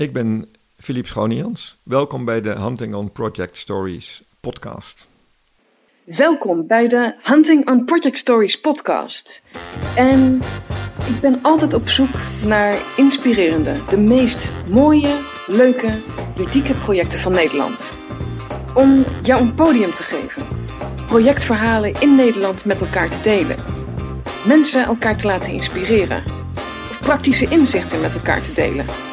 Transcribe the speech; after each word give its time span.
Ik 0.00 0.12
ben 0.12 0.48
Philippe 0.76 1.08
Schonians. 1.08 1.78
Welkom 1.82 2.24
bij 2.24 2.40
de 2.40 2.50
Hunting 2.50 2.94
on 2.94 3.12
Project 3.12 3.56
Stories 3.56 4.22
podcast. 4.40 5.06
Welkom 6.04 6.66
bij 6.66 6.88
de 6.88 7.14
Hunting 7.22 7.68
on 7.68 7.84
Project 7.84 8.18
Stories 8.18 8.60
podcast. 8.60 9.42
En 9.96 10.42
ik 11.06 11.20
ben 11.20 11.38
altijd 11.42 11.74
op 11.74 11.88
zoek 11.88 12.14
naar 12.46 12.78
inspirerende, 12.96 13.76
de 13.88 13.98
meest 13.98 14.48
mooie, 14.68 15.18
leuke, 15.46 15.92
ludieke 16.36 16.74
projecten 16.74 17.18
van 17.18 17.32
Nederland. 17.32 17.90
Om 18.74 19.04
jou 19.22 19.42
een 19.42 19.54
podium 19.54 19.90
te 19.90 20.02
geven. 20.02 20.42
Projectverhalen 21.06 22.00
in 22.00 22.14
Nederland 22.14 22.64
met 22.64 22.80
elkaar 22.80 23.08
te 23.08 23.20
delen. 23.22 23.56
Mensen 24.46 24.84
elkaar 24.84 25.16
te 25.16 25.26
laten 25.26 25.52
inspireren. 25.52 26.24
Of 26.90 27.00
praktische 27.00 27.46
inzichten 27.50 28.00
met 28.00 28.14
elkaar 28.14 28.42
te 28.42 28.54
delen. 28.54 29.09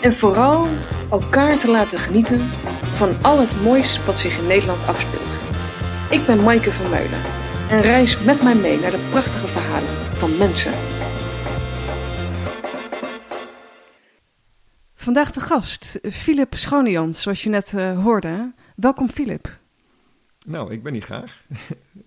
En 0.00 0.12
vooral 0.12 0.66
elkaar 1.10 1.58
te 1.58 1.70
laten 1.70 1.98
genieten 1.98 2.38
van 2.96 3.22
al 3.22 3.40
het 3.40 3.62
moois 3.62 4.04
wat 4.04 4.18
zich 4.18 4.38
in 4.38 4.46
Nederland 4.46 4.86
afspeelt. 4.86 5.32
Ik 6.10 6.26
ben 6.26 6.42
Maaike 6.42 6.72
van 6.72 6.90
Meulen 6.90 7.22
en 7.70 7.80
reis 7.80 8.24
met 8.24 8.42
mij 8.42 8.54
mee 8.54 8.78
naar 8.78 8.90
de 8.90 9.08
prachtige 9.10 9.46
verhalen 9.46 9.88
van 10.16 10.36
mensen. 10.38 10.72
Vandaag 14.94 15.30
de 15.30 15.40
gast, 15.40 15.98
Philip 16.02 16.54
Schonians, 16.54 17.22
zoals 17.22 17.42
je 17.42 17.50
net 17.50 17.72
uh, 17.72 18.02
hoorde. 18.02 18.52
Welkom, 18.76 19.10
Philip. 19.10 19.58
Nou, 20.46 20.72
ik 20.72 20.82
ben 20.82 20.92
hier 20.92 21.02
graag. 21.02 21.42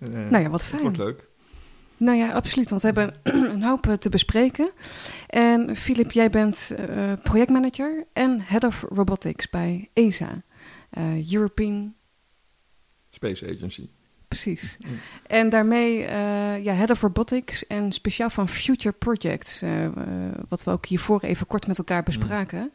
uh, 0.00 0.30
nou 0.30 0.42
ja, 0.42 0.50
wat 0.50 0.64
fijn. 0.64 0.84
Het 0.84 0.96
wordt 0.96 1.10
leuk. 1.10 1.28
Nou 1.96 2.18
ja, 2.18 2.32
absoluut, 2.32 2.70
want 2.70 2.82
we 2.82 2.86
hebben 2.86 3.14
een 3.54 3.62
hoop 3.62 3.96
te 3.98 4.08
bespreken. 4.08 4.70
En 5.26 5.76
Philip, 5.76 6.12
jij 6.12 6.30
bent 6.30 6.72
uh, 6.78 7.12
projectmanager 7.22 8.06
en 8.12 8.40
Head 8.40 8.64
of 8.64 8.84
Robotics 8.88 9.50
bij 9.50 9.90
ESA, 9.92 10.42
uh, 10.98 11.32
European 11.32 11.94
Space 13.10 13.54
Agency. 13.54 13.88
Precies. 14.28 14.78
En 15.26 15.48
daarmee 15.48 15.98
uh, 15.98 16.64
ja, 16.64 16.72
Head 16.72 16.90
of 16.90 17.00
Robotics 17.00 17.66
en 17.66 17.92
speciaal 17.92 18.30
van 18.30 18.48
Future 18.48 18.94
Projects, 18.98 19.62
wat 20.48 20.64
we 20.64 20.70
ook 20.70 20.86
hiervoor 20.86 21.20
even 21.20 21.46
kort 21.46 21.66
met 21.66 21.78
elkaar 21.78 22.02
bespraken. 22.02 22.72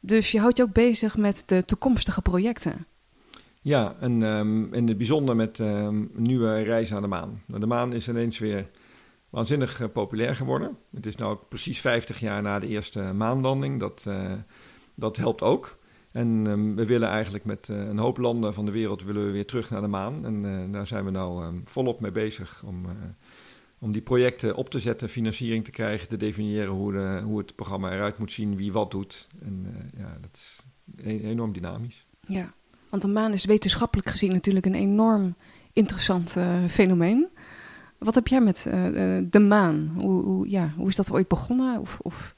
Dus 0.00 0.30
je 0.30 0.40
houdt 0.40 0.56
je 0.56 0.62
ook 0.62 0.72
bezig 0.72 1.16
met 1.16 1.42
de 1.46 1.64
toekomstige 1.64 2.22
projecten. 2.22 2.86
Ja, 3.68 3.96
en 4.00 4.22
um, 4.22 4.74
in 4.74 4.88
het 4.88 4.96
bijzonder 4.96 5.36
met 5.36 5.58
um, 5.58 6.10
nieuwe 6.14 6.62
reizen 6.62 6.92
naar 6.92 7.02
de 7.02 7.08
maan. 7.08 7.42
Nou, 7.46 7.60
de 7.60 7.66
maan 7.66 7.92
is 7.92 8.08
ineens 8.08 8.38
weer 8.38 8.70
waanzinnig 9.30 9.80
uh, 9.80 9.88
populair 9.92 10.36
geworden. 10.36 10.76
Het 10.94 11.06
is 11.06 11.16
nu 11.16 11.24
precies 11.48 11.80
50 11.80 12.20
jaar 12.20 12.42
na 12.42 12.58
de 12.58 12.66
eerste 12.66 13.00
maanlanding. 13.00 13.80
Dat, 13.80 14.04
uh, 14.08 14.32
dat 14.94 15.16
helpt 15.16 15.42
ook. 15.42 15.78
En 16.12 16.46
um, 16.46 16.76
we 16.76 16.86
willen 16.86 17.08
eigenlijk 17.08 17.44
met 17.44 17.68
uh, 17.68 17.88
een 17.88 17.98
hoop 17.98 18.18
landen 18.18 18.54
van 18.54 18.64
de 18.64 18.70
wereld 18.70 19.02
willen 19.02 19.26
we 19.26 19.32
weer 19.32 19.46
terug 19.46 19.70
naar 19.70 19.80
de 19.80 19.86
maan. 19.86 20.24
En 20.24 20.72
daar 20.72 20.86
zijn 20.86 21.04
we 21.04 21.10
nou 21.10 21.60
volop 21.64 22.00
mee 22.00 22.12
bezig 22.12 22.62
om, 22.66 22.86
om 23.78 23.92
die 23.92 24.02
projecten 24.02 24.54
op 24.54 24.70
te 24.70 24.80
zetten, 24.80 25.08
financiering 25.08 25.64
te 25.64 25.70
krijgen, 25.70 26.08
te 26.08 26.16
definiëren 26.16 26.72
hoe, 26.72 26.92
de, 26.92 27.20
hoe 27.24 27.38
het 27.38 27.54
programma 27.54 27.92
eruit 27.92 28.18
moet 28.18 28.32
zien, 28.32 28.56
wie 28.56 28.72
wat 28.72 28.90
doet. 28.90 29.28
En 29.42 29.66
ja, 29.96 30.16
dat 30.20 30.30
is 30.32 30.62
e 30.96 31.20
enorm 31.20 31.52
dynamisch. 31.52 32.06
Ja. 32.20 32.54
Want 32.90 33.02
de 33.02 33.08
maan 33.08 33.32
is 33.32 33.44
wetenschappelijk 33.44 34.08
gezien 34.08 34.32
natuurlijk 34.32 34.66
een 34.66 34.74
enorm 34.74 35.34
interessant 35.72 36.34
uh, 36.38 36.64
fenomeen. 36.68 37.28
Wat 37.98 38.14
heb 38.14 38.26
jij 38.26 38.40
met 38.40 38.64
uh, 38.68 38.74
de 39.30 39.38
maan? 39.38 39.92
Hoe, 39.96 40.50
ja, 40.50 40.72
hoe 40.76 40.88
is 40.88 40.96
dat 40.96 41.12
ooit 41.12 41.28
begonnen? 41.28 41.80
Of, 41.80 41.98
of... 42.02 42.34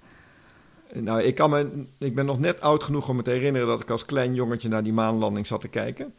Nou, 0.92 1.22
ik, 1.22 1.34
kan 1.34 1.50
me, 1.50 1.86
ik 1.98 2.14
ben 2.14 2.26
nog 2.26 2.38
net 2.38 2.60
oud 2.60 2.82
genoeg 2.82 3.08
om 3.08 3.16
me 3.16 3.22
te 3.22 3.30
herinneren 3.30 3.68
dat 3.68 3.80
ik 3.80 3.90
als 3.90 4.04
klein 4.04 4.34
jongetje 4.34 4.68
naar 4.68 4.82
die 4.82 4.92
maanlanding 4.92 5.46
zat 5.46 5.60
te 5.60 5.68
kijken. 5.68 6.14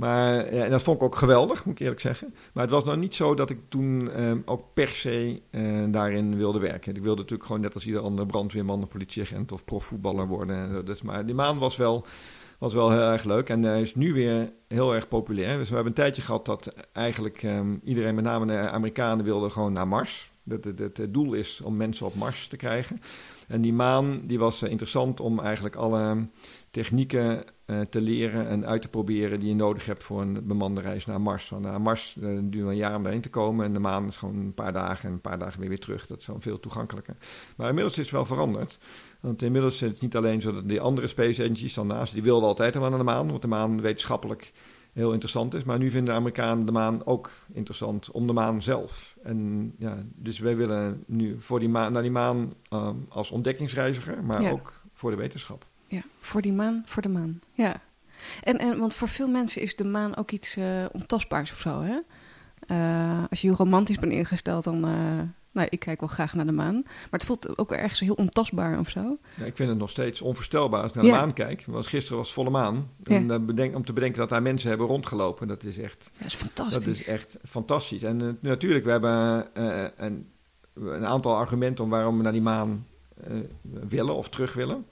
Maar 0.00 0.44
en 0.44 0.70
dat 0.70 0.82
vond 0.82 0.96
ik 0.96 1.02
ook 1.02 1.16
geweldig, 1.16 1.64
moet 1.64 1.74
ik 1.74 1.80
eerlijk 1.80 2.00
zeggen. 2.00 2.34
Maar 2.52 2.62
het 2.62 2.72
was 2.72 2.84
nou 2.84 2.98
niet 2.98 3.14
zo 3.14 3.34
dat 3.34 3.50
ik 3.50 3.58
toen 3.68 4.10
eh, 4.10 4.32
ook 4.44 4.64
per 4.74 4.88
se 4.88 5.40
eh, 5.50 5.62
daarin 5.88 6.36
wilde 6.36 6.58
werken. 6.58 6.94
Ik 6.94 7.02
wilde 7.02 7.20
natuurlijk 7.20 7.46
gewoon 7.46 7.60
net 7.60 7.74
als 7.74 7.86
ieder 7.86 8.00
andere 8.00 8.26
brandweerman, 8.26 8.88
politieagent 8.88 9.52
of 9.52 9.64
profvoetballer 9.64 10.26
worden. 10.26 10.84
Dus, 10.84 11.02
maar 11.02 11.26
die 11.26 11.34
maan 11.34 11.58
was 11.58 11.76
wel 11.76 12.06
was 12.60 12.74
wel 12.74 12.90
heel 12.90 13.10
erg 13.10 13.24
leuk. 13.24 13.48
En 13.48 13.62
hij 13.62 13.80
is 13.80 13.94
nu 13.94 14.12
weer 14.12 14.52
heel 14.68 14.94
erg 14.94 15.08
populair. 15.08 15.56
Dus 15.56 15.68
we 15.68 15.74
hebben 15.74 15.92
een 15.92 16.02
tijdje 16.02 16.22
gehad 16.22 16.46
dat 16.46 16.74
eigenlijk 16.92 17.42
um, 17.42 17.80
iedereen, 17.84 18.14
met 18.14 18.24
name 18.24 18.46
de 18.46 18.58
Amerikanen, 18.58 19.24
wilde 19.24 19.50
gewoon 19.50 19.72
naar 19.72 19.88
Mars. 19.88 20.30
Dat 20.42 20.64
het, 20.64 20.78
het, 20.78 21.14
doel 21.14 21.32
is 21.32 21.60
om 21.64 21.76
mensen 21.76 22.06
op 22.06 22.14
Mars 22.14 22.48
te 22.48 22.56
krijgen. 22.56 23.00
En 23.48 23.60
die 23.60 23.72
maan 23.72 24.20
die 24.24 24.38
was 24.38 24.62
uh, 24.62 24.70
interessant 24.70 25.20
om 25.20 25.40
eigenlijk 25.40 25.76
alle 25.76 26.26
technieken 26.70 27.44
te 27.90 28.00
leren 28.00 28.48
en 28.48 28.66
uit 28.66 28.82
te 28.82 28.88
proberen 28.88 29.40
die 29.40 29.48
je 29.48 29.54
nodig 29.54 29.86
hebt 29.86 30.02
voor 30.02 30.20
een 30.20 30.46
bemande 30.46 30.80
reis 30.80 31.06
naar 31.06 31.20
Mars. 31.20 31.48
Want 31.48 31.62
naar 31.62 31.80
Mars 31.80 32.16
uh, 32.20 32.38
duurt 32.42 32.68
een 32.68 32.76
jaar 32.76 32.96
om 32.96 33.02
daarheen 33.02 33.20
te 33.20 33.30
komen 33.30 33.66
en 33.66 33.72
de 33.72 33.78
maan 33.78 34.06
is 34.06 34.16
gewoon 34.16 34.36
een 34.36 34.54
paar 34.54 34.72
dagen 34.72 35.08
en 35.08 35.14
een 35.14 35.20
paar 35.20 35.38
dagen 35.38 35.60
weer 35.60 35.68
weer 35.68 35.78
terug. 35.78 36.06
Dat 36.06 36.20
is 36.20 36.26
dan 36.26 36.40
veel 36.40 36.60
toegankelijker. 36.60 37.16
Maar 37.56 37.68
inmiddels 37.68 37.98
is 37.98 38.04
het 38.04 38.14
wel 38.14 38.26
veranderd. 38.26 38.78
Want 39.20 39.42
inmiddels 39.42 39.82
is 39.82 39.88
het 39.88 40.00
niet 40.00 40.16
alleen 40.16 40.40
zo 40.40 40.52
dat 40.52 40.68
die 40.68 40.80
andere 40.80 41.08
space 41.08 41.42
agencies 41.42 41.74
dan 41.74 41.86
naast, 41.86 42.12
die 42.12 42.22
wilden 42.22 42.48
altijd 42.48 42.74
naar 42.74 42.90
de 42.90 43.02
maan, 43.02 43.28
want 43.28 43.42
de 43.42 43.48
maan 43.48 43.80
wetenschappelijk 43.80 44.52
heel 44.92 45.12
interessant 45.12 45.54
is. 45.54 45.64
Maar 45.64 45.78
nu 45.78 45.90
vinden 45.90 46.14
de 46.14 46.20
Amerikanen 46.20 46.66
de 46.66 46.72
maan 46.72 47.06
ook 47.06 47.30
interessant 47.52 48.10
om 48.10 48.26
de 48.26 48.32
maan 48.32 48.62
zelf. 48.62 49.16
En 49.22 49.72
ja, 49.78 49.98
dus 50.14 50.38
wij 50.38 50.56
willen 50.56 51.04
nu 51.06 51.36
voor 51.38 51.58
die 51.58 51.68
maan, 51.68 51.92
naar 51.92 52.02
die 52.02 52.10
maan 52.10 52.52
um, 52.72 53.06
als 53.08 53.30
ontdekkingsreiziger, 53.30 54.24
maar 54.24 54.42
ja. 54.42 54.50
ook 54.50 54.80
voor 54.92 55.10
de 55.10 55.16
wetenschap. 55.16 55.68
Ja, 55.90 56.02
voor 56.20 56.42
die 56.42 56.52
maan, 56.52 56.82
voor 56.86 57.02
de 57.02 57.08
maan. 57.08 57.40
Ja. 57.52 57.76
En, 58.42 58.58
en 58.58 58.78
want 58.78 58.94
voor 58.94 59.08
veel 59.08 59.28
mensen 59.28 59.62
is 59.62 59.76
de 59.76 59.84
maan 59.84 60.16
ook 60.16 60.30
iets 60.30 60.56
uh, 60.56 60.84
ontastbaars 60.92 61.52
of 61.52 61.58
zo, 61.58 61.82
hè? 61.82 61.98
Uh, 62.66 63.24
als 63.30 63.40
je 63.40 63.46
heel 63.46 63.56
romantisch 63.56 63.98
bent 63.98 64.12
ingesteld, 64.12 64.64
dan. 64.64 64.88
Uh, 64.88 65.20
nou, 65.52 65.68
ik 65.70 65.78
kijk 65.78 66.00
wel 66.00 66.08
graag 66.08 66.34
naar 66.34 66.46
de 66.46 66.52
maan. 66.52 66.80
Maar 66.84 67.20
het 67.20 67.24
voelt 67.24 67.58
ook 67.58 67.72
ergens 67.72 68.00
heel 68.00 68.14
ontastbaar 68.14 68.78
of 68.78 68.90
zo. 68.90 69.18
Ja, 69.34 69.44
ik 69.44 69.56
vind 69.56 69.68
het 69.68 69.78
nog 69.78 69.90
steeds 69.90 70.20
onvoorstelbaar 70.20 70.82
als 70.82 70.88
ik 70.90 70.94
naar 70.94 71.04
de 71.04 71.10
ja. 71.10 71.20
maan 71.20 71.32
kijk. 71.32 71.64
Want 71.66 71.86
gisteren 71.86 72.18
was 72.18 72.32
volle 72.32 72.50
maan. 72.50 72.90
En 73.02 73.26
ja. 73.26 73.38
bedenk, 73.38 73.74
om 73.74 73.84
te 73.84 73.92
bedenken 73.92 74.18
dat 74.18 74.28
daar 74.28 74.42
mensen 74.42 74.68
hebben 74.68 74.86
rondgelopen. 74.86 75.48
Dat 75.48 75.64
is 75.64 75.78
echt... 75.78 76.10
Dat 76.18 76.26
is 76.26 76.34
fantastisch. 76.34 76.84
Dat 76.84 76.94
is 76.94 77.06
echt 77.06 77.36
fantastisch. 77.48 78.02
En 78.02 78.38
natuurlijk, 78.40 78.84
we 78.84 78.90
hebben 78.90 79.46
een, 79.94 80.26
een, 80.74 81.06
aantal 81.06 81.36
argumenten 81.36 81.84
om 81.84 81.90
waarom 81.90 82.16
we 82.16 82.22
naar 82.22 82.32
die 82.32 82.42
maan 82.42 82.86
willen 83.88 84.14
of 84.14 84.28
terug 84.28 84.52
willen. 84.52 84.86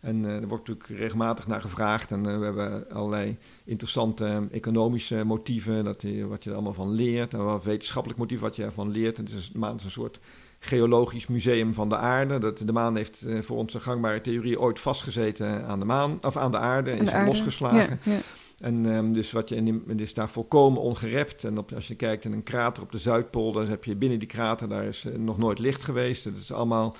En 0.00 0.22
uh, 0.24 0.34
er 0.34 0.48
wordt 0.48 0.68
natuurlijk 0.68 1.00
regelmatig 1.00 1.46
naar 1.46 1.60
gevraagd. 1.60 2.12
En 2.12 2.24
uh, 2.24 2.38
we 2.38 2.44
hebben 2.44 2.90
allerlei 2.90 3.36
interessante 3.64 4.24
uh, 4.24 4.56
economische 4.56 5.24
motieven, 5.24 5.84
dat 5.84 6.02
je, 6.02 6.26
wat 6.26 6.44
je 6.44 6.50
er 6.50 6.56
allemaal 6.56 6.74
van 6.74 6.90
leert. 6.90 7.34
En 7.34 7.44
wat 7.44 7.64
wetenschappelijk 7.64 8.20
motief 8.20 8.40
wat 8.40 8.56
je 8.56 8.64
ervan 8.64 8.90
leert. 8.90 9.18
En 9.18 9.24
het 9.24 9.34
is, 9.34 9.50
de 9.52 9.58
maan 9.58 9.76
is 9.76 9.84
een 9.84 9.90
soort 9.90 10.20
geologisch 10.58 11.26
museum 11.26 11.74
van 11.74 11.88
de 11.88 11.96
aarde. 11.96 12.38
Dat, 12.38 12.58
de 12.58 12.72
maan 12.72 12.96
heeft 12.96 13.26
voor 13.40 13.56
onze 13.56 13.80
gangbare 13.80 14.20
theorie 14.20 14.60
ooit 14.60 14.80
vastgezeten 14.80 15.66
aan 15.66 15.78
de 15.78 15.84
maan, 15.84 16.18
of 16.22 16.36
aan 16.36 16.50
de 16.50 16.58
aarde. 16.58 16.90
En 16.90 17.02
is 17.02 17.08
aarde. 17.08 17.30
losgeslagen. 17.30 18.00
Ja, 18.02 18.12
ja. 18.12 18.20
En 18.60 18.84
um, 18.84 19.12
dus 19.12 19.32
wat 19.32 19.48
je 19.48 19.56
in 19.56 19.64
die, 19.64 19.82
het 19.86 20.00
is 20.00 20.14
daar 20.14 20.30
volkomen 20.30 20.80
ongerept. 20.80 21.44
En 21.44 21.58
op, 21.58 21.72
als 21.72 21.88
je 21.88 21.94
kijkt 21.94 22.24
in 22.24 22.32
een 22.32 22.42
krater 22.42 22.82
op 22.82 22.92
de 22.92 22.98
Zuidpool, 22.98 23.52
dan 23.52 23.68
heb 23.68 23.84
je 23.84 23.96
binnen 23.96 24.18
die 24.18 24.28
krater, 24.28 24.68
daar 24.68 24.84
is 24.84 25.06
nog 25.16 25.38
nooit 25.38 25.58
licht 25.58 25.84
geweest. 25.84 26.24
Dat 26.24 26.32
is 26.40 26.52
allemaal 26.52 26.96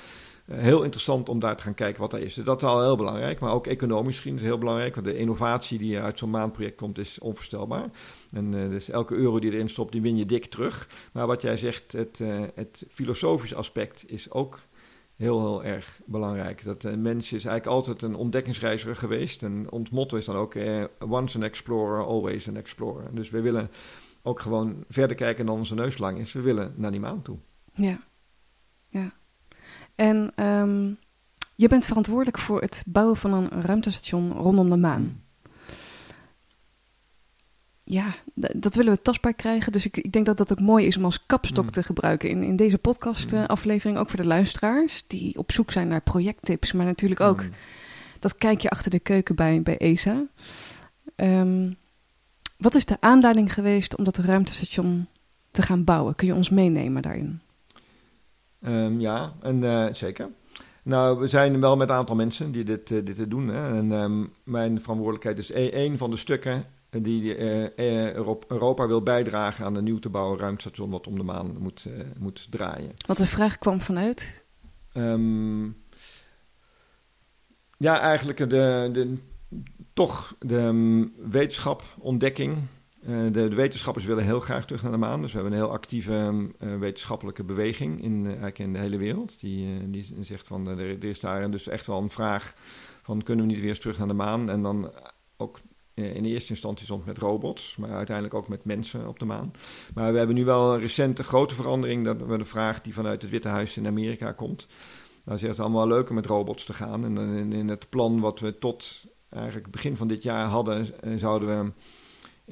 heel 0.54 0.82
interessant 0.82 1.28
om 1.28 1.38
daar 1.38 1.56
te 1.56 1.62
gaan 1.62 1.74
kijken 1.74 2.00
wat 2.00 2.12
er 2.12 2.20
is. 2.20 2.34
Dat 2.34 2.62
is 2.62 2.68
al 2.68 2.82
heel 2.82 2.96
belangrijk, 2.96 3.40
maar 3.40 3.52
ook 3.52 3.66
economisch 3.66 4.16
gezien 4.16 4.36
is 4.36 4.42
heel 4.42 4.58
belangrijk. 4.58 4.94
Want 4.94 5.06
de 5.06 5.16
innovatie 5.16 5.78
die 5.78 5.98
uit 5.98 6.18
zo'n 6.18 6.30
maanproject 6.30 6.76
komt 6.76 6.98
is 6.98 7.18
onvoorstelbaar. 7.18 7.90
En 8.30 8.52
uh, 8.52 8.68
dus 8.68 8.90
elke 8.90 9.14
euro 9.14 9.38
die 9.38 9.52
erin 9.52 9.68
stopt, 9.68 9.92
die 9.92 10.00
win 10.02 10.16
je 10.16 10.26
dik 10.26 10.46
terug. 10.46 10.88
Maar 11.12 11.26
wat 11.26 11.42
jij 11.42 11.56
zegt, 11.56 11.92
het, 11.92 12.18
uh, 12.22 12.40
het 12.54 12.84
filosofische 12.90 13.54
aspect 13.54 14.04
is 14.06 14.30
ook 14.30 14.58
heel, 15.16 15.40
heel 15.40 15.64
erg 15.64 16.00
belangrijk. 16.04 16.64
Dat 16.64 16.84
uh, 16.84 16.94
mens 16.94 17.32
is 17.32 17.44
eigenlijk 17.44 17.66
altijd 17.66 18.02
een 18.02 18.14
ontdekkingsreiziger 18.14 18.96
geweest. 18.96 19.42
En 19.42 19.70
ons 19.70 19.90
motto 19.90 20.16
is 20.16 20.24
dan 20.24 20.36
ook 20.36 20.54
once 21.08 21.38
an 21.38 21.44
explorer, 21.44 22.04
always 22.04 22.48
an 22.48 22.56
explorer. 22.56 23.14
Dus 23.14 23.30
we 23.30 23.40
willen 23.40 23.70
ook 24.22 24.40
gewoon 24.40 24.84
verder 24.88 25.16
kijken 25.16 25.46
dan 25.46 25.58
onze 25.58 25.74
neus 25.74 25.98
lang 25.98 26.18
is. 26.18 26.32
We 26.32 26.40
willen 26.40 26.72
naar 26.76 26.90
die 26.90 27.00
maan 27.00 27.22
toe. 27.22 27.38
Ja, 27.74 28.00
ja. 28.88 29.18
En 30.00 30.32
um, 30.46 30.98
je 31.54 31.68
bent 31.68 31.86
verantwoordelijk 31.86 32.38
voor 32.38 32.60
het 32.60 32.82
bouwen 32.86 33.16
van 33.16 33.32
een 33.32 33.62
ruimtestation 33.62 34.32
rondom 34.32 34.70
de 34.70 34.76
maan. 34.76 35.22
Ja, 37.84 38.14
dat 38.34 38.74
willen 38.74 38.92
we 38.92 39.02
tastbaar 39.02 39.34
krijgen. 39.34 39.72
Dus 39.72 39.86
ik, 39.86 39.96
ik, 39.96 40.12
denk 40.12 40.26
dat 40.26 40.36
dat 40.36 40.52
ook 40.52 40.60
mooi 40.60 40.86
is 40.86 40.96
om 40.96 41.04
als 41.04 41.26
kapstok 41.26 41.64
mm. 41.64 41.70
te 41.70 41.82
gebruiken 41.82 42.28
in, 42.28 42.42
in 42.42 42.56
deze 42.56 42.78
podcast-aflevering. 42.78 43.98
ook 43.98 44.08
voor 44.08 44.20
de 44.20 44.26
luisteraars 44.26 45.04
die 45.06 45.38
op 45.38 45.52
zoek 45.52 45.70
zijn 45.70 45.88
naar 45.88 46.02
projecttips. 46.02 46.72
Maar 46.72 46.86
natuurlijk 46.86 47.20
ook 47.20 47.42
mm. 47.42 47.50
dat 48.18 48.38
kijkje 48.38 48.70
achter 48.70 48.90
de 48.90 49.00
keuken 49.00 49.34
bij, 49.34 49.62
bij 49.62 49.78
ESA. 49.78 50.22
Um, 51.16 51.76
wat 52.56 52.74
is 52.74 52.84
de 52.84 52.96
aanleiding 53.00 53.52
geweest 53.52 53.96
om 53.96 54.04
dat 54.04 54.16
ruimtestation 54.16 55.06
te 55.50 55.62
gaan 55.62 55.84
bouwen? 55.84 56.14
Kun 56.14 56.26
je 56.26 56.34
ons 56.34 56.50
meenemen 56.50 57.02
daarin? 57.02 57.40
Um, 58.66 59.00
ja, 59.00 59.32
en, 59.42 59.62
uh, 59.62 59.86
zeker. 59.92 60.28
Nou, 60.82 61.18
we 61.18 61.26
zijn 61.26 61.60
wel 61.60 61.76
met 61.76 61.88
een 61.88 61.94
aantal 61.94 62.16
mensen 62.16 62.52
die 62.52 62.64
dit, 62.64 62.90
uh, 62.90 63.04
dit 63.04 63.30
doen. 63.30 63.48
Hè. 63.48 63.76
En 63.76 63.92
ehm, 63.92 64.24
mijn 64.44 64.80
verantwoordelijkheid 64.80 65.38
is 65.38 65.50
e 65.50 65.84
een 65.84 65.98
van 65.98 66.10
de 66.10 66.16
stukken 66.16 66.64
die 66.90 67.38
uh, 67.38 68.14
Europa 68.48 68.86
wil 68.86 69.02
bijdragen 69.02 69.64
aan 69.64 69.74
een 69.74 69.84
nieuw 69.84 69.98
te 69.98 70.08
bouwen 70.08 70.38
ruimtestation 70.38 70.90
wat 70.90 71.06
om 71.06 71.16
de 71.16 71.22
maan 71.22 71.56
moet, 71.58 71.86
moet 72.18 72.46
draaien. 72.50 72.92
Wat 73.06 73.16
de 73.16 73.26
vraag 73.26 73.58
kwam 73.58 73.80
vanuit? 73.80 74.44
Um, 74.94 75.76
ja, 77.76 78.00
eigenlijk 78.00 78.38
de, 78.38 78.88
de, 78.92 79.16
toch 79.92 80.34
de 80.38 81.08
wetenschap, 81.30 81.82
ontdekking. 81.98 82.58
Uh, 83.08 83.24
de, 83.24 83.30
de, 83.30 83.54
wetenschappers 83.54 84.04
willen 84.04 84.24
heel 84.24 84.40
graag 84.40 84.66
terug 84.66 84.82
naar 84.82 84.90
de 84.90 84.98
maan. 84.98 85.22
Dus 85.22 85.32
we 85.32 85.38
hebben 85.38 85.56
een 85.56 85.64
heel 85.64 85.72
actieve 85.72 86.48
uh, 86.58 86.78
wetenschappelijke 86.78 87.44
beweging 87.44 88.02
in, 88.02 88.20
uh, 88.20 88.26
eigenlijk 88.26 88.58
in 88.58 88.72
de 88.72 88.78
hele 88.78 88.96
wereld. 88.96 89.40
Die, 89.40 89.90
die 89.90 90.14
zegt 90.20 90.46
van 90.46 90.68
er, 90.68 90.78
er, 90.78 91.04
is 91.04 91.20
daar 91.20 91.50
dus 91.50 91.68
echt 91.68 91.86
wel 91.86 92.02
een 92.02 92.10
vraag 92.10 92.54
van 93.02 93.22
kunnen 93.22 93.46
we 93.46 93.52
niet 93.52 93.60
weer 93.60 93.68
eens 93.68 93.78
terug 93.78 93.98
naar 93.98 94.08
de 94.08 94.14
maan? 94.14 94.50
En 94.50 94.62
dan 94.62 94.92
ook 95.36 95.60
in 95.94 96.24
eerste 96.24 96.50
instantie 96.50 96.86
soms 96.86 97.04
met 97.04 97.18
robots, 97.18 97.76
maar 97.76 97.90
uiteindelijk 97.90 98.34
ook 98.34 98.48
met 98.48 98.64
mensen 98.64 99.08
op 99.08 99.18
de 99.18 99.24
maan. 99.24 99.52
Maar 99.94 100.12
we 100.12 100.18
hebben 100.18 100.36
nu 100.36 100.44
wel 100.44 100.74
een 100.74 100.80
recente 100.80 101.22
grote 101.22 101.54
verandering. 101.54 102.04
Dat 102.04 102.26
we 102.26 102.38
de 102.38 102.44
vraag 102.44 102.80
die 102.80 102.94
vanuit 102.94 103.22
het 103.22 103.30
Witte 103.30 103.48
Huis 103.48 103.76
in 103.76 103.86
Amerika 103.86 104.32
komt. 104.32 104.66
Nou, 105.24 105.38
ze 105.38 105.46
het 105.46 105.60
allemaal 105.60 105.86
leuker 105.86 106.14
met 106.14 106.26
robots 106.26 106.64
te 106.64 106.74
gaan. 106.74 107.04
En 107.04 107.16
in, 107.18 107.52
in 107.52 107.68
het 107.68 107.88
plan 107.88 108.20
wat 108.20 108.40
we 108.40 108.58
tot 108.58 109.04
eigenlijk 109.28 109.70
begin 109.70 109.96
van 109.96 110.08
dit 110.08 110.22
jaar 110.22 110.48
hadden, 110.48 110.94
zouden 111.18 111.48
we 111.48 111.72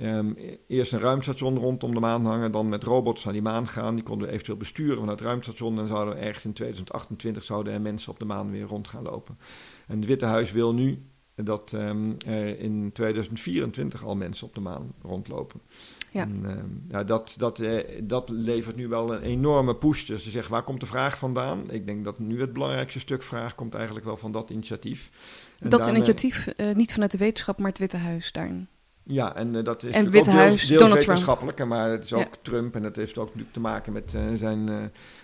Um, 0.03 0.37
eerst 0.67 0.93
een 0.93 1.00
ruimstation 1.00 1.59
rondom 1.59 1.95
de 1.95 2.00
maan 2.00 2.25
hangen, 2.25 2.53
dan 2.53 2.69
met 2.69 2.85
robots 2.85 3.25
naar 3.25 3.33
die 3.33 3.43
maan 3.43 3.69
gaan. 3.69 3.95
Die 3.95 4.05
konden 4.05 4.27
we 4.27 4.33
eventueel 4.33 4.59
besturen 4.59 4.99
vanuit 4.99 5.19
het 5.19 5.29
ruimstation. 5.29 5.79
En 5.79 5.89
zouden 5.89 6.15
we 6.15 6.21
ergens 6.21 6.45
in 6.45 6.53
2028 6.53 7.45
zouden 7.45 7.73
er 7.73 7.81
mensen 7.81 8.12
op 8.12 8.19
de 8.19 8.25
maan 8.25 8.50
weer 8.50 8.67
rond 8.67 8.89
gaan 8.89 9.03
lopen. 9.03 9.39
En 9.87 9.97
het 9.97 10.06
Witte 10.06 10.25
Huis 10.25 10.53
wil 10.53 10.75
nu 10.75 11.03
dat 11.35 11.73
um, 11.73 12.17
er 12.27 12.59
in 12.59 12.91
2024 12.93 14.05
al 14.05 14.17
mensen 14.17 14.47
op 14.47 14.55
de 14.55 14.61
maan 14.61 14.93
rondlopen. 15.03 15.61
Ja. 16.12 16.23
En, 16.23 16.44
um, 16.44 16.85
ja, 16.89 17.05
dat, 17.05 17.35
dat, 17.37 17.61
eh, 17.61 18.01
dat 18.03 18.29
levert 18.29 18.77
nu 18.77 18.89
wel 18.89 19.15
een 19.15 19.23
enorme 19.23 19.77
push. 19.77 20.06
Dus 20.06 20.25
ze 20.25 20.31
zeggen, 20.31 20.53
waar 20.53 20.62
komt 20.62 20.81
de 20.81 20.87
vraag 20.87 21.19
vandaan? 21.19 21.71
Ik 21.71 21.87
denk 21.87 22.05
dat 22.05 22.19
nu 22.19 22.41
het 22.41 22.53
belangrijkste 22.53 23.01
stuk 23.01 23.23
vraag 23.23 23.55
komt 23.55 23.75
eigenlijk 23.75 24.05
wel 24.05 24.17
van 24.17 24.33
dat 24.33 24.51
initiatief. 24.51 25.11
En 25.59 25.71
dat 25.71 25.79
daarmee... 25.79 25.97
initiatief, 25.97 26.49
uh, 26.56 26.75
niet 26.75 26.93
vanuit 26.93 27.11
de 27.11 27.19
wetenschap, 27.19 27.59
maar 27.59 27.69
het 27.69 27.79
Witte 27.79 27.97
Huis 27.97 28.33
daarin. 28.33 28.69
Ja, 29.10 29.34
en 29.34 29.55
uh, 29.55 29.64
dat 29.64 29.82
is 29.82 29.90
en 29.90 30.10
Witte 30.10 30.31
ook 30.31 30.37
deels, 30.37 30.66
deels 30.66 30.93
wetenschappelijk, 30.93 31.64
maar 31.64 31.90
het 31.90 32.05
is 32.05 32.12
ook 32.12 32.20
ja. 32.20 32.38
Trump 32.43 32.75
en 32.75 32.82
dat 32.82 32.96
heeft 32.96 33.19
ook 33.19 33.26
natuurlijk 33.26 33.52
te 33.52 33.60
maken 33.60 33.93
met 33.93 34.12
uh, 34.14 34.22
zijn 34.34 34.70
uh, 34.70 34.76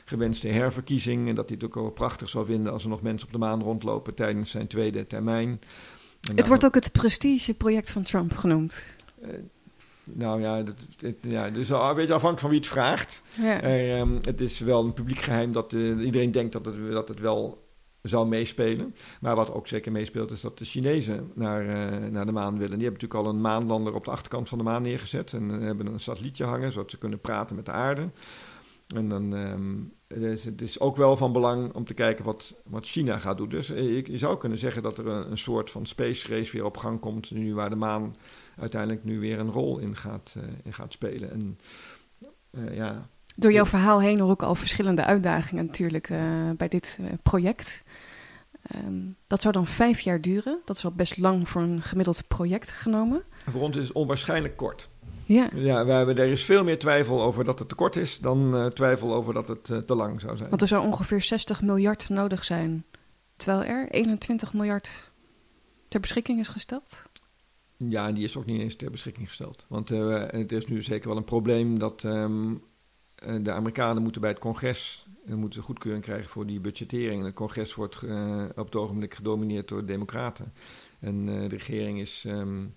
gewenste 0.05 0.49
herverkiezing. 0.49 1.29
En 1.29 1.35
dat 1.35 1.49
hij 1.49 1.57
het 1.61 1.67
ook 1.67 1.75
wel 1.75 1.91
prachtig 1.91 2.29
zou 2.29 2.47
vinden 2.47 2.73
als 2.73 2.83
er 2.83 2.89
nog 2.89 3.03
mensen 3.03 3.27
op 3.27 3.33
de 3.33 3.39
maan 3.39 3.63
rondlopen 3.63 4.15
tijdens 4.15 4.51
zijn 4.51 4.67
tweede 4.67 5.07
termijn. 5.07 5.49
En 5.49 5.59
het 6.21 6.37
nou, 6.37 6.49
wordt 6.49 6.65
ook 6.65 6.75
het 6.75 6.93
prestigeproject 6.93 7.91
van 7.91 8.03
Trump 8.03 8.37
genoemd. 8.37 8.85
nou 10.05 10.41
ja, 10.41 10.63
dat, 10.63 10.75
het, 10.99 11.17
ja, 11.21 11.51
dus 11.51 11.69
een 11.69 11.95
beetje 11.95 12.15
afhankelijk 12.15 12.41
van 12.41 12.51
wie 12.51 12.59
het 12.59 12.69
vraagt. 12.69 13.23
Ja. 13.33 13.99
Um, 14.01 14.19
het 14.23 14.41
is 14.41 14.59
wel 14.59 14.85
een 14.85 14.93
publiek 14.93 15.21
geheim 15.21 15.53
dat 15.53 15.73
iedereen 15.73 16.31
denkt 16.31 16.53
dat 16.53 16.65
het, 16.65 16.91
dat 16.91 17.09
het 17.09 17.21
wel 17.21 17.64
zou 18.09 18.29
meespelen. 18.29 18.95
Maar 19.21 19.37
wat 19.37 19.53
ook 19.53 19.67
zeker 19.67 19.93
meespeelt 19.93 20.31
is 20.31 20.41
dat 20.41 20.59
de 20.59 20.65
Chinezen 20.65 21.31
naar, 21.35 21.65
uh, 21.65 22.09
naar 22.11 22.27
de 22.27 22.33
maan 22.33 22.59
willen. 22.59 22.79
Die 22.79 22.87
hebben 22.87 23.03
natuurlijk 23.03 23.15
al 23.15 23.29
een 23.29 23.41
maanlander 23.41 23.95
op 23.95 24.05
de 24.05 24.11
achterkant 24.11 24.49
van 24.49 24.59
de 24.59 24.65
maan 24.65 24.83
neergezet. 24.83 25.33
En 25.33 25.51
uh, 25.51 25.61
hebben 25.61 25.87
een 25.87 26.01
satellietje 26.01 26.45
hangen, 26.45 26.73
zodat 26.73 26.91
ze 26.91 26.99
kunnen 26.99 27.21
praten 27.21 27.57
met 27.57 27.67
de 27.67 27.73
aarde. 27.73 28.11
En 28.95 29.09
dan 29.09 29.33
um, 29.33 29.93
het 30.07 30.23
is 30.23 30.45
het 30.45 30.63
is 30.63 30.81
ook 30.81 30.97
wel 30.97 31.17
van 31.17 31.33
belang 31.33 31.75
om 31.75 31.85
te 31.85 31.95
kijken 31.95 32.25
wat, 32.25 32.55
wat 32.65 32.87
China 32.87 33.19
gaat 33.19 33.37
doen. 33.37 33.49
Dus 33.49 33.71
uh, 33.71 34.07
je, 34.07 34.19
zou 34.19 34.39
kunnen 34.39 34.59
zeggen 34.59 34.83
dat 34.83 34.99
er 34.99 35.07
een, 35.07 35.31
een, 35.31 35.39
soort 35.39 35.71
van 35.71 35.87
space 35.87 36.29
race 36.29 36.53
weer 36.53 36.65
op 36.65 36.77
gang 36.77 37.01
komt. 37.01 37.31
Nu 37.31 37.55
waar 37.55 37.71
de 37.71 37.77
maan 37.77 38.17
uiteindelijk 38.57 39.05
nu 39.05 39.21
weer 39.21 39.39
een 39.39 39.51
rol 39.51 39.79
in 39.79 39.97
gaat, 39.97 40.35
in 40.63 40.73
gaat 40.73 40.93
spelen. 40.93 41.31
En 41.31 41.59
ja, 42.75 43.09
door 43.35 43.53
jouw 43.53 43.67
verhaal 43.67 44.01
heen 44.01 44.21
hoor 44.21 44.33
ik 44.33 44.43
al 44.43 44.55
verschillende 44.55 45.05
uitdagingen 45.05 45.67
natuurlijk 45.67 46.09
uh, 46.09 46.51
bij 46.57 46.69
dit 46.69 46.99
uh, 47.01 47.07
project. 47.23 47.85
Um, 48.77 49.17
dat 49.27 49.43
zou 49.43 49.55
dan 49.55 49.67
vijf 49.67 50.01
jaar 50.01 50.21
duren. 50.21 50.61
Dat 50.65 50.77
is 50.77 50.83
wel 50.83 50.93
best 50.93 51.17
lang 51.17 51.49
voor 51.49 51.63
een 51.63 51.83
gemiddeld 51.83 52.29
project 52.29 52.71
genomen. 52.71 53.23
Voor 53.51 53.61
ons 53.61 53.77
is 53.77 53.83
het 53.83 53.93
onwaarschijnlijk 53.93 54.57
kort. 54.57 54.89
Ja. 55.25 55.49
ja 55.55 55.85
we 55.85 55.93
hebben, 55.93 56.19
er 56.19 56.29
is 56.29 56.45
veel 56.45 56.65
meer 56.65 56.79
twijfel 56.79 57.23
over 57.23 57.45
dat 57.45 57.59
het 57.59 57.69
te 57.69 57.75
kort 57.75 57.97
is 57.97 58.19
dan 58.19 58.57
uh, 58.57 58.67
twijfel 58.67 59.15
over 59.15 59.35
dat 59.35 59.49
het 59.49 59.65
te 59.65 59.95
lang 59.95 60.21
zou 60.21 60.37
zijn. 60.37 60.49
Want 60.49 60.63
er 60.63 60.69
zou 60.69 60.87
ongeveer 60.87 61.23
60 61.23 61.63
miljard 61.63 62.09
nodig 62.09 62.45
zijn. 62.45 62.85
Terwijl 63.37 63.65
er 63.65 63.91
21 63.91 64.53
miljard 64.53 65.11
ter 65.89 66.01
beschikking 66.01 66.41
is 66.41 66.49
gesteld. 66.49 67.03
Ja, 67.77 68.09
en 68.09 68.15
die 68.15 68.25
is 68.25 68.37
ook 68.37 68.47
niet 68.47 68.61
eens 68.61 68.77
ter 68.77 68.91
beschikking 68.91 69.29
gesteld. 69.29 69.65
Want 69.69 69.89
het 69.89 70.53
is 70.53 70.67
nu 70.67 70.83
zeker 70.83 71.09
wel 71.09 71.17
een 71.17 71.25
probleem 71.25 71.79
dat 71.79 72.03
um, 72.03 72.63
de 73.43 73.53
Amerikanen 73.53 74.03
moeten 74.03 74.21
bij 74.21 74.31
het 74.31 74.39
congres 74.39 75.07
uh, 75.27 75.35
moeten 75.35 75.63
goedkeuring 75.63 76.05
krijgen 76.05 76.29
voor 76.29 76.47
die 76.47 76.61
budgettering. 76.61 77.21
En 77.21 77.27
het 77.27 77.35
congres 77.35 77.75
wordt 77.75 78.03
uh, 78.03 78.45
op 78.57 78.65
het 78.65 78.77
ogenblik 78.77 79.15
gedomineerd 79.15 79.69
door 79.69 79.85
democraten. 79.85 80.53
En 81.01 81.29
uh, 81.29 81.41
de 81.41 81.57
regering 81.57 82.01
is, 82.01 82.25
um, 82.27 82.75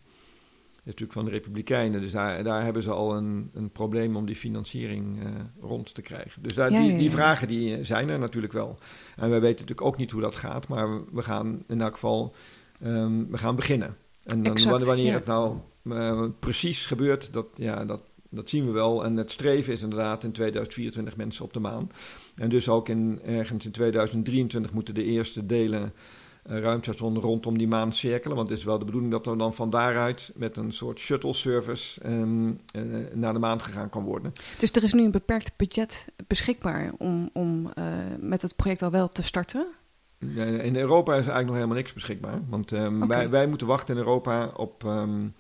is, 0.76 0.84
natuurlijk 0.84 1.14
van 1.14 1.26
de 1.26 1.32
republikeinen. 1.32 2.02
Dus 2.02 2.12
daar, 2.12 2.44
daar 2.44 2.64
hebben 2.64 2.84
ze 2.84 2.92
al 2.92 3.16
een, 3.16 3.50
een 3.54 3.70
probleem 3.70 4.16
om 4.16 4.26
die 4.26 4.36
financiering 4.36 5.20
rond 5.62 5.94
te 5.94 6.02
krijgen. 6.02 6.44
Dus 6.44 6.54
daar, 6.54 6.72
ja, 6.72 6.78
die, 6.78 6.88
ja, 6.88 6.94
ja. 6.94 7.00
die, 7.00 7.12
vragen 7.12 7.48
die 7.48 7.84
zijn 7.84 8.10
er 8.10 8.20
natuurlijk 8.20 8.54
wel. 8.54 8.78
En 9.16 9.30
wij 9.30 9.42
weten 9.42 9.62
natuurlijk 9.62 9.88
ook 9.88 9.98
niet 9.98 10.12
hoe 10.12 10.22
dat 10.22 10.36
gaat. 10.36 10.68
Maar 10.68 10.94
we, 10.94 11.04
we 11.12 11.24
gaan 11.24 11.64
in 11.68 11.82
elk 11.82 11.94
geval 11.94 12.36
um, 12.84 13.32
we 13.32 13.38
gaan 13.38 13.56
beginnen. 13.56 13.98
En 14.24 14.44
dan, 14.44 14.52
exact, 14.52 14.86
wanneer 14.86 15.14
het 15.14 15.26
nou 15.26 15.58
precies 16.40 16.86
gebeurt, 16.86 17.34
dat, 17.34 17.48
ja, 17.56 17.86
dat, 17.86 18.02
dat 18.30 18.50
zien 18.50 18.66
we 18.66 18.72
wel. 18.72 19.04
En 19.04 19.18
het 19.18 19.32
streven 19.32 19.74
is 19.74 19.82
inderdaad 19.82 20.24
in 20.24 20.32
2024 20.32 21.16
mensen 21.16 21.44
op 21.44 21.54
de 21.54 21.60
maan. 21.60 21.92
En 22.36 22.50
dus 22.50 22.70
ook 22.70 22.90
in, 22.90 23.20
ergens 23.26 23.66
in 23.66 23.72
2023 23.72 24.74
moeten 24.74 24.94
de 24.94 25.04
eerste 25.04 25.46
delen 25.46 25.94
uh, 26.50 26.60
ruimtestation 26.60 27.20
rondom 27.20 27.58
die 27.58 27.68
maan 27.68 27.94
cirkelen. 27.94 28.36
Want 28.36 28.50
het 28.50 28.58
is 28.58 28.64
wel 28.64 28.80
de 28.80 28.86
bedoeling 28.86 29.12
dat 29.12 29.28
er 29.28 29.38
dan 29.38 29.54
van 29.54 29.70
daaruit 29.70 30.32
met 30.36 30.58
een 30.58 30.72
soort 30.72 31.00
shuttle 31.00 31.34
service 31.34 32.10
um, 32.10 32.60
uh, 32.76 32.84
naar 33.14 33.34
de 33.34 33.40
maan 33.40 33.62
gegaan 33.62 33.90
kan 33.90 34.04
worden. 34.04 34.32
Dus 34.60 34.72
er 34.72 34.84
is 34.84 34.94
nu 34.94 35.04
een 35.04 35.12
beperkt 35.12 35.54
budget 35.58 36.06
beschikbaar 36.28 36.92
om, 36.98 37.30
om 37.34 37.72
uh, 37.80 37.86
met 38.20 38.42
het 38.42 38.56
project 38.56 38.82
al 38.82 38.92
wel 38.92 39.10
te 39.10 39.24
starten? 39.24 39.68
In 40.62 40.76
Europa 40.76 41.12
is 41.12 41.18
eigenlijk 41.18 41.46
nog 41.46 41.56
helemaal 41.56 41.76
niks 41.76 41.94
beschikbaar. 41.94 42.42
Want 42.50 42.72
um, 42.72 43.04
okay. 43.04 43.08
wij, 43.08 43.30
wij 43.30 43.48
moeten 43.48 43.68
wachten 43.68 43.96
in 43.96 44.02
Europa 44.02 44.52
op... 44.56 44.84
Um, 44.84 45.34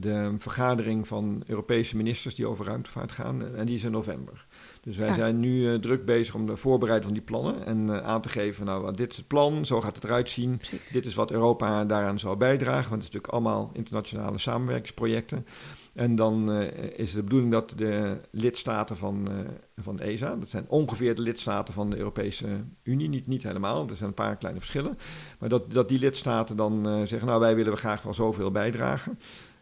de 0.00 0.34
vergadering 0.38 1.08
van 1.08 1.42
Europese 1.46 1.96
ministers 1.96 2.34
die 2.34 2.46
over 2.46 2.64
ruimtevaart 2.64 3.12
gaan. 3.12 3.54
En 3.56 3.66
die 3.66 3.74
is 3.74 3.84
in 3.84 3.90
november. 3.90 4.46
Dus 4.80 4.96
wij 4.96 5.08
ja. 5.08 5.14
zijn 5.14 5.40
nu 5.40 5.60
uh, 5.60 5.74
druk 5.74 6.04
bezig 6.04 6.34
om 6.34 6.46
de 6.46 6.56
voorbereiding 6.56 7.04
van 7.04 7.14
die 7.14 7.28
plannen. 7.28 7.66
En 7.66 7.86
uh, 7.86 8.02
aan 8.02 8.20
te 8.20 8.28
geven, 8.28 8.64
nou, 8.64 8.94
dit 8.94 9.10
is 9.10 9.16
het 9.16 9.26
plan, 9.26 9.66
zo 9.66 9.80
gaat 9.80 9.94
het 9.94 10.04
eruit 10.04 10.30
zien. 10.30 10.56
Precies. 10.56 10.88
Dit 10.88 11.06
is 11.06 11.14
wat 11.14 11.30
Europa 11.30 11.84
daaraan 11.84 12.18
zal 12.18 12.36
bijdragen. 12.36 12.90
Want 12.90 13.02
het 13.02 13.14
is 13.14 13.20
natuurlijk 13.20 13.32
allemaal 13.32 13.70
internationale 13.72 14.38
samenwerkingsprojecten. 14.38 15.46
En 15.92 16.14
dan 16.14 16.50
uh, 16.50 16.68
is 16.96 17.12
de 17.12 17.22
bedoeling 17.22 17.52
dat 17.52 17.72
de 17.76 18.20
lidstaten 18.30 18.96
van, 18.96 19.28
van 19.76 20.00
ESA, 20.00 20.36
dat 20.36 20.48
zijn 20.48 20.64
ongeveer 20.68 21.14
de 21.14 21.22
lidstaten 21.22 21.74
van 21.74 21.90
de 21.90 21.96
Europese 21.96 22.46
Unie, 22.82 23.08
niet, 23.08 23.26
niet 23.26 23.42
helemaal, 23.42 23.88
er 23.88 23.96
zijn 23.96 24.08
een 24.08 24.14
paar 24.14 24.36
kleine 24.36 24.60
verschillen. 24.60 24.98
Maar 25.38 25.48
dat, 25.48 25.72
dat 25.72 25.88
die 25.88 25.98
lidstaten 25.98 26.56
dan 26.56 27.06
zeggen, 27.06 27.28
nou 27.28 27.40
wij 27.40 27.54
willen 27.54 27.72
we 27.72 27.78
graag 27.78 28.02
wel 28.02 28.14
zoveel 28.14 28.50
bijdragen. 28.50 29.18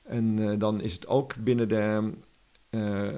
En 0.09 0.41
uh, 0.41 0.53
dan 0.59 0.81
is 0.81 0.93
het 0.93 1.07
ook 1.07 1.37
binnen 1.37 1.69
de 1.69 2.13
uh, 2.71 3.17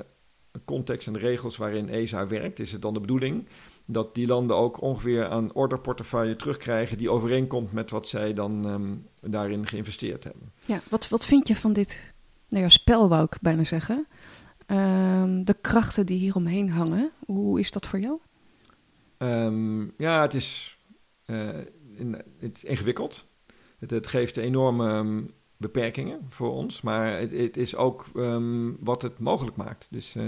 context 0.65 1.07
en 1.07 1.13
de 1.13 1.19
regels 1.19 1.57
waarin 1.57 1.89
ESA 1.89 2.27
werkt, 2.27 2.59
is 2.59 2.73
het 2.73 2.83
dan 2.83 2.95
de 2.95 3.01
bedoeling 3.01 3.47
dat 3.85 4.15
die 4.15 4.27
landen 4.27 4.57
ook 4.57 4.81
ongeveer 4.81 5.29
aan 5.29 5.53
orderportefeuille 5.53 6.37
terugkrijgen 6.37 6.99
die 6.99 7.11
overeenkomt 7.11 7.73
met 7.73 7.91
wat 7.91 8.09
zij 8.09 8.35
dan 8.35 8.69
um, 8.69 9.07
daarin 9.21 9.67
geïnvesteerd 9.67 10.25
hebben. 10.25 10.53
Ja, 10.65 10.81
wat, 10.89 11.09
wat 11.09 11.27
vind 11.27 11.49
je 11.49 11.57
van 11.57 11.73
dit 11.73 12.13
nou 12.49 12.63
ja, 12.63 12.69
spel, 12.69 13.09
wou 13.09 13.25
ik 13.25 13.39
bijna 13.41 13.65
zeggen? 13.65 14.07
Um, 14.67 15.45
de 15.45 15.57
krachten 15.61 16.07
die 16.07 16.19
hier 16.19 16.35
omheen 16.35 16.71
hangen, 16.71 17.11
hoe 17.27 17.61
is 17.61 17.71
dat 17.71 17.87
voor 17.87 17.99
jou? 17.99 18.19
Um, 19.19 19.93
ja, 19.97 20.23
het 20.23 20.35
is, 20.35 20.79
uh, 21.27 21.49
in, 21.93 22.23
het 22.39 22.57
is 22.57 22.65
ingewikkeld. 22.65 23.27
Het, 23.79 23.91
het 23.91 24.07
geeft 24.07 24.37
enorme 24.37 25.25
beperkingen 25.61 26.27
voor 26.29 26.51
ons. 26.51 26.81
Maar 26.81 27.19
het, 27.19 27.31
het 27.31 27.57
is 27.57 27.77
ook 27.77 28.07
um, 28.17 28.77
wat 28.81 29.03
het 29.03 29.19
mogelijk 29.19 29.57
maakt. 29.57 29.87
Dus 29.91 30.15
uh, 30.17 30.25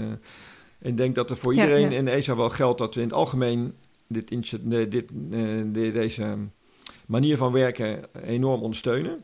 ik 0.79 0.97
denk 0.97 1.15
dat 1.15 1.29
er 1.29 1.37
voor 1.37 1.53
iedereen 1.53 1.81
ja, 1.81 1.89
ja. 1.89 1.97
in 1.97 2.07
ESA 2.07 2.35
wel 2.35 2.49
geldt 2.49 2.77
dat 2.77 2.95
we 2.95 3.01
in 3.01 3.07
het 3.07 3.15
algemeen 3.15 3.73
dit, 4.07 4.29
dit, 4.91 5.05
uh, 5.31 5.73
deze 5.73 6.37
manier 7.05 7.37
van 7.37 7.51
werken 7.51 8.03
enorm 8.23 8.61
ondersteunen. 8.61 9.23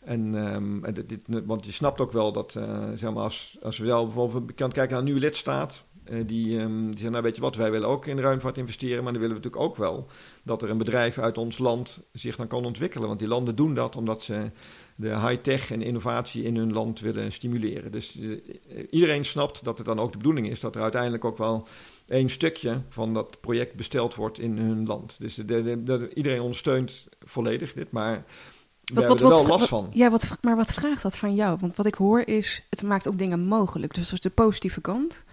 En 0.00 0.34
um, 0.54 0.82
dit, 0.94 1.08
dit, 1.08 1.20
want 1.44 1.66
je 1.66 1.72
snapt 1.72 2.00
ook 2.00 2.12
wel 2.12 2.32
dat, 2.32 2.54
uh, 2.58 2.88
zeg 2.94 3.12
maar, 3.12 3.22
als, 3.22 3.58
als 3.62 3.78
we 3.78 3.86
wel 3.86 4.04
bijvoorbeeld 4.04 4.54
kan 4.54 4.70
kijken 4.70 4.90
naar 4.90 4.98
een 4.98 5.04
nieuwe 5.04 5.20
lidstaat. 5.20 5.84
die, 6.26 6.58
um, 6.58 6.84
die 6.84 6.92
zeggen, 6.92 7.10
nou 7.10 7.22
weet 7.22 7.34
je 7.36 7.40
wat, 7.40 7.56
wij 7.56 7.70
willen 7.70 7.88
ook 7.88 8.06
in 8.06 8.18
ruimtevaart 8.18 8.58
investeren, 8.58 9.02
maar 9.04 9.12
dan 9.12 9.22
willen 9.22 9.36
we 9.36 9.42
natuurlijk 9.42 9.70
ook 9.70 9.76
wel 9.76 10.06
dat 10.42 10.62
er 10.62 10.70
een 10.70 10.78
bedrijf 10.78 11.18
uit 11.18 11.38
ons 11.38 11.58
land 11.58 12.02
zich 12.12 12.36
dan 12.36 12.46
kan 12.46 12.64
ontwikkelen. 12.64 13.08
Want 13.08 13.18
die 13.18 13.28
landen 13.28 13.56
doen 13.56 13.74
dat 13.74 13.96
omdat 13.96 14.22
ze 14.22 14.50
de 15.00 15.20
high-tech 15.20 15.70
en 15.70 15.82
innovatie 15.82 16.42
in 16.42 16.56
hun 16.56 16.72
land 16.72 17.00
willen 17.00 17.32
stimuleren. 17.32 17.92
Dus 17.92 18.18
iedereen 18.90 19.24
snapt 19.24 19.64
dat 19.64 19.78
het 19.78 19.86
dan 19.86 19.98
ook 19.98 20.12
de 20.12 20.18
bedoeling 20.18 20.50
is 20.50 20.60
dat 20.60 20.74
er 20.74 20.82
uiteindelijk 20.82 21.24
ook 21.24 21.38
wel 21.38 21.66
één 22.08 22.28
stukje 22.28 22.80
van 22.88 23.14
dat 23.14 23.40
project 23.40 23.74
besteld 23.74 24.14
wordt 24.14 24.38
in 24.38 24.58
hun 24.58 24.86
land. 24.86 25.16
Dus 25.18 25.34
de, 25.34 25.82
de, 25.82 26.10
iedereen 26.14 26.40
ondersteunt 26.40 27.08
volledig 27.24 27.72
dit, 27.72 27.90
maar 27.90 28.24
wat, 28.94 29.04
hebben 29.04 29.26
er 29.26 29.32
wel 29.32 29.46
last 29.46 29.68
van. 29.68 29.90
Ja, 29.92 30.10
wat, 30.10 30.28
maar 30.40 30.56
wat 30.56 30.72
vraagt 30.72 31.02
dat 31.02 31.16
van 31.16 31.34
jou? 31.34 31.58
Want 31.60 31.76
wat 31.76 31.86
ik 31.86 31.94
hoor 31.94 32.20
is, 32.20 32.64
het 32.70 32.82
maakt 32.82 33.08
ook 33.08 33.18
dingen 33.18 33.40
mogelijk. 33.46 33.94
Dus 33.94 34.04
dat 34.04 34.12
is 34.12 34.20
de 34.20 34.30
positieve 34.30 34.80
kant. 34.80 35.24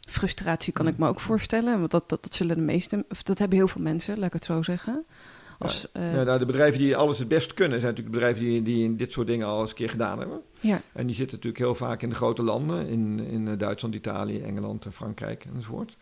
Frustratie 0.00 0.72
kan 0.72 0.86
ik 0.86 0.98
me 0.98 1.08
ook 1.08 1.20
voorstellen, 1.20 1.78
want 1.78 1.90
dat, 1.90 2.08
dat, 2.08 2.22
dat 2.22 2.34
zullen 2.34 2.56
de 2.56 2.62
meeste, 2.62 3.04
of 3.08 3.22
dat 3.22 3.38
hebben 3.38 3.58
heel 3.58 3.68
veel 3.68 3.82
mensen, 3.82 4.16
laat 4.16 4.26
ik 4.26 4.32
het 4.32 4.44
zo 4.44 4.62
zeggen. 4.62 5.04
Als, 5.60 5.86
ja. 5.92 6.18
Uh, 6.18 6.22
nou, 6.22 6.38
de 6.38 6.46
bedrijven 6.46 6.80
die 6.80 6.96
alles 6.96 7.18
het 7.18 7.28
best 7.28 7.54
kunnen, 7.54 7.80
zijn 7.80 7.90
natuurlijk 7.90 8.16
bedrijven 8.16 8.44
die, 8.44 8.62
die 8.62 8.96
dit 8.96 9.12
soort 9.12 9.26
dingen 9.26 9.46
al 9.46 9.60
eens 9.60 9.70
een 9.70 9.76
keer 9.76 9.90
gedaan 9.90 10.18
hebben. 10.18 10.40
Ja. 10.60 10.82
En 10.92 11.06
die 11.06 11.16
zitten 11.16 11.36
natuurlijk 11.36 11.64
heel 11.64 11.74
vaak 11.74 12.02
in 12.02 12.08
de 12.08 12.14
grote 12.14 12.42
landen, 12.42 12.86
in, 12.86 13.20
in 13.20 13.48
eh, 13.48 13.58
Duitsland, 13.58 13.94
Italië, 13.94 14.40
Engeland, 14.40 14.86
Frankrijk 14.90 15.46
enzovoort. 15.54 15.96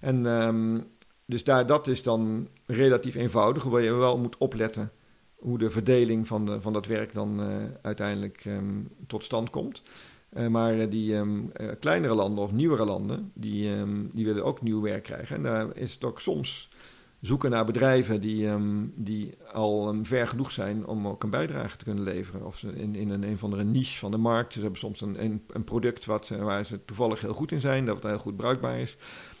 En 0.00 0.26
um, 0.26 0.86
dus 1.24 1.44
daar, 1.44 1.66
dat 1.66 1.86
is 1.86 2.02
dan 2.02 2.48
relatief 2.66 3.14
eenvoudig, 3.14 3.62
hoewel 3.62 3.82
je 3.82 3.92
wel 3.92 4.18
moet 4.18 4.38
opletten 4.38 4.92
hoe 5.34 5.58
de 5.58 5.70
verdeling 5.70 6.26
van, 6.26 6.46
de, 6.46 6.60
van 6.60 6.72
dat 6.72 6.86
werk 6.86 7.12
dan 7.12 7.40
uh, 7.40 7.56
uiteindelijk 7.82 8.44
um, 8.44 8.88
tot 9.06 9.24
stand 9.24 9.50
komt. 9.50 9.82
Uh, 10.32 10.46
maar 10.46 10.88
die 10.88 11.14
um, 11.14 11.50
uh, 11.60 11.68
kleinere 11.78 12.14
landen 12.14 12.44
of 12.44 12.52
nieuwere 12.52 12.84
landen, 12.84 13.32
die, 13.34 13.70
die 14.12 14.24
willen 14.24 14.44
ook 14.44 14.62
nieuw 14.62 14.80
werk 14.80 15.02
krijgen. 15.02 15.36
En 15.36 15.42
daar 15.42 15.76
is 15.76 15.94
het 15.94 16.04
ook 16.04 16.20
soms 16.20 16.69
zoeken 17.20 17.50
naar 17.50 17.64
bedrijven 17.64 18.20
die, 18.20 18.48
die 18.94 19.34
al 19.52 19.98
ver 20.02 20.28
genoeg 20.28 20.50
zijn 20.50 20.86
om 20.86 21.08
ook 21.08 21.22
een 21.22 21.30
bijdrage 21.30 21.76
te 21.76 21.84
kunnen 21.84 22.04
leveren. 22.04 22.46
Of 22.46 22.58
ze 22.58 22.72
in, 22.72 22.94
in 22.94 23.10
een, 23.10 23.22
een 23.22 23.34
of 23.34 23.44
andere 23.44 23.64
niche 23.64 23.98
van 23.98 24.10
de 24.10 24.16
markt. 24.16 24.52
Ze 24.52 24.60
hebben 24.60 24.78
soms 24.78 25.00
een, 25.00 25.42
een, 25.52 25.64
product 25.64 26.04
wat, 26.04 26.28
waar 26.28 26.64
ze 26.64 26.84
toevallig 26.84 27.20
heel 27.20 27.34
goed 27.34 27.52
in 27.52 27.60
zijn, 27.60 27.84
dat 27.84 28.02
heel 28.02 28.18
goed 28.18 28.36
bruikbaar 28.36 28.78
is. 28.78 28.96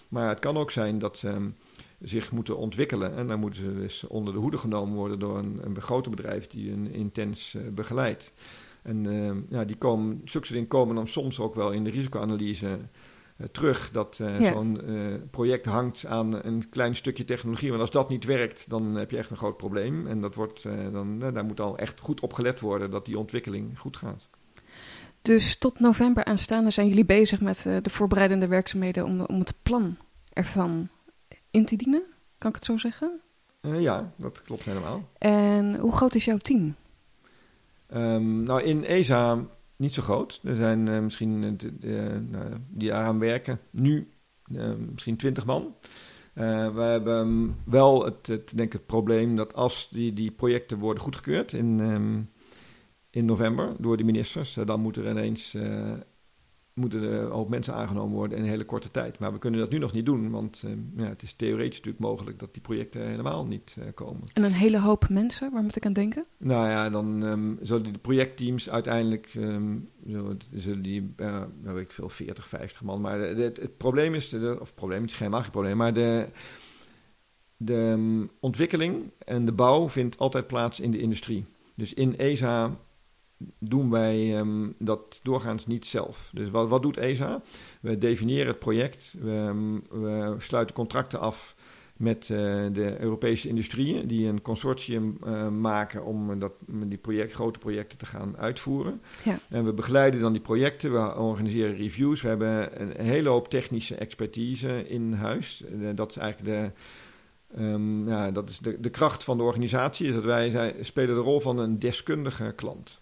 Maar 0.08 0.28
het 0.28 0.38
kan 0.38 0.56
ook 0.56 0.70
zijn 0.70 0.98
dat 0.98 1.18
ze 1.18 1.50
zich 2.00 2.32
moeten 2.32 2.56
ontwikkelen. 2.56 3.16
En 3.16 3.26
dan 3.26 3.40
moeten 3.40 3.60
ze 3.60 3.74
dus 3.74 4.06
onder 4.06 4.32
de 4.32 4.40
hoede 4.40 4.58
genomen 4.58 4.96
worden 4.96 5.18
door 5.18 5.38
een, 5.38 5.60
een 5.64 5.80
groter 5.80 6.10
bedrijf 6.10 6.46
die 6.46 6.72
een 6.72 6.92
intens 6.92 7.54
uh, 7.54 7.62
begeleidt. 7.72 8.32
En 8.82 9.46
ja, 9.50 9.64
die 9.64 9.76
komen, 9.76 10.20
zulke 10.24 10.66
komen 10.66 10.94
dan 10.94 11.08
soms 11.08 11.40
ook 11.40 11.54
wel 11.54 11.72
in 11.72 11.84
de 11.84 11.90
risicoanalyse 11.90 12.78
terug. 13.52 13.90
Dat 13.92 14.16
ja. 14.16 14.52
zo'n 14.52 14.80
project 15.30 15.64
hangt 15.64 16.06
aan 16.06 16.44
een 16.44 16.68
klein 16.68 16.96
stukje 16.96 17.24
technologie. 17.24 17.68
Want 17.68 17.80
als 17.80 17.90
dat 17.90 18.08
niet 18.08 18.24
werkt, 18.24 18.70
dan 18.70 18.94
heb 18.94 19.10
je 19.10 19.16
echt 19.16 19.30
een 19.30 19.36
groot 19.36 19.56
probleem. 19.56 20.06
En 20.06 20.20
dat 20.20 20.34
wordt, 20.34 20.62
dan, 20.92 21.18
daar 21.18 21.44
moet 21.44 21.60
al 21.60 21.78
echt 21.78 22.00
goed 22.00 22.20
op 22.20 22.32
gelet 22.32 22.60
worden 22.60 22.90
dat 22.90 23.04
die 23.04 23.18
ontwikkeling 23.18 23.78
goed 23.78 23.96
gaat. 23.96 24.28
Dus 25.22 25.56
tot 25.56 25.80
november 25.80 26.24
aanstaande 26.24 26.70
zijn 26.70 26.88
jullie 26.88 27.04
bezig 27.04 27.40
met 27.40 27.62
de 27.62 27.90
voorbereidende 27.90 28.46
werkzaamheden 28.46 29.04
om, 29.04 29.20
om 29.20 29.38
het 29.38 29.54
plan 29.62 29.96
ervan 30.32 30.88
in 31.50 31.64
te 31.64 31.76
dienen? 31.76 32.02
Kan 32.38 32.50
ik 32.50 32.56
het 32.56 32.64
zo 32.64 32.76
zeggen? 32.76 33.20
Ja, 33.60 34.12
dat 34.16 34.42
klopt 34.42 34.64
helemaal. 34.64 35.08
En 35.18 35.76
hoe 35.76 35.92
groot 35.92 36.14
is 36.14 36.24
jouw 36.24 36.38
team? 36.38 36.74
Um, 37.94 38.42
nou, 38.42 38.62
in 38.62 38.84
ESA 38.84 39.46
niet 39.80 39.94
zo 39.94 40.02
groot. 40.02 40.40
Er 40.44 40.56
zijn 40.56 40.86
uh, 40.86 41.00
misschien 41.00 41.58
uh, 41.80 42.02
nou, 42.30 42.46
die 42.68 42.94
aan 42.94 43.18
werken 43.18 43.60
nu 43.70 44.08
misschien 44.90 45.16
twintig 45.16 45.46
man. 45.46 45.74
we 46.34 46.80
hebben 46.80 47.56
wel 47.64 48.04
het, 48.04 48.52
denk 48.54 48.72
het 48.72 48.86
probleem 48.86 49.36
dat 49.36 49.54
als 49.54 49.88
die, 49.90 50.12
die 50.12 50.30
projecten 50.30 50.78
worden 50.78 51.02
goedgekeurd 51.02 51.52
in, 51.52 51.78
um, 51.78 52.30
in 53.10 53.24
november 53.24 53.74
door 53.78 53.96
de 53.96 54.04
ministers, 54.04 54.58
dan 54.64 54.80
moet 54.80 54.96
er 54.96 55.10
ineens 55.10 55.56
moeten 56.80 57.02
er 57.02 57.12
een 57.12 57.30
hoop 57.30 57.48
mensen 57.48 57.74
aangenomen 57.74 58.16
worden 58.16 58.38
in 58.38 58.44
een 58.44 58.50
hele 58.50 58.64
korte 58.64 58.90
tijd. 58.90 59.18
Maar 59.18 59.32
we 59.32 59.38
kunnen 59.38 59.60
dat 59.60 59.70
nu 59.70 59.78
nog 59.78 59.92
niet 59.92 60.06
doen, 60.06 60.30
want 60.30 60.62
uh, 60.66 60.72
ja, 60.96 61.08
het 61.08 61.22
is 61.22 61.32
theoretisch 61.32 61.76
natuurlijk 61.76 62.04
mogelijk 62.04 62.38
dat 62.38 62.52
die 62.52 62.62
projecten 62.62 63.08
helemaal 63.08 63.46
niet 63.46 63.76
uh, 63.78 63.84
komen. 63.94 64.22
En 64.32 64.42
een 64.42 64.52
hele 64.52 64.80
hoop 64.80 65.08
mensen, 65.08 65.52
waar 65.52 65.62
moet 65.62 65.76
ik 65.76 65.86
aan 65.86 65.92
denken? 65.92 66.24
Nou 66.38 66.68
ja, 66.68 66.90
dan 66.90 67.22
um, 67.22 67.58
zullen 67.62 67.92
de 67.92 67.98
projectteams 67.98 68.70
uiteindelijk, 68.70 69.34
um, 69.36 69.84
zullen 70.54 70.82
die, 70.82 71.14
uh, 71.16 71.42
weet 71.62 71.84
ik 71.84 71.92
veel, 71.92 72.08
40, 72.08 72.48
50 72.48 72.82
man. 72.82 73.00
Maar 73.00 73.18
de, 73.18 73.34
de, 73.34 73.42
het, 73.42 73.76
probleem 73.76 74.14
is, 74.14 74.28
de, 74.28 74.56
of 74.60 74.66
het 74.66 74.74
probleem, 74.74 75.02
het 75.02 75.10
is 75.10 75.16
geen 75.16 75.34
probleem, 75.50 75.76
maar 75.76 75.94
de, 75.94 76.26
de 77.56 77.74
um, 77.74 78.30
ontwikkeling 78.40 79.10
en 79.18 79.44
de 79.44 79.52
bouw 79.52 79.88
vindt 79.88 80.18
altijd 80.18 80.46
plaats 80.46 80.80
in 80.80 80.90
de 80.90 81.00
industrie. 81.00 81.44
Dus 81.76 81.94
in 81.94 82.18
ESA 82.18 82.76
doen 83.58 83.90
wij 83.90 84.38
um, 84.38 84.74
dat 84.78 85.20
doorgaans 85.22 85.66
niet 85.66 85.86
zelf. 85.86 86.30
Dus 86.32 86.50
wat, 86.50 86.68
wat 86.68 86.82
doet 86.82 86.96
ESA? 86.96 87.42
We 87.80 87.98
definiëren 87.98 88.46
het 88.46 88.58
project, 88.58 89.14
we, 89.20 89.30
um, 89.30 89.82
we 89.90 90.34
sluiten 90.38 90.74
contracten 90.74 91.20
af 91.20 91.54
met 92.00 92.28
uh, 92.28 92.38
de 92.72 92.96
Europese 93.00 93.48
industrieën 93.48 94.06
die 94.06 94.28
een 94.28 94.42
consortium 94.42 95.18
uh, 95.26 95.48
maken 95.48 96.04
om 96.04 96.38
dat, 96.38 96.52
die 96.66 96.98
project, 96.98 97.32
grote 97.32 97.58
projecten 97.58 97.98
te 97.98 98.06
gaan 98.06 98.36
uitvoeren. 98.38 99.00
Ja. 99.24 99.38
En 99.48 99.64
we 99.64 99.72
begeleiden 99.72 100.20
dan 100.20 100.32
die 100.32 100.40
projecten, 100.40 100.92
we 100.92 101.14
organiseren 101.14 101.76
reviews, 101.76 102.22
we 102.22 102.28
hebben 102.28 102.80
een 102.80 103.06
hele 103.06 103.28
hoop 103.28 103.48
technische 103.48 103.94
expertise 103.94 104.88
in 104.88 105.12
huis. 105.12 105.62
Uh, 105.72 105.88
dat 105.94 106.10
is 106.10 106.16
eigenlijk 106.16 106.74
de, 107.54 107.62
um, 107.62 108.08
ja, 108.08 108.30
dat 108.30 108.48
is 108.48 108.58
de, 108.58 108.80
de 108.80 108.90
kracht 108.90 109.24
van 109.24 109.36
de 109.36 109.42
organisatie, 109.42 110.08
is 110.08 110.14
dat 110.14 110.24
wij 110.24 110.50
zij 110.50 110.74
spelen 110.80 111.14
de 111.14 111.20
rol 111.20 111.40
van 111.40 111.58
een 111.58 111.78
deskundige 111.78 112.52
klant. 112.56 113.00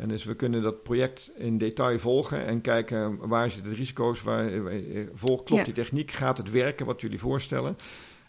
En 0.00 0.08
dus 0.08 0.24
we 0.24 0.34
kunnen 0.34 0.62
dat 0.62 0.82
project 0.82 1.30
in 1.36 1.58
detail 1.58 1.98
volgen 1.98 2.46
en 2.46 2.60
kijken 2.60 3.28
waar 3.28 3.50
zitten 3.50 3.70
de 3.70 3.76
risico's, 3.76 4.22
waar 4.22 4.50
volgt 5.14 5.44
klopt 5.44 5.64
die 5.64 5.74
techniek, 5.74 6.10
gaat 6.10 6.36
het 6.38 6.50
werken 6.50 6.86
wat 6.86 7.00
jullie 7.00 7.18
voorstellen. 7.18 7.76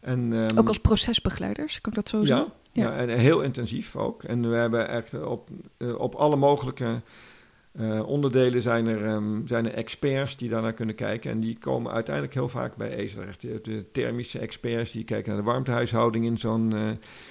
En, 0.02 0.34
um, 0.34 0.58
ook 0.58 0.68
als 0.68 0.80
procesbegeleiders, 0.80 1.82
kan 1.82 1.92
ik 1.92 1.98
dat 1.98 2.10
zo 2.10 2.26
zeggen? 2.26 2.52
Ja, 2.72 2.84
ja. 2.84 2.96
en 2.96 3.10
heel 3.10 3.42
intensief 3.42 3.96
ook. 3.96 4.24
En 4.24 4.50
we 4.50 4.56
hebben 4.56 4.90
echt 4.90 5.24
op, 5.24 5.50
uh, 5.78 6.00
op 6.00 6.16
alle 6.16 6.36
mogelijke 6.36 7.02
uh, 7.80 8.08
onderdelen 8.08 8.62
zijn 8.62 8.88
er, 8.88 9.06
um, 9.06 9.48
zijn 9.48 9.66
er 9.66 9.74
experts 9.74 10.38
die 10.38 10.50
daarnaar 10.50 10.74
kunnen 10.74 10.96
kijken. 10.96 11.32
En 11.32 11.40
die 11.40 11.58
komen 11.58 11.92
uiteindelijk 11.92 12.34
heel 12.34 12.50
vaak 12.50 12.76
bij 12.76 12.96
ESA 12.96 13.20
terecht. 13.20 13.42
Je 13.42 13.50
hebt 13.50 13.66
de 13.66 13.86
thermische 13.92 14.40
experts 14.40 14.92
die 14.92 15.04
kijken 15.04 15.30
naar 15.30 15.42
de 15.42 15.50
warmtehuishouding 15.50 16.26
in 16.26 16.38
zo'n 16.38 16.72
uh, 16.74 16.90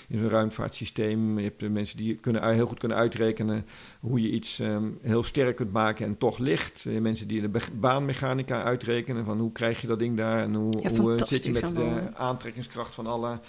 in 0.09 0.19
zo'n 0.19 0.29
ruimtevaartsysteem. 0.29 1.39
Je 1.39 1.45
hebt 1.45 1.61
de 1.61 1.69
mensen 1.69 1.97
die 1.97 2.15
kunnen, 2.15 2.53
heel 2.53 2.67
goed 2.67 2.79
kunnen 2.79 2.99
uitrekenen 2.99 3.67
hoe 4.01 4.23
je 4.23 4.31
iets 4.31 4.59
um, 4.59 4.99
heel 5.03 5.23
sterk 5.23 5.57
kunt 5.57 5.73
maken 5.73 6.07
en 6.07 6.19
toch 6.19 6.39
licht. 6.39 6.81
Je 6.81 7.01
mensen 7.01 7.29
die 7.29 7.51
de 7.51 7.61
baanmechanica 7.73 8.63
uitrekenen 8.63 9.25
van 9.25 9.39
hoe 9.39 9.53
krijg 9.53 9.81
je 9.81 9.87
dat 9.87 9.99
ding 9.99 10.17
daar 10.17 10.43
en 10.43 10.55
hoe, 10.55 10.83
ja, 10.83 10.91
hoe 10.91 11.19
zit 11.27 11.43
je 11.43 11.51
met 11.51 11.75
de 11.75 12.11
aantrekkingskracht 12.15 12.95
van 12.95 13.07
alle 13.07 13.41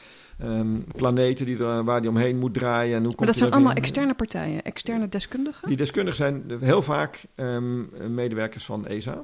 um, 0.44 0.84
planeten 0.96 1.46
die 1.46 1.64
er, 1.64 1.84
waar 1.84 2.02
die 2.02 2.10
omheen 2.10 2.38
moet 2.38 2.54
draaien. 2.54 2.96
En 2.98 3.04
hoe 3.04 3.14
maar 3.18 3.26
dat 3.26 3.36
zijn 3.36 3.52
allemaal 3.52 3.74
externe 3.74 4.14
partijen, 4.14 4.62
externe 4.64 5.10
deskundigen? 5.10 5.68
Die 5.68 5.78
deskundigen 5.78 6.18
zijn 6.18 6.44
heel 6.60 6.82
vaak 6.82 7.26
um, 7.36 7.90
medewerkers 8.14 8.66
van 8.66 8.88
ESA. 8.88 9.24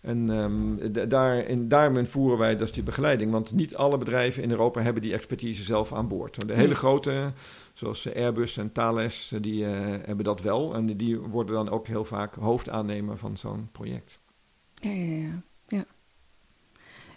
En 0.00 0.28
um, 0.28 0.78
daar, 1.08 1.36
in, 1.36 1.68
daarmee 1.68 2.04
voeren 2.04 2.38
wij 2.38 2.56
dus 2.56 2.72
die 2.72 2.82
begeleiding. 2.82 3.30
Want 3.30 3.52
niet 3.52 3.76
alle 3.76 3.98
bedrijven 3.98 4.42
in 4.42 4.50
Europa 4.50 4.80
hebben 4.80 5.02
die 5.02 5.12
expertise 5.12 5.64
zelf 5.64 5.92
aan 5.92 6.08
boord. 6.08 6.46
De 6.46 6.54
hele 6.54 6.74
grote, 6.74 7.32
zoals 7.74 8.14
Airbus 8.14 8.56
en 8.56 8.72
Thales, 8.72 9.32
die 9.40 9.64
uh, 9.64 9.70
hebben 10.04 10.24
dat 10.24 10.40
wel. 10.40 10.74
En 10.74 10.96
die 10.96 11.18
worden 11.18 11.54
dan 11.54 11.70
ook 11.70 11.86
heel 11.86 12.04
vaak 12.04 12.34
hoofdaannemer 12.34 13.18
van 13.18 13.36
zo'n 13.36 13.68
project. 13.72 14.18
Ja, 14.74 14.90
ja, 14.90 15.16
ja, 15.16 15.42
ja. 15.68 15.84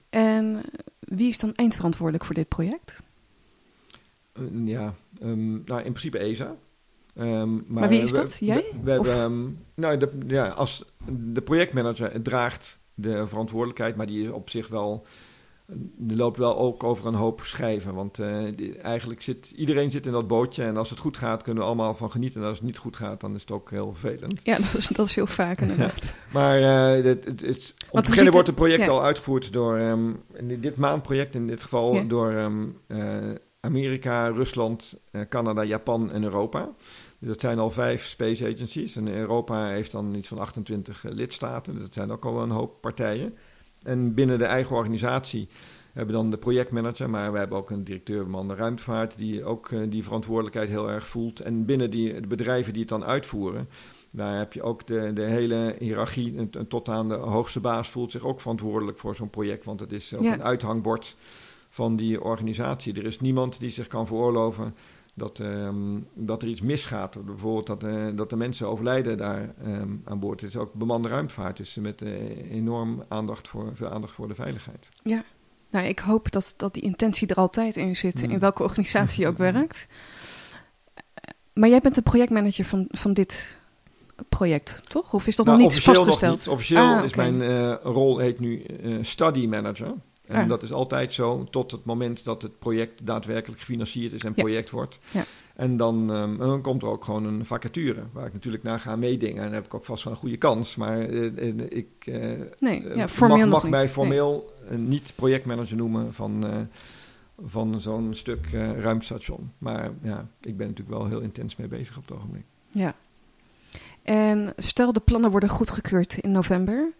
En 0.10 0.62
wie 1.00 1.28
is 1.28 1.40
dan 1.40 1.56
eindverantwoordelijk 1.56 2.26
voor 2.26 2.36
dit 2.36 2.48
project? 2.48 3.04
Uh, 4.39 4.68
ja, 4.68 4.94
um, 5.22 5.62
nou 5.65 5.82
in 5.82 5.92
principe 5.92 6.18
ESA. 6.18 6.56
Um, 7.20 7.54
maar, 7.54 7.63
maar, 7.68 7.89
wie 7.89 8.01
is 8.01 8.13
dat? 8.13 8.38
Jij? 8.39 8.65
We, 8.84 9.01
we 9.01 9.10
hebben, 9.10 9.60
nou, 9.75 9.98
de, 9.98 10.10
ja, 10.27 10.48
als 10.48 10.86
de 11.08 11.42
projectmanager 11.42 12.22
draagt 12.22 12.80
de 12.94 13.27
verantwoordelijkheid, 13.27 13.96
maar 13.96 14.06
die 14.06 14.24
is 14.24 14.30
op 14.30 14.50
zich 14.50 14.68
wel. 14.68 15.06
Die 15.98 16.18
loopt 16.18 16.38
wel 16.38 16.58
ook 16.58 16.84
over 16.84 17.06
een 17.06 17.13
hoop 17.13 17.42
schrijven. 17.44 17.94
Want 17.94 18.20
uh, 18.20 18.44
die, 18.56 18.77
eigenlijk 18.77 19.22
zit 19.22 19.51
iedereen 19.56 19.92
zit 19.92 20.06
in 20.06 20.12
dat 20.12 20.27
bootje. 20.27 20.63
En 20.63 20.77
als 20.77 20.89
het 20.89 21.00
goed 21.00 21.18
gaat, 21.18 21.44
kunnen 21.44 21.63
we 21.63 21.68
allemaal 21.70 21.96
van 21.96 22.12
genieten. 22.12 22.42
En 22.42 22.48
als 22.48 22.58
het 22.58 22.65
niet 22.65 22.77
goed 22.77 22.96
gaat, 22.96 23.22
dan 23.22 23.36
is 23.36 23.42
het 23.42 23.51
ook 23.51 23.70
heel 23.70 23.94
vervelend. 23.94 24.39
Ja, 24.44 24.58
dat 24.58 24.75
is, 24.75 24.88
dat 24.88 25.06
is 25.06 25.15
heel 25.15 25.27
vaak 25.27 25.62
inderdaad. 25.62 26.15
maar 26.34 26.60
uh, 26.60 27.04
het, 27.04 27.25
het, 27.25 27.42
het, 27.42 27.74
om 27.92 28.01
te 28.01 28.10
beginnen 28.10 28.34
wordt 28.34 28.48
het 28.48 28.56
project 28.56 28.86
ja. 28.86 28.92
al 28.92 29.04
uitgevoerd 29.04 29.54
door. 29.54 29.80
Um, 29.80 30.22
dit 30.44 30.75
maandproject 30.75 31.36
in 31.36 31.48
dit 31.48 31.63
geval 31.63 31.94
ja. 31.94 32.04
door 32.04 32.32
um, 32.32 32.77
uh, 32.88 33.18
Amerika, 33.66 34.28
Rusland, 34.28 35.00
Canada, 35.30 35.64
Japan 35.64 36.12
en 36.12 36.24
Europa. 36.24 36.70
Dat 37.20 37.40
zijn 37.40 37.60
al 37.60 37.72
vijf 37.72 38.06
space 38.06 38.54
agencies. 38.54 38.96
En 38.96 39.08
Europa 39.08 39.68
heeft 39.68 39.92
dan 39.92 40.16
iets 40.16 40.28
van 40.28 40.40
28 40.40 41.04
lidstaten. 41.04 41.80
Dat 41.80 41.94
zijn 41.94 42.12
ook 42.12 42.26
al 42.26 42.42
een 42.42 42.50
hoop 42.50 42.82
partijen. 42.82 43.34
En 43.84 44.14
binnen 44.14 44.38
de 44.38 44.46
eigen 44.46 44.76
organisatie 44.76 45.48
hebben 45.94 46.16
dan 46.16 46.30
de 46.30 46.38
projectmanager, 46.38 47.10
maar 47.10 47.32
we 47.32 47.38
hebben 47.38 47.58
ook 47.58 47.70
een 47.70 47.84
directeur 47.84 48.24
bemande 48.24 48.56
ruimtevaart 48.56 49.18
die 49.18 49.44
ook 49.44 49.70
uh, 49.70 49.82
die 49.90 50.04
verantwoordelijkheid 50.04 50.70
heel 50.70 50.90
erg 50.90 51.08
voelt. 51.08 51.40
En 51.40 51.66
binnen 51.66 51.92
die 51.92 52.22
de 52.22 52.28
bedrijven 52.28 52.72
die 52.74 52.82
het 52.82 52.92
dan 52.92 53.04
uitvoeren, 53.04 53.70
daar 54.12 54.38
heb 54.38 54.54
je 54.54 54.62
ook 54.62 54.88
de, 54.88 55.14
de 55.14 55.22
hele 55.22 55.76
hiërarchie 55.80 56.50
tot 56.68 56.90
aan 56.90 57.10
de 57.10 57.16
hoogste 57.16 57.60
baas 57.60 57.90
voelt 57.90 58.12
zich 58.12 58.24
ook 58.24 58.42
verantwoordelijk 58.42 59.00
voor 59.00 59.16
zo'n 59.16 59.30
project, 59.30 59.66
want 59.66 59.80
het 59.80 59.92
is 59.92 60.14
ook 60.14 60.24
een 60.24 60.44
uithangbord 60.44 61.16
van 61.75 61.96
die 61.96 62.22
organisatie. 62.22 62.94
Er 62.94 63.05
is 63.05 63.20
niemand 63.20 63.60
die 63.60 63.70
zich 63.70 63.88
kan 63.88 64.08
veroorloven 64.08 64.75
dat, 65.13 65.39
um, 65.39 66.08
dat 66.13 66.41
er 66.41 66.48
iets 66.48 66.62
misgaat. 66.62 67.25
Bijvoorbeeld 67.25 67.67
dat, 67.67 67.84
uh, 67.84 68.05
dat 68.15 68.29
de 68.29 68.36
mensen 68.36 68.67
overlijden 68.67 69.17
daar 69.17 69.53
um, 69.65 70.01
aan 70.05 70.20
boord. 70.20 70.41
Het 70.41 70.50
is 70.50 70.58
ook 70.58 70.74
bemande 70.74 71.08
ruimtevaart, 71.08 71.58
dus 71.58 71.75
met 71.75 72.01
uh, 72.01 72.51
enorm 72.51 73.03
aandacht 73.08 73.48
voor, 73.48 73.72
veel 73.74 73.89
aandacht 73.89 74.13
voor 74.13 74.27
de 74.27 74.36
veiligheid. 74.36 74.89
Ja, 75.03 75.24
nou, 75.70 75.86
ik 75.86 76.00
hoop 76.00 76.32
dat, 76.32 76.53
dat 76.58 76.74
die 76.74 76.84
intentie 76.84 77.27
er 77.27 77.36
altijd 77.36 77.75
in 77.75 77.96
zit, 77.96 78.22
in 78.22 78.39
welke 78.39 78.63
organisatie 78.63 79.22
je 79.22 79.27
ook 79.27 79.38
werkt. 79.38 79.88
Maar 81.53 81.70
jij 81.70 81.82
bent 81.82 81.96
de 81.96 82.01
projectmanager 82.01 82.65
van, 82.65 82.86
van 82.89 83.13
dit 83.13 83.60
project, 84.29 84.89
toch? 84.89 85.13
Of 85.13 85.27
is 85.27 85.36
dat 85.36 85.46
nou, 85.46 85.58
nog 85.58 85.67
niet 85.67 85.82
vastgesteld? 85.82 86.38
Niet. 86.38 86.48
Officieel 86.48 86.96
ah, 86.96 87.03
is 87.03 87.15
mijn 87.15 87.41
uh, 87.41 87.75
rol 87.84 88.17
heet 88.17 88.39
nu 88.39 88.65
study 89.01 89.48
manager. 89.48 89.94
En 90.27 90.48
dat 90.48 90.63
is 90.63 90.72
altijd 90.72 91.13
zo 91.13 91.44
tot 91.50 91.72
het 91.72 91.86
moment 91.86 92.24
dat 92.24 92.41
het 92.41 92.60
project 92.60 93.05
daadwerkelijk 93.05 93.60
gefinancierd 93.60 94.13
is 94.13 94.24
en 94.24 94.34
ja. 94.36 94.41
project 94.41 94.70
wordt. 94.70 95.00
Ja. 95.12 95.24
En 95.55 95.77
dan, 95.77 96.10
um, 96.15 96.38
dan, 96.38 96.62
komt 96.62 96.82
er 96.82 96.88
ook 96.88 97.05
gewoon 97.05 97.25
een 97.25 97.46
vacature 97.46 98.03
waar 98.12 98.25
ik 98.25 98.34
natuurlijk 98.34 98.63
naar 98.63 98.79
ga 98.79 98.96
meedingen. 98.96 99.38
En 99.38 99.44
dan 99.44 99.53
heb 99.53 99.65
ik 99.65 99.74
ook 99.74 99.86
vast 99.86 100.03
wel 100.03 100.13
een 100.13 100.20
goede 100.20 100.38
kans. 100.38 100.75
Maar 100.75 101.10
uh, 101.10 101.51
ik 101.70 101.88
nee, 102.58 102.96
ja, 102.96 103.08
mag, 103.20 103.46
mag 103.46 103.70
mij 103.70 103.89
formeel 103.89 104.53
nee. 104.70 104.77
niet 104.77 105.13
projectmanager 105.15 105.75
noemen 105.75 106.13
van, 106.13 106.67
van 107.46 107.82
zo'n 107.82 108.13
stuk 108.13 108.48
ruimtestation. 108.79 109.51
Maar 109.58 109.91
ja, 110.01 110.27
ik 110.41 110.58
ben 110.58 110.67
natuurlijk 110.67 110.98
wel 110.98 111.08
heel 111.08 111.22
intens 111.22 111.55
mee 111.55 111.67
bezig 111.67 111.98
op 111.98 112.08
het 112.08 112.17
ogenblik. 112.17 112.46
Ja. 112.72 112.96
En 114.03 114.53
stel 114.58 114.94
de 114.94 115.00
plannen 115.00 115.32
worden 115.32 115.50
goedgekeurd 115.50 116.17
in 116.17 116.32
november. 116.32 116.94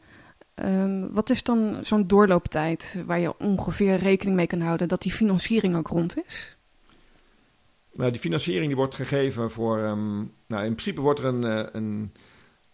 Um, 0.64 1.12
wat 1.12 1.30
is 1.30 1.44
dan 1.44 1.80
zo'n 1.82 2.08
doorlooptijd 2.08 3.04
waar 3.06 3.20
je 3.20 3.38
ongeveer 3.40 3.96
rekening 3.96 4.36
mee 4.36 4.48
kan 4.48 4.62
houden 4.62 4.88
dat 4.88 5.02
die 5.02 5.12
financiering 5.12 5.76
ook 5.76 5.88
rond 5.88 6.24
is? 6.26 6.58
Nou, 7.94 8.12
die 8.12 8.20
financiering 8.20 8.68
die 8.68 8.76
wordt 8.76 8.96
gegeven 8.96 9.52
voor. 9.52 9.80
Um, 9.80 10.34
nou, 10.48 10.66
in 10.66 10.72
principe 10.72 11.02
wordt 11.02 11.20
er 11.20 11.26
een, 11.26 11.42
uh, 11.42 11.66
een, 11.72 12.14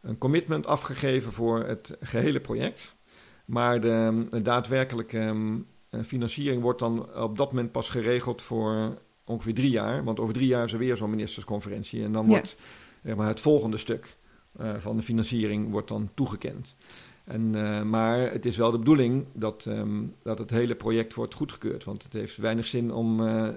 een, 0.02 0.18
commitment 0.18 0.68
afgegeven 0.68 1.34
voor 1.34 1.64
het 1.64 1.98
gehele 2.00 2.40
project. 2.40 2.96
Maar 3.46 3.82
de, 3.82 4.26
de 4.30 4.42
daadwerkelijke 4.42 5.20
um, 5.20 5.68
financiering 6.06 6.62
wordt 6.62 6.80
dan 6.80 7.16
op 7.16 7.38
dat 7.38 7.52
moment 7.52 7.72
pas 7.72 7.90
geregeld 7.90 8.42
voor 8.42 8.98
ongeveer 9.26 9.54
drie 9.54 9.70
jaar. 9.70 10.04
Want 10.04 10.20
over 10.20 10.34
drie 10.34 10.48
jaar 10.48 10.66
is 10.66 10.74
er 10.74 10.80
weer 10.80 10.98
zo'n 10.98 11.10
ministersconferentie. 11.10 12.04
En 12.04 12.12
dan 12.12 12.24
ja. 12.24 12.30
wordt 12.30 12.58
zeg 13.04 13.16
maar, 13.16 13.28
het 13.28 13.40
volgende 13.40 13.78
stuk 13.78 14.18
uh, 14.62 14.74
van 14.80 14.98
de 14.98 15.04
financiering 15.04 15.72
wordt 15.72 15.88
dan 15.88 16.10
toegekend. 16.14 16.76
En, 17.24 17.52
uh, 17.56 17.82
maar 17.82 18.32
het 18.32 18.46
is 18.46 18.58
wel 18.58 18.72
de 18.72 18.78
bedoeling 18.78 19.26
dat, 19.34 19.66
um, 19.68 20.16
dat 20.24 20.38
het 20.38 20.50
hele 20.50 20.76
project 20.76 21.14
wordt 21.14 21.34
goedgekeurd. 21.34 21.84
Want 21.84 22.04
het 22.04 22.14
heeft 22.14 22.38
weinig 22.38 22.68
zin 22.68 22.94
om 22.94 23.20
uh, 23.22 23.48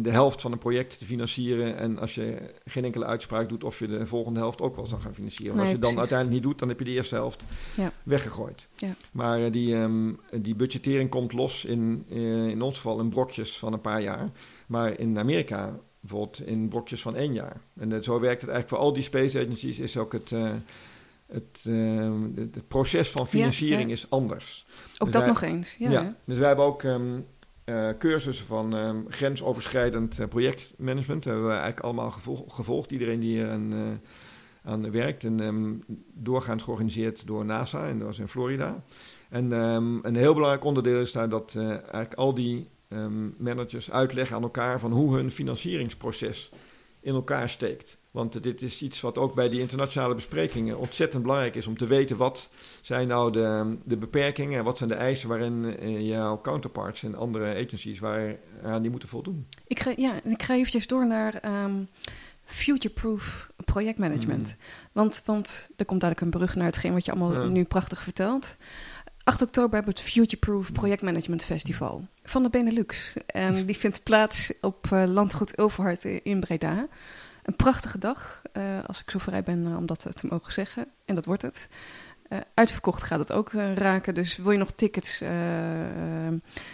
de 0.00 0.10
helft 0.10 0.40
van 0.40 0.52
een 0.52 0.58
project 0.58 0.98
te 0.98 1.04
financieren. 1.04 1.76
En 1.76 1.98
als 1.98 2.14
je 2.14 2.36
geen 2.64 2.84
enkele 2.84 3.04
uitspraak 3.04 3.48
doet 3.48 3.64
of 3.64 3.78
je 3.78 3.86
de 3.86 4.06
volgende 4.06 4.40
helft 4.40 4.60
ook 4.60 4.76
wel 4.76 4.86
zou 4.86 5.00
gaan 5.00 5.14
financieren. 5.14 5.56
Nee, 5.56 5.64
als 5.64 5.74
je 5.74 5.78
dan 5.78 5.98
uiteindelijk 5.98 6.36
niet 6.36 6.42
doet, 6.48 6.58
dan 6.58 6.68
heb 6.68 6.78
je 6.78 6.84
de 6.84 6.90
eerste 6.90 7.14
helft 7.14 7.44
ja. 7.76 7.92
weggegooid. 8.02 8.68
Ja. 8.74 8.94
Maar 9.12 9.40
uh, 9.40 9.52
die, 9.52 9.74
um, 9.74 10.20
die 10.32 10.54
budgettering 10.54 11.10
komt 11.10 11.32
los 11.32 11.64
in, 11.64 12.04
in 12.48 12.62
ons 12.62 12.76
geval 12.76 13.00
in 13.00 13.08
brokjes 13.08 13.58
van 13.58 13.72
een 13.72 13.80
paar 13.80 14.02
jaar. 14.02 14.30
Maar 14.66 14.98
in 14.98 15.18
Amerika 15.18 15.78
bijvoorbeeld 16.00 16.46
in 16.46 16.68
brokjes 16.68 17.02
van 17.02 17.16
één 17.16 17.32
jaar. 17.32 17.60
En 17.78 18.04
zo 18.04 18.20
werkt 18.20 18.40
het 18.40 18.50
eigenlijk 18.50 18.68
voor 18.68 18.78
al 18.78 18.92
die 18.92 19.02
space 19.02 19.38
agencies 19.38 19.78
is 19.78 19.96
ook 19.96 20.12
het 20.12 20.32
het, 21.26 21.64
uh, 21.66 22.12
het, 22.34 22.68
proces 22.68 23.10
van 23.10 23.28
financiering 23.28 23.80
ja, 23.80 23.86
ja. 23.86 23.92
is 23.92 24.10
anders. 24.10 24.66
Ook 24.68 24.88
dus 24.88 24.98
dat 24.98 25.22
wij, 25.22 25.26
nog 25.26 25.42
eens. 25.42 25.76
Ja, 25.78 25.90
ja. 25.90 26.14
Dus 26.24 26.38
wij 26.38 26.46
hebben 26.46 26.64
ook 26.64 26.82
um, 26.82 27.24
uh, 27.64 27.88
cursussen 27.98 28.46
van 28.46 28.74
um, 28.74 29.06
grensoverschrijdend 29.08 30.18
uh, 30.18 30.26
projectmanagement. 30.26 31.22
Dat 31.22 31.32
hebben 31.32 31.50
we 31.50 31.56
eigenlijk 31.56 31.84
allemaal 31.84 32.10
gevolg, 32.10 32.54
gevolgd. 32.54 32.90
Iedereen 32.90 33.20
die 33.20 33.30
hier 33.30 33.50
aan, 33.50 33.72
uh, 33.72 33.80
aan 34.64 34.90
werkt. 34.90 35.24
En 35.24 35.40
um, 35.40 35.84
doorgaans 36.12 36.62
georganiseerd 36.62 37.26
door 37.26 37.44
NASA. 37.44 37.88
En 37.88 37.98
dat 37.98 38.06
was 38.06 38.18
in 38.18 38.28
Florida. 38.28 38.84
En 39.28 39.50
een 39.50 40.16
heel 40.16 40.34
belangrijk 40.34 40.64
onderdeel 40.64 41.00
is 41.00 41.12
daar 41.12 41.28
dat 41.28 41.56
eigenlijk 41.56 42.14
al 42.14 42.34
die 42.34 42.68
managers 43.36 43.90
uitleggen 43.90 44.36
aan 44.36 44.42
elkaar 44.42 44.80
van 44.80 44.92
hoe 44.92 45.14
hun 45.16 45.30
financieringsproces 45.30 46.50
in 47.00 47.14
elkaar 47.14 47.48
steekt. 47.48 47.98
Want 48.14 48.42
dit 48.42 48.62
is 48.62 48.82
iets 48.82 49.00
wat 49.00 49.18
ook 49.18 49.34
bij 49.34 49.48
die 49.48 49.60
internationale 49.60 50.14
besprekingen 50.14 50.78
ontzettend 50.78 51.22
belangrijk 51.22 51.54
is 51.54 51.66
om 51.66 51.76
te 51.76 51.86
weten 51.86 52.16
wat 52.16 52.48
zijn 52.80 53.08
nou 53.08 53.32
de, 53.32 53.76
de 53.84 53.96
beperkingen 53.96 54.58
en 54.58 54.64
wat 54.64 54.78
zijn 54.78 54.88
de 54.88 54.94
eisen 54.94 55.28
waarin 55.28 55.76
uh, 55.82 56.00
jouw 56.00 56.40
counterparts 56.40 57.02
en 57.02 57.14
andere 57.14 57.64
agencies 57.64 57.98
waar, 57.98 58.36
aan 58.62 58.82
die 58.82 58.90
moeten 58.90 59.08
voldoen. 59.08 59.46
Ik 59.66 59.80
ga, 59.80 59.92
ja, 59.96 60.12
ik 60.24 60.42
ga 60.42 60.54
eventjes 60.54 60.86
door 60.86 61.06
naar 61.06 61.64
um, 61.64 61.88
future-proof 62.44 63.50
projectmanagement. 63.64 64.48
Mm. 64.48 64.64
Want, 64.92 65.22
want 65.24 65.70
er 65.76 65.84
komt 65.84 66.00
dadelijk 66.00 66.24
een 66.24 66.38
brug 66.38 66.54
naar 66.54 66.66
hetgeen 66.66 66.92
wat 66.92 67.04
je 67.04 67.10
allemaal 67.10 67.42
ja. 67.42 67.48
nu 67.48 67.64
prachtig 67.64 68.02
vertelt. 68.02 68.56
8 69.24 69.42
oktober 69.42 69.74
hebben 69.74 69.94
we 69.94 70.00
het 70.00 70.10
Future-Proof 70.10 70.72
Projectmanagement 70.72 71.44
Festival 71.44 72.06
van 72.24 72.42
de 72.42 72.50
Benelux. 72.50 73.12
En 73.26 73.66
die 73.66 73.76
vindt 73.76 74.02
plaats 74.02 74.52
op 74.60 74.86
uh, 74.92 75.04
Landgoed 75.06 75.58
Overhart 75.58 76.04
in 76.04 76.40
Breda. 76.40 76.88
Een 77.44 77.56
prachtige 77.56 77.98
dag, 77.98 78.42
uh, 78.52 78.84
als 78.86 79.00
ik 79.00 79.10
zo 79.10 79.18
vrij 79.18 79.42
ben 79.42 79.66
uh, 79.66 79.76
om 79.76 79.86
dat 79.86 80.06
te 80.10 80.26
mogen 80.26 80.52
zeggen. 80.52 80.86
En 81.04 81.14
dat 81.14 81.24
wordt 81.24 81.42
het. 81.42 81.68
Uh, 82.28 82.38
uitverkocht 82.54 83.02
gaat 83.02 83.18
het 83.18 83.32
ook 83.32 83.52
raken. 83.74 84.14
Dus 84.14 84.36
wil 84.36 84.50
je 84.50 84.58
nog 84.58 84.70
tickets 84.70 85.22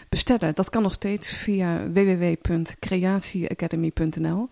bestellen? 0.09 0.55
Dat 0.55 0.71
kan 0.71 0.83
nog 0.83 0.93
steeds 0.93 1.33
via 1.33 1.91
www.creatieacademy.nl. 1.91 4.49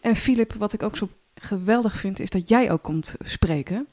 En 0.00 0.16
Filip, 0.16 0.52
wat 0.52 0.72
ik 0.72 0.82
ook 0.82 0.96
zo 0.96 1.08
geweldig 1.34 1.96
vind, 1.96 2.20
is 2.20 2.30
dat 2.30 2.48
jij 2.48 2.70
ook 2.70 2.82
komt 2.82 3.14
spreken. 3.20 3.88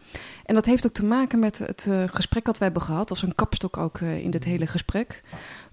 En 0.46 0.56
dat 0.56 0.66
heeft 0.66 0.86
ook 0.86 0.94
te 0.94 1.06
maken 1.06 1.40
met 1.40 1.58
het 1.58 1.90
gesprek 2.06 2.46
dat 2.46 2.58
we 2.58 2.64
hebben 2.64 2.82
gehad, 2.82 3.10
als 3.10 3.22
een 3.22 3.36
kapstok 3.36 3.78
ook 3.78 4.00
in 4.00 4.30
dit 4.30 4.44
hele 4.44 4.68
gesprek. 4.68 5.22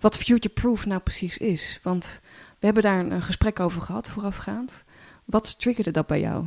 Wat 0.00 0.16
Future 0.16 0.54
Proof 0.54 0.86
nou 0.86 1.00
precies 1.00 1.38
is. 1.38 1.80
Want 1.82 2.20
we 2.58 2.66
hebben 2.66 2.82
daar 2.82 2.98
een, 2.98 3.10
een 3.10 3.22
gesprek 3.22 3.60
over 3.60 3.82
gehad 3.82 4.08
voorafgaand. 4.08 4.84
Wat 5.26 5.58
triggerde 5.58 5.90
dat 5.90 6.06
bij 6.06 6.20
jou? 6.20 6.44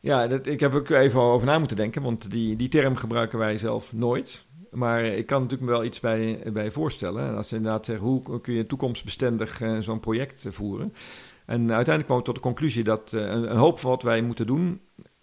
Ja, 0.00 0.26
dat, 0.26 0.46
ik 0.46 0.60
heb 0.60 0.74
ook 0.74 0.88
even 0.88 1.20
over 1.20 1.46
na 1.46 1.58
moeten 1.58 1.76
denken, 1.76 2.02
want 2.02 2.30
die, 2.30 2.56
die 2.56 2.68
term 2.68 2.96
gebruiken 2.96 3.38
wij 3.38 3.58
zelf 3.58 3.92
nooit. 3.92 4.44
Maar 4.70 5.04
ik 5.04 5.26
kan 5.26 5.42
natuurlijk 5.42 5.70
me 5.70 5.76
wel 5.76 5.84
iets 5.84 6.00
bij, 6.00 6.40
bij 6.52 6.70
voorstellen. 6.70 7.26
En 7.26 7.36
als 7.36 7.48
je 7.48 7.56
inderdaad 7.56 7.84
zegt, 7.84 8.00
hoe 8.00 8.40
kun 8.40 8.54
je 8.54 8.66
toekomstbestendig 8.66 9.60
uh, 9.60 9.78
zo'n 9.78 10.00
project 10.00 10.46
voeren? 10.50 10.92
En 11.44 11.60
uiteindelijk 11.60 12.04
kwam 12.04 12.18
ik 12.18 12.24
tot 12.24 12.34
de 12.34 12.40
conclusie 12.40 12.84
dat 12.84 13.12
uh, 13.14 13.20
een, 13.20 13.56
hoop 13.56 13.78
van 13.78 13.90
wat 13.90 14.02
wij 14.02 14.22
moeten 14.22 14.46
doen, 14.46 14.80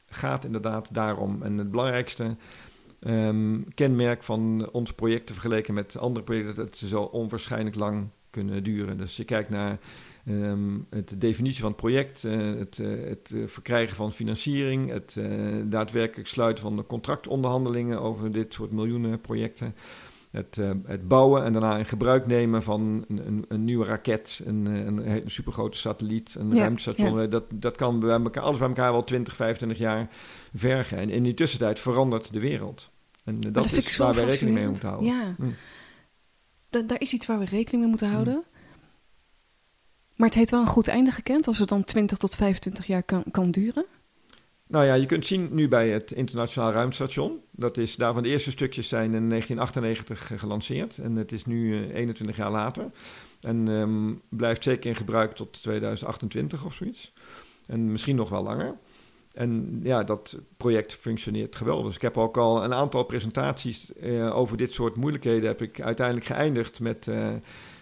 gaat 0.10 0.46
inderdaad 0.46 0.94
daarom. 0.94 1.42
En 1.44 1.58
het 1.58 1.72
belangrijkste 1.72 2.36
um, 3.00 3.74
kenmerk 3.74 4.24
van 4.24 4.70
onze 4.72 4.94
projecten 4.94 5.36
vergeleken 5.36 5.74
met 5.74 5.98
andere 5.98 6.26
projecten, 6.26 6.56
dat 6.56 6.78
ze 6.78 6.88
zo 6.88 7.02
onwaarschijnlijk 7.02 7.76
lang 7.76 8.08
kunnen 8.30 8.64
duren. 8.64 8.98
Dus 8.98 9.18
je 9.18 9.24
kijkt 9.24 9.50
naar 9.50 9.80
Um, 10.30 10.86
het 10.90 11.14
definitie 11.18 11.62
van 11.62 11.70
het 11.70 11.80
project, 11.80 12.24
uh, 12.24 12.60
het, 12.60 12.78
uh, 12.78 13.08
het 13.08 13.32
uh, 13.34 13.48
verkrijgen 13.48 13.96
van 13.96 14.14
financiering, 14.14 14.90
het 14.90 15.18
daadwerkelijk 15.66 16.28
sluiten 16.28 16.64
van 16.64 16.76
de 16.76 16.86
contractonderhandelingen 16.86 18.02
over 18.02 18.32
dit 18.32 18.54
soort 18.54 18.72
miljoenen 18.72 19.22
projecten. 19.22 19.76
Het, 20.32 20.58
het 20.86 21.08
bouwen 21.08 21.44
en 21.44 21.52
daarna 21.54 21.78
in 21.78 21.86
gebruik 21.86 22.28
nemen 22.28 22.64
van 22.64 23.06
een, 23.08 23.28
een, 23.28 23.46
een 23.48 23.64
nieuwe 23.64 23.86
raket, 23.86 24.42
een, 24.46 24.66
een, 24.66 25.12
een 25.12 25.32
supergrote 25.32 25.78
satelliet, 25.78 26.36
een 26.36 26.50
ja, 26.50 26.62
ruimtestation. 26.62 27.22
Ja. 27.22 27.28
Dat, 27.28 27.44
dat 27.54 27.76
kan 27.76 28.00
bij 28.00 28.10
elkaar, 28.10 28.44
alles 28.44 28.60
bij 28.60 28.68
elkaar 28.68 28.92
wel 28.92 29.04
20, 29.04 29.36
25 29.36 29.78
jaar 29.78 30.10
vergen. 30.56 30.98
En 30.98 31.10
in 31.10 31.24
die 31.24 31.34
tussentijd 31.34 31.80
verandert 31.80 32.34
de 32.34 32.40
wereld. 32.40 32.92
En 33.24 33.36
dat, 33.36 33.54
dat 33.54 33.72
is 33.72 33.98
waar 33.98 34.14
we 34.14 34.26
rekening 34.26 34.56
mee 34.56 34.68
moeten 34.68 34.88
houden. 34.88 35.10
Ja. 35.10 35.36
Hm. 35.38 35.44
Da 36.70 36.82
daar 36.82 37.02
is 37.02 37.14
iets 37.14 37.26
waar 37.26 37.40
we 37.40 37.46
rekening 37.46 37.82
mee 37.82 37.90
moeten 37.90 38.08
hm. 38.08 38.14
houden. 38.14 38.44
Maar 40.20 40.28
het 40.28 40.38
heeft 40.38 40.52
wel 40.52 40.60
een 40.60 40.68
goed 40.68 40.88
einde 40.88 41.12
gekend 41.12 41.48
als 41.48 41.60
het 41.60 41.70
dan 41.70 41.84
20 41.84 42.18
tot 42.18 42.36
25 42.36 42.86
jaar 42.88 43.04
kan, 43.04 43.24
kan 43.32 43.52
duren? 43.52 43.86
Nou 44.68 44.86
ja, 44.86 44.94
je 44.94 45.06
kunt 45.06 45.26
zien 45.26 45.50
nu 45.52 45.68
bij 45.68 45.90
het 45.90 46.12
Internationaal 46.12 46.72
Ruimtestation. 46.72 47.40
Dat 47.52 47.78
is, 47.78 47.96
daarvan 47.96 48.24
de 48.24 48.30
eerste 48.30 48.52
stukjes 48.52 48.88
zijn 48.88 49.14
in 49.14 49.30
1998 49.30 50.32
gelanceerd. 50.40 50.98
En 50.98 51.16
het 51.16 51.32
is 51.32 51.46
nu 51.46 51.92
21 51.94 52.38
jaar 52.38 52.52
later. 52.52 52.92
En 53.42 53.68
um, 53.68 54.22
blijft 54.30 54.64
zeker 54.64 54.90
in 54.90 54.96
gebruik 54.96 55.34
tot 55.34 55.64
2028 55.64 56.66
of 56.66 56.74
zoiets. 56.74 57.14
En 57.66 57.92
misschien 57.92 58.16
nog 58.16 58.30
wel 58.30 58.44
langer. 58.44 58.78
En 59.34 59.80
ja, 59.84 60.04
dat 60.04 60.38
project 60.58 60.94
functioneert 60.94 61.56
geweldig. 61.56 61.86
Dus 61.86 61.96
ik 61.96 62.02
heb 62.02 62.18
ook 62.18 62.38
al 62.38 62.64
een 62.64 62.74
aantal 62.74 63.04
presentaties 63.04 63.94
eh, 63.94 64.38
over 64.38 64.58
dit 64.58 64.72
soort 64.72 64.96
moeilijkheden 64.96 65.48
heb 65.48 65.62
ik 65.62 65.82
uiteindelijk 65.82 66.26
geëindigd 66.26 66.80
met, 66.80 67.08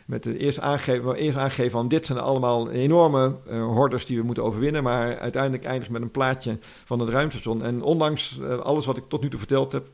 met 0.07 0.25
het 0.25 0.37
eerst 0.37 0.59
aangeven, 0.59 1.15
eerst 1.15 1.37
aangeven 1.37 1.71
van 1.71 1.87
dit 1.87 2.05
zijn 2.05 2.19
allemaal 2.19 2.69
enorme 2.69 3.35
uh, 3.47 3.65
hordes 3.65 4.05
die 4.05 4.17
we 4.17 4.23
moeten 4.23 4.43
overwinnen, 4.43 4.83
maar 4.83 5.19
uiteindelijk 5.19 5.63
eindig 5.63 5.89
met 5.89 6.01
een 6.01 6.11
plaatje 6.11 6.57
van 6.85 6.99
het 6.99 7.09
ruimtestation. 7.09 7.63
En 7.63 7.81
ondanks 7.81 8.41
alles 8.41 8.85
wat 8.85 8.97
ik 8.97 9.03
tot 9.07 9.21
nu 9.21 9.29
toe 9.29 9.39
verteld 9.39 9.71
heb, 9.71 9.87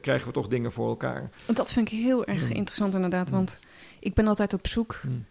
krijgen 0.00 0.26
we 0.26 0.32
toch 0.32 0.48
dingen 0.48 0.72
voor 0.72 0.88
elkaar. 0.88 1.30
Dat 1.46 1.72
vind 1.72 1.92
ik 1.92 1.98
heel 1.98 2.24
erg 2.24 2.48
mm. 2.48 2.54
interessant 2.54 2.94
inderdaad, 2.94 3.30
mm. 3.30 3.36
want 3.36 3.58
ik 4.00 4.14
ben 4.14 4.26
altijd 4.26 4.52
op 4.52 4.66
zoek 4.66 5.00
mm. 5.04 5.24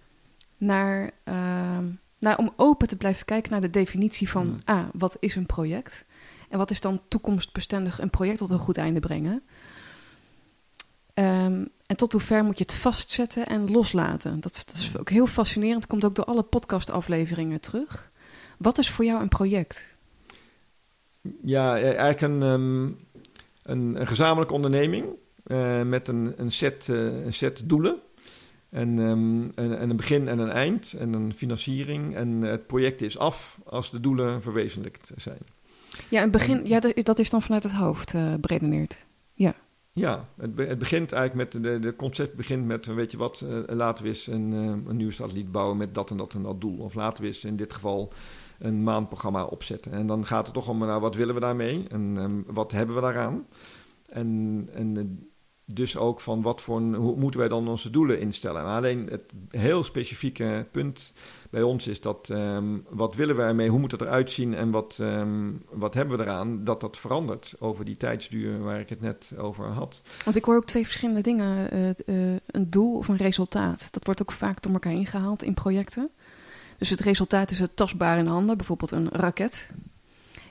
naar 0.57 1.11
ehm, 1.23 1.85
nou, 2.23 2.37
om 2.37 2.53
open 2.55 2.87
te 2.87 2.95
blijven 2.95 3.25
kijken 3.25 3.51
naar 3.51 3.61
de 3.61 3.69
definitie 3.69 4.29
van. 4.29 4.61
A, 4.69 4.89
wat 4.93 5.17
is 5.19 5.35
een 5.35 5.45
project? 5.45 6.05
En 6.49 6.57
wat 6.57 6.71
is 6.71 6.79
dan 6.79 7.01
toekomstbestendig 7.07 7.99
een 7.99 8.09
project 8.09 8.37
tot 8.37 8.49
een 8.49 8.59
goed 8.59 8.77
einde 8.77 8.99
brengen? 8.99 9.43
Um, 11.13 11.69
en 11.93 11.99
tot 11.99 12.11
hoe 12.11 12.21
ver 12.21 12.43
moet 12.43 12.57
je 12.57 12.63
het 12.63 12.73
vastzetten 12.73 13.45
en 13.45 13.71
loslaten? 13.71 14.39
Dat, 14.39 14.63
dat 14.65 14.75
is 14.75 14.97
ook 14.97 15.09
heel 15.09 15.27
fascinerend. 15.27 15.87
Komt 15.87 16.05
ook 16.05 16.15
door 16.15 16.25
alle 16.25 16.43
podcastafleveringen 16.43 17.59
terug. 17.59 18.11
Wat 18.57 18.77
is 18.77 18.89
voor 18.89 19.05
jou 19.05 19.21
een 19.21 19.27
project? 19.27 19.95
Ja, 21.43 21.77
e-, 21.77 21.81
eigenlijk 21.81 22.21
een, 22.21 22.41
um, 22.41 22.97
een, 23.63 23.95
een, 23.95 24.07
gezamenlijke 24.07 24.53
onderneming 24.53 25.05
uh, 25.47 25.81
met 25.81 26.07
een, 26.07 26.33
een, 26.37 26.51
set, 26.51 26.87
uh, 26.87 27.25
een 27.25 27.33
set 27.33 27.61
doelen. 27.65 27.99
En, 28.69 28.97
um, 28.97 29.51
en, 29.55 29.79
en, 29.79 29.89
een 29.89 29.95
begin 29.95 30.27
en 30.27 30.39
een 30.39 30.51
eind 30.51 30.93
en 30.93 31.13
een 31.13 31.33
financiering. 31.33 32.15
En 32.15 32.41
het 32.41 32.67
project 32.67 33.01
is 33.01 33.17
af 33.17 33.59
als 33.65 33.91
de 33.91 33.99
doelen 33.99 34.41
verwezenlijkt 34.41 35.11
zijn. 35.15 35.39
Ja, 36.09 36.21
een 36.21 36.31
begin, 36.31 36.65
ja 36.65 36.79
dat 36.79 37.19
is 37.19 37.29
dan 37.29 37.41
vanuit 37.41 37.63
het 37.63 37.71
hoofd 37.71 38.13
uh, 38.13 38.33
beredeneerd. 38.39 38.95
Ja. 39.93 40.29
Het, 40.37 40.57
het, 40.57 40.79
begint 40.79 41.11
eigenlijk 41.11 41.53
met, 41.53 41.81
de, 41.81 41.95
concept 41.95 42.35
begint 42.35 42.65
met, 42.65 42.85
weet 42.85 43.11
je 43.11 43.17
wat, 43.17 43.43
uh, 43.43 43.59
laten 43.67 44.03
we 44.03 44.09
eens 44.09 44.27
een, 44.27 44.51
uh, 44.51 44.97
een 44.97 45.13
satelliet 45.13 45.51
bouwen 45.51 45.77
met 45.77 45.95
dat 45.95 46.09
en 46.09 46.17
dat 46.17 46.33
en 46.33 46.43
dat 46.43 46.61
doel. 46.61 46.77
Of 46.77 46.93
laten 46.93 47.23
we 47.23 47.29
eens 47.29 47.43
in 47.43 47.55
dit 47.55 47.73
geval 47.73 48.13
een 48.59 48.83
maandprogramma 48.83 49.43
opzetten. 49.43 49.91
En 49.91 50.07
dan 50.07 50.25
gaat 50.25 50.45
het 50.45 50.53
toch 50.53 50.67
om, 50.67 50.77
nou, 50.77 51.01
wat 51.01 51.15
willen 51.15 51.33
we 51.33 51.39
daarmee 51.39 51.85
en 51.89 52.17
um, 52.17 52.43
wat 52.47 52.71
hebben 52.71 52.95
we 52.95 53.01
daaraan? 53.01 53.47
En, 54.07 54.69
en 54.73 55.19
dus 55.65 55.97
ook 55.97 56.21
van 56.21 56.41
wat 56.41 56.61
voor 56.61 56.81
hoe 56.81 57.15
moeten 57.15 57.39
wij 57.39 57.49
dan 57.49 57.67
onze 57.67 57.89
doelen 57.89 58.19
instellen. 58.19 58.63
Maar 58.63 58.77
alleen 58.77 59.07
het 59.09 59.23
heel 59.49 59.83
specifieke 59.83 60.67
punt 60.71 61.13
bij 61.53 61.61
ons 61.61 61.87
is 61.87 62.01
dat 62.01 62.29
um, 62.31 62.85
wat 62.89 63.15
willen 63.15 63.35
wij 63.35 63.47
ermee, 63.47 63.69
hoe 63.69 63.79
moet 63.79 63.91
het 63.91 64.01
eruit 64.01 64.31
zien 64.31 64.55
en 64.55 64.71
wat, 64.71 64.97
um, 65.01 65.63
wat 65.69 65.93
hebben 65.93 66.17
we 66.17 66.23
eraan, 66.23 66.63
dat 66.63 66.81
dat 66.81 66.97
verandert 66.97 67.53
over 67.59 67.85
die 67.85 67.97
tijdsduur 67.97 68.59
waar 68.59 68.79
ik 68.79 68.89
het 68.89 69.01
net 69.01 69.33
over 69.37 69.65
had. 69.65 70.01
Want 70.23 70.35
ik 70.35 70.45
hoor 70.45 70.55
ook 70.55 70.65
twee 70.65 70.83
verschillende 70.83 71.21
dingen, 71.21 71.73
uh, 71.73 71.89
uh, 72.05 72.39
een 72.45 72.69
doel 72.69 72.97
of 72.97 73.07
een 73.07 73.17
resultaat. 73.17 73.87
Dat 73.91 74.05
wordt 74.05 74.21
ook 74.21 74.31
vaak 74.31 74.61
door 74.61 74.73
elkaar 74.73 74.93
ingehaald 74.93 75.43
in 75.43 75.53
projecten. 75.53 76.09
Dus 76.77 76.89
het 76.89 76.99
resultaat 76.99 77.51
is 77.51 77.59
het 77.59 77.75
tastbaar 77.75 78.17
in 78.17 78.27
handen, 78.27 78.57
bijvoorbeeld 78.57 78.91
een 78.91 79.09
raket. 79.09 79.69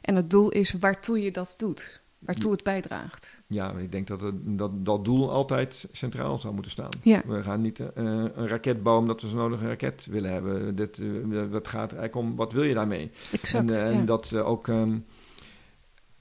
En 0.01 0.17
het 0.17 0.31
doel 0.31 0.51
is 0.51 0.73
waartoe 0.73 1.23
je 1.23 1.31
dat 1.31 1.55
doet 1.57 2.02
waartoe 2.25 2.53
het 2.53 2.63
bijdraagt. 2.63 3.43
Ja, 3.47 3.73
ik 3.73 3.93
denk 3.93 4.07
dat, 4.07 4.21
het, 4.21 4.35
dat 4.59 4.87
dat 4.87 5.05
doel 5.05 5.31
altijd 5.31 5.89
centraal 5.93 6.39
zou 6.39 6.55
moeten 6.55 6.73
staan. 6.73 6.89
Ja. 7.03 7.23
We 7.27 7.43
gaan 7.43 7.61
niet 7.61 7.79
uh, 7.79 7.87
een 7.95 8.49
raket 8.49 8.83
bouwen 8.83 9.05
omdat 9.05 9.23
we 9.23 9.29
zo 9.29 9.37
nodig 9.37 9.61
een 9.61 9.69
raket 9.69 10.07
willen 10.11 10.33
hebben. 10.33 10.77
Dit, 10.77 10.99
uh, 10.99 11.51
dat 11.51 11.69
gaat 11.69 11.93
eigenlijk 11.93 12.17
om, 12.17 12.37
wat 12.37 12.53
wil 12.53 12.63
je 12.63 12.75
daarmee? 12.75 13.11
Exact, 13.33 13.71
en, 13.71 13.75
uh, 13.75 13.93
ja. 13.93 13.99
en 13.99 14.05
dat 14.05 14.35
ook... 14.35 14.67
Um, 14.67 15.05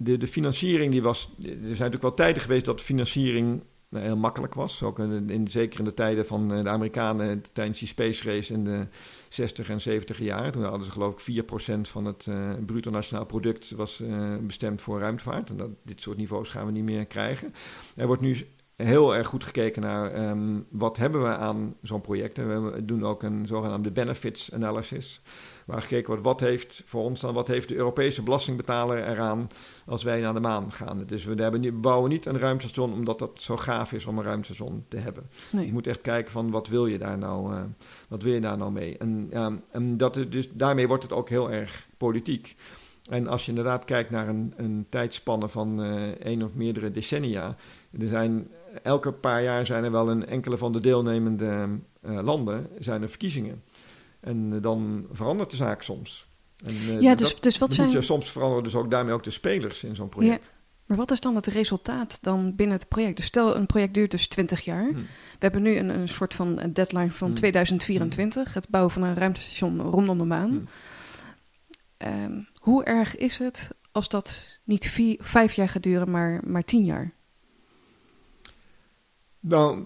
de, 0.03 0.17
de 0.17 0.27
financiering 0.27 0.91
die 0.91 1.01
was... 1.01 1.29
Er 1.37 1.49
zijn 1.51 1.67
natuurlijk 1.67 2.01
wel 2.01 2.13
tijden 2.13 2.41
geweest 2.41 2.65
dat 2.65 2.81
financiering 2.81 3.61
nou, 3.89 4.05
heel 4.05 4.17
makkelijk 4.17 4.53
was. 4.53 4.83
Ook 4.83 4.99
in, 4.99 5.29
in, 5.29 5.47
zeker 5.47 5.79
in 5.79 5.85
de 5.85 5.93
tijden 5.93 6.25
van 6.25 6.47
de 6.47 6.69
Amerikanen 6.69 7.43
tijdens 7.53 7.79
die 7.79 7.87
space 7.87 8.23
race 8.23 8.53
in 8.53 8.63
de 8.63 8.87
60 9.33 9.69
en 9.69 9.81
70 9.81 10.19
jaar. 10.19 10.51
Toen 10.51 10.63
hadden 10.63 10.85
ze 10.85 10.91
geloof 10.91 11.27
ik 11.27 11.43
4% 11.43 11.81
van 11.81 12.05
het 12.05 12.25
uh, 12.29 12.51
bruto 12.65 12.91
nationaal 12.91 13.25
product 13.25 13.71
was 13.71 13.99
uh, 13.99 14.35
bestemd 14.41 14.81
voor 14.81 14.99
ruimtevaart. 14.99 15.49
En 15.49 15.57
dat, 15.57 15.69
dit 15.83 16.01
soort 16.01 16.17
niveaus 16.17 16.49
gaan 16.49 16.65
we 16.65 16.71
niet 16.71 16.83
meer 16.83 17.05
krijgen. 17.05 17.53
Er 17.95 18.07
wordt 18.07 18.21
nu 18.21 18.47
heel 18.75 19.15
erg 19.15 19.27
goed 19.27 19.43
gekeken 19.43 19.81
naar 19.81 20.29
um, 20.29 20.65
wat 20.69 20.97
hebben 20.97 21.21
we 21.21 21.27
aan 21.27 21.75
zo'n 21.81 22.01
project. 22.01 22.37
En 22.37 22.71
we 22.71 22.85
doen 22.85 23.05
ook 23.05 23.23
een 23.23 23.45
zogenaamde 23.45 23.91
benefits 23.91 24.53
analysis. 24.53 25.21
Waar 25.65 25.81
gekeken 25.81 26.07
wordt 26.07 26.23
wat 26.23 26.39
heeft 26.39 26.83
voor 26.85 27.03
ons 27.03 27.21
dan, 27.21 27.33
wat 27.33 27.47
heeft 27.47 27.67
de 27.67 27.75
Europese 27.75 28.23
belastingbetaler 28.23 29.07
eraan 29.07 29.49
als 29.85 30.03
wij 30.03 30.19
naar 30.19 30.33
de 30.33 30.39
maan 30.39 30.71
gaan. 30.71 31.03
Dus 31.05 31.23
we, 31.23 31.41
hebben, 31.41 31.61
we 31.61 31.71
bouwen 31.71 32.09
niet 32.09 32.25
een 32.25 32.39
ruimtestation 32.39 32.93
omdat 32.93 33.19
dat 33.19 33.41
zo 33.41 33.57
gaaf 33.57 33.93
is 33.93 34.05
om 34.05 34.17
een 34.17 34.23
ruimtestation 34.23 34.85
te 34.87 34.97
hebben. 34.97 35.29
Nee. 35.51 35.65
Je 35.65 35.73
moet 35.73 35.87
echt 35.87 36.01
kijken 36.01 36.31
van 36.31 36.51
wat 36.51 36.67
wil 36.67 36.85
je 36.85 36.97
daar 36.97 37.17
nou, 37.17 37.53
uh, 37.53 37.61
wat 38.07 38.23
wil 38.23 38.33
je 38.33 38.41
daar 38.41 38.57
nou 38.57 38.71
mee. 38.71 38.97
En, 38.97 39.97
dat 39.97 40.15
is, 40.15 40.29
dus 40.29 40.49
daarmee 40.53 40.87
wordt 40.87 41.03
het 41.03 41.13
ook 41.13 41.29
heel 41.29 41.51
erg 41.51 41.87
politiek. 41.97 42.55
En 43.09 43.27
als 43.27 43.43
je 43.43 43.49
inderdaad 43.49 43.85
kijkt 43.85 44.09
naar 44.09 44.27
een, 44.27 44.53
een 44.57 44.85
tijdspanne 44.89 45.49
van 45.49 45.85
uh, 45.85 46.01
één 46.07 46.41
of 46.41 46.53
meerdere 46.53 46.91
decennia, 46.91 47.55
er 47.99 48.07
zijn 48.07 48.51
elke 48.83 49.11
paar 49.11 49.43
jaar 49.43 49.65
zijn 49.65 49.83
er 49.83 49.91
wel 49.91 50.09
een 50.09 50.25
enkele 50.25 50.57
van 50.57 50.71
de 50.71 50.79
deelnemende 50.79 51.67
uh, 52.05 52.21
landen 52.21 52.67
zijn 52.79 53.01
er 53.01 53.09
verkiezingen. 53.09 53.63
En 54.21 54.51
uh, 54.51 54.61
dan 54.61 55.07
verandert 55.11 55.49
de 55.49 55.55
zaak 55.55 55.81
soms. 55.81 56.27
En, 56.65 56.73
uh, 56.73 57.01
ja, 57.01 57.15
dus, 57.15 57.33
dat, 57.33 57.43
dus 57.43 57.57
wat 57.57 57.71
zijn... 57.71 57.91
Je, 57.91 58.01
soms 58.01 58.31
veranderen 58.31 58.63
dus 58.63 58.75
ook 58.75 58.91
daarmee 58.91 59.13
ook 59.13 59.23
de 59.23 59.29
spelers 59.29 59.83
in 59.83 59.95
zo'n 59.95 60.09
project. 60.09 60.43
Ja. 60.43 60.49
Maar 60.85 60.97
wat 60.97 61.11
is 61.11 61.19
dan 61.19 61.35
het 61.35 61.47
resultaat 61.47 62.17
dan 62.21 62.55
binnen 62.55 62.77
het 62.77 62.87
project? 62.87 63.15
Dus 63.15 63.25
stel, 63.25 63.55
een 63.55 63.65
project 63.65 63.93
duurt 63.93 64.11
dus 64.11 64.27
20 64.27 64.61
jaar. 64.61 64.89
Hmm. 64.89 65.01
We 65.31 65.37
hebben 65.39 65.61
nu 65.61 65.77
een, 65.77 65.89
een 65.89 66.09
soort 66.09 66.33
van 66.33 66.55
deadline 66.55 67.11
van 67.11 67.27
hmm. 67.27 67.35
2024. 67.35 68.43
Hmm. 68.43 68.53
Het 68.53 68.69
bouwen 68.69 68.93
van 68.93 69.03
een 69.03 69.15
ruimtestation 69.15 69.81
rondom 69.81 70.17
de 70.17 70.23
maan. 70.23 70.67
Hmm. 71.97 72.23
Um, 72.23 72.47
hoe 72.59 72.83
erg 72.83 73.17
is 73.17 73.37
het 73.37 73.71
als 73.91 74.09
dat 74.09 74.59
niet 74.63 74.89
vier, 74.89 75.17
vijf 75.19 75.53
jaar 75.53 75.69
gaat 75.69 75.83
duren, 75.83 76.11
maar, 76.11 76.41
maar 76.43 76.63
tien 76.63 76.85
jaar? 76.85 77.13
Nou, 79.39 79.85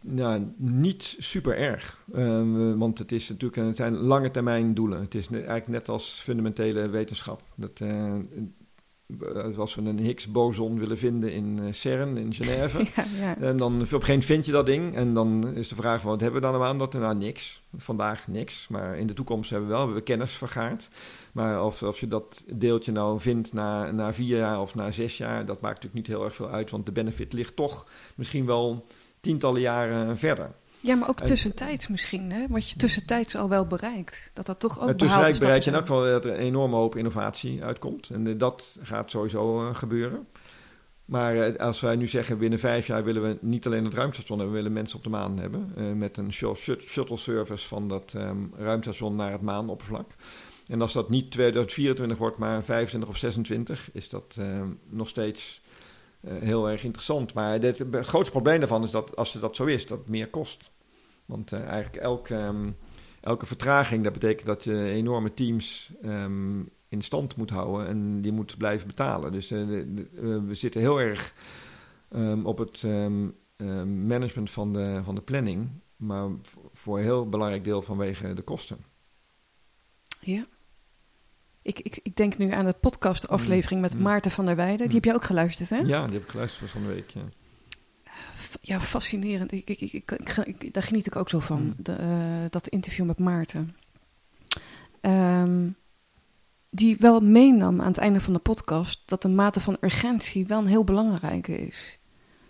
nou, 0.00 0.52
niet 0.56 1.16
super 1.18 1.56
erg. 1.56 2.04
Uh, 2.14 2.74
want 2.76 2.98
het, 2.98 3.12
is 3.12 3.28
natuurlijk, 3.28 3.66
het 3.66 3.76
zijn 3.76 3.96
lange 3.96 4.30
termijn 4.30 4.74
doelen. 4.74 5.00
Het 5.00 5.14
is 5.14 5.28
eigenlijk 5.28 5.68
net 5.68 5.88
als 5.88 6.20
fundamentele 6.24 6.88
wetenschap. 6.88 7.42
Dat, 7.54 7.80
uh, 7.80 8.14
als 9.56 9.74
we 9.74 9.82
een 9.82 9.98
Higgs-boson 9.98 10.78
willen 10.78 10.98
vinden 10.98 11.32
in 11.32 11.58
uh, 11.62 11.72
CERN 11.72 12.16
in 12.16 12.34
Genève, 12.34 12.78
ja, 12.96 13.04
ja. 13.18 13.36
en 13.36 13.56
dan 13.56 13.72
op 13.72 13.80
een 13.80 13.86
gegeven 13.86 14.08
moment 14.08 14.24
vind 14.24 14.46
je 14.46 14.52
dat 14.52 14.66
ding. 14.66 14.94
En 14.94 15.14
dan 15.14 15.54
is 15.54 15.68
de 15.68 15.74
vraag: 15.74 16.02
wat 16.02 16.20
hebben 16.20 16.40
we 16.40 16.46
dan 16.46 16.62
aan 16.62 16.78
dat? 16.78 16.92
Nou, 16.92 17.16
niks. 17.16 17.62
Vandaag 17.76 18.28
niks. 18.28 18.68
Maar 18.68 18.98
in 18.98 19.06
de 19.06 19.12
toekomst 19.12 19.50
hebben 19.50 19.68
we 19.68 19.74
wel 19.74 19.82
hebben 19.82 20.00
we 20.00 20.06
kennis 20.08 20.32
vergaard. 20.32 20.88
Maar 21.32 21.64
of, 21.64 21.82
of 21.82 22.00
je 22.00 22.08
dat 22.08 22.44
deeltje 22.54 22.92
nou 22.92 23.20
vindt 23.20 23.52
na, 23.52 23.90
na 23.90 24.14
vier 24.14 24.38
jaar 24.38 24.60
of 24.60 24.74
na 24.74 24.90
zes 24.90 25.16
jaar, 25.16 25.46
dat 25.46 25.60
maakt 25.60 25.74
natuurlijk 25.74 25.94
niet 25.94 26.16
heel 26.16 26.24
erg 26.24 26.34
veel 26.34 26.50
uit. 26.50 26.70
Want 26.70 26.86
de 26.86 26.92
benefit 26.92 27.32
ligt 27.32 27.56
toch 27.56 27.86
misschien 28.14 28.46
wel 28.46 28.86
tientallen 29.24 29.60
jaren 29.60 30.18
verder. 30.18 30.50
Ja, 30.80 30.94
maar 30.94 31.08
ook 31.08 31.20
en, 31.20 31.26
tussentijds 31.26 31.88
misschien, 31.88 32.32
hè? 32.32 32.46
Wat 32.48 32.68
je 32.68 32.76
tussentijds 32.76 33.36
al 33.36 33.48
wel 33.48 33.66
bereikt. 33.66 34.30
Dat 34.34 34.46
dat 34.46 34.60
toch 34.60 34.80
ook 34.80 34.88
uh, 34.88 34.94
Tussentijds 34.94 35.38
bereik 35.38 35.62
je 35.62 35.70
in 35.70 35.76
elk 35.76 35.86
geval 35.86 36.04
dat 36.04 36.24
er 36.24 36.30
een 36.30 36.38
enorme 36.38 36.76
hoop 36.76 36.96
innovatie 36.96 37.64
uitkomt. 37.64 38.10
En 38.10 38.26
uh, 38.26 38.38
dat 38.38 38.78
gaat 38.82 39.10
sowieso 39.10 39.60
uh, 39.60 39.74
gebeuren. 39.74 40.26
Maar 41.04 41.36
uh, 41.36 41.56
als 41.56 41.80
wij 41.80 41.96
nu 41.96 42.06
zeggen 42.06 42.38
binnen 42.38 42.58
vijf 42.58 42.86
jaar 42.86 43.04
willen 43.04 43.22
we 43.22 43.38
niet 43.40 43.66
alleen 43.66 43.84
het 43.84 43.94
ruimtestation 43.94 44.38
hebben, 44.38 44.56
we 44.56 44.62
willen 44.62 44.78
mensen 44.78 44.96
op 44.96 45.04
de 45.04 45.10
maan 45.10 45.38
hebben. 45.38 45.72
Uh, 45.78 45.92
met 45.92 46.16
een 46.16 46.32
shuttle 46.32 47.16
service 47.16 47.66
van 47.66 47.88
dat 47.88 48.12
um, 48.16 48.52
ruimtestation 48.56 49.16
naar 49.16 49.32
het 49.32 49.40
maanoppervlak. 49.40 50.10
En 50.66 50.80
als 50.80 50.92
dat 50.92 51.10
niet 51.10 51.30
2024 51.30 52.18
wordt, 52.18 52.38
maar 52.38 52.64
25 52.64 53.10
of 53.10 53.16
26, 53.16 53.88
is 53.92 54.08
dat 54.08 54.36
um, 54.38 54.78
nog 54.88 55.08
steeds 55.08 55.60
heel 56.24 56.70
erg 56.70 56.84
interessant. 56.84 57.34
Maar 57.34 57.60
het 57.60 57.82
grootste 58.06 58.30
probleem 58.30 58.58
daarvan 58.58 58.82
is 58.82 58.90
dat 58.90 59.16
als 59.16 59.32
dat 59.32 59.56
zo 59.56 59.64
is, 59.64 59.86
dat 59.86 59.98
het 59.98 60.08
meer 60.08 60.28
kost. 60.28 60.70
Want 61.26 61.52
uh, 61.52 61.60
eigenlijk 61.60 62.02
elke, 62.02 62.34
um, 62.34 62.76
elke 63.20 63.46
vertraging, 63.46 64.04
dat 64.04 64.12
betekent 64.12 64.46
dat 64.46 64.64
je 64.64 64.88
enorme 64.88 65.34
teams 65.34 65.92
um, 66.04 66.70
in 66.88 67.02
stand 67.02 67.36
moet 67.36 67.50
houden 67.50 67.86
en 67.86 68.20
die 68.20 68.32
moet 68.32 68.56
blijven 68.58 68.86
betalen. 68.86 69.32
Dus 69.32 69.48
de, 69.48 70.08
we 70.46 70.54
zitten 70.54 70.80
heel 70.80 71.00
erg 71.00 71.34
um, 72.10 72.46
op 72.46 72.58
het 72.58 72.82
management 73.86 74.50
van 74.50 74.72
de, 74.72 75.00
van 75.04 75.14
de 75.14 75.20
planning, 75.20 75.68
maar 75.96 76.28
voor 76.72 76.96
een 76.98 77.04
heel 77.04 77.28
belangrijk 77.28 77.64
deel 77.64 77.82
vanwege 77.82 78.32
de 78.32 78.42
kosten. 78.42 78.84
Ja. 80.20 80.46
Ik, 81.64 81.80
ik, 81.80 82.00
ik 82.02 82.16
denk 82.16 82.38
nu 82.38 82.50
aan 82.50 82.64
de 82.64 82.72
podcastaflevering 82.72 83.80
met 83.80 83.98
Maarten 83.98 84.30
van 84.30 84.46
der 84.46 84.56
Weijden. 84.56 84.86
Die 84.86 84.94
heb 84.94 85.04
je 85.04 85.14
ook 85.14 85.24
geluisterd, 85.24 85.70
hè? 85.70 85.76
Ja, 85.76 86.04
die 86.04 86.14
heb 86.14 86.22
ik 86.22 86.30
geluisterd 86.30 86.70
van 86.70 86.82
de 86.82 86.88
week, 86.88 87.10
ja. 87.10 87.22
Ja, 88.60 88.80
fascinerend. 88.80 89.52
Ik, 89.52 89.70
ik, 89.70 89.80
ik, 89.80 89.92
ik, 89.92 90.74
daar 90.74 90.82
geniet 90.82 91.06
ik 91.06 91.16
ook 91.16 91.28
zo 91.28 91.38
van, 91.38 91.74
de, 91.76 91.96
uh, 92.00 92.50
dat 92.50 92.68
interview 92.68 93.06
met 93.06 93.18
Maarten. 93.18 93.76
Um, 95.00 95.76
die 96.70 96.96
wel 96.98 97.20
meenam 97.20 97.80
aan 97.80 97.86
het 97.86 97.98
einde 97.98 98.20
van 98.20 98.32
de 98.32 98.38
podcast 98.38 99.02
dat 99.04 99.22
de 99.22 99.28
mate 99.28 99.60
van 99.60 99.76
urgentie 99.80 100.46
wel 100.46 100.58
een 100.58 100.66
heel 100.66 100.84
belangrijke 100.84 101.66
is. 101.66 101.98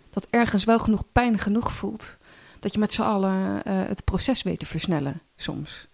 Dat 0.09 0.27
ergens 0.29 0.63
wel 0.63 0.79
genoeg 0.79 1.11
pijn 1.11 1.39
genoeg 1.39 1.71
voelt 1.71 2.17
dat 2.59 2.73
je 2.73 2.79
met 2.79 2.93
z'n 2.93 3.01
allen 3.01 3.63
eh, 3.63 3.85
het 3.85 4.03
proces 4.03 4.43
weet 4.43 4.59
te 4.59 4.65
versnellen 4.65 5.21
soms. 5.35 5.87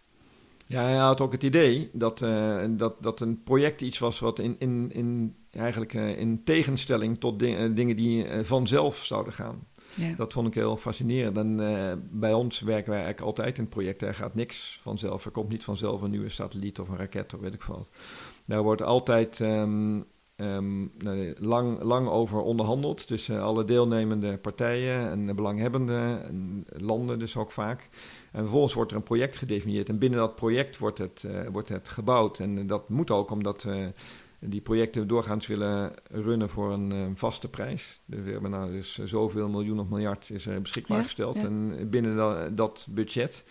Ja, 0.72 0.84
hij 0.84 0.96
had 0.96 1.22
ook 1.22 1.32
het 1.32 1.44
idee 1.44 1.90
dat, 1.94 2.22
uh, 2.22 2.64
dat, 2.70 3.04
dat 3.04 3.20
een 3.20 3.44
project 3.44 3.82
iets 3.82 4.00
was 4.00 4.20
wat 4.20 4.40
in, 4.40 4.56
in, 4.60 4.92
in, 4.94 5.36
eigenlijk, 5.52 5.94
uh, 5.94 6.20
in 6.20 6.44
tegenstelling 6.44 7.20
tot 7.20 7.40
dingen 7.40 7.96
die 7.96 8.26
vanzelf 8.44 9.04
zouden 9.04 9.34
gaan. 9.34 9.68
Ja. 9.94 10.14
Dat 10.18 10.34
vond 10.34 10.48
ik 10.48 10.54
heel 10.54 10.78
fascinerend. 10.78 11.38
En 11.38 11.58
bij 12.12 12.34
ons 12.34 12.60
werken 12.60 12.90
wij 12.90 13.00
eigenlijk 13.04 13.28
altijd 13.28 13.58
in 13.58 13.68
projecten. 13.68 14.08
Er 14.08 14.16
gaat 14.16 14.36
niks 14.36 14.80
vanzelf. 14.82 15.26
Er 15.26 15.32
komt 15.32 15.50
niet 15.50 15.64
vanzelf 15.64 16.02
een 16.02 16.10
nieuwe 16.10 16.30
satelliet 16.30 16.80
of 16.80 16.90
een 16.90 16.98
raket 16.98 17.34
of 17.34 17.40
weet 17.40 17.54
ik 17.54 17.64
wat. 17.64 17.88
Daar 18.46 18.64
wordt 18.64 18.82
altijd 18.82 19.40
um, 19.40 20.06
um, 20.44 20.92
lang, 21.38 21.82
lang 21.82 22.08
over 22.08 22.42
onderhandeld 22.42 23.08
tussen 23.08 23.42
alle 23.42 23.66
deelnemende 23.66 24.38
partijen 24.38 25.10
en 25.10 25.26
de 25.26 25.34
belanghebbenden 25.34 26.24
en 26.28 26.66
landen 26.68 27.20
dus 27.20 27.38
ook 27.38 27.52
vaak. 27.52 27.90
En 28.32 28.40
vervolgens 28.40 28.74
wordt 28.74 28.92
er 28.92 28.98
een 28.98 29.04
project 29.04 29.38
gedefinieerd 29.38 29.90
en 29.90 29.98
binnen 29.98 30.20
dat 30.20 30.36
project 30.36 30.78
wordt 30.78 30.98
het, 30.98 31.24
uh, 31.26 31.48
wordt 31.52 31.70
het 31.70 31.90
gebouwd. 31.90 32.40
En 32.40 32.68
dat 32.68 32.90
moet 32.90 33.12
ook 33.12 33.32
omdat 33.32 33.64
we 33.64 33.92
die 34.40 34.62
projecten 34.62 35.08
doorgaans 35.08 35.48
willen 35.48 35.94
runnen 36.12 36.50
voor 36.50 36.72
een 36.72 36.92
uh, 36.94 37.06
vaste 37.16 37.50
prijs. 37.50 38.02
Dus 38.06 38.24
we 38.24 38.32
hebben 38.32 38.52
nou 38.52 38.72
dus 38.72 39.00
zoveel 39.04 39.50
miljoen 39.50 39.80
of 39.80 39.88
miljard 39.88 40.30
is 40.30 40.46
er 40.46 40.62
beschikbaar 40.62 40.98
ja, 40.98 41.04
gesteld. 41.04 41.36
Ja. 41.36 41.42
En 41.42 41.90
binnen 41.90 42.16
dat, 42.16 42.58
dat 42.58 42.88
budget 42.90 43.44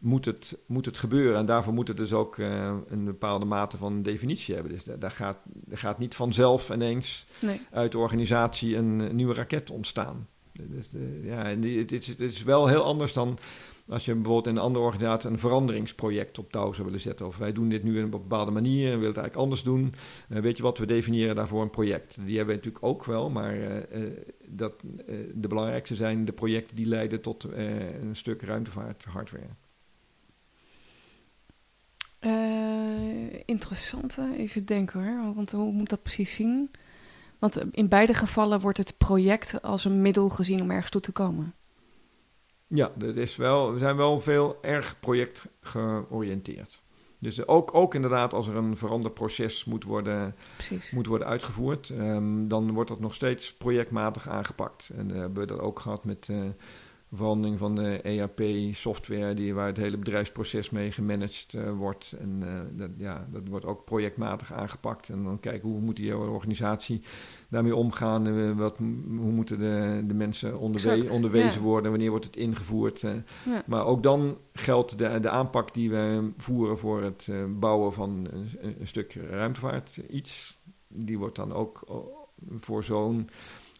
moet 0.00 0.24
het, 0.24 0.58
moet 0.66 0.84
het 0.84 0.98
gebeuren. 0.98 1.38
En 1.38 1.46
daarvoor 1.46 1.72
moet 1.72 1.88
het 1.88 1.96
dus 1.96 2.12
ook 2.12 2.36
uh, 2.36 2.76
een 2.88 3.04
bepaalde 3.04 3.44
mate 3.44 3.76
van 3.76 4.02
definitie 4.02 4.54
hebben. 4.54 4.72
Dus 4.72 4.84
daar 4.98 5.10
gaat, 5.10 5.38
daar 5.44 5.78
gaat 5.78 5.98
niet 5.98 6.14
vanzelf 6.14 6.70
ineens 6.70 7.26
nee. 7.38 7.60
uit 7.70 7.92
de 7.92 7.98
organisatie 7.98 8.76
een, 8.76 9.16
nieuwe 9.16 9.34
raket 9.34 9.70
ontstaan. 9.70 10.28
Dus 10.52 10.88
de, 10.90 11.20
ja, 11.22 11.44
en 11.44 11.62
het, 11.62 11.92
is, 11.92 12.06
het 12.06 12.20
is 12.20 12.42
wel 12.42 12.66
heel 12.66 12.82
anders 12.82 13.12
dan 13.12 13.38
als 13.88 14.04
je 14.04 14.14
bijvoorbeeld 14.14 14.46
in 14.46 14.56
een 14.56 14.62
andere 14.62 14.84
organisatie 14.84 15.30
een 15.30 15.38
veranderingsproject 15.38 16.38
op 16.38 16.52
touw 16.52 16.72
zou 16.72 16.86
willen 16.86 17.00
zetten. 17.00 17.26
Of 17.26 17.36
wij 17.36 17.52
doen 17.52 17.68
dit 17.68 17.82
nu 17.82 17.96
op 17.96 18.02
een 18.04 18.10
bepaalde 18.10 18.50
manier 18.50 18.84
en 18.84 18.98
willen 18.98 19.06
het 19.06 19.16
eigenlijk 19.16 19.36
anders 19.36 19.62
doen. 19.62 19.94
Uh, 20.28 20.38
weet 20.38 20.56
je 20.56 20.62
wat, 20.62 20.78
we 20.78 20.86
definiëren 20.86 21.34
daarvoor 21.34 21.62
een 21.62 21.70
project. 21.70 22.16
Die 22.24 22.36
hebben 22.36 22.54
we 22.54 22.60
natuurlijk 22.60 22.84
ook 22.84 23.04
wel, 23.04 23.30
maar 23.30 23.56
uh, 23.56 23.76
dat, 24.46 24.72
de 25.34 25.48
belangrijkste 25.48 25.94
zijn 25.94 26.24
de 26.24 26.32
projecten 26.32 26.76
die 26.76 26.86
leiden 26.86 27.20
tot 27.20 27.46
een 27.52 28.16
stuk 28.16 28.42
ruimtevaart 28.42 29.04
hardware. 29.04 29.48
Uh, 32.20 33.40
interessant, 33.44 34.18
even 34.36 34.64
denken 34.64 35.04
hoor. 35.04 35.34
Want 35.34 35.52
hoe 35.52 35.72
moet 35.72 35.88
dat 35.88 36.02
precies 36.02 36.34
zien? 36.34 36.70
Want 37.38 37.62
in 37.72 37.88
beide 37.88 38.14
gevallen 38.14 38.60
wordt 38.60 38.78
het 38.78 38.94
project 38.98 39.62
als 39.62 39.84
een 39.84 40.02
middel 40.02 40.28
gezien 40.28 40.62
om 40.62 40.70
ergens 40.70 40.90
toe 40.90 41.00
te 41.00 41.12
komen. 41.12 41.54
Ja, 42.66 42.92
dat 42.94 43.16
is 43.16 43.36
wel, 43.36 43.72
we 43.72 43.78
zijn 43.78 43.96
wel 43.96 44.20
veel 44.20 44.58
erg 44.62 45.00
project 45.00 45.44
georiënteerd. 45.60 46.82
Dus 47.18 47.46
ook, 47.46 47.74
ook 47.74 47.94
inderdaad 47.94 48.32
als 48.32 48.48
er 48.48 48.56
een 48.56 48.76
veranderproces 48.76 49.64
moet 49.64 49.84
worden, 49.84 50.34
moet 50.90 51.06
worden 51.06 51.26
uitgevoerd, 51.26 51.88
um, 51.88 52.48
dan 52.48 52.72
wordt 52.72 52.90
dat 52.90 53.00
nog 53.00 53.14
steeds 53.14 53.54
projectmatig 53.54 54.28
aangepakt. 54.28 54.90
En 54.96 55.10
uh, 55.10 55.16
hebben 55.16 55.40
we 55.40 55.46
dat 55.46 55.58
ook 55.60 55.78
gehad 55.78 56.04
met 56.04 56.28
uh, 56.30 56.40
verandering 57.12 57.58
van 57.58 57.74
de 57.74 58.00
ERP-software, 58.02 59.34
die, 59.34 59.54
waar 59.54 59.66
het 59.66 59.76
hele 59.76 59.98
bedrijfsproces 59.98 60.70
mee 60.70 60.92
gemanaged 60.92 61.52
uh, 61.52 61.70
wordt. 61.70 62.14
En 62.18 62.40
uh, 62.44 62.60
dat, 62.72 62.90
ja, 62.96 63.26
dat 63.32 63.42
wordt 63.48 63.64
ook 63.64 63.84
projectmatig 63.84 64.52
aangepakt. 64.52 65.08
En 65.08 65.24
dan 65.24 65.40
kijken 65.40 65.68
hoe 65.68 65.80
moet 65.80 65.96
die 65.96 66.16
organisatie 66.16 67.02
daarmee 67.48 67.76
omgaan. 67.76 68.28
Uh, 68.28 68.56
wat, 68.56 68.76
hoe 68.78 69.32
moeten 69.32 69.58
de, 69.58 70.02
de 70.06 70.14
mensen 70.14 70.58
onderwe 70.58 71.10
onderwezen 71.12 71.60
ja. 71.60 71.66
worden? 71.66 71.90
Wanneer 71.90 72.10
wordt 72.10 72.24
het 72.24 72.36
ingevoerd? 72.36 73.00
Ja. 73.00 73.22
Maar 73.66 73.84
ook 73.84 74.02
dan 74.02 74.38
geldt 74.52 74.98
de, 74.98 75.20
de 75.20 75.30
aanpak 75.30 75.74
die 75.74 75.90
we 75.90 76.30
voeren 76.36 76.78
voor 76.78 77.02
het 77.02 77.28
bouwen 77.58 77.92
van 77.92 78.28
een, 78.32 78.48
een, 78.80 78.86
stuk 78.86 79.18
ruimtevaart 79.30 80.00
iets. 80.10 80.58
Die 80.88 81.18
wordt 81.18 81.36
dan 81.36 81.52
ook 81.52 81.84
voor 82.60 82.84
zo'n 82.84 83.30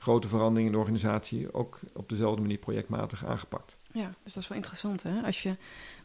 grote 0.01 0.29
veranderingen 0.29 0.67
in 0.67 0.73
de 0.73 0.79
organisatie 0.79 1.55
ook 1.55 1.79
op 1.95 2.09
dezelfde 2.09 2.41
manier 2.41 2.59
projectmatig 2.59 3.27
aangepakt. 3.27 3.77
Ja, 3.93 4.11
dus 4.23 4.33
dat 4.33 4.43
is 4.43 4.49
wel 4.49 4.59
interessant. 4.59 5.03
Hè? 5.03 5.21
Als 5.23 5.43
je, 5.43 5.57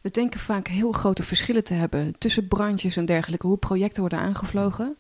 we 0.02 0.10
denken 0.10 0.40
vaak 0.40 0.68
heel 0.68 0.92
grote 0.92 1.24
verschillen 1.24 1.64
te 1.64 1.74
hebben 1.74 2.18
tussen 2.18 2.48
branches 2.48 2.98
en 2.98 3.06
dergelijke, 3.06 3.48
hoe 3.48 3.58
projecten 3.58 4.02
worden 4.02 4.20
aangevlogen. 4.20 4.98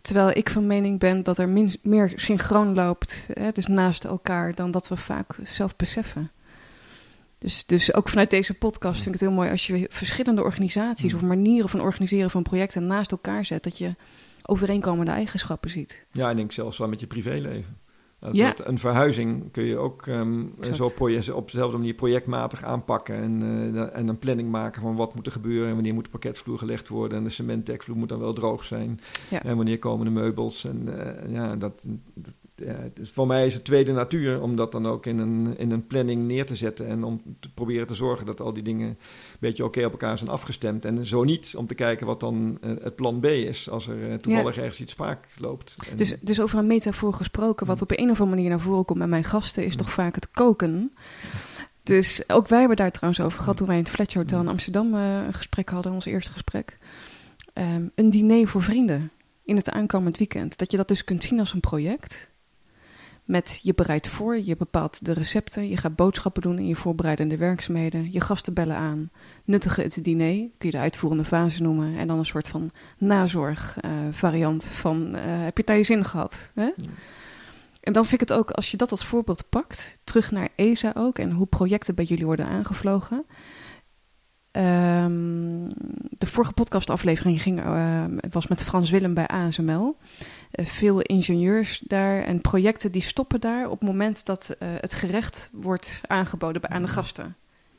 Terwijl 0.00 0.36
ik 0.36 0.50
van 0.50 0.66
mening 0.66 0.98
ben 0.98 1.22
dat 1.22 1.38
er 1.38 1.48
min, 1.48 1.74
meer 1.82 2.12
synchroon 2.14 2.74
loopt, 2.74 3.28
hè, 3.32 3.52
dus 3.52 3.66
naast 3.66 4.04
elkaar, 4.04 4.54
dan 4.54 4.70
dat 4.70 4.88
we 4.88 4.96
vaak 4.96 5.38
zelf 5.42 5.76
beseffen. 5.76 6.30
Dus, 7.38 7.66
dus 7.66 7.94
ook 7.94 8.08
vanuit 8.08 8.30
deze 8.30 8.54
podcast 8.54 9.02
vind 9.02 9.14
ik 9.14 9.20
het 9.20 9.30
heel 9.30 9.38
mooi 9.38 9.50
als 9.50 9.66
je 9.66 9.86
verschillende 9.90 10.42
organisaties 10.42 11.14
of 11.14 11.22
manieren 11.22 11.68
van 11.68 11.80
organiseren 11.80 12.30
van 12.30 12.42
projecten 12.42 12.86
naast 12.86 13.10
elkaar 13.10 13.44
zet, 13.44 13.64
dat 13.64 13.78
je 13.78 13.94
overeenkomende 14.42 15.10
eigenschappen 15.10 15.70
ziet. 15.70 16.06
Ja, 16.12 16.30
ik 16.30 16.36
denk 16.36 16.52
zelfs 16.52 16.78
wel 16.78 16.88
met 16.88 17.00
je 17.00 17.06
privéleven. 17.06 17.84
Ja. 18.32 18.54
een 18.64 18.78
verhuizing 18.78 19.52
kun 19.52 19.64
je 19.64 19.76
ook 19.76 20.06
um, 20.06 20.54
zo 20.72 20.84
op 21.34 21.50
dezelfde 21.50 21.76
manier 21.76 21.94
projectmatig 21.94 22.62
aanpakken. 22.62 23.16
En, 23.16 23.42
uh, 23.42 23.96
en 23.96 24.08
een 24.08 24.18
planning 24.18 24.50
maken 24.50 24.82
van 24.82 24.96
wat 24.96 25.14
moet 25.14 25.26
er 25.26 25.32
gebeuren. 25.32 25.68
En 25.68 25.74
wanneer 25.74 25.94
moet 25.94 26.04
de 26.04 26.10
parketvloer 26.10 26.58
gelegd 26.58 26.88
worden. 26.88 27.18
En 27.18 27.24
de 27.24 27.30
cementdekvloer 27.30 27.96
moet 27.96 28.08
dan 28.08 28.18
wel 28.18 28.32
droog 28.32 28.64
zijn. 28.64 29.00
Ja. 29.30 29.42
En 29.42 29.56
wanneer 29.56 29.78
komen 29.78 30.04
de 30.04 30.12
meubels. 30.12 30.64
En 30.64 30.88
uh, 30.88 31.32
ja, 31.32 31.56
dat, 31.56 31.84
is, 32.94 33.10
voor 33.10 33.26
mij 33.26 33.46
is 33.46 33.54
het 33.54 33.64
tweede 33.64 33.92
natuur 33.92 34.40
om 34.40 34.56
dat 34.56 34.72
dan 34.72 34.86
ook 34.86 35.06
in 35.06 35.18
een, 35.18 35.58
in 35.58 35.70
een 35.70 35.86
planning 35.86 36.26
neer 36.26 36.46
te 36.46 36.56
zetten. 36.56 36.86
En 36.86 37.04
om 37.04 37.22
te 37.40 37.52
proberen 37.52 37.86
te 37.86 37.94
zorgen 37.94 38.26
dat 38.26 38.40
al 38.40 38.52
die 38.52 38.62
dingen 38.62 38.88
een 38.88 38.96
beetje 39.38 39.64
oké 39.64 39.84
op 39.84 39.90
elkaar 39.92 40.18
zijn 40.18 40.30
afgestemd. 40.30 40.84
En 40.84 41.06
zo 41.06 41.24
niet 41.24 41.54
om 41.56 41.66
te 41.66 41.74
kijken 41.74 42.06
wat 42.06 42.20
dan 42.20 42.58
uh, 42.60 42.70
het 42.82 42.96
plan 42.96 43.20
B 43.20 43.24
is 43.24 43.70
als 43.70 43.88
er 43.88 44.08
uh, 44.08 44.14
toevallig 44.14 44.54
ja. 44.54 44.60
ergens 44.60 44.80
iets 44.80 44.92
spaak 44.92 45.26
loopt. 45.38 45.74
En, 45.90 45.96
dus, 45.96 46.14
dus 46.20 46.40
over 46.40 46.58
een 46.58 46.66
metafoor 46.66 47.14
gesproken, 47.14 47.66
wat 47.66 47.82
op 47.82 47.90
een 47.90 48.10
of 48.10 48.20
andere 48.20 48.36
manier 48.36 48.48
naar 48.48 48.60
voren 48.60 48.84
komt 48.84 48.98
bij 48.98 49.08
mijn 49.08 49.24
gasten, 49.24 49.64
is 49.64 49.76
toch 49.76 49.90
vaak 49.90 50.14
het 50.14 50.30
koken. 50.30 50.92
Dus 51.82 52.22
ook 52.26 52.48
wij 52.48 52.58
hebben 52.58 52.76
daar 52.76 52.90
trouwens 52.90 53.22
over 53.22 53.38
gehad 53.40 53.56
toen 53.56 53.66
wij 53.66 53.76
in 53.76 53.82
het 53.82 53.92
Fletcher 53.92 54.20
Hotel 54.20 54.40
in 54.40 54.48
Amsterdam 54.48 54.94
uh, 54.94 55.24
een 55.26 55.34
gesprek 55.34 55.68
hadden, 55.68 55.92
ons 55.92 56.04
eerste 56.04 56.30
gesprek. 56.30 56.78
Um, 57.54 57.90
een 57.94 58.10
diner 58.10 58.48
voor 58.48 58.62
vrienden 58.62 59.10
in 59.44 59.56
het 59.56 59.70
aankomend 59.70 60.18
weekend. 60.18 60.58
Dat 60.58 60.70
je 60.70 60.76
dat 60.76 60.88
dus 60.88 61.04
kunt 61.04 61.22
zien 61.22 61.38
als 61.38 61.52
een 61.52 61.60
project 61.60 62.30
met 63.26 63.60
je 63.62 63.74
bereidt 63.74 64.08
voor, 64.08 64.38
je 64.38 64.56
bepaalt 64.56 65.04
de 65.04 65.12
recepten, 65.12 65.68
je 65.68 65.76
gaat 65.76 65.96
boodschappen 65.96 66.42
doen 66.42 66.58
in 66.58 66.66
je 66.66 66.74
voorbereidende 66.76 67.36
werkzaamheden, 67.36 68.12
je 68.12 68.20
gasten 68.20 68.54
bellen 68.54 68.76
aan, 68.76 69.10
nuttigen 69.44 69.82
het 69.82 69.98
diner, 70.02 70.48
kun 70.58 70.68
je 70.68 70.70
de 70.70 70.78
uitvoerende 70.78 71.24
fase 71.24 71.62
noemen, 71.62 71.96
en 71.96 72.06
dan 72.06 72.18
een 72.18 72.24
soort 72.24 72.48
van 72.48 72.70
nazorg 72.98 73.76
uh, 73.84 73.90
variant 74.10 74.64
van 74.64 75.06
uh, 75.06 75.20
heb 75.22 75.56
je 75.56 75.62
het 75.62 75.66
naar 75.66 75.76
je 75.76 75.82
zin 75.82 76.04
gehad? 76.04 76.52
Hè? 76.54 76.70
Ja. 76.76 76.90
En 77.80 77.92
dan 77.92 78.04
vind 78.04 78.22
ik 78.22 78.28
het 78.28 78.38
ook, 78.38 78.50
als 78.50 78.70
je 78.70 78.76
dat 78.76 78.90
als 78.90 79.04
voorbeeld 79.04 79.48
pakt, 79.48 79.98
terug 80.04 80.30
naar 80.30 80.48
ESA 80.56 80.92
ook 80.96 81.18
en 81.18 81.30
hoe 81.30 81.46
projecten 81.46 81.94
bij 81.94 82.04
jullie 82.04 82.26
worden 82.26 82.46
aangevlogen. 82.46 83.24
Um, 84.56 85.68
de 86.18 86.26
vorige 86.26 86.52
podcastaflevering 86.52 87.42
ging, 87.42 87.64
uh, 87.64 88.04
was 88.30 88.46
met 88.46 88.64
Frans 88.64 88.90
Willem 88.90 89.14
bij 89.14 89.26
ASML. 89.26 89.96
Uh, 90.52 90.66
veel 90.66 91.00
ingenieurs 91.00 91.82
daar 91.86 92.22
en 92.22 92.40
projecten 92.40 92.92
die 92.92 93.02
stoppen 93.02 93.40
daar 93.40 93.64
op 93.64 93.80
het 93.80 93.88
moment 93.88 94.26
dat 94.26 94.56
uh, 94.58 94.68
het 94.80 94.94
gerecht 94.94 95.50
wordt 95.52 96.00
aangeboden 96.06 96.70
aan 96.70 96.82
de 96.82 96.88
gasten. 96.88 97.36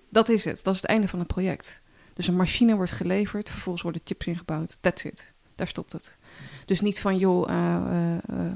Dat 0.09 0.29
is 0.29 0.45
het, 0.45 0.63
dat 0.63 0.73
is 0.73 0.81
het 0.81 0.89
einde 0.89 1.07
van 1.07 1.19
het 1.19 1.27
project. 1.27 1.81
Dus 2.13 2.27
een 2.27 2.35
machine 2.35 2.75
wordt 2.75 2.91
geleverd, 2.91 3.49
vervolgens 3.49 3.83
worden 3.83 4.01
chips 4.03 4.27
ingebouwd. 4.27 4.77
That's 4.81 5.03
it. 5.03 5.33
Daar 5.55 5.67
stopt 5.67 5.93
het. 5.93 6.17
Dus 6.65 6.81
niet 6.81 6.99
van, 6.99 7.17
joh, 7.17 7.47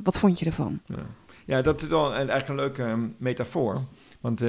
wat 0.04 0.20
vond 0.20 0.40
je 0.40 0.46
ervan? 0.46 0.80
Ja. 0.86 1.06
ja, 1.46 1.62
dat 1.62 1.82
is 1.82 1.88
wel 1.88 2.14
eigenlijk 2.14 2.48
een 2.48 2.56
leuke 2.56 2.84
um, 2.84 3.16
metafoor. 3.18 3.82
Want 4.20 4.42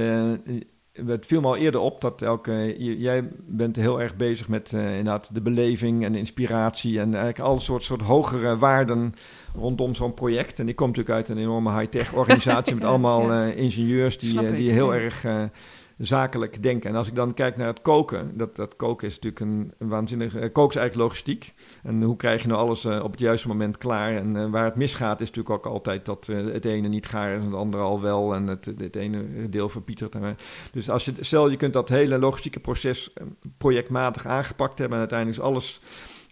het 0.92 1.26
viel 1.26 1.40
me 1.40 1.46
al 1.46 1.56
eerder 1.56 1.80
op 1.80 2.00
dat 2.00 2.22
elke. 2.22 2.74
Jij 2.98 3.28
bent 3.46 3.76
heel 3.76 4.00
erg 4.00 4.16
bezig 4.16 4.48
met 4.48 4.72
uh, 4.74 4.88
inderdaad 4.88 5.34
de 5.34 5.40
beleving 5.40 6.04
en 6.04 6.12
de 6.12 6.18
inspiratie. 6.18 7.00
En 7.00 7.14
eigenlijk 7.14 7.38
al 7.38 7.60
soort, 7.60 7.82
soort 7.82 8.02
hogere 8.02 8.58
waarden 8.58 9.14
rondom 9.54 9.94
zo'n 9.94 10.14
project. 10.14 10.58
En 10.58 10.68
ik 10.68 10.76
kom 10.76 10.86
natuurlijk 10.86 11.16
uit 11.16 11.28
een 11.28 11.38
enorme 11.38 11.78
high-tech 11.78 12.14
organisatie 12.14 12.74
met 12.76 12.84
allemaal 12.84 13.32
uh, 13.32 13.56
ingenieurs 13.56 14.18
die, 14.18 14.42
uh, 14.42 14.56
die 14.56 14.70
heel 14.70 14.94
erg 14.94 15.24
zakelijk 15.98 16.62
denken. 16.62 16.90
En 16.90 16.96
als 16.96 17.08
ik 17.08 17.14
dan 17.14 17.34
kijk 17.34 17.56
naar 17.56 17.66
het 17.66 17.82
koken, 17.82 18.36
dat, 18.36 18.56
dat 18.56 18.76
koken 18.76 19.08
is 19.08 19.18
natuurlijk 19.18 19.40
een, 19.40 19.88
waanzinnige... 19.88 20.38
Uh, 20.38 20.44
is 20.44 20.52
eigenlijk 20.56 20.94
logistiek. 20.94 21.54
En 21.82 22.02
hoe 22.02 22.16
krijg 22.16 22.42
je 22.42 22.48
nou 22.48 22.60
alles 22.60 22.84
uh, 22.84 23.00
op 23.04 23.10
het 23.10 23.20
juiste 23.20 23.48
moment 23.48 23.78
klaar? 23.78 24.16
En 24.16 24.34
uh, 24.34 24.50
waar 24.50 24.64
het 24.64 24.76
misgaat 24.76 25.20
is 25.20 25.26
natuurlijk 25.26 25.54
ook 25.54 25.72
altijd 25.72 26.04
dat 26.04 26.26
het 26.26 26.64
ene 26.64 26.88
niet 26.88 27.06
gaar 27.06 27.34
is 27.34 27.40
en 27.40 27.46
het 27.46 27.54
andere 27.54 27.82
al 27.82 28.00
wel. 28.00 28.34
En 28.34 28.46
het, 28.46 28.64
het 28.78 28.96
ene 28.96 29.48
deel 29.48 29.68
verpietert. 29.68 30.14
Dus 30.72 30.90
als 30.90 31.04
je, 31.04 31.12
stel 31.20 31.50
je 31.50 31.56
kunt 31.56 31.72
dat 31.72 31.88
hele 31.88 32.18
logistieke 32.18 32.60
proces 32.60 33.12
projectmatig 33.58 34.26
aangepakt 34.26 34.78
hebben... 34.78 34.98
en 34.98 35.08
uiteindelijk 35.08 35.40
is 35.40 35.44
alles 35.44 35.80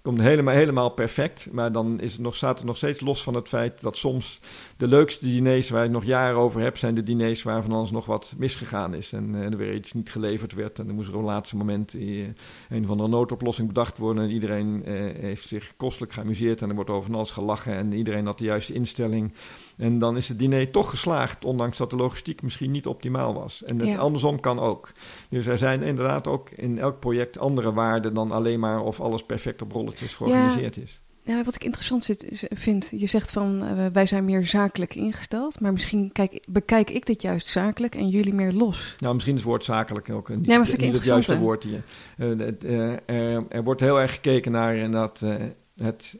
komt 0.03 0.20
helemaal, 0.20 0.55
helemaal 0.55 0.90
perfect. 0.90 1.49
Maar 1.53 1.73
dan 1.73 2.01
is 2.01 2.12
het 2.12 2.20
nog, 2.20 2.37
staat 2.37 2.59
het 2.59 2.66
nog 2.66 2.77
steeds 2.77 3.01
los 3.01 3.23
van 3.23 3.35
het 3.35 3.49
feit 3.49 3.83
dat 3.83 3.96
soms 3.96 4.40
de 4.81 4.88
leukste 4.88 5.25
diners 5.25 5.71
waar 5.71 5.85
je 5.85 5.90
nog 5.90 6.05
jaren 6.05 6.38
over 6.38 6.61
hebt, 6.61 6.79
zijn 6.79 6.95
de 6.95 7.03
diners 7.03 7.43
waar 7.43 7.62
van 7.62 7.73
alles 7.73 7.90
nog 7.90 8.07
wat 8.07 8.35
misgegaan 8.37 8.95
is. 8.95 9.12
En 9.12 9.35
uh, 9.35 9.45
er 9.45 9.57
weer 9.57 9.75
iets 9.75 9.93
niet 9.93 10.11
geleverd 10.11 10.53
werd. 10.53 10.79
En 10.79 10.87
dan 10.87 10.95
moest 10.95 11.09
er 11.09 11.14
op 11.14 11.21
het 11.21 11.31
laatste 11.31 11.57
moment 11.57 11.95
uh, 11.95 12.27
een 12.69 12.87
van 12.87 12.99
de 12.99 13.07
noodoplossing 13.07 13.69
bedacht 13.69 13.99
worden. 13.99 14.25
En 14.25 14.31
iedereen 14.31 14.83
uh, 14.87 14.95
heeft 15.21 15.49
zich 15.49 15.73
kostelijk 15.77 16.12
geamuseerd 16.12 16.62
en 16.62 16.69
er 16.69 16.75
wordt 16.75 16.90
over 16.90 17.05
van 17.05 17.14
alles 17.14 17.31
gelachen. 17.31 17.75
En 17.75 17.93
iedereen 17.93 18.27
had 18.27 18.38
de 18.38 18.45
juiste 18.45 18.73
instelling. 18.73 19.33
En 19.77 19.99
dan 19.99 20.16
is 20.16 20.29
het 20.29 20.38
diner 20.38 20.71
toch 20.71 20.90
geslaagd, 20.90 21.45
ondanks 21.45 21.77
dat 21.77 21.90
de 21.90 21.97
logistiek 21.97 22.43
misschien 22.43 22.71
niet 22.71 22.87
optimaal 22.87 23.35
was. 23.35 23.62
En 23.64 23.79
het 23.79 23.88
Ja. 23.88 23.99
andersom 23.99 24.40
kan 24.40 24.59
ook. 24.59 24.93
Dus 25.29 25.47
er 25.47 25.59
zijn 25.59 25.83
inderdaad 25.83 26.27
ook 26.27 26.51
in 26.51 26.79
elk 26.79 26.99
project 27.01 27.38
andere 27.38 27.73
waarden 27.73 28.14
dan 28.14 28.31
alleen 28.31 28.61
maar 28.61 28.83
of 28.83 29.01
alles 29.01 29.23
perfect 29.23 29.62
op 29.62 29.73
rolletjes 29.73 30.14
georganiseerd 30.14 30.77
is. 30.77 31.01
Ja, 31.23 31.45
wat 31.45 31.55
ik 31.55 31.65
interessant 31.65 32.05
zit, 32.05 32.47
vind, 32.51 32.93
je 32.97 33.07
zegt 33.07 33.31
van 33.31 33.65
eh, 33.65 33.87
wij 33.93 34.07
zijn 34.07 34.25
meer 34.25 34.47
zakelijk 34.47 34.95
ingesteld, 34.95 35.61
maar 35.61 35.73
misschien 35.73 36.13
kijk, 36.13 36.45
bekijk 36.49 36.91
ik 36.91 37.07
dit 37.07 37.23
juist 37.23 37.47
zakelijk 37.47 37.95
en 37.95 38.09
jullie 38.09 38.35
meer 38.35 38.53
los. 38.53 38.95
Nou, 38.99 39.15
misschien 39.15 39.35
is 39.35 39.41
het 39.41 39.51
woord 39.51 39.65
zakelijk 39.65 40.11
ook 40.11 40.29
een, 40.29 40.43
Ja, 40.43 40.57
maar 40.57 40.67
vind 40.67 40.81
ik 40.81 40.87
niet 40.87 40.97
het 40.97 41.05
juiste 41.05 41.39
woord 41.39 41.65
hier. 41.65 41.83
Eh, 42.17 42.29
het, 42.29 42.65
eh, 42.65 43.35
er, 43.35 43.65
wordt 43.65 43.81
heel 43.81 44.01
erg 44.01 44.15
gekeken 44.15 44.53
naar 44.53 44.77
eh, 44.77 45.35
het, 45.77 46.19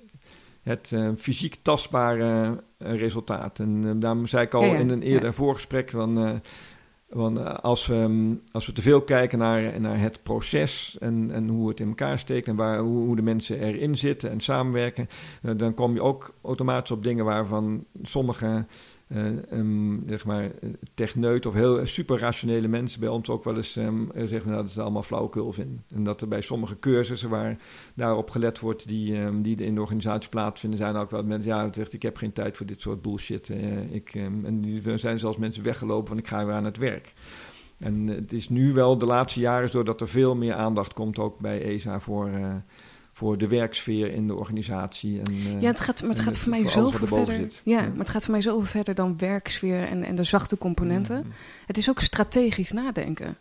het 0.63 0.93
fysiek 1.19 1.57
tastbare 1.63 2.63
resultaat. 2.79 3.59
En 3.59 4.01
daarom 4.01 4.27
zei 4.27 4.45
ik 4.45 4.55
al 4.55 4.65
Ja, 4.65 4.73
ja, 4.73 4.79
in 4.79 4.91
een 4.91 5.03
eerder 5.03 5.35
voorgesprek 5.35 5.91
van... 5.91 6.41
want 7.11 7.39
eh, 7.39 7.55
als 7.55 7.87
we, 7.87 7.95
mm, 7.95 8.41
als 8.53 8.67
we 8.67 8.73
te 8.73 8.83
veel 8.83 9.03
kijken 9.03 9.39
naar, 9.39 9.81
naar 9.81 10.01
het 10.01 10.23
proces 10.23 10.97
en, 11.01 11.31
en 11.33 11.49
hoe 11.49 11.69
het 11.69 11.81
in 11.81 11.89
elkaar 11.89 12.19
steekt 12.19 12.49
en 12.49 12.57
waar, 12.57 12.79
hoe, 12.79 13.05
hoe 13.05 13.17
de 13.17 13.23
mensen 13.23 13.61
erin 13.61 13.97
zitten 13.97 14.31
en 14.31 14.41
samenwerken, 14.41 15.09
eh, 15.43 15.51
dan 15.57 15.75
kom 15.75 15.95
je 15.95 16.03
ook 16.03 16.35
automatisch 16.43 16.91
op 16.91 17.03
dingen 17.03 17.25
waarvan 17.25 17.85
sommige 18.03 18.67
eh, 19.11 19.53
ehm, 19.53 19.97
zeg 20.07 20.25
maar, 20.25 20.45
eh, 20.45 20.71
techneut 20.95 21.47
of 21.47 21.55
heel 21.55 21.87
super 21.87 22.19
rationele 22.19 22.69
mensen 22.69 23.01
bij 23.01 23.09
ons 23.09 23.29
ook 23.29 23.45
wel 23.45 23.57
eens 23.57 23.77
ehm, 23.77 24.11
eh, 24.11 24.27
zeggen 24.27 24.51
nou, 24.51 24.63
dat 24.63 24.73
ze 24.73 24.83
allemaal 24.83 25.03
flauwekul 25.03 25.53
vinden. 25.53 25.85
En 25.95 26.05
dat 26.05 26.21
er 26.21 26.29
bij 26.29 26.41
sommige 26.41 26.79
cursussen 26.79 27.29
waar 27.29 27.59
daarop 27.95 28.31
gelet 28.31 28.61
wordt, 28.61 28.89
die, 28.89 29.17
ehm, 29.17 29.43
die 29.43 29.57
in 29.57 29.75
de 29.75 29.81
organisatie 29.81 30.29
plaatsvinden, 30.29 30.79
zijn 30.79 30.97
ook 30.97 31.11
wel 31.11 31.23
mensen, 31.23 31.51
ja, 31.51 31.73
zegt, 31.73 31.93
ik 31.93 32.03
heb 32.03 32.17
geen 32.17 32.33
tijd 32.33 32.57
voor 32.57 32.67
dit 32.67 32.81
soort 32.81 33.03
bullshit. 33.03 33.49
Ik, 33.91 34.15
en 34.15 34.83
er 34.85 34.99
zijn 34.99 35.19
zelfs 35.19 35.37
mensen 35.37 35.63
weggelopen 35.63 36.09
van 36.09 36.19
ik 36.19 36.27
ga 36.27 36.47
weer 36.47 36.55
aan 36.55 36.65
het 36.65 36.77
werk. 36.77 37.13
En 37.79 38.07
het 38.07 38.33
is 38.33 38.49
nu 38.49 38.73
wel 38.73 38.99
de 38.99 39.07
laatste 39.07 39.41
jaren 39.41 39.71
zo 39.71 39.83
dat 39.83 40.01
er 40.01 40.09
veel 40.09 40.37
meer 40.37 40.55
aandacht 40.55 40.93
komt 40.93 41.19
ook 41.19 41.39
bij 41.39 41.63
ESA 41.63 42.01
voor, 42.01 42.31
voor 43.21 43.39
de 43.39 43.49
werksfeer 43.49 44.13
in 44.13 44.27
de 44.27 44.35
organisatie. 44.35 45.19
En, 45.21 45.27
eh, 45.27 45.61
Ja, 45.61 45.67
het 45.67 45.81
gaat, 45.81 46.01
maar 46.03 46.11
het 46.11 46.21
gaat 46.21 46.39
voor 46.39 46.51
mij 46.51 46.65
erboven 46.65 47.09
verder. 47.09 47.35
zit. 47.35 47.61
Ja, 47.65 47.81
Ja. 47.83 47.89
maar 47.89 47.99
het 47.99 48.09
gaat 48.11 48.23
voor 48.25 48.33
mij 48.33 48.43
zoveel 48.43 48.67
verder 48.67 48.95
dan 48.95 49.19
werksfeer 49.19 49.83
en, 49.85 50.03
en 50.03 50.15
de 50.17 50.25
zachte 50.25 50.59
componenten. 50.59 51.19
Mhm. 51.19 51.29
Het 51.67 51.77
is 51.79 51.89
ook 51.91 52.01
strategisch 52.01 52.73
nadenken. 52.73 53.37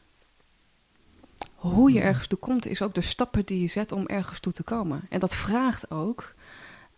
Hoe 1.55 1.91
je 1.91 1.99
Ja. 1.99 2.03
ergens 2.03 2.27
toe 2.27 2.39
komt, 2.39 2.67
is 2.67 2.81
ook 2.81 2.93
de 2.93 3.01
stappen 3.01 3.45
die 3.45 3.61
je 3.61 3.67
zet 3.67 3.91
om 3.91 4.05
ergens 4.05 4.39
toe 4.39 4.53
te 4.53 4.63
komen. 4.63 5.01
En 5.09 5.19
dat 5.19 5.35
vraagt 5.35 5.91
ook 5.91 6.33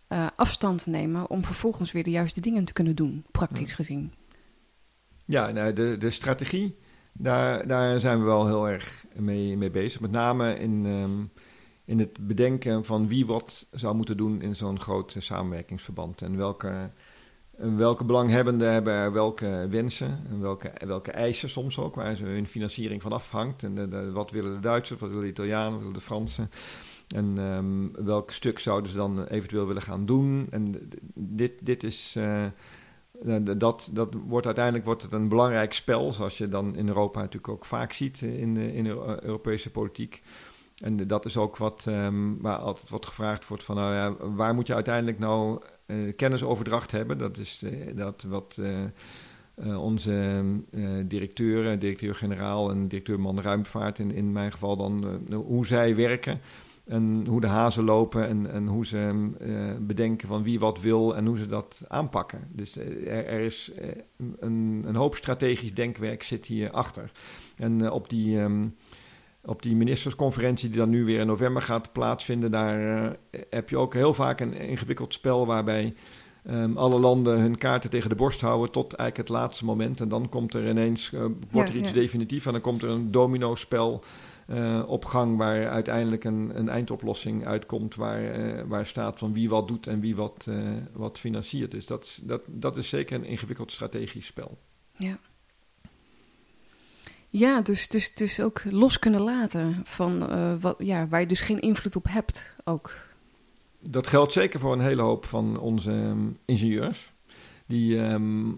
eh, 0.07 0.27
afstand 0.35 0.85
nemen 0.85 1.29
om 1.29 1.45
vervolgens 1.45 1.91
weer 1.91 2.03
de 2.03 2.09
juiste 2.09 2.41
dingen 2.41 2.63
te 2.65 2.73
kunnen 2.73 2.95
doen, 2.95 3.25
praktisch 3.31 3.69
Ja. 3.69 3.75
gezien. 3.75 4.13
Ja, 5.25 5.51
nou, 5.51 5.73
de, 5.73 5.95
de 5.99 6.11
strategie, 6.11 6.75
daar, 7.13 7.67
daar 7.67 7.99
zijn 7.99 8.19
we 8.19 8.25
wel 8.25 8.45
heel 8.47 8.69
erg 8.69 9.05
mee, 9.15 9.57
mee 9.57 9.69
bezig. 9.71 9.99
Met 9.99 10.11
name 10.11 10.59
in, 10.59 10.85
ehm, 10.85 11.40
in 11.91 11.99
het 11.99 12.27
bedenken 12.27 12.85
van 12.85 13.07
wie 13.07 13.25
wat 13.25 13.65
zou 13.71 13.95
moeten 13.95 14.17
doen 14.17 14.41
in 14.41 14.55
zo'n 14.55 14.79
groot 14.79 15.15
samenwerkingsverband. 15.19 16.21
En 16.21 16.37
welke, 16.37 16.89
welke 17.55 18.03
belanghebbenden 18.03 18.71
hebben 18.73 18.93
er 18.93 19.11
welke 19.11 19.67
wensen 19.69 20.19
en 20.29 20.41
welke, 20.41 20.71
welke 20.85 21.11
eisen 21.11 21.49
soms 21.49 21.77
ook, 21.77 21.95
waar 21.95 22.15
ze 22.15 22.23
hun 22.23 22.47
financiering 22.47 23.01
van 23.01 23.11
afhangt. 23.11 23.63
En 23.63 24.13
wat 24.13 24.31
willen 24.31 24.53
de 24.53 24.59
Duitsers, 24.59 24.99
wat 24.99 25.09
willen 25.09 25.23
de 25.23 25.29
Italianen, 25.29 25.71
wat 25.71 25.79
willen 25.79 25.93
de 25.93 26.01
Fransen. 26.01 26.51
En 27.07 27.33
ehm, 27.37 28.05
welk 28.05 28.31
stuk 28.31 28.59
zouden 28.59 28.91
ze 28.91 28.97
dan 28.97 29.25
eventueel 29.25 29.67
willen 29.67 29.81
gaan 29.81 30.05
doen? 30.05 30.47
En 30.49 30.89
dit, 31.13 31.53
dit 31.61 31.83
is... 31.83 32.13
eh, 32.17 32.45
eh, 32.45 32.51
dat, 33.57 33.89
dat 33.93 34.13
wordt 34.27 34.45
uiteindelijk 34.45 34.85
wordt 34.85 35.01
het 35.01 35.11
een 35.13 35.29
belangrijk 35.29 35.73
spel, 35.73 36.13
zoals 36.13 36.37
je 36.37 36.49
dan 36.49 36.75
in 36.75 36.87
Europa 36.87 37.19
natuurlijk 37.19 37.53
ook 37.53 37.65
vaak 37.65 37.93
ziet 37.93 38.21
eh, 38.21 38.39
in 38.39 38.53
de, 38.53 38.73
in 38.73 38.83
de 38.83 38.89
Eu- 38.89 39.17
Europese 39.21 39.69
politiek. 39.71 40.21
En 40.81 41.07
dat 41.07 41.25
is 41.25 41.37
ook 41.37 41.57
wat 41.57 41.85
ehm, 41.87 42.37
waar 42.37 42.57
altijd 42.57 42.89
wordt 42.89 43.05
gevraagd 43.05 43.47
wordt 43.47 43.63
van, 43.63 43.75
nou 43.75 43.93
ja, 43.93 44.27
waar 44.27 44.53
moet 44.53 44.67
je 44.67 44.73
uiteindelijk 44.73 45.19
nou 45.19 45.61
eh, 45.85 45.97
kennisoverdracht 46.15 46.91
hebben? 46.91 47.17
Dat 47.17 47.37
is 47.37 47.63
eh, 47.63 47.95
dat 47.95 48.23
wat 48.27 48.57
eh, 48.61 49.83
onze 49.83 50.43
directeuren, 51.05 51.79
directeur-generaal 51.79 52.69
en 52.69 52.87
directeur-man 52.87 53.41
ruimtevaart 53.41 53.99
in, 53.99 54.11
in 54.11 54.31
mijn 54.31 54.51
geval 54.51 54.77
dan, 54.77 55.19
hoe 55.33 55.65
zij 55.65 55.95
werken. 55.95 56.41
En 56.91 57.25
hoe 57.27 57.41
de 57.41 57.47
hazen 57.47 57.83
lopen 57.83 58.27
en, 58.27 58.51
en 58.51 58.67
hoe 58.67 58.85
ze 58.85 59.29
eh, 59.39 59.51
bedenken 59.79 60.27
van 60.27 60.43
wie 60.43 60.59
wat 60.59 60.81
wil 60.81 61.15
en 61.15 61.25
hoe 61.25 61.37
ze 61.37 61.47
dat 61.47 61.81
aanpakken. 61.87 62.47
Dus 62.51 62.77
er, 63.05 63.39
is 63.39 63.71
een, 64.39 64.83
een 64.85 64.95
hoop 64.95 65.15
strategisch 65.15 65.73
denkwerk 65.73 66.23
zit 66.23 66.45
hier 66.45 66.71
achter. 66.71 67.11
En 67.55 67.91
op 67.91 68.09
die, 68.09 68.39
ehm, 68.39 68.67
op 69.45 69.61
die 69.61 69.75
ministersconferentie 69.75 70.69
die 70.69 70.77
dan 70.77 70.89
nu 70.89 71.05
weer 71.05 71.19
in 71.19 71.27
november 71.27 71.61
gaat 71.61 71.91
plaatsvinden, 71.91 72.51
daar 72.51 73.03
eh, 73.03 73.41
heb 73.49 73.69
je 73.69 73.77
ook 73.77 73.93
heel 73.93 74.13
vaak 74.13 74.39
een 74.39 74.53
ingewikkeld 74.53 75.13
spel 75.13 75.45
waarbij 75.45 75.93
ehm, 76.43 76.77
alle 76.77 76.99
landen 76.99 77.39
hun 77.39 77.57
kaarten 77.57 77.89
tegen 77.89 78.09
de 78.09 78.15
borst 78.15 78.41
houden 78.41 78.71
tot 78.71 78.93
eigenlijk 78.93 79.29
het 79.29 79.37
laatste 79.37 79.65
moment. 79.65 80.01
En 80.01 80.09
dan 80.09 80.29
komt 80.29 80.53
er 80.53 80.69
ineens, 80.69 81.13
eh, 81.13 81.19
wordt 81.49 81.69
Ja, 81.69 81.73
er 81.73 81.79
iets 81.79 81.89
ja. 81.89 81.95
definitief 81.95 82.45
en 82.45 82.51
dan 82.51 82.61
komt 82.61 82.83
er 82.83 82.89
een 82.89 83.11
domino-spel 83.11 84.03
eh, 84.47 84.83
op 84.87 85.05
gang 85.05 85.37
waar 85.37 85.67
uiteindelijk 85.67 86.23
een, 86.23 86.51
een 86.53 86.69
eindoplossing 86.69 87.45
uitkomt 87.45 87.95
waar, 87.95 88.67
waar 88.67 88.85
staat 88.85 89.19
van 89.19 89.33
wie 89.33 89.49
wat 89.49 89.67
doet 89.67 89.87
en 89.87 89.99
wie 89.99 90.15
wat, 90.15 90.47
wat 90.93 91.19
financiert. 91.19 91.71
Dus 91.71 91.85
dat, 91.85 92.19
dat, 92.23 92.41
dat 92.47 92.77
is 92.77 92.89
zeker 92.89 93.15
een 93.15 93.25
ingewikkeld 93.25 93.71
strategisch 93.71 94.25
spel. 94.25 94.57
Ja. 94.93 95.19
Ja, 97.33 97.61
dus, 97.61 97.87
dus, 97.87 98.13
dus 98.13 98.39
ook 98.39 98.61
los 98.69 98.99
kunnen 98.99 99.21
laten 99.21 99.81
van 99.83 100.29
eh, 100.29 100.53
wat, 100.59 100.75
ja, 100.79 101.07
waar 101.07 101.19
je 101.19 101.27
dus 101.27 101.41
geen 101.41 101.59
invloed 101.59 101.95
op 101.95 102.05
hebt 102.09 102.55
ook. 102.63 102.93
Dat 103.79 104.07
geldt 104.07 104.31
zeker 104.33 104.59
voor 104.59 104.73
een 104.73 104.81
hele 104.81 105.01
hoop 105.01 105.25
van 105.25 105.59
onze 105.59 105.91
ehm, 105.91 106.27
ingenieurs. 106.45 107.11
Die, 107.65 108.01
ehm, 108.01 108.51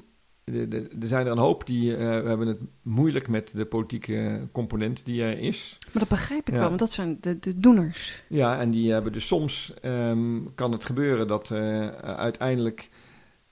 de- 0.43 0.67
de- 0.67 0.89
er 1.01 1.07
zijn 1.07 1.25
er 1.25 1.31
een 1.31 1.38
hoop 1.38 1.65
die 1.65 1.95
eh, 1.95 2.05
hebben 2.07 2.47
het 2.47 2.59
moeilijk 2.81 3.27
met 3.27 3.51
de 3.53 3.65
politieke 3.65 4.47
component 4.51 5.05
die 5.05 5.23
er 5.23 5.39
is. 5.39 5.77
Maar 5.83 5.99
dat 5.99 6.07
begrijp 6.07 6.47
ik 6.47 6.53
Ja. 6.53 6.59
wel, 6.59 6.67
want 6.67 6.79
dat 6.79 6.91
zijn 6.91 7.17
de, 7.21 7.39
de 7.39 7.59
doeners. 7.59 8.23
Ja, 8.27 8.59
en 8.59 8.71
die 8.71 8.91
hebben 8.91 9.12
dus 9.12 9.27
soms 9.27 9.73
ehm, 9.81 10.39
kan 10.55 10.71
het 10.71 10.86
gebeuren 10.86 11.27
dat 11.27 11.51
eh, 11.51 11.88
uiteindelijk 11.97 12.89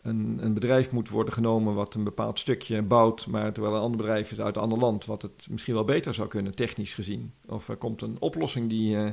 een, 0.01 0.39
een 0.41 0.53
bedrijf 0.53 0.91
moet 0.91 1.09
worden 1.09 1.33
genomen 1.33 1.73
wat 1.73 1.95
een 1.95 2.03
bepaald 2.03 2.39
stukje 2.39 2.81
bouwt, 2.81 3.27
maar 3.27 3.53
terwijl 3.53 3.75
een 3.75 3.81
ander 3.81 3.97
bedrijf 3.97 4.31
is 4.31 4.39
uit 4.39 4.55
een 4.55 4.61
ander 4.61 4.77
land, 4.77 5.05
wat 5.05 5.21
het 5.21 5.47
misschien 5.49 5.73
wel 5.73 5.83
beter 5.83 6.13
zou 6.13 6.27
kunnen, 6.27 6.55
technisch 6.55 6.93
gezien. 6.93 7.33
Of 7.47 7.69
er 7.69 7.75
komt 7.75 8.01
een 8.01 8.17
oplossing 8.19 8.69
die, 8.69 8.97
eh, 8.97 9.11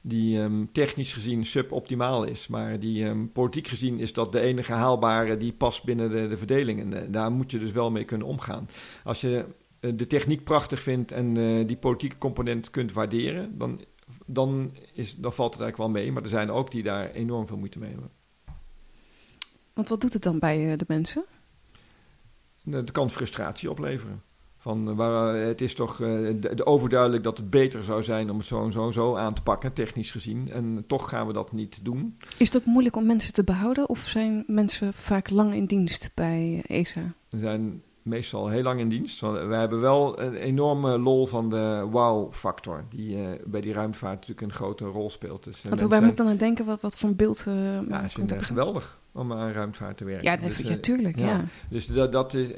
die 0.00 0.40
ehm, 0.40 0.64
technisch 0.72 1.12
gezien 1.12 1.46
suboptimaal 1.46 2.24
is, 2.24 2.46
maar 2.46 2.78
die 2.78 3.04
ehm, 3.04 3.26
politiek 3.26 3.68
gezien 3.68 3.98
is 3.98 4.12
dat 4.12 4.32
de 4.32 4.40
enige 4.40 4.72
haalbare 4.72 5.36
die 5.36 5.52
past 5.52 5.84
binnen 5.84 6.10
de, 6.10 6.28
de 6.28 6.36
verdeling. 6.36 6.80
En 6.80 7.02
eh, 7.02 7.12
daar 7.12 7.32
moet 7.32 7.50
je 7.50 7.58
dus 7.58 7.72
wel 7.72 7.90
mee 7.90 8.04
kunnen 8.04 8.26
omgaan. 8.26 8.68
Als 9.04 9.20
je 9.20 9.44
eh, 9.80 9.90
de 9.94 10.06
techniek 10.06 10.44
prachtig 10.44 10.82
vindt 10.82 11.12
en 11.12 11.34
die 11.66 11.76
politieke 11.76 12.18
component 12.18 12.70
kunt 12.70 12.92
waarderen, 12.92 13.58
dan, 13.58 13.80
dan, 14.26 14.72
is, 14.92 15.16
dan 15.16 15.32
valt 15.32 15.52
het 15.52 15.62
eigenlijk 15.62 15.92
wel 15.92 16.02
mee. 16.02 16.12
Maar 16.12 16.22
er 16.22 16.28
zijn 16.28 16.50
ook 16.50 16.70
die 16.70 16.82
daar 16.82 17.10
enorm 17.10 17.46
veel 17.46 17.56
moeite 17.56 17.78
mee 17.78 17.90
hebben. 17.90 18.10
Want 19.74 19.88
wat 19.88 20.00
doet 20.00 20.12
het 20.12 20.22
dan 20.22 20.38
bij 20.38 20.70
eh, 20.70 20.78
de 20.78 20.84
mensen? 20.88 21.24
Het 22.70 22.90
kan 22.90 23.10
frustratie 23.10 23.70
opleveren. 23.70 24.22
Van, 24.58 24.88
eh, 24.88 24.96
waar, 24.96 25.34
eh, 25.34 25.46
het 25.46 25.60
is 25.60 25.74
toch 25.74 25.96
de, 25.96 26.50
de 26.54 26.66
overduidelijk 26.66 27.22
dat 27.22 27.36
het 27.36 27.50
beter 27.50 27.84
zou 27.84 28.02
zijn 28.02 28.30
om 28.30 28.38
het 28.38 28.46
zo 28.46 28.64
en 28.64 28.72
zo 28.72 28.86
en 28.86 28.92
zo 28.92 29.16
aan 29.16 29.34
te 29.34 29.42
pakken, 29.42 29.72
technisch 29.72 30.10
gezien. 30.10 30.50
En 30.50 30.84
toch 30.86 31.08
gaan 31.08 31.26
we 31.26 31.32
dat 31.32 31.52
niet 31.52 31.84
doen. 31.84 32.18
Is 32.38 32.46
het 32.46 32.56
ook 32.56 32.64
moeilijk 32.64 32.96
om 32.96 33.06
mensen 33.06 33.32
te 33.32 33.44
behouden 33.44 33.88
of 33.88 33.98
zijn 33.98 34.44
mensen 34.46 34.92
vaak 34.92 35.30
lang 35.30 35.54
in 35.54 35.66
dienst 35.66 36.10
bij 36.14 36.62
ESA? 36.66 37.14
We 37.28 37.38
zijn 37.38 37.82
meestal 38.02 38.48
heel 38.48 38.62
lang 38.62 38.80
in 38.80 38.88
dienst. 38.88 39.20
We 39.20 39.54
hebben 39.54 39.80
wel 39.80 40.20
een 40.20 40.34
enorme 40.34 40.98
lol 40.98 41.26
van 41.26 41.50
de 41.50 41.86
wow-factor, 41.90 42.84
die 42.88 43.16
eh, 43.16 43.28
bij 43.44 43.60
die 43.60 43.72
ruimtevaart 43.72 44.14
natuurlijk 44.14 44.40
een 44.40 44.52
grote 44.52 44.84
rol 44.84 45.10
speelt. 45.10 45.44
Dus, 45.44 45.56
eh, 45.56 45.62
Want 45.62 45.70
mensen 45.70 45.88
waar 45.88 46.00
moet 46.00 46.10
ik 46.10 46.16
zijn- 46.16 46.28
dan 46.28 46.36
aan 46.36 46.46
denken? 46.46 46.64
Wat, 46.66 46.80
wat 46.80 46.96
voor 46.96 47.08
een 47.08 47.16
beeld 47.16 47.44
eh 47.46 47.54
Ja, 47.88 48.02
er 48.02 48.08
vinden 48.10 48.36
het 48.36 48.46
geweldig 48.46 48.98
om 49.12 49.32
aan 49.32 49.50
ruimtevaart 49.52 49.96
te 49.96 50.04
werken. 50.04 50.24
Ja, 50.24 50.36
dat 50.36 50.44
Dus, 50.46 50.54
vind 50.54 50.68
je 50.68 50.74
natuurlijk, 50.74 51.18
ja. 51.18 51.26
ja. 51.26 51.44
Dus 51.70 51.86
dat, 51.86 52.12
dat 52.12 52.34
is, 52.34 52.48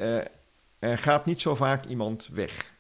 er 0.79 0.99
gaat 0.99 1.25
niet 1.27 1.41
zo 1.41 1.55
vaak 1.55 1.85
iemand 1.85 2.29
weg. 2.33 2.73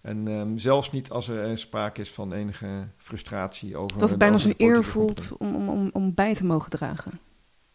En 0.00 0.28
ehm, 0.28 0.56
zelfs 0.58 0.90
niet 0.92 1.10
als 1.10 1.28
er 1.28 1.58
sprake 1.58 2.00
is 2.00 2.10
van 2.10 2.32
enige 2.32 2.66
frustratie 2.96 3.76
over... 3.76 3.98
Dat 3.98 4.08
het 4.08 4.18
bijna 4.18 4.34
als 4.34 4.44
een 4.44 4.54
eer 4.56 4.84
voelt 4.84 5.32
om, 5.38 5.54
om, 5.54 5.68
om, 5.68 5.90
om 5.92 6.14
bij 6.14 6.34
te 6.34 6.44
mogen 6.44 6.70
dragen. 6.70 7.20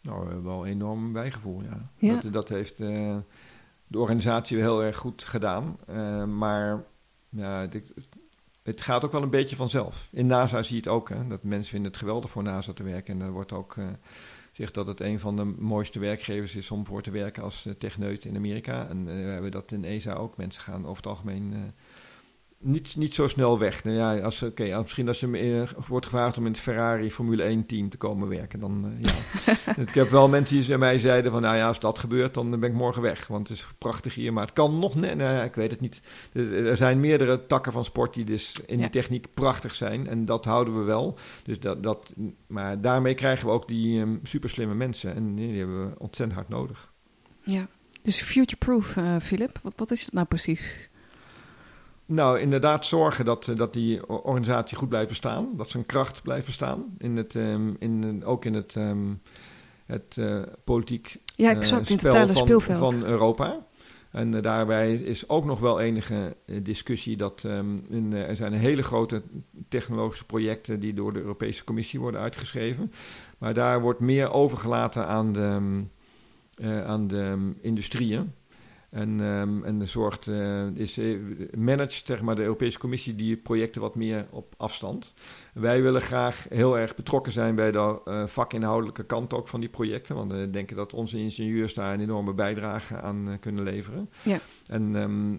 Nou, 0.01 0.29
eh, 0.31 0.35
wel 0.43 0.65
enorm 0.65 1.13
bijgevoel, 1.13 1.61
ja. 1.61 1.89
Ja. 1.97 2.19
Dat, 2.21 2.33
dat 2.33 2.49
heeft 2.49 2.79
de 3.95 4.01
organisatie 4.01 4.57
heel 4.57 4.83
erg 4.83 4.97
goed 4.97 5.23
gedaan. 5.23 5.77
Eh, 5.87 6.23
maar 6.23 6.83
dit- 7.69 7.93
het 8.63 8.81
gaat 8.81 9.05
ook 9.05 9.11
wel 9.11 9.21
een 9.23 9.29
beetje 9.29 9.55
vanzelf. 9.55 10.07
In 10.11 10.25
NASA 10.27 10.61
zie 10.61 10.75
je 10.75 10.81
het 10.81 10.89
ook, 10.91 11.09
hè, 11.09 11.27
dat 11.27 11.43
mensen 11.43 11.69
vinden 11.71 11.91
het 11.91 11.99
geweldig 11.99 12.29
voor 12.29 12.43
NASA 12.43 12.73
te 12.73 12.83
werken. 12.83 13.19
En 13.19 13.25
er 13.25 13.31
wordt 13.31 13.51
ook 13.51 13.77
eh 13.77 13.85
gezegd 14.51 14.73
dat 14.73 14.87
het 14.87 14.99
een 14.99 15.19
van 15.19 15.35
de 15.35 15.43
mooiste 15.43 15.99
werkgevers 15.99 16.55
is 16.55 16.71
om 16.71 16.85
voor 16.85 17.01
te 17.01 17.11
werken 17.11 17.43
als 17.43 17.65
eh, 17.65 17.73
techneut 17.73 18.25
in 18.25 18.35
Amerika. 18.35 18.87
En 18.87 19.05
we 19.05 19.11
hebben 19.11 19.51
dat 19.51 19.71
in 19.71 19.83
ESA 19.85 20.13
ook. 20.13 20.37
Mensen 20.37 20.61
gaan 20.61 20.83
over 20.85 20.95
het 20.97 21.07
algemeen 21.07 21.73
niet, 22.59 22.95
niet 22.95 23.15
zo 23.15 23.27
snel 23.27 23.59
weg. 23.59 23.83
Nou 23.83 23.97
ja, 23.97 24.19
als, 24.19 24.43
oké, 24.43 24.77
misschien 24.81 25.07
als 25.07 25.19
je 25.19 25.27
me, 25.27 25.39
eh, 25.39 25.87
wordt 25.87 26.05
gevraagd 26.05 26.37
om 26.37 26.45
in 26.45 26.51
het 26.51 26.61
Ferrari 26.61 27.11
Formule 27.11 27.43
1 27.43 27.65
team 27.65 27.89
te 27.89 27.97
komen 27.97 28.27
werken, 28.27 28.59
dan 28.59 28.93
eh, 29.01 29.11
ja. 29.11 29.73
ik 29.87 29.93
heb 29.93 30.09
wel 30.09 30.27
mensen 30.27 30.57
die 30.57 30.67
bij 30.67 30.77
mij 30.77 30.99
zeiden 30.99 31.31
van, 31.31 31.41
nou 31.41 31.57
ja, 31.57 31.67
als 31.67 31.79
dat 31.79 31.99
gebeurt, 31.99 32.33
dan 32.33 32.49
ben 32.59 32.69
ik 32.69 32.75
morgen 32.75 33.01
weg. 33.01 33.27
Want 33.27 33.47
het 33.47 33.57
is 33.57 33.67
prachtig 33.77 34.13
hier, 34.15 34.33
maar 34.33 34.45
het 34.45 34.53
kan 34.53 34.79
nog 34.79 34.95
net, 34.95 35.17
nou 35.17 35.33
ja, 35.33 35.43
ik 35.43 35.55
weet 35.55 35.71
het 35.71 35.79
niet. 35.79 36.01
Er, 36.33 36.67
er 36.67 36.77
zijn 36.77 36.99
meerdere 36.99 37.45
takken 37.45 37.71
van 37.71 37.85
sport 37.85 38.13
die 38.13 38.25
dus 38.25 38.55
in 38.65 38.75
Ja. 38.77 38.81
die 38.81 38.91
techniek 38.91 39.33
prachtig 39.33 39.75
zijn. 39.75 40.07
En 40.07 40.25
dat 40.25 40.45
houden 40.45 40.77
we 40.79 40.83
wel. 40.83 41.17
Dus 41.43 41.59
dat, 41.59 41.83
dat, 41.83 42.13
maar 42.47 42.81
daarmee 42.81 43.15
krijgen 43.15 43.47
we 43.47 43.53
ook 43.53 43.67
die 43.67 43.99
um, 43.99 44.19
superslimme 44.23 44.75
mensen. 44.75 45.15
En 45.15 45.35
die 45.35 45.57
hebben 45.57 45.89
we 45.89 45.99
ontzettend 45.99 46.37
hard 46.39 46.49
nodig. 46.49 46.91
Ja. 47.43 47.67
Dus 48.01 48.21
future-proof, 48.21 48.97
eh 48.97 49.15
Philip. 49.21 49.59
Wat, 49.61 49.73
wat 49.77 49.91
is 49.91 50.01
het 50.01 50.13
nou 50.13 50.27
precies? 50.27 50.89
Nou, 52.05 52.39
inderdaad 52.39 52.85
zorgen 52.85 53.25
dat, 53.25 53.47
eh, 53.47 53.55
dat 53.55 53.73
die 53.73 54.07
organisatie 54.07 54.77
goed 54.77 54.89
blijft 54.89 55.09
bestaan. 55.09 55.49
Dat 55.57 55.69
zijn 55.69 55.85
kracht 55.85 56.21
blijft 56.21 56.45
bestaan. 56.45 56.95
In 56.97 57.17
het, 57.17 57.35
ehm, 57.35 57.73
in, 57.79 58.25
ook 58.25 58.45
in 58.45 58.53
het, 58.53 58.75
ehm, 58.75 59.13
het 59.85 60.17
eh, 60.17 60.41
politiek 60.63 61.17
Ja, 61.35 61.49
eh, 61.49 61.57
exact. 61.57 61.89
in 61.89 61.95
het 61.95 62.05
spel 62.05 62.27
van, 62.27 62.35
speelveld. 62.35 62.77
van 62.77 63.03
Europa. 63.03 63.65
En 64.11 64.41
daarbij 64.41 64.95
is 64.95 65.29
ook 65.29 65.45
nog 65.45 65.59
wel 65.59 65.79
enige 65.79 66.35
discussie 66.61 67.17
dat 67.17 67.43
ehm, 67.45 67.77
in, 67.89 68.13
eh, 68.13 68.29
er 68.29 68.35
zijn 68.35 68.53
hele 68.53 68.83
grote 68.83 69.21
technologische 69.69 70.25
projecten 70.25 70.79
die 70.79 70.93
door 70.93 71.13
de 71.13 71.19
Europese 71.19 71.63
Commissie 71.63 71.99
worden 71.99 72.21
uitgeschreven. 72.21 72.91
Maar 73.37 73.53
daar 73.53 73.81
wordt 73.81 73.99
meer 73.99 74.31
overgelaten 74.31 75.07
aan 75.07 75.33
de, 75.33 75.83
aan 76.85 77.07
de 77.07 77.51
industrieën. 77.61 78.33
En, 78.95 79.21
ehm, 79.21 79.63
en 79.63 79.79
de 79.79 79.85
zorgt, 79.85 80.27
eh, 80.27 80.67
is, 80.73 80.97
eh, 80.97 81.17
managt 81.57 82.05
zeg 82.05 82.21
maar, 82.21 82.35
de 82.35 82.41
Europese 82.41 82.77
Commissie 82.77 83.15
die 83.15 83.37
projecten 83.37 83.81
wat 83.81 83.95
meer 83.95 84.27
op 84.29 84.53
afstand. 84.57 85.13
Wij 85.53 85.81
willen 85.81 86.01
graag 86.01 86.45
heel 86.49 86.79
erg 86.79 86.95
betrokken 86.95 87.31
zijn 87.31 87.55
bij 87.55 87.71
de 87.71 87.99
eh, 88.05 88.27
vakinhoudelijke 88.27 89.05
kant 89.05 89.33
ook 89.33 89.47
van 89.47 89.59
die 89.59 89.69
projecten. 89.69 90.15
Want 90.15 90.31
we 90.31 90.49
denken 90.49 90.75
dat 90.75 90.93
onze 90.93 91.17
ingenieurs 91.17 91.73
daar 91.73 91.93
een 91.93 92.01
enorme 92.01 92.33
bijdrage 92.33 93.01
aan 93.01 93.37
kunnen 93.39 93.63
leveren. 93.63 94.09
Ja. 94.23 94.39
En 94.67 94.95
ehm, 94.95 95.35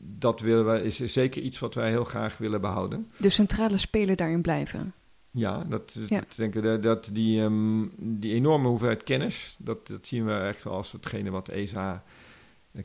dat 0.00 0.40
willen 0.40 0.64
wij, 0.64 0.82
is 0.82 0.96
zeker 0.96 1.42
iets 1.42 1.58
wat 1.58 1.74
wij 1.74 1.90
heel 1.90 2.04
graag 2.04 2.38
willen 2.38 2.60
behouden. 2.60 3.10
De 3.16 3.30
centrale 3.30 3.78
speler 3.78 4.16
daarin 4.16 4.42
blijven. 4.42 4.94
Ja, 5.30 5.64
dat, 5.68 5.96
Ja. 6.06 6.18
dat 6.18 6.34
denken 6.36 6.62
dat, 6.62 6.82
dat 6.82 7.08
die, 7.12 7.40
ehm, 7.42 7.86
die 7.96 8.34
enorme 8.34 8.68
hoeveelheid 8.68 9.02
kennis, 9.02 9.56
dat, 9.58 9.86
dat 9.86 10.06
zien 10.06 10.24
we 10.24 10.32
echt 10.32 10.64
wel 10.64 10.72
als 10.72 10.92
hetgene 10.92 11.30
wat 11.30 11.48
ESA 11.48 12.04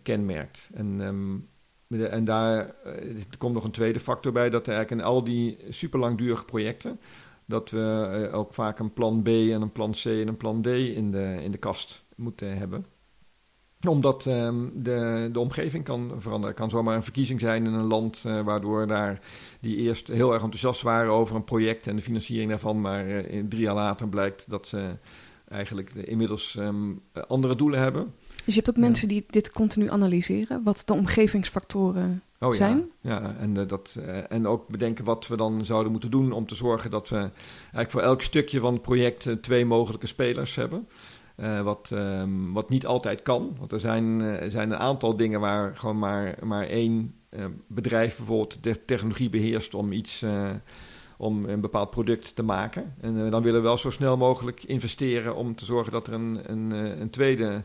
kenmerkt. 0.04 0.70
En, 0.74 0.98
de- 1.88 2.08
en 2.08 2.24
daar 2.24 2.76
eh, 2.84 3.22
komt 3.38 3.54
nog 3.54 3.64
een 3.64 3.72
tweede 3.72 4.00
factor 4.00 4.32
bij, 4.32 4.50
dat 4.50 4.68
eigenlijk 4.68 5.02
in 5.02 5.08
al 5.08 5.24
die 5.24 5.58
super 5.70 6.00
langdurige 6.00 6.46
projecten, 6.46 7.00
dat 7.46 7.70
we 7.70 8.10
eh, 8.30 8.38
ook 8.38 8.54
vaak 8.54 8.80
een 8.80 8.94
plan 8.94 9.22
B 9.22 9.28
en 9.28 9.62
een 9.62 9.72
plan 9.72 9.92
C 9.92 10.06
en 10.06 10.28
een 10.28 10.38
plan 10.38 10.62
D 10.62 10.68
in 10.68 11.12
de, 11.12 11.38
in 11.42 11.52
de 11.52 11.58
kast 11.58 12.06
moeten 12.16 12.58
hebben 12.58 12.86
omdat 13.88 14.26
ehm, 14.26 14.68
de, 14.74 15.30
de 15.32 15.40
omgeving 15.40 15.84
kan 15.84 16.08
veranderen. 16.18 16.48
Het 16.48 16.56
kan 16.60 16.70
zomaar 16.70 16.96
een 16.96 17.04
verkiezing 17.04 17.40
zijn 17.40 17.66
in 17.66 17.74
een 17.74 17.86
land 17.88 18.24
eh, 18.26 18.42
waardoor 18.42 18.88
daar 18.88 19.22
die 19.62 19.76
eerst 19.78 20.08
heel 20.08 20.34
erg 20.34 20.42
enthousiast 20.42 20.82
waren 20.82 21.12
over 21.12 21.36
een 21.36 21.44
project 21.44 21.88
en 21.88 21.96
de 21.96 22.02
financiering 22.02 22.50
daarvan, 22.50 22.82
maar 22.82 23.08
eh, 23.08 23.44
drie 23.50 23.62
jaar 23.62 23.74
later 23.74 24.10
blijkt 24.10 24.50
dat 24.50 24.68
ze 24.68 24.98
eigenlijk 25.48 25.94
inmiddels 25.94 26.56
ehm, 26.56 26.92
andere 27.28 27.56
doelen 27.56 27.80
hebben. 27.80 28.14
Dus 28.50 28.58
je 28.58 28.64
hebt 28.64 28.78
ook 28.78 28.84
Ja. 28.84 28.90
mensen 28.90 29.08
die 29.08 29.26
dit 29.30 29.52
continu 29.52 29.90
analyseren. 29.90 30.64
Wat 30.64 30.82
de 30.86 30.94
omgevingsfactoren 30.94 32.22
Oh, 32.40 32.54
zijn. 32.54 32.90
Ja, 33.02 33.10
ja 33.10 33.36
en, 33.40 33.58
eh, 33.58 33.68
dat, 33.68 33.98
eh, 34.06 34.32
en 34.32 34.48
ook 34.48 34.68
bedenken 34.68 35.06
wat 35.06 35.28
we 35.28 35.38
dan 35.38 35.66
zouden 35.66 35.92
moeten 35.92 36.12
doen 36.12 36.32
om 36.32 36.46
te 36.46 36.56
zorgen 36.56 36.92
dat 36.92 37.10
we 37.10 37.16
eigenlijk 37.16 37.92
voor 37.92 38.02
elk 38.02 38.22
stukje 38.22 38.60
van 38.60 38.74
het 38.74 38.82
project 38.82 39.26
eh, 39.26 39.34
twee 39.34 39.66
mogelijke 39.66 40.08
spelers 40.08 40.56
hebben. 40.56 40.88
Wat, 41.64 41.90
ehm, 41.94 42.52
wat 42.52 42.70
niet 42.70 42.86
altijd 42.86 43.22
kan. 43.22 43.56
Want 43.60 43.72
er 43.72 43.80
zijn, 43.80 44.22
zijn 44.52 44.72
een 44.72 44.78
aantal 44.78 45.16
dingen 45.16 45.40
waar 45.40 45.76
gewoon 45.78 46.00
maar, 46.00 46.38
maar 46.44 46.68
één 46.68 47.16
bedrijf 47.68 48.18
bijvoorbeeld 48.18 48.64
de 48.64 48.86
technologie 48.86 49.30
beheerst 49.30 49.74
om 49.76 49.92
iets. 49.92 50.26
om 51.18 51.46
een 51.46 51.62
bepaald 51.62 51.90
product 51.90 52.36
te 52.36 52.44
maken. 52.44 52.94
En 53.02 53.30
dan 53.30 53.44
willen 53.44 53.62
we 53.62 53.68
wel 53.68 53.78
zo 53.78 53.90
snel 53.90 54.18
mogelijk 54.18 54.64
investeren 54.64 55.36
om 55.36 55.56
te 55.56 55.66
zorgen 55.66 55.92
dat 55.92 56.08
er 56.08 56.14
een, 56.14 56.40
een, 56.46 56.72
een 57.02 57.10
tweede 57.10 57.64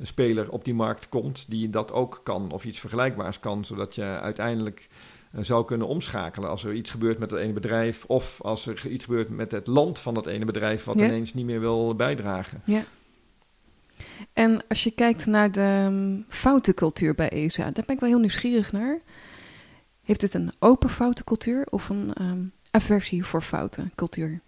speler 0.00 0.50
op 0.50 0.64
die 0.64 0.74
markt 0.74 1.08
komt 1.08 1.44
die 1.48 1.70
dat 1.70 1.92
ook 1.92 2.20
kan 2.22 2.50
of 2.52 2.64
iets 2.64 2.80
vergelijkbaars 2.80 3.40
kan, 3.40 3.64
zodat 3.64 3.94
je 3.94 4.02
uiteindelijk 4.02 4.88
eh, 5.32 5.42
zou 5.42 5.64
kunnen 5.64 5.86
omschakelen 5.86 6.48
als 6.48 6.64
er 6.64 6.72
iets 6.74 6.90
gebeurt 6.90 7.18
met 7.18 7.30
het 7.30 7.40
ene 7.40 7.52
bedrijf 7.52 8.04
of 8.04 8.40
als 8.42 8.66
er 8.66 8.86
iets 8.86 9.04
gebeurt 9.04 9.28
met 9.28 9.50
het 9.50 9.66
land 9.66 9.98
van 9.98 10.14
dat 10.14 10.26
ene 10.26 10.44
bedrijf 10.44 10.84
wat 10.84 10.98
Ja. 10.98 11.04
ineens 11.04 11.34
niet 11.34 11.46
meer 11.46 11.60
wil 11.60 11.94
bijdragen. 11.94 12.62
En 14.32 14.66
als 14.68 14.84
je 14.84 14.90
kijkt 14.90 15.26
naar 15.26 15.52
de 15.52 15.86
um, 15.86 16.24
foutencultuur 16.28 17.14
bij 17.14 17.30
ESA, 17.30 17.62
daar 17.62 17.84
ben 17.86 17.94
ik 17.94 18.00
wel 18.00 18.08
heel 18.08 18.18
nieuwsgierig 18.18 18.72
naar. 18.72 19.00
Heeft 20.02 20.22
het 20.22 20.34
een 20.34 20.52
open 20.58 20.88
foutencultuur 20.88 21.66
of 21.70 21.88
een 21.88 22.12
ehm, 22.14 22.42
aversie 22.70 23.24
voor 23.24 23.42
fouten 23.42 23.92
cultuur? 23.94 24.40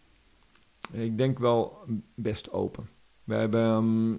Ik 0.93 1.19
denk 1.19 1.39
wel 1.39 1.79
best 2.15 2.53
open. 2.53 2.89
We 3.25 3.35
hebben, 3.35 3.65
ehm, 3.65 4.15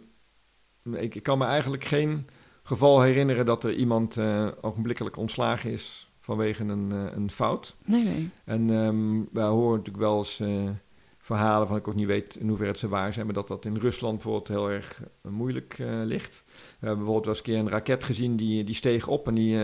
ik, 0.93 1.15
ik 1.15 1.23
kan 1.23 1.37
me 1.37 1.45
eigenlijk 1.45 1.83
geen 1.83 2.27
geval 2.63 3.01
herinneren 3.01 3.45
dat 3.45 3.63
er 3.63 3.73
iemand 3.73 4.17
eh, 4.17 4.47
ogenblikkelijk 4.61 5.17
ontslagen 5.17 5.71
is 5.71 6.11
vanwege 6.19 6.63
een, 6.63 6.91
eh, 6.91 7.15
een 7.15 7.31
fout. 7.31 7.75
Nee, 7.85 8.03
nee. 8.03 8.29
En 8.43 8.69
ehm 8.69 9.21
wij 9.31 9.47
horen 9.47 9.77
natuurlijk 9.77 10.03
wel 10.03 10.17
eens 10.17 10.39
eh, 10.39 10.69
verhalen 11.17 11.67
van 11.67 11.77
ik 11.77 11.87
ook 11.87 11.95
niet 11.95 12.07
weet 12.07 12.35
in 12.35 12.47
hoeverre 12.47 12.71
het 12.71 12.79
ze 12.79 12.87
waar 12.87 13.13
zijn, 13.13 13.25
maar 13.25 13.35
dat 13.35 13.47
dat 13.47 13.65
in 13.65 13.77
Rusland 13.77 14.13
bijvoorbeeld 14.13 14.47
heel 14.47 14.71
erg 14.71 15.03
moeilijk 15.21 15.75
ligt. 16.03 16.43
We 16.47 16.85
hebben 16.87 17.05
bijvoorbeeld 17.05 17.25
wel 17.25 17.33
eens 17.35 17.37
een 17.37 17.53
keer 17.53 17.59
een 17.59 17.69
raket 17.69 18.03
gezien 18.03 18.35
die, 18.35 18.63
die 18.63 18.75
steeg 18.75 19.07
op 19.07 19.27
en 19.27 19.33
die, 19.35 19.57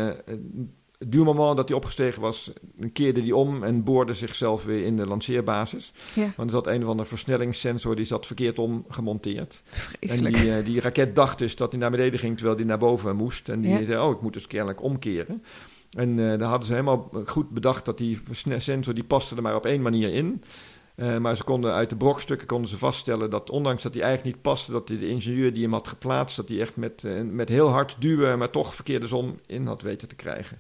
duur 1.08 1.24
moment 1.24 1.58
dat 1.58 1.68
hij 1.68 1.78
opgestegen 1.78 2.22
was, 2.22 2.51
keerde 2.93 3.22
die 3.22 3.36
om 3.36 3.64
en 3.64 3.84
boorde 3.84 4.14
zichzelf 4.14 4.64
weer 4.64 4.86
in 4.86 4.97
de 4.97 5.08
lanceerbasis. 5.08 5.93
Ja, 6.14 6.34
Want 6.36 6.49
er 6.49 6.56
zat 6.56 6.68
een 6.68 6.84
of 6.84 6.89
andere 6.89 7.08
versnellingssensor 7.10 7.95
die 7.95 8.06
zat 8.06 8.26
verkeerd 8.26 8.60
om 8.60 8.86
gemonteerd. 8.89 9.62
En 9.99 10.24
die, 10.24 10.56
eh, 10.56 10.66
die 10.66 10.80
raket 10.82 11.16
dacht 11.16 11.38
dus 11.38 11.56
dat 11.56 11.72
hij 11.72 11.80
naar 11.80 11.91
beneden 11.91 12.20
ging 12.20 12.36
terwijl 12.36 12.58
hij 12.58 12.66
naar 12.66 12.78
boven 12.78 13.16
moest. 13.16 13.49
En 13.49 13.62
die 13.62 13.72
Ja. 13.80 13.86
zei, 13.86 14.01
oh, 14.01 14.12
ik 14.12 14.22
moet 14.22 14.34
dus 14.34 14.47
kennelijk 14.47 14.82
omkeren. 14.84 15.43
En 15.91 16.20
eh 16.32 16.39
daar 16.39 16.49
hadden 16.49 16.68
ze 16.68 16.74
helemaal 16.74 17.12
goed 17.26 17.49
bedacht 17.49 17.86
dat 17.86 17.97
die 17.97 18.20
sensor, 18.58 18.93
die 18.93 19.04
paste 19.04 19.36
er 19.36 19.41
maar 19.41 19.56
op 19.56 19.66
één 19.66 19.82
manier 19.82 20.14
in. 20.14 20.43
Eh, 20.95 21.18
maar 21.18 21.36
ze 21.36 21.43
konden 21.43 21.74
uit 21.74 21.89
de 21.89 21.95
brokstukken 21.95 22.47
konden 22.47 22.70
ze 22.70 22.78
vaststellen 22.78 23.30
dat 23.30 23.49
ondanks 23.49 23.84
dat 23.84 23.93
hij 23.93 24.04
eigenlijk 24.04 24.36
niet 24.36 24.43
paste, 24.43 24.72
dat 24.72 24.88
die, 24.88 24.99
de 24.99 25.08
ingenieur 25.08 25.54
die 25.54 25.64
hem 25.64 25.74
had 25.74 25.88
geplaatst, 25.88 26.36
dat 26.36 26.49
hij 26.49 26.60
echt 26.62 26.76
met, 26.76 27.04
met 27.32 27.49
heel 27.49 27.68
hard 27.70 27.95
duwen, 27.99 28.38
maar 28.38 28.49
toch 28.49 28.76
verkeerde 28.76 29.08
zon 29.08 29.39
in 29.45 29.66
had 29.68 29.82
weten 29.82 30.08
te 30.08 30.16
krijgen. 30.16 30.60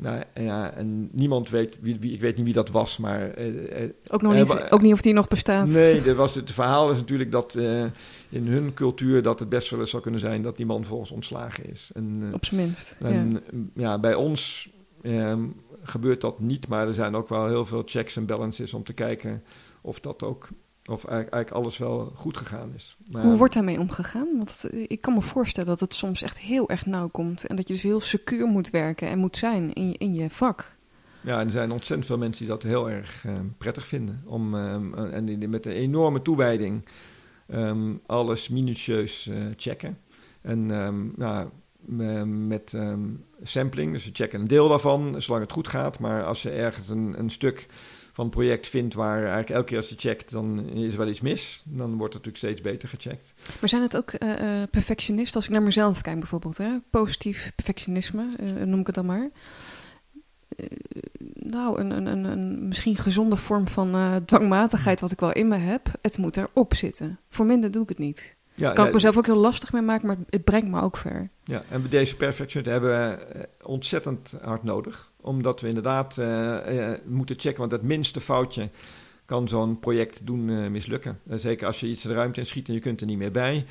Nou, 0.00 0.22
ja, 0.34 0.72
en 0.72 1.08
niemand 1.12 1.50
weet, 1.50 1.78
wie, 1.80 1.98
wie, 2.00 2.12
ik 2.12 2.20
weet 2.20 2.36
niet 2.36 2.44
wie 2.44 2.54
dat 2.54 2.70
was, 2.70 2.98
maar 2.98 3.30
eh, 3.30 3.82
eh, 3.84 3.90
ook, 4.08 4.22
nog 4.22 4.32
eh, 4.34 4.38
niet, 4.38 4.70
ook 4.70 4.82
niet 4.82 4.92
of 4.92 5.00
die 5.00 5.12
nog 5.12 5.28
bestaat. 5.28 5.68
Nee, 5.68 6.00
er 6.02 6.14
was, 6.14 6.34
het 6.34 6.52
verhaal 6.52 6.90
is 6.90 6.96
natuurlijk 6.96 7.30
dat 7.30 7.54
eh, 7.54 7.84
in 8.28 8.46
hun 8.46 8.74
cultuur 8.74 9.22
dat 9.22 9.38
het 9.38 9.48
best 9.48 9.70
wel 9.70 9.80
eens 9.80 9.90
zou 9.90 10.02
kunnen 10.02 10.20
zijn 10.20 10.42
dat 10.42 10.56
die 10.56 10.66
man 10.66 10.84
volgens 10.84 11.10
ontslagen 11.10 11.70
is. 11.70 11.90
En, 11.94 12.12
eh, 12.20 12.32
Op 12.34 12.44
zijn 12.44 12.60
minst. 12.60 12.96
ja. 13.00 13.06
en 13.06 13.42
ja. 13.74 13.98
bij 13.98 14.14
ons 14.14 14.70
ehm, 15.02 15.44
gebeurt 15.82 16.20
dat 16.20 16.40
niet, 16.40 16.68
maar 16.68 16.88
er 16.88 16.94
zijn 16.94 17.14
ook 17.14 17.28
wel 17.28 17.46
heel 17.46 17.66
veel 17.66 17.82
checks 17.86 18.16
en 18.16 18.26
balances 18.26 18.74
om 18.74 18.82
te 18.84 18.92
kijken 18.92 19.42
of 19.80 20.00
dat 20.00 20.22
ook, 20.22 20.48
of 20.84 21.04
eigenlijk, 21.04 21.34
eigenlijk 21.34 21.64
alles 21.64 21.78
wel 21.78 22.12
goed 22.14 22.36
gegaan 22.36 22.72
is. 22.74 22.96
Maar, 23.12 23.22
Hoe 23.22 23.36
wordt 23.36 23.54
daarmee 23.54 23.78
omgegaan? 23.78 24.28
Want 24.36 24.62
het- 24.62 24.72
ik 24.90 25.00
kan 25.00 25.14
me 25.14 25.20
voorstellen 25.20 25.68
dat 25.68 25.80
het 25.80 25.94
soms 25.94 26.22
echt 26.22 26.38
heel 26.40 26.68
erg 26.68 26.86
nauw 26.86 27.08
komt. 27.08 27.46
En 27.46 27.56
dat 27.56 27.68
je 27.68 27.74
dus 27.74 27.82
heel 27.82 28.00
secuur 28.00 28.46
moet 28.46 28.70
werken 28.70 29.08
en 29.08 29.18
moet 29.18 29.36
zijn 29.36 29.72
in 29.72 29.88
je, 29.88 29.98
in 29.98 30.14
je 30.14 30.30
vak. 30.30 30.76
Ja, 31.20 31.40
en 31.40 31.46
er 31.46 31.52
zijn 31.52 31.70
ontzettend 31.70 32.06
veel 32.06 32.18
mensen 32.18 32.38
die 32.46 32.54
dat 32.54 32.62
heel 32.62 32.90
erg 32.90 33.24
ehm, 33.24 33.44
prettig 33.58 33.86
vinden. 33.86 34.22
Om, 34.26 34.54
ehm, 34.54 34.94
en 34.94 35.24
die, 35.24 35.48
met 35.48 35.66
een 35.66 35.72
enorme 35.72 36.22
toewijding 36.22 36.84
ehm, 37.46 37.92
alles 38.06 38.48
minutieus 38.48 39.26
eh, 39.26 39.36
checken. 39.56 39.98
En 40.40 40.66
nou, 41.16 41.48
met 42.26 42.74
sampling. 43.42 43.92
Dus 43.92 44.04
we 44.04 44.10
checken 44.12 44.40
een 44.40 44.48
deel 44.48 44.68
daarvan, 44.68 45.22
zolang 45.22 45.42
het 45.44 45.52
goed 45.52 45.68
gaat. 45.68 45.98
Maar 45.98 46.24
als 46.24 46.42
je 46.42 46.50
ergens 46.50 46.88
een, 46.88 47.14
een 47.18 47.30
stuk 47.30 47.66
van 48.20 48.30
project 48.30 48.68
vindt 48.68 48.94
waar 48.94 49.18
eigenlijk 49.18 49.50
elke 49.50 49.64
keer 49.64 49.76
als 49.76 49.88
je 49.88 49.94
checkt, 49.98 50.30
dan 50.30 50.68
is 50.68 50.96
wel 50.96 51.08
iets 51.08 51.20
mis. 51.20 51.62
Dan 51.66 51.96
wordt 51.96 52.14
het 52.14 52.24
natuurlijk 52.24 52.36
steeds 52.36 52.60
beter 52.60 52.88
gecheckt. 52.88 53.32
Maar 53.60 53.68
zijn 53.68 53.82
het 53.82 53.96
ook 53.96 54.10
eh, 54.10 54.62
perfectionisten? 54.70 55.36
Als 55.36 55.44
ik 55.44 55.52
naar 55.52 55.62
mezelf 55.62 56.00
kijk 56.00 56.18
bijvoorbeeld, 56.18 56.56
hè? 56.56 56.78
positief 56.90 57.52
perfectionisme, 57.54 58.36
eh, 58.36 58.46
noem 58.46 58.80
ik 58.80 58.86
het 58.86 58.94
dan 58.94 59.06
maar. 59.06 59.30
Nou, 61.34 61.80
een, 61.80 61.90
een, 61.90 62.06
een, 62.06 62.24
een 62.24 62.68
misschien 62.68 62.96
gezonde 62.96 63.36
vorm 63.36 63.68
van 63.68 64.22
dwangmatigheid 64.24 65.00
wat 65.00 65.10
ik 65.10 65.20
wel 65.20 65.32
in 65.32 65.48
me 65.48 65.56
heb. 65.56 65.92
Het 66.02 66.18
moet 66.18 66.36
erop 66.36 66.74
zitten. 66.74 67.18
Voor 67.28 67.46
minder 67.46 67.70
doe 67.70 67.82
ik 67.82 67.88
het 67.88 67.98
niet. 67.98 68.36
Ja, 68.60 68.72
kan 68.72 68.86
ik 68.86 68.92
mezelf 68.92 69.16
ook 69.16 69.26
heel 69.26 69.36
lastig 69.36 69.72
mee 69.72 69.82
maken, 69.82 70.06
maar 70.06 70.16
het 70.30 70.44
brengt 70.44 70.68
me 70.68 70.80
ook 70.80 70.96
ver. 70.96 71.30
Ja, 71.44 71.62
en 71.68 71.86
deze 71.90 72.16
perfectionisten 72.16 72.72
hebben 72.72 72.90
we 72.90 73.24
eh, 73.24 73.42
ontzettend 73.62 74.34
hard 74.42 74.62
nodig. 74.62 75.10
Omdat 75.20 75.60
we 75.60 75.68
inderdaad 75.68 76.18
eh, 76.18 76.92
eh, 76.92 76.98
moeten 77.04 77.38
checken, 77.38 77.60
want 77.60 77.72
het 77.72 77.82
minste 77.82 78.20
foutje 78.20 78.68
kan 79.24 79.48
zo'n 79.48 79.78
project 79.78 80.26
doen 80.26 80.72
mislukken. 80.72 81.20
Zeker 81.28 81.66
als 81.66 81.80
je 81.80 81.86
iets 81.86 82.02
de 82.02 82.12
ruimte 82.12 82.40
in 82.40 82.46
schiet 82.46 82.68
en 82.68 82.74
je 82.74 82.80
kunt 82.80 83.00
er 83.00 83.06
niet 83.06 83.18
meer 83.18 83.30
bij. 83.30 83.66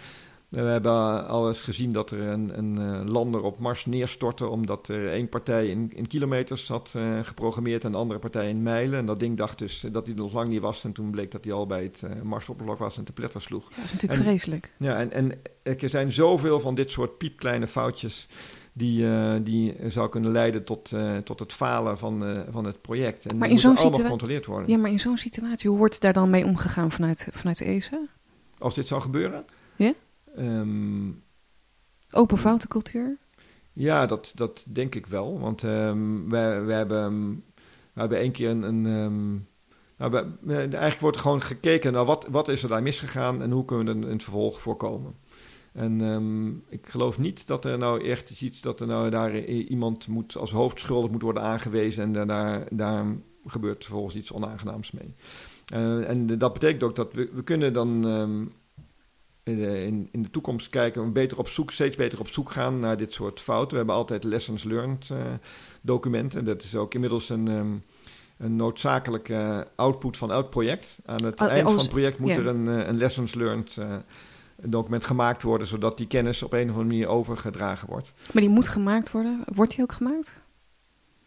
We 0.50 0.60
hebben 0.60 1.28
al 1.28 1.48
eens 1.48 1.62
gezien 1.62 1.94
dat 1.94 2.12
er 2.12 2.20
een, 2.20 2.58
een 2.58 2.78
eh, 2.78 3.12
lander 3.12 3.42
op 3.42 3.60
Mars 3.60 3.86
neerstortte... 3.86 4.48
omdat 4.48 4.88
er 4.88 5.12
één 5.12 5.30
partij 5.30 5.68
in, 5.68 5.92
in 5.96 6.08
kilometers 6.08 6.68
had 6.68 6.94
eh, 6.96 7.20
geprogrammeerd 7.24 7.84
en 7.84 7.92
de 7.92 7.98
andere 7.98 8.20
partij 8.20 8.50
in 8.50 8.64
mijlen. 8.64 9.00
En 9.00 9.06
dat 9.06 9.20
ding 9.20 9.38
dacht 9.38 9.58
dus 9.58 9.86
dat 9.92 10.06
hij 10.06 10.16
nog 10.16 10.34
lang 10.34 10.50
niet 10.50 10.62
was. 10.62 10.84
En 10.84 10.92
toen 10.92 11.12
bleek 11.12 11.32
dat 11.32 11.44
hij 11.44 11.54
al 11.54 11.68
bij 11.68 11.84
het 11.84 12.04
eh, 12.04 12.22
Marsoppervlak 12.22 12.78
was 12.78 12.98
en 12.98 13.04
te 13.04 13.12
pletter 13.12 13.42
sloeg. 13.42 13.70
Ja, 13.70 13.76
dat 13.76 13.86
is 13.86 13.92
natuurlijk 13.92 14.22
En- 14.22 14.28
vreselijk. 14.28 14.72
Ja, 14.78 15.00
en, 15.00 15.12
en 15.12 15.32
er 15.64 15.90
zijn 15.90 16.12
zoveel 16.12 16.60
van 16.60 16.76
dit 16.76 16.92
soort 16.92 17.18
piepkleine 17.18 17.68
foutjes 17.68 18.28
die, 18.74 19.06
die 19.44 19.76
zou 19.88 20.10
kunnen 20.10 20.32
leiden 20.32 20.64
tot, 20.64 20.92
tot 21.24 21.40
het 21.40 21.54
falen 21.54 21.98
van, 21.98 22.46
van 22.52 22.66
het 22.66 22.82
project. 22.82 23.26
En 23.26 23.38
Maar 23.38 23.48
die 23.48 23.56
in 23.58 23.62
zo'n 23.62 23.78
allemaal 23.78 24.00
gecontroleerd 24.00 24.46
worden. 24.46 24.70
Ja, 24.70 24.78
maar 24.78 24.92
in 24.92 25.00
zo'n 25.00 25.18
situatie, 25.18 25.70
hoe 25.70 25.78
wordt 25.78 26.02
daar 26.02 26.14
dan 26.14 26.30
mee 26.30 26.46
omgegaan 26.46 26.92
vanuit, 26.92 27.28
vanuit 27.32 27.58
de 27.58 27.66
ESA? 27.66 28.00
Als 28.58 28.74
dit 28.74 28.88
zou 28.88 29.02
gebeuren. 29.02 29.46
Ja? 29.76 29.94
Ehm, 30.40 31.12
Open 32.12 32.38
foutencultuur? 32.38 33.18
ja, 33.74 34.06
dat, 34.06 34.32
dat 34.36 34.66
denk 34.72 34.96
ik 34.96 35.06
wel. 35.06 35.40
Want 35.40 35.64
ehm 35.64 36.30
wij, 36.30 36.66
wij, 36.66 36.78
hebben, 36.78 37.36
we 37.94 38.00
hebben 38.00 38.18
één 38.18 38.32
keer 38.32 38.50
een... 38.50 38.64
een 38.64 38.86
ehm, 38.86 39.38
nou, 39.98 40.28
eigenlijk 40.52 41.00
wordt 41.00 41.16
er 41.16 41.22
gewoon 41.22 41.42
gekeken 41.42 41.94
naar 41.94 42.06
wat, 42.06 42.28
wat 42.30 42.48
is 42.48 42.64
er 42.64 42.70
daar 42.70 42.84
misgegaan 42.84 43.42
en 43.42 43.52
hoe 43.52 43.66
kunnen 43.66 43.86
we 43.86 43.92
het 43.94 44.06
in 44.06 44.12
het 44.14 44.24
vervolg 44.24 44.62
voorkomen. 44.62 45.16
En 45.74 46.02
ehm, 46.02 46.48
ik 46.76 46.88
geloof 46.88 47.18
niet 47.18 47.48
dat 47.48 47.66
er 47.66 47.78
nou 47.78 48.04
echt 48.04 48.30
is 48.30 48.42
iets 48.42 48.62
dat 48.62 48.80
er 48.80 48.88
nou 48.88 49.10
daar 49.10 49.38
iemand 49.46 50.08
moet 50.08 50.38
als 50.38 50.52
hoofdschuldig 50.52 51.12
moet 51.12 51.22
worden 51.22 51.44
aangewezen 51.44 52.04
en 52.04 52.14
daar, 52.14 52.28
daar, 52.28 52.68
daar 52.72 53.06
gebeurt 53.46 53.86
vervolgens 53.86 54.16
iets 54.16 54.34
onaangenaams 54.34 54.92
mee. 54.92 55.16
Eh, 55.66 56.10
en 56.10 56.38
dat 56.38 56.54
betekent 56.54 56.84
ook 56.84 56.96
dat 56.96 57.14
we, 57.14 57.30
we 57.34 57.44
kunnen 57.44 57.74
dan 57.74 58.08
ehm, 58.08 58.46
in, 59.44 59.58
de, 59.62 59.86
in, 59.86 60.10
in 60.12 60.22
de 60.22 60.30
toekomst 60.30 60.70
kijken, 60.70 61.14
beter 61.14 61.38
op 61.38 61.48
zoek, 61.48 61.72
steeds 61.72 61.96
beter 61.96 62.20
op 62.20 62.28
zoek 62.28 62.52
gaan 62.52 62.80
naar 62.80 62.98
dit 62.98 63.14
soort 63.14 63.40
fouten. 63.40 63.70
We 63.72 63.78
hebben 63.78 63.96
altijd 63.96 64.24
lessons 64.24 64.64
learned 64.64 65.10
eh, 65.10 65.18
documenten. 65.82 66.46
Dat 66.46 66.64
is 66.64 66.76
ook 66.76 66.94
inmiddels 66.94 67.30
een, 67.30 67.48
ehm, 67.48 67.74
een 68.38 68.56
noodzakelijke 68.56 69.68
output 69.76 70.18
van 70.18 70.32
elk 70.32 70.50
project. 70.50 71.00
Aan 71.06 71.24
het 71.24 71.40
Ah, 71.40 71.48
eind 71.50 71.64
als- 71.64 71.74
van 71.74 71.82
het 71.82 71.92
project 71.92 72.20
moet 72.20 72.30
er 72.30 72.48
een, 72.48 72.68
eh, 72.68 72.88
een 72.88 72.98
lessons 72.98 73.34
learned 73.34 73.78
eh, 73.78 73.96
document 74.64 75.06
gemaakt 75.06 75.44
worden, 75.44 75.68
zodat 75.68 75.98
die 75.98 76.08
kennis 76.08 76.44
op 76.44 76.54
een 76.54 76.62
of 76.64 76.68
andere 76.70 76.86
manier 76.88 77.08
overgedragen 77.08 77.88
wordt. 77.90 78.14
Maar 78.34 78.42
die 78.42 78.52
moet 78.52 78.68
gemaakt 78.68 79.12
worden. 79.12 79.44
Wordt 79.54 79.72
die 79.72 79.82
ook 79.82 79.92
gemaakt? 79.92 80.42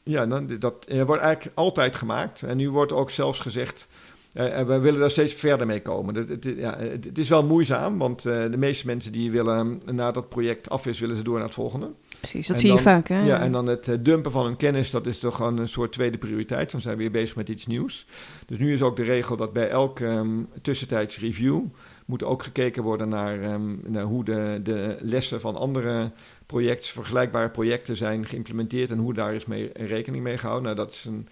Ja, 0.03 0.27
dan, 0.27 0.59
dat 0.59 0.85
eh, 0.85 1.03
wordt 1.03 1.23
eigenlijk 1.23 1.57
altijd 1.57 1.97
gemaakt. 1.97 2.43
En 2.43 2.57
nu 2.57 2.71
wordt 2.71 2.93
ook 2.93 3.11
zelfs 3.11 3.39
gezegd, 3.41 3.87
eh, 3.91 3.97
en 4.33 4.67
we 4.67 4.79
willen 4.79 5.01
daar 5.01 5.11
steeds 5.11 5.35
verder 5.35 5.67
mee 5.67 5.83
komen. 5.83 6.15
Het, 6.15 6.29
het, 6.29 6.45
ja, 6.57 6.79
het, 6.79 7.19
is 7.19 7.29
wel 7.29 7.45
moeizaam, 7.45 7.99
want 7.99 8.27
eh, 8.27 8.51
de 8.51 8.57
meeste 8.57 8.87
mensen 8.87 9.13
die 9.13 9.31
willen, 9.31 9.81
eh, 9.87 9.93
na 9.93 10.11
dat 10.11 10.29
project 10.29 10.71
af 10.71 10.87
is, 10.87 11.01
willen 11.01 11.17
ze 11.17 11.23
door 11.23 11.35
naar 11.35 11.45
het 11.45 11.55
volgende. 11.55 11.91
Precies, 12.19 12.47
dat 12.47 12.57
En 12.57 12.63
zie 12.63 12.73
je 12.73 12.79
vaak. 12.79 13.09
Hè? 13.09 13.25
Ja, 13.25 13.41
en 13.41 13.53
dan 13.53 13.67
het 13.67 13.89
eh, 13.89 13.95
dumpen 14.01 14.33
van 14.33 14.45
hun 14.45 14.57
kennis, 14.57 14.91
dat 14.91 15.07
is 15.07 15.19
toch 15.19 15.37
gewoon 15.37 15.59
een 15.59 15.69
soort 15.69 15.93
tweede 15.93 16.19
prioriteit. 16.19 16.71
Dan 16.71 16.81
zijn 16.81 16.97
we 16.97 17.03
weer 17.03 17.11
bezig 17.11 17.37
met 17.37 17.49
iets 17.49 17.67
nieuws. 17.67 18.07
Dus 18.47 18.59
nu 18.59 18.73
is 18.73 18.83
ook 18.83 18.97
de 18.97 19.05
regel 19.05 19.37
dat 19.37 19.53
bij 19.53 19.69
elke 19.69 20.07
ehm, 20.07 20.43
tussentijds 20.63 21.19
review 21.19 21.61
moet 22.07 22.25
ook 22.25 22.43
gekeken 22.43 22.83
worden 22.83 23.09
naar, 23.09 23.43
ehm, 23.43 23.75
naar 23.87 24.05
hoe 24.05 24.25
de, 24.25 24.61
de 24.63 24.97
lessen 25.01 25.41
van 25.41 25.57
andere 25.57 26.11
projecten, 26.47 26.93
vergelijkbare 26.93 27.51
projecten 27.51 27.97
zijn 27.97 28.27
geïmplementeerd 28.27 28.91
en 28.91 28.99
hoe 28.99 29.15
daar 29.15 29.35
is 29.35 29.47
mee, 29.47 29.71
rekening 29.73 30.23
mee 30.23 30.39
gehouden. 30.39 30.75
Nou, 30.75 30.77
dat 30.87 30.93
is 30.93 31.05
een, 31.05 31.29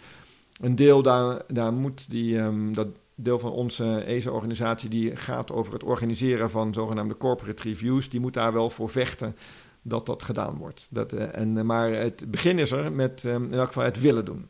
een 0.61 0.76
deel, 0.76 1.02
daar, 1.02 1.42
daar 1.46 1.72
moet 1.72 2.11
die, 2.11 2.38
ehm, 2.38 2.72
dat 2.72 2.88
deel 3.14 3.38
van 3.38 3.52
onze 3.52 4.04
ESA-organisatie 4.06 4.88
die 4.88 5.16
gaat 5.16 5.52
over 5.52 5.72
het 5.72 5.84
organiseren 5.84 6.50
van 6.50 6.74
zogenaamde 6.74 7.16
corporate 7.16 7.62
reviews, 7.62 8.08
die 8.08 8.20
moet 8.20 8.34
daar 8.34 8.52
wel 8.52 8.70
voor 8.70 8.88
vechten 8.88 9.36
dat 9.82 10.06
dat 10.06 10.22
gedaan 10.22 10.56
wordt. 10.56 10.86
Dat, 10.90 11.12
eh, 11.12 11.36
en, 11.36 11.58
eh, 11.58 11.64
maar 11.64 11.92
het 11.92 12.30
begin 12.30 12.58
is 12.58 12.70
er 12.70 12.92
met 12.92 13.24
ehm, 13.24 13.44
in 13.44 13.52
elk 13.52 13.66
geval 13.66 13.84
het 13.84 14.00
willen 14.00 14.24
doen. 14.24 14.46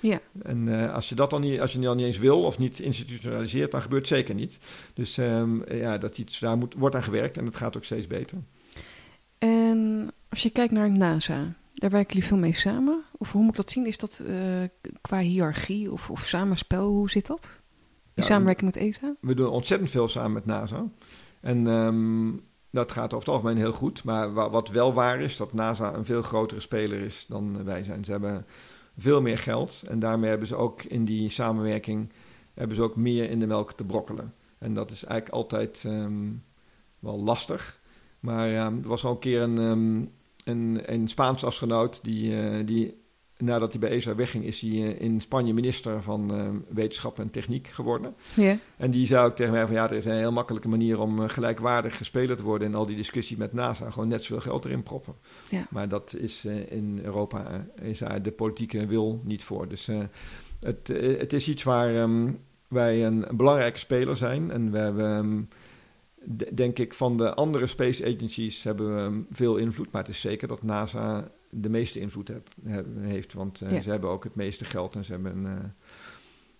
Ja. 0.00 0.20
En 0.42 0.80
eh, 0.80 0.94
als 0.94 1.08
je 1.08 1.14
dat 1.14 1.30
dan 1.30 1.40
niet, 1.40 1.60
als 1.60 1.72
je 1.72 1.78
dan 1.78 1.96
niet 1.96 2.06
eens 2.06 2.18
wil 2.18 2.42
of 2.42 2.58
niet 2.58 2.78
institutionaliseert, 2.78 3.70
dan 3.70 3.82
gebeurt 3.82 4.08
het 4.08 4.16
zeker 4.18 4.34
niet. 4.34 4.58
Dus 4.94 5.18
ehm, 5.18 5.74
ja, 5.74 5.98
dat 5.98 6.18
iets, 6.18 6.38
daar 6.38 6.56
moet, 6.56 6.74
wordt 6.78 6.94
aan 6.94 7.02
gewerkt 7.02 7.36
en 7.36 7.44
het 7.44 7.56
gaat 7.56 7.76
ook 7.76 7.84
steeds 7.84 8.06
beter. 8.06 8.38
En 9.38 10.10
als 10.28 10.42
je 10.42 10.50
kijkt 10.50 10.72
naar 10.72 10.90
NASA, 10.90 11.54
daar 11.72 11.90
werken 11.90 12.12
jullie 12.12 12.28
veel 12.28 12.36
mee 12.36 12.52
samen? 12.52 13.02
Of 13.24 13.32
hoe 13.32 13.40
moet 13.42 13.50
ik 13.50 13.56
dat 13.56 13.70
zien? 13.70 13.86
Is 13.86 13.98
dat 13.98 14.24
eh, 14.26 14.36
qua 15.00 15.18
hiërarchie 15.18 15.92
of, 15.92 16.10
of 16.10 16.26
samenspel? 16.26 16.86
Hoe 16.88 17.10
zit 17.10 17.26
dat? 17.26 17.62
In 18.04 18.22
Ja, 18.22 18.22
samenwerking 18.22 18.74
met 18.74 18.82
ESA? 18.82 19.14
We 19.20 19.34
doen 19.34 19.48
ontzettend 19.48 19.90
veel 19.90 20.08
samen 20.08 20.32
met 20.32 20.46
NASA. 20.46 20.86
En 21.40 21.66
ehm, 21.66 22.30
dat 22.70 22.92
gaat 22.92 23.14
over 23.14 23.26
het 23.26 23.34
algemeen 23.36 23.56
heel 23.56 23.72
goed. 23.72 24.04
Maar 24.04 24.32
wa- 24.32 24.50
wat 24.50 24.68
wel 24.68 24.92
waar 24.94 25.20
is, 25.20 25.36
dat 25.36 25.52
NASA 25.52 25.94
een 25.94 26.04
veel 26.04 26.22
grotere 26.22 26.60
speler 26.60 27.00
is 27.00 27.26
dan 27.28 27.64
wij 27.64 27.82
zijn. 27.82 28.04
Ze 28.04 28.10
hebben 28.10 28.46
veel 28.98 29.20
meer 29.22 29.38
geld. 29.38 29.82
En 29.88 29.98
daarmee 29.98 30.28
hebben 30.30 30.48
ze 30.48 30.56
ook 30.56 30.82
in 30.82 31.04
die 31.04 31.28
samenwerking 31.30 32.12
hebben 32.54 32.76
ze 32.76 32.82
ook 32.82 32.96
meer 32.96 33.30
in 33.30 33.38
de 33.38 33.46
melk 33.46 33.72
te 33.72 33.84
brokkelen. 33.84 34.34
En 34.58 34.74
dat 34.74 34.90
is 34.90 35.04
eigenlijk 35.04 35.34
altijd 35.36 35.82
ehm, 35.86 36.30
wel 36.98 37.20
lastig. 37.22 37.80
Maar 38.20 38.48
ehm, 38.48 38.76
er 38.82 38.88
was 38.88 39.04
al 39.04 39.10
een 39.10 39.18
keer 39.18 39.40
een, 39.42 39.56
een, 40.44 40.80
een 40.84 41.08
Spaans 41.08 41.44
astronaut 41.44 41.98
die, 42.02 42.36
eh, 42.40 42.66
die 42.66 43.02
nadat 43.38 43.70
hij 43.70 43.80
bij 43.80 43.90
ESA 43.90 44.14
wegging, 44.14 44.44
is 44.44 44.60
hij 44.60 44.70
eh, 44.70 45.00
in 45.00 45.20
Spanje 45.20 45.54
minister 45.54 46.02
van 46.02 46.34
ehm, 46.34 46.56
wetenschap 46.68 47.18
en 47.18 47.30
techniek 47.30 47.66
geworden. 47.66 48.14
En 48.76 48.90
die 48.90 49.06
zei 49.06 49.26
ook 49.26 49.36
tegen 49.36 49.52
mij 49.52 49.66
van 49.66 49.74
ja, 49.74 49.90
er 49.90 49.96
is 49.96 50.04
een 50.04 50.18
heel 50.18 50.32
makkelijke 50.32 50.68
manier 50.68 51.00
om 51.00 51.22
eh, 51.22 51.28
gelijkwaardig 51.28 51.96
gespeeld 51.96 52.36
te 52.36 52.42
worden 52.42 52.68
in 52.68 52.74
al 52.74 52.86
die 52.86 52.96
discussie 52.96 53.38
met 53.38 53.52
NASA. 53.52 53.90
Gewoon 53.90 54.08
net 54.08 54.24
zoveel 54.24 54.42
geld 54.42 54.64
erin 54.64 54.82
proppen. 54.82 55.14
Maar 55.70 55.88
dat 55.88 56.14
is 56.18 56.44
eh, 56.44 56.72
in 56.72 57.00
Europa 57.02 57.66
eh, 57.74 57.88
is 57.88 57.98
daar 57.98 58.22
de 58.22 58.32
politieke 58.32 58.86
wil 58.86 59.20
niet 59.24 59.44
voor. 59.44 59.68
Dus 59.68 59.88
eh, 59.88 59.98
het, 60.60 60.90
eh, 60.90 61.18
het 61.18 61.32
is 61.32 61.48
iets 61.48 61.62
waar 61.62 61.94
ehm, 61.94 62.32
wij 62.68 63.06
een, 63.06 63.28
een 63.28 63.36
belangrijke 63.36 63.78
speler 63.78 64.16
zijn. 64.16 64.50
En 64.50 64.70
we 64.70 64.78
hebben, 64.78 65.16
ehm, 65.16 65.42
denk 66.54 66.78
ik, 66.78 66.94
van 66.94 67.16
de 67.16 67.34
andere 67.34 67.66
space 67.66 68.04
agencies 68.04 68.62
hebben 68.62 68.94
we 68.94 69.00
ehm, 69.00 69.20
veel 69.30 69.56
invloed. 69.56 69.90
Maar 69.90 70.02
het 70.02 70.10
is 70.10 70.20
zeker 70.20 70.48
dat 70.48 70.62
NASA 70.62 71.30
de 71.54 71.68
meeste 71.68 72.00
invloed 72.00 72.28
heb- 72.28 72.48
heb- 72.64 72.86
heeft. 73.00 73.32
Want 73.32 73.60
eh, 73.60 73.72
Ja. 73.72 73.82
ze 73.82 73.90
hebben 73.90 74.10
ook 74.10 74.24
het 74.24 74.34
meeste 74.34 74.64
geld 74.64 74.94
en 74.94 75.04
ze 75.04 75.12
hebben... 75.12 75.46
eh, 75.46 75.52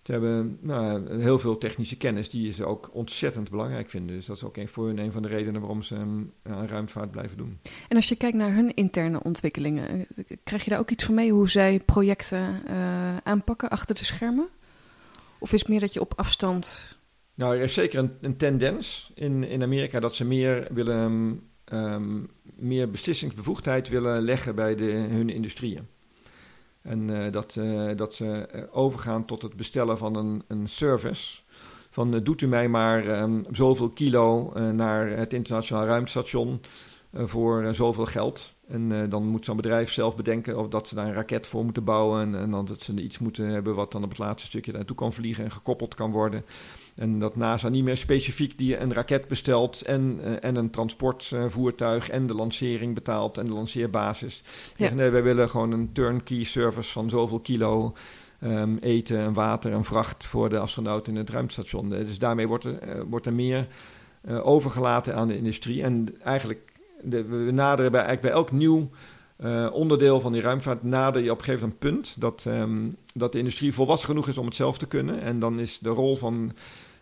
ze 0.03 0.11
hebben 0.11 0.57
nou, 0.61 1.21
heel 1.21 1.39
veel 1.39 1.57
technische 1.57 1.97
kennis 1.97 2.29
die 2.29 2.51
ze 2.53 2.65
ook 2.65 2.89
ontzettend 2.93 3.49
belangrijk 3.49 3.89
vinden. 3.89 4.15
Dus 4.15 4.25
dat 4.25 4.35
is 4.37 4.43
ook 4.43 4.57
een, 4.57 4.67
voor 4.67 4.87
hun 4.87 4.97
een 4.99 5.11
van 5.11 5.21
de 5.21 5.27
redenen 5.27 5.61
waarom 5.61 5.81
ze 5.83 5.95
um, 5.95 6.31
aan 6.43 6.67
ruimtevaart 6.67 7.11
blijven 7.11 7.37
doen. 7.37 7.57
En 7.89 7.95
als 7.95 8.09
je 8.09 8.15
kijkt 8.15 8.37
naar 8.37 8.53
hun 8.53 8.73
interne 8.73 9.23
ontwikkelingen, 9.23 10.07
krijg 10.43 10.63
je 10.63 10.69
daar 10.69 10.79
ook 10.79 10.89
iets 10.91 11.03
van 11.03 11.13
mee 11.15 11.31
hoe 11.31 11.49
zij 11.49 11.79
projecten 11.79 12.61
eh, 12.67 13.17
aanpakken 13.17 13.69
achter 13.69 13.95
de 13.95 14.05
schermen? 14.05 14.47
Of 15.39 15.53
is 15.53 15.59
het 15.59 15.69
meer 15.69 15.79
dat 15.79 15.93
je 15.93 15.99
op 16.01 16.13
afstand. 16.15 16.97
Nou, 17.33 17.55
er 17.55 17.61
is 17.63 17.73
zeker 17.73 17.99
een, 17.99 18.11
een 18.21 18.37
tendens 18.37 19.11
in, 19.15 19.43
in 19.43 19.63
Amerika 19.63 19.99
dat 19.99 20.15
ze 20.15 20.25
meer 20.25 20.67
willen, 20.73 21.39
ehm, 21.65 22.19
meer 22.55 22.91
beslissingsbevoegdheid 22.91 23.89
willen 23.89 24.21
leggen 24.21 24.55
bij 24.55 24.75
de, 24.75 24.91
hun 24.91 25.29
industrieën. 25.29 25.87
En 26.85 27.23
eh, 27.23 27.31
dat, 27.31 27.55
eh, 27.55 27.89
dat 27.95 28.13
ze 28.13 28.25
eh, 28.25 28.61
overgaan 28.71 29.25
tot 29.25 29.41
het 29.41 29.55
bestellen 29.55 29.97
van 29.97 30.15
een, 30.15 30.43
een 30.47 30.69
service. 30.69 31.39
Van 31.89 32.23
doet 32.23 32.41
u 32.41 32.47
mij 32.47 32.69
maar 32.69 33.07
ehm, 33.07 33.43
zoveel 33.51 33.89
kilo 33.89 34.53
naar 34.71 35.07
het 35.09 35.33
internationaal 35.33 35.85
ruimtestation 35.85 36.61
voor 37.13 37.73
zoveel 37.73 38.05
geld. 38.05 38.53
En 38.67 39.09
dan 39.09 39.27
moet 39.27 39.45
zo'n 39.45 39.55
bedrijf 39.55 39.91
zelf 39.91 40.15
bedenken 40.15 40.57
of 40.57 40.67
dat 40.67 40.87
ze 40.87 40.95
daar 40.95 41.07
een 41.07 41.13
raket 41.13 41.47
voor 41.47 41.63
moeten 41.63 41.83
bouwen. 41.83 42.21
En, 42.21 42.35
en 42.41 42.51
dan 42.51 42.65
dat 42.65 42.81
ze 42.81 42.93
iets 42.93 43.19
moeten 43.19 43.47
hebben 43.47 43.75
wat 43.75 43.91
dan 43.91 44.03
op 44.03 44.09
het 44.09 44.17
laatste 44.17 44.47
stukje 44.47 44.71
naartoe 44.71 44.95
kan 44.95 45.13
vliegen 45.13 45.43
en 45.43 45.51
gekoppeld 45.51 45.95
kan 45.95 46.11
worden. 46.11 46.45
En 46.95 47.19
dat 47.19 47.35
NASA 47.35 47.69
niet 47.69 47.83
meer 47.83 47.97
specifiek 47.97 48.57
die 48.57 48.77
een 48.77 48.93
raket 48.93 49.27
bestelt 49.27 49.81
en, 49.81 50.19
uh, 50.23 50.31
en 50.39 50.55
een 50.55 50.69
transportvoertuig 50.69 52.09
en 52.09 52.27
de 52.27 52.33
lancering 52.33 52.93
betaalt 52.93 53.37
en 53.37 53.45
de 53.45 53.53
lanceerbasis. 53.53 54.43
Ja. 54.75 54.93
Nee, 54.93 55.09
wij 55.09 55.23
willen 55.23 55.49
gewoon 55.49 55.71
een 55.71 55.91
turnkey 55.91 56.43
service 56.43 56.91
van 56.91 57.09
zoveel 57.09 57.39
kilo 57.39 57.93
um, 58.43 58.77
eten 58.77 59.17
en 59.17 59.33
water 59.33 59.71
en 59.71 59.83
vracht 59.83 60.25
voor 60.25 60.49
de 60.49 60.57
astronauten 60.57 61.13
in 61.13 61.19
het 61.19 61.29
ruimtestation. 61.29 61.89
Dus 61.89 62.19
daarmee 62.19 62.47
wordt 62.47 62.63
er, 62.63 62.87
uh, 62.87 63.01
wordt 63.09 63.25
er 63.25 63.33
meer 63.33 63.67
uh, 64.29 64.47
overgelaten 64.47 65.15
aan 65.15 65.27
de 65.27 65.37
industrie. 65.37 65.83
En 65.83 66.21
eigenlijk, 66.23 66.71
de, 67.01 67.23
we 67.23 67.51
naderen 67.51 67.91
bij, 67.91 68.01
eigenlijk 68.01 68.21
bij 68.21 68.43
elk 68.43 68.51
nieuw 68.51 68.89
uh, 69.43 69.69
onderdeel 69.73 70.19
van 70.19 70.31
die 70.31 70.41
ruimtevaart 70.41 70.83
nader 70.83 71.23
je 71.23 71.31
op 71.31 71.37
een 71.37 71.43
gegeven 71.43 71.67
moment 71.67 71.83
een 71.83 71.91
punt 71.91 72.15
dat, 72.19 72.45
um, 72.47 72.91
dat 73.13 73.31
de 73.31 73.37
industrie 73.37 73.73
volwassen 73.73 74.07
genoeg 74.07 74.27
is 74.27 74.37
om 74.37 74.45
het 74.45 74.55
zelf 74.55 74.77
te 74.77 74.87
kunnen. 74.87 75.21
En 75.21 75.39
dan 75.39 75.59
is 75.59 75.79
de 75.79 75.89
rol 75.89 76.15
van, 76.15 76.51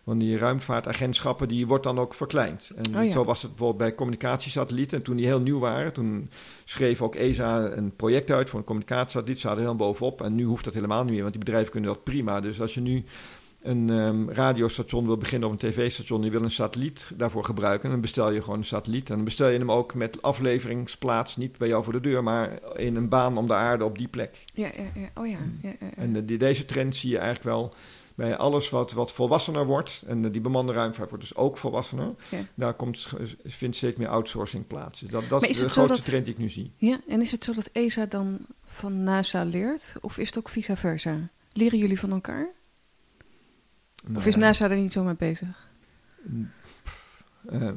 van 0.04 0.18
die 0.18 0.38
ruimtevaartagentschappen, 0.38 1.48
die 1.48 1.66
wordt 1.66 1.84
dan 1.84 1.98
ook 1.98 2.14
verkleind. 2.14 2.70
En 2.76 2.96
oh 2.96 3.04
ja. 3.04 3.10
zo 3.10 3.24
was 3.24 3.42
het 3.42 3.50
bijvoorbeeld 3.50 3.78
bij 3.78 3.94
communicatiesatellieten. 3.94 4.98
En 4.98 5.04
toen 5.04 5.16
die 5.16 5.26
heel 5.26 5.40
nieuw 5.40 5.58
waren, 5.58 5.92
toen 5.92 6.30
schreef 6.64 7.02
ook 7.02 7.14
ESA 7.14 7.72
een 7.72 7.96
project 7.96 8.30
uit 8.30 8.50
voor 8.50 8.58
een 8.58 8.64
communicatiesatelliet. 8.64 9.40
Ze 9.40 9.46
hadden 9.46 9.64
helemaal 9.64 9.86
bovenop. 9.86 10.22
En 10.22 10.34
nu 10.34 10.44
hoeft 10.44 10.64
dat 10.64 10.74
helemaal 10.74 11.02
niet 11.02 11.12
meer, 11.12 11.20
want 11.20 11.32
die 11.32 11.44
bedrijven 11.44 11.70
kunnen 11.70 11.90
dat 11.90 12.04
prima. 12.04 12.40
Dus 12.40 12.60
als 12.60 12.74
je 12.74 12.80
nu 12.80 13.04
een 13.62 13.88
um, 13.88 14.30
radiostation 14.30 15.06
wil 15.06 15.16
beginnen 15.16 15.48
of 15.48 15.54
een 15.54 15.70
tv-station, 15.70 16.22
je 16.22 16.30
wil 16.30 16.42
een 16.42 16.50
satelliet 16.50 17.10
daarvoor 17.14 17.44
gebruiken, 17.44 17.90
dan 17.90 18.00
bestel 18.00 18.32
je 18.32 18.42
gewoon 18.42 18.58
een 18.58 18.64
satelliet. 18.64 19.08
En 19.08 19.14
dan 19.14 19.24
bestel 19.24 19.48
je 19.48 19.58
hem 19.58 19.72
ook 19.72 19.94
met 19.94 20.22
afleveringsplaats, 20.22 21.36
niet 21.36 21.58
bij 21.58 21.68
jou 21.68 21.84
voor 21.84 21.92
de 21.92 22.00
deur, 22.00 22.22
maar 22.22 22.58
in 22.76 22.96
een 22.96 23.08
baan 23.08 23.38
om 23.38 23.46
de 23.46 23.54
aarde 23.54 23.84
op 23.84 23.98
die 23.98 24.08
plek. 24.08 24.44
Ja, 24.54 24.70
ja, 24.76 25.00
ja. 25.00 25.22
oh 25.22 25.26
ja. 25.26 25.38
ja. 25.62 25.72
En 25.96 26.12
de, 26.12 26.24
die, 26.24 26.38
deze 26.38 26.64
trend 26.64 26.96
zie 26.96 27.10
je 27.10 27.18
eigenlijk 27.18 27.46
wel 27.46 27.74
bij 28.14 28.36
alles 28.36 28.70
wat, 28.70 28.92
wat 28.92 29.12
volwassener 29.12 29.66
wordt. 29.66 30.02
En 30.06 30.30
die 30.32 30.40
bemande 30.40 30.72
ruimtevaart 30.72 31.10
wordt 31.10 31.24
dus 31.24 31.36
ook 31.36 31.58
volwassener. 31.58 32.14
Ja. 32.30 32.38
Daar 32.54 32.74
komt, 32.74 33.08
vindt 33.44 33.76
steeds 33.76 33.96
meer 33.96 34.08
outsourcing 34.08 34.66
plaats. 34.66 35.00
Dus 35.00 35.10
dat, 35.10 35.24
dat 35.28 35.42
is, 35.42 35.48
is 35.48 35.58
de 35.58 35.70
grootste 35.70 35.94
dat- 35.96 36.04
trend 36.04 36.24
die 36.24 36.34
ik 36.34 36.40
nu 36.40 36.50
zie. 36.50 36.72
Ja, 36.76 37.00
en 37.08 37.20
is 37.20 37.30
het 37.30 37.44
zo 37.44 37.52
dat 37.52 37.70
ESA 37.72 38.06
dan 38.06 38.38
van 38.64 39.04
NASA 39.04 39.44
leert? 39.44 39.94
Of 40.00 40.18
is 40.18 40.26
het 40.26 40.38
ook 40.38 40.48
vice 40.48 40.76
versa? 40.76 41.28
Leren 41.52 41.78
jullie 41.78 42.00
van 42.00 42.10
elkaar? 42.10 42.48
Of 44.16 44.26
is 44.26 44.36
NASA 44.36 44.70
er 44.70 44.76
niet 44.76 44.92
zo 44.92 45.02
mee 45.02 45.14
bezig? 45.14 45.68
ehm, 47.50 47.74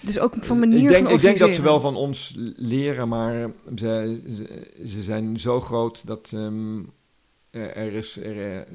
Dus 0.00 0.18
ook 0.18 0.34
van 0.40 0.58
manier 0.58 0.82
ik, 0.82 0.88
denk, 0.88 1.04
van 1.04 1.14
ik 1.14 1.20
denk 1.20 1.38
dat 1.38 1.54
ze 1.54 1.62
wel 1.62 1.80
van 1.80 1.96
ons 1.96 2.34
leren, 2.56 3.08
maar 3.08 3.50
ze, 3.76 4.22
ze, 4.36 4.70
ze 4.88 5.02
zijn 5.02 5.40
zo 5.40 5.60
groot 5.60 6.06
dat 6.06 6.30
ehm, 6.34 6.78
er, 7.50 7.76
er 7.76 7.92
is. 7.92 8.16
Er, 8.16 8.66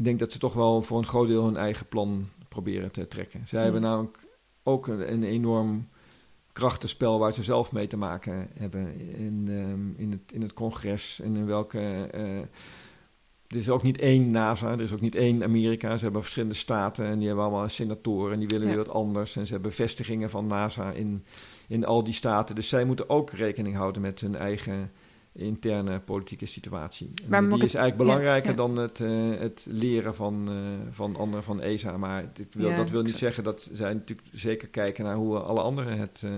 ik 0.00 0.06
denk 0.06 0.18
dat 0.18 0.32
ze 0.32 0.38
toch 0.38 0.54
wel 0.54 0.82
voor 0.82 0.98
een 0.98 1.06
groot 1.06 1.28
deel 1.28 1.44
hun 1.44 1.56
eigen 1.56 1.86
plan 1.86 2.28
proberen 2.48 2.90
te 2.92 3.08
trekken. 3.08 3.42
Zij 3.46 3.62
hebben 3.62 3.80
namelijk 3.80 4.18
ook 4.62 4.86
een, 4.86 5.12
een 5.12 5.22
enorm 5.24 5.88
krachtenspel 6.52 7.18
waar 7.18 7.32
ze 7.32 7.42
zelf 7.42 7.72
mee 7.72 7.86
te 7.86 7.96
maken 7.96 8.48
hebben 8.54 9.00
in, 9.16 9.44
ehm, 9.48 10.02
in, 10.02 10.10
het, 10.10 10.32
in 10.32 10.42
het 10.42 10.52
congres 10.52 11.20
en 11.20 11.36
in 11.36 11.46
welke. 11.46 11.78
eh, 12.12 12.38
er 13.46 13.56
is 13.56 13.68
ook 13.68 13.82
niet 13.82 13.98
één 13.98 14.30
NASA, 14.30 14.70
er 14.72 14.80
is 14.80 14.92
ook 14.92 15.00
niet 15.00 15.14
één 15.14 15.42
Amerika. 15.42 15.96
Ze 15.96 16.02
hebben 16.04 16.22
verschillende 16.22 16.54
staten 16.54 17.04
en 17.06 17.18
die 17.18 17.26
hebben 17.26 17.44
allemaal 17.44 17.68
senatoren 17.68 18.32
en 18.32 18.38
die 18.38 18.48
willen 18.48 18.66
Ja. 18.68 18.74
weer 18.74 18.84
wat 18.84 18.94
anders. 18.94 19.36
En 19.36 19.46
ze 19.46 19.52
hebben 19.52 19.72
vestigingen 19.72 20.30
van 20.30 20.46
NASA 20.46 20.90
in, 20.92 21.24
in 21.68 21.84
al 21.84 22.04
die 22.04 22.12
staten. 22.14 22.54
Dus 22.54 22.68
zij 22.68 22.84
moeten 22.84 23.08
ook 23.08 23.30
rekening 23.30 23.76
houden 23.76 24.02
met 24.02 24.20
hun 24.20 24.36
eigen 24.36 24.90
interne 25.32 26.00
politieke 26.00 26.46
situatie. 26.46 27.10
Maar 27.28 27.40
die 27.40 27.52
is 27.52 27.74
eigenlijk 27.74 27.96
belangrijker 27.96 28.50
ja, 28.50 28.56
ja. 28.56 28.66
dan 28.66 28.76
het, 28.76 29.00
eh, 29.00 29.40
het 29.40 29.66
leren 29.68 30.14
van, 30.14 30.48
eh, 30.48 30.56
van 30.90 31.16
anderen 31.16 31.44
van 31.44 31.60
ESA. 31.60 31.96
Maar 31.96 32.30
dit 32.32 32.54
wil, 32.54 32.68
Ja, 32.68 32.76
dat 32.76 32.90
wil 32.90 33.02
niet 33.02 33.12
exact. 33.12 33.34
zeggen 33.34 33.44
dat 33.44 33.68
zij 33.72 33.94
natuurlijk 33.94 34.28
zeker 34.32 34.68
kijken 34.68 35.04
naar 35.04 35.14
hoe 35.14 35.38
alle 35.38 35.60
anderen 35.60 35.98
het, 35.98 36.20
eh, 36.24 36.30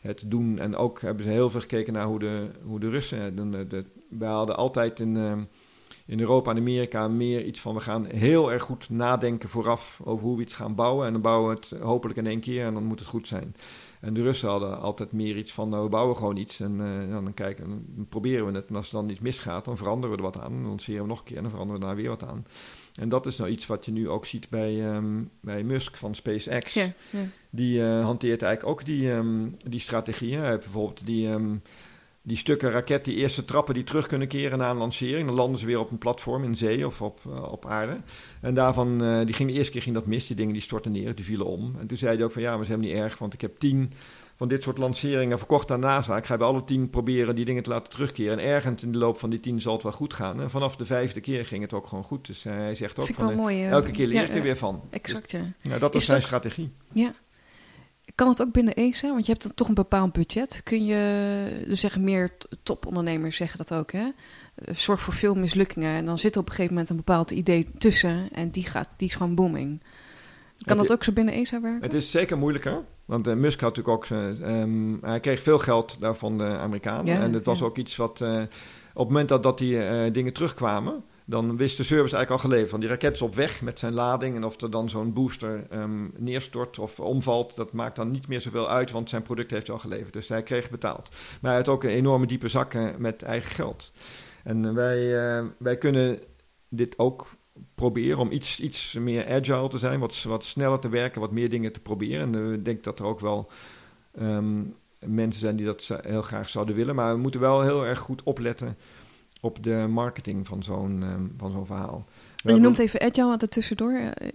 het 0.00 0.22
doen. 0.26 0.58
En 0.58 0.76
ook 0.76 1.00
hebben 1.00 1.24
ze 1.24 1.30
heel 1.30 1.50
veel 1.50 1.60
gekeken 1.60 1.92
naar 1.92 2.06
hoe 2.06 2.18
de, 2.18 2.48
hoe 2.62 2.80
de 2.80 2.90
Russen 2.90 3.20
het 3.20 3.36
doen. 3.36 3.50
De, 3.50 3.66
de, 3.66 3.84
wij 4.08 4.28
hadden 4.28 4.56
altijd 4.56 5.00
in, 5.00 5.46
in 6.06 6.20
Europa 6.20 6.50
en 6.50 6.56
Amerika 6.56 7.08
meer 7.08 7.44
iets 7.44 7.60
van... 7.60 7.74
we 7.74 7.80
gaan 7.80 8.06
heel 8.06 8.52
erg 8.52 8.62
goed 8.62 8.90
nadenken 8.90 9.48
vooraf 9.48 10.00
over 10.04 10.26
hoe 10.26 10.36
we 10.36 10.42
iets 10.42 10.54
gaan 10.54 10.74
bouwen. 10.74 11.06
En 11.06 11.12
dan 11.12 11.22
bouwen 11.22 11.48
we 11.48 11.54
het 11.54 11.82
hopelijk 11.82 12.18
in 12.18 12.26
één 12.26 12.40
keer 12.40 12.66
en 12.66 12.74
dan 12.74 12.84
moet 12.84 12.98
het 12.98 13.08
goed 13.08 13.28
zijn. 13.28 13.54
En 14.00 14.14
de 14.14 14.22
Russen 14.22 14.48
hadden 14.48 14.80
altijd 14.80 15.12
meer 15.12 15.36
iets 15.36 15.52
van, 15.52 15.68
nou, 15.68 15.82
we 15.84 15.88
bouwen 15.88 16.16
gewoon 16.16 16.36
iets 16.36 16.60
en 16.60 16.80
eh, 16.80 17.10
dan, 17.10 17.34
kijken, 17.34 17.68
dan 17.68 18.06
proberen 18.08 18.46
we 18.46 18.52
het. 18.52 18.68
En 18.68 18.76
als 18.76 18.86
er 18.86 18.94
dan 18.94 19.10
iets 19.10 19.20
misgaat, 19.20 19.64
dan 19.64 19.76
veranderen 19.76 20.10
we 20.10 20.22
er 20.22 20.30
wat 20.30 20.40
aan. 20.40 20.52
Dan 20.52 20.66
lanceren 20.66 21.02
we 21.02 21.08
nog 21.08 21.18
een 21.18 21.24
keer 21.24 21.36
en 21.36 21.42
dan 21.42 21.50
veranderen 21.50 21.80
we 21.80 21.86
daar 21.86 21.96
weer 21.96 22.08
wat 22.08 22.24
aan. 22.24 22.46
En 22.94 23.08
dat 23.08 23.26
is 23.26 23.36
nou 23.36 23.50
iets 23.50 23.66
wat 23.66 23.84
je 23.84 23.92
nu 23.92 24.08
ook 24.08 24.26
ziet 24.26 24.48
bij, 24.48 24.92
ehm, 24.92 25.22
bij 25.40 25.62
Musk 25.62 25.96
van 25.96 26.14
SpaceX. 26.14 26.74
Ja, 26.74 26.92
ja. 27.10 27.26
Die 27.50 27.82
eh, 27.82 28.04
hanteert 28.04 28.42
eigenlijk 28.42 28.78
ook 28.78 28.86
die, 28.86 29.12
ehm, 29.12 29.48
die 29.64 29.80
strategieën. 29.80 30.38
Hij 30.38 30.50
heeft 30.50 30.62
bijvoorbeeld 30.62 31.06
die, 31.06 31.28
ehm, 31.28 31.54
die 32.26 32.36
stukken 32.36 32.70
raket, 32.70 33.04
die 33.04 33.14
eerste 33.14 33.44
trappen 33.44 33.74
die 33.74 33.84
terug 33.84 34.06
kunnen 34.06 34.28
keren 34.28 34.58
na 34.58 34.70
een 34.70 34.76
lancering. 34.76 35.26
Dan 35.26 35.34
landen 35.34 35.58
ze 35.58 35.66
weer 35.66 35.78
op 35.80 35.90
een 35.90 35.98
platform 35.98 36.44
in 36.44 36.56
zee 36.56 36.86
of 36.86 37.02
op, 37.02 37.20
eh, 37.26 37.52
op 37.52 37.66
aarde. 37.66 37.96
En 38.40 38.54
daarvan, 38.54 39.02
eh, 39.04 39.24
die 39.26 39.34
ging, 39.34 39.48
de 39.50 39.54
eerste 39.54 39.72
keer 39.72 39.82
ging 39.82 39.94
dat 39.94 40.06
mis. 40.06 40.26
Die 40.26 40.36
dingen 40.36 40.52
die 40.52 40.62
stortten 40.62 40.92
neer, 40.92 41.14
die 41.14 41.24
vielen 41.24 41.46
om. 41.46 41.74
En 41.80 41.86
toen 41.86 41.96
zei 41.98 42.16
hij 42.16 42.24
ook 42.24 42.32
van 42.32 42.42
ja, 42.42 42.56
maar 42.56 42.64
ze 42.64 42.70
hebben 42.70 42.88
niet 42.88 42.96
erg, 42.98 43.18
want 43.18 43.34
ik 43.34 43.40
heb 43.40 43.58
tien 43.58 43.92
van 44.36 44.48
dit 44.48 44.62
soort 44.62 44.78
lanceringen 44.78 45.38
verkocht 45.38 45.70
aan 45.70 45.80
NASA. 45.80 46.16
Ik 46.16 46.24
ga 46.24 46.36
bij 46.36 46.46
alle 46.46 46.64
tien 46.64 46.90
proberen 46.90 47.34
die 47.34 47.44
dingen 47.44 47.62
te 47.62 47.70
laten 47.70 47.92
terugkeren. 47.92 48.38
En 48.38 48.44
ergens 48.44 48.82
in 48.82 48.92
de 48.92 48.98
loop 48.98 49.18
van 49.18 49.30
die 49.30 49.40
tien 49.40 49.60
zal 49.60 49.72
het 49.72 49.82
wel 49.82 49.92
goed 49.92 50.14
gaan. 50.14 50.40
En 50.40 50.50
vanaf 50.50 50.76
de 50.76 50.86
vijfde 50.86 51.20
keer 51.20 51.46
ging 51.46 51.62
het 51.62 51.72
ook 51.72 51.86
gewoon 51.86 52.04
goed. 52.04 52.26
Dus 52.26 52.44
eh, 52.44 52.52
hij 52.52 52.74
zegt 52.74 52.98
ook 52.98 53.06
van 53.14 53.34
mooi. 53.34 53.64
elke 53.66 53.90
keer 53.90 54.06
leer 54.06 54.22
ik 54.24 54.34
er 54.34 54.42
weer 54.42 54.56
van. 54.56 54.82
Exact, 54.90 55.30
ja. 55.30 55.38
Dus, 55.40 55.68
nou, 55.68 55.80
dat 55.80 55.94
Is 55.94 56.00
is 56.00 56.06
zijn 56.06 56.18
toch- 56.18 56.26
strategie. 56.26 56.70
Ja. 56.92 57.14
Kan 58.14 58.28
het 58.28 58.42
ook 58.42 58.52
binnen 58.52 58.74
ESA? 58.74 59.08
Want 59.08 59.26
je 59.26 59.32
hebt 59.32 59.42
dan 59.44 59.54
toch 59.54 59.68
een 59.68 59.74
bepaald 59.74 60.12
budget. 60.12 60.60
Kun 60.64 60.84
je, 60.84 61.64
dus 61.66 61.80
zeggen 61.80 62.04
meer 62.04 62.30
topondernemers 62.62 63.36
zeggen 63.36 63.58
dat 63.58 63.74
ook, 63.74 63.92
hè? 63.92 64.08
Eh, 64.54 64.74
Zorg 64.74 65.00
voor 65.00 65.12
veel 65.14 65.34
mislukkingen. 65.34 65.96
En 65.96 66.04
dan 66.06 66.18
zit 66.18 66.34
er 66.34 66.40
op 66.40 66.46
een 66.48 66.54
gegeven 66.54 66.72
moment 66.72 66.90
een 66.90 66.96
bepaald 66.96 67.30
idee 67.30 67.68
tussen. 67.78 68.28
En 68.32 68.50
die, 68.50 68.64
gaat, 68.64 68.88
die 68.96 69.08
is 69.08 69.14
gewoon 69.14 69.34
booming. 69.34 69.82
Kan 70.64 70.78
Het- 70.78 70.88
dat 70.88 70.96
ook 70.96 71.04
zo 71.04 71.12
binnen 71.12 71.34
ESA 71.34 71.60
werken? 71.60 71.82
Het 71.82 71.94
is 71.94 72.10
zeker 72.10 72.38
moeilijker. 72.38 72.84
Want 73.04 73.26
eh, 73.26 73.34
Musk 73.34 73.60
had 73.60 73.76
natuurlijk 73.76 73.96
ook... 74.12 74.18
eh, 74.18 74.60
ehm, 74.60 74.94
hij 75.00 75.20
kreeg 75.20 75.42
veel 75.42 75.58
geld 75.58 76.00
daar 76.00 76.16
van 76.16 76.38
de 76.38 76.44
Amerikanen. 76.44 77.06
Ja, 77.06 77.20
en 77.20 77.32
het 77.32 77.44
was 77.44 77.58
ja. 77.58 77.64
ook 77.64 77.78
iets 77.78 77.96
wat... 77.96 78.20
op 78.20 78.28
het 78.94 79.08
moment 79.08 79.28
dat, 79.28 79.42
dat 79.42 79.58
die 79.58 80.10
dingen 80.10 80.32
terugkwamen... 80.32 81.04
dan 81.28 81.56
wist 81.56 81.76
de 81.76 81.82
service 81.82 82.16
eigenlijk 82.16 82.30
al 82.30 82.48
geleverd. 82.48 82.70
Want 82.70 82.82
die 82.82 82.90
raket 82.90 83.12
is 83.12 83.22
op 83.22 83.34
weg 83.34 83.62
met 83.62 83.78
zijn 83.78 83.94
lading... 83.94 84.36
en 84.36 84.44
of 84.44 84.60
er 84.60 84.70
dan 84.70 84.88
zo'n 84.88 85.12
booster 85.12 85.66
ehm, 85.70 86.08
neerstort 86.16 86.78
of 86.78 87.00
omvalt... 87.00 87.56
dat 87.56 87.72
maakt 87.72 87.96
dan 87.96 88.10
niet 88.10 88.28
meer 88.28 88.40
zoveel 88.40 88.68
uit... 88.68 88.90
want 88.90 89.10
zijn 89.10 89.22
product 89.22 89.50
heeft 89.50 89.66
hij 89.66 89.76
al 89.76 89.82
geleverd. 89.82 90.12
Dus 90.12 90.28
hij 90.28 90.42
kreeg 90.42 90.70
betaald. 90.70 91.08
Maar 91.40 91.50
hij 91.50 91.60
had 91.60 91.68
ook 91.68 91.84
een 91.84 91.90
enorme 91.90 92.26
diepe 92.26 92.48
zakken 92.48 92.94
met 92.98 93.22
eigen 93.22 93.50
geld. 93.50 93.92
En 94.44 94.74
wij, 94.74 95.28
eh, 95.38 95.44
wij 95.58 95.78
kunnen 95.78 96.18
dit 96.68 96.98
ook 96.98 97.26
proberen 97.74 98.18
om 98.18 98.30
iets, 98.30 98.60
iets 98.60 98.92
meer 98.92 99.28
agile 99.28 99.68
te 99.68 99.78
zijn, 99.78 100.00
wat, 100.00 100.22
wat 100.22 100.44
sneller 100.44 100.78
te 100.78 100.88
werken, 100.88 101.20
wat 101.20 101.32
meer 101.32 101.48
dingen 101.48 101.72
te 101.72 101.80
proberen. 101.80 102.34
En 102.34 102.46
eh, 102.46 102.52
ik 102.52 102.64
denk 102.64 102.84
dat 102.84 102.98
er 102.98 103.06
ook 103.06 103.20
wel 103.20 103.50
ehm, 104.14 104.62
mensen 104.98 105.40
zijn 105.40 105.56
die 105.56 105.66
dat 105.66 106.00
heel 106.00 106.22
graag 106.22 106.48
zouden 106.48 106.74
willen. 106.74 106.94
Maar 106.94 107.14
we 107.14 107.20
moeten 107.20 107.40
wel 107.40 107.62
heel 107.62 107.86
erg 107.86 107.98
goed 107.98 108.22
opletten 108.22 108.76
op 109.40 109.62
de 109.62 109.86
marketing 109.88 110.46
van 110.46 110.62
zo'n 110.62 111.02
ehm, 111.02 111.24
van 111.36 111.50
zo'n 111.50 111.66
verhaal. 111.66 112.06
En 112.44 112.54
je 112.54 112.60
noemt 112.60 112.78
even 112.78 113.00
agile 113.00 113.36
er 113.36 113.48
tussendoor. 113.48 113.92
Eh, 113.92 114.28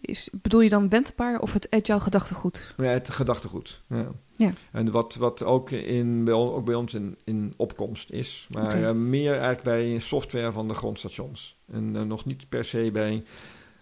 Is, 0.00 0.28
bedoel 0.32 0.60
je 0.60 0.68
dan 0.68 0.88
wendbaar 0.88 1.40
of 1.40 1.52
het 1.52 1.70
agile 1.70 2.00
gedachtegoed? 2.00 2.74
Ja, 2.76 2.84
het 2.84 3.10
gedachtegoed. 3.10 3.82
Ja. 3.88 4.08
Ja. 4.40 4.52
En 4.72 4.90
wat, 4.90 5.14
wat 5.14 5.44
ook, 5.44 5.70
in, 5.70 6.24
bij, 6.24 6.34
ook 6.34 6.64
bij 6.64 6.74
ons 6.74 6.94
in, 6.94 7.18
in 7.24 7.54
opkomst 7.56 8.10
is. 8.10 8.46
Maar 8.50 8.82
eh, 8.82 8.92
meer 8.92 9.32
eigenlijk 9.32 9.62
bij 9.62 9.98
software 9.98 10.52
van 10.52 10.68
de 10.68 10.74
grondstations. 10.74 11.56
En 11.72 11.96
eh, 11.96 12.02
nog 12.02 12.24
niet 12.24 12.48
per 12.48 12.64
se 12.64 12.90
bij 12.92 13.24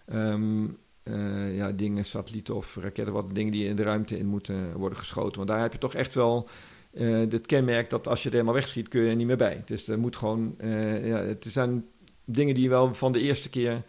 ehm, 0.05 0.65
eh, 1.03 1.55
ja, 1.55 1.71
dingen, 1.71 2.05
satellieten 2.05 2.55
of 2.55 2.75
raketten, 2.75 3.13
wat 3.13 3.35
dingen 3.35 3.51
die 3.51 3.67
in 3.67 3.75
de 3.75 3.83
ruimte 3.83 4.17
in 4.17 4.25
moeten 4.25 4.73
worden 4.73 4.97
geschoten. 4.97 5.37
Want 5.37 5.47
daar 5.47 5.61
heb 5.61 5.73
je 5.73 5.79
toch 5.79 5.93
echt 5.93 6.13
wel 6.13 6.49
eh 6.93 7.07
het 7.19 7.45
kenmerk 7.45 7.89
dat 7.89 8.07
als 8.07 8.19
je 8.23 8.27
er 8.29 8.33
helemaal 8.33 8.53
wegschiet, 8.53 8.87
kun 8.87 9.01
je 9.01 9.09
er 9.09 9.15
niet 9.15 9.27
meer 9.27 9.37
bij. 9.37 9.61
Dus 9.65 9.87
er 9.87 9.99
moet 9.99 10.15
gewoon, 10.15 10.55
eh, 10.57 11.07
ja, 11.07 11.17
het 11.17 11.45
zijn 11.49 11.85
dingen 12.25 12.53
die 12.55 12.69
wel 12.69 12.93
van 12.95 13.11
de 13.11 13.19
eerste 13.19 13.49
keer 13.49 13.81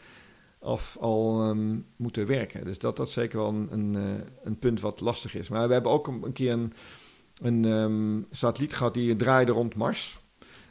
af 0.60 0.96
al 1.00 1.42
ehm, 1.42 1.78
moeten 1.96 2.26
werken. 2.26 2.64
Dus 2.64 2.78
dat, 2.78 2.96
dat 2.96 3.06
is 3.06 3.12
zeker 3.12 3.38
wel 3.38 3.48
een, 3.48 3.68
een, 3.70 3.96
eh, 3.96 4.24
een 4.44 4.58
punt 4.58 4.80
wat 4.80 5.00
lastig 5.00 5.34
is. 5.34 5.48
Maar 5.48 5.66
we 5.66 5.72
hebben 5.72 5.92
ook 5.92 6.06
een, 6.06 6.22
een 6.22 6.32
keer 6.32 6.52
een, 6.52 6.72
een 7.42 7.64
ehm, 7.64 8.22
satelliet 8.36 8.74
gehad 8.74 8.94
die 8.94 9.16
draaide 9.16 9.52
rond 9.52 9.74
Mars. 9.74 10.18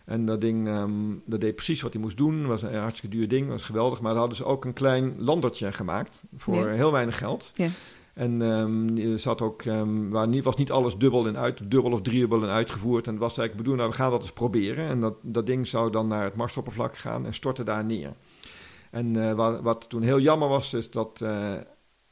En 0.05 0.25
dat 0.25 0.41
ding, 0.41 0.67
ehm, 0.67 0.91
dat 1.25 1.41
deed 1.41 1.55
precies 1.55 1.81
wat 1.81 1.93
hij 1.93 2.01
moest 2.01 2.17
doen. 2.17 2.45
was 2.47 2.61
een 2.61 2.75
hartstikke 2.75 3.15
duur 3.15 3.27
ding, 3.27 3.47
was 3.47 3.63
geweldig. 3.63 3.99
Maar 4.01 4.11
daar 4.11 4.19
hadden 4.19 4.37
ze 4.37 4.45
ook 4.45 4.65
een 4.65 4.73
klein 4.73 5.13
landertje 5.17 5.71
gemaakt 5.71 6.21
voor 6.37 6.55
Ja. 6.55 6.67
heel 6.73 6.91
weinig 6.91 7.17
geld. 7.17 7.51
Ja. 7.55 7.69
En 8.19 8.41
ehm, 8.41 8.97
er 9.11 9.19
zat 9.19 9.41
ook, 9.41 9.61
ehm, 9.61 10.09
waar 10.09 10.27
niet, 10.27 10.43
was 10.43 10.55
niet 10.55 10.71
alles 10.71 10.97
dubbel 10.97 11.27
en 11.27 11.37
uit, 11.37 11.71
dubbel 11.71 11.91
of 11.91 12.01
driedubbel 12.01 12.43
en 12.43 12.49
uitgevoerd. 12.49 13.07
En 13.07 13.17
was 13.17 13.37
eigenlijk 13.37 13.57
bedoeld, 13.57 13.77
nou 13.77 13.89
we 13.89 13.95
gaan 13.95 14.11
dat 14.11 14.21
eens 14.21 14.31
proberen. 14.31 14.87
En 14.87 14.99
dat, 14.99 15.15
dat 15.21 15.45
ding 15.45 15.67
zou 15.67 15.91
dan 15.91 16.07
naar 16.07 16.23
het 16.23 16.35
Marsoppervlak 16.35 16.97
gaan 16.97 17.25
en 17.25 17.33
storten 17.33 17.65
daar 17.65 17.85
neer. 17.85 18.13
En 18.91 19.17
uh, 19.17 19.33
wat, 19.33 19.61
wat, 19.61 19.89
toen 19.89 20.01
heel 20.01 20.19
jammer 20.19 20.47
was, 20.47 20.73
is 20.73 20.89
dat, 20.91 21.19
uh, 21.23 21.53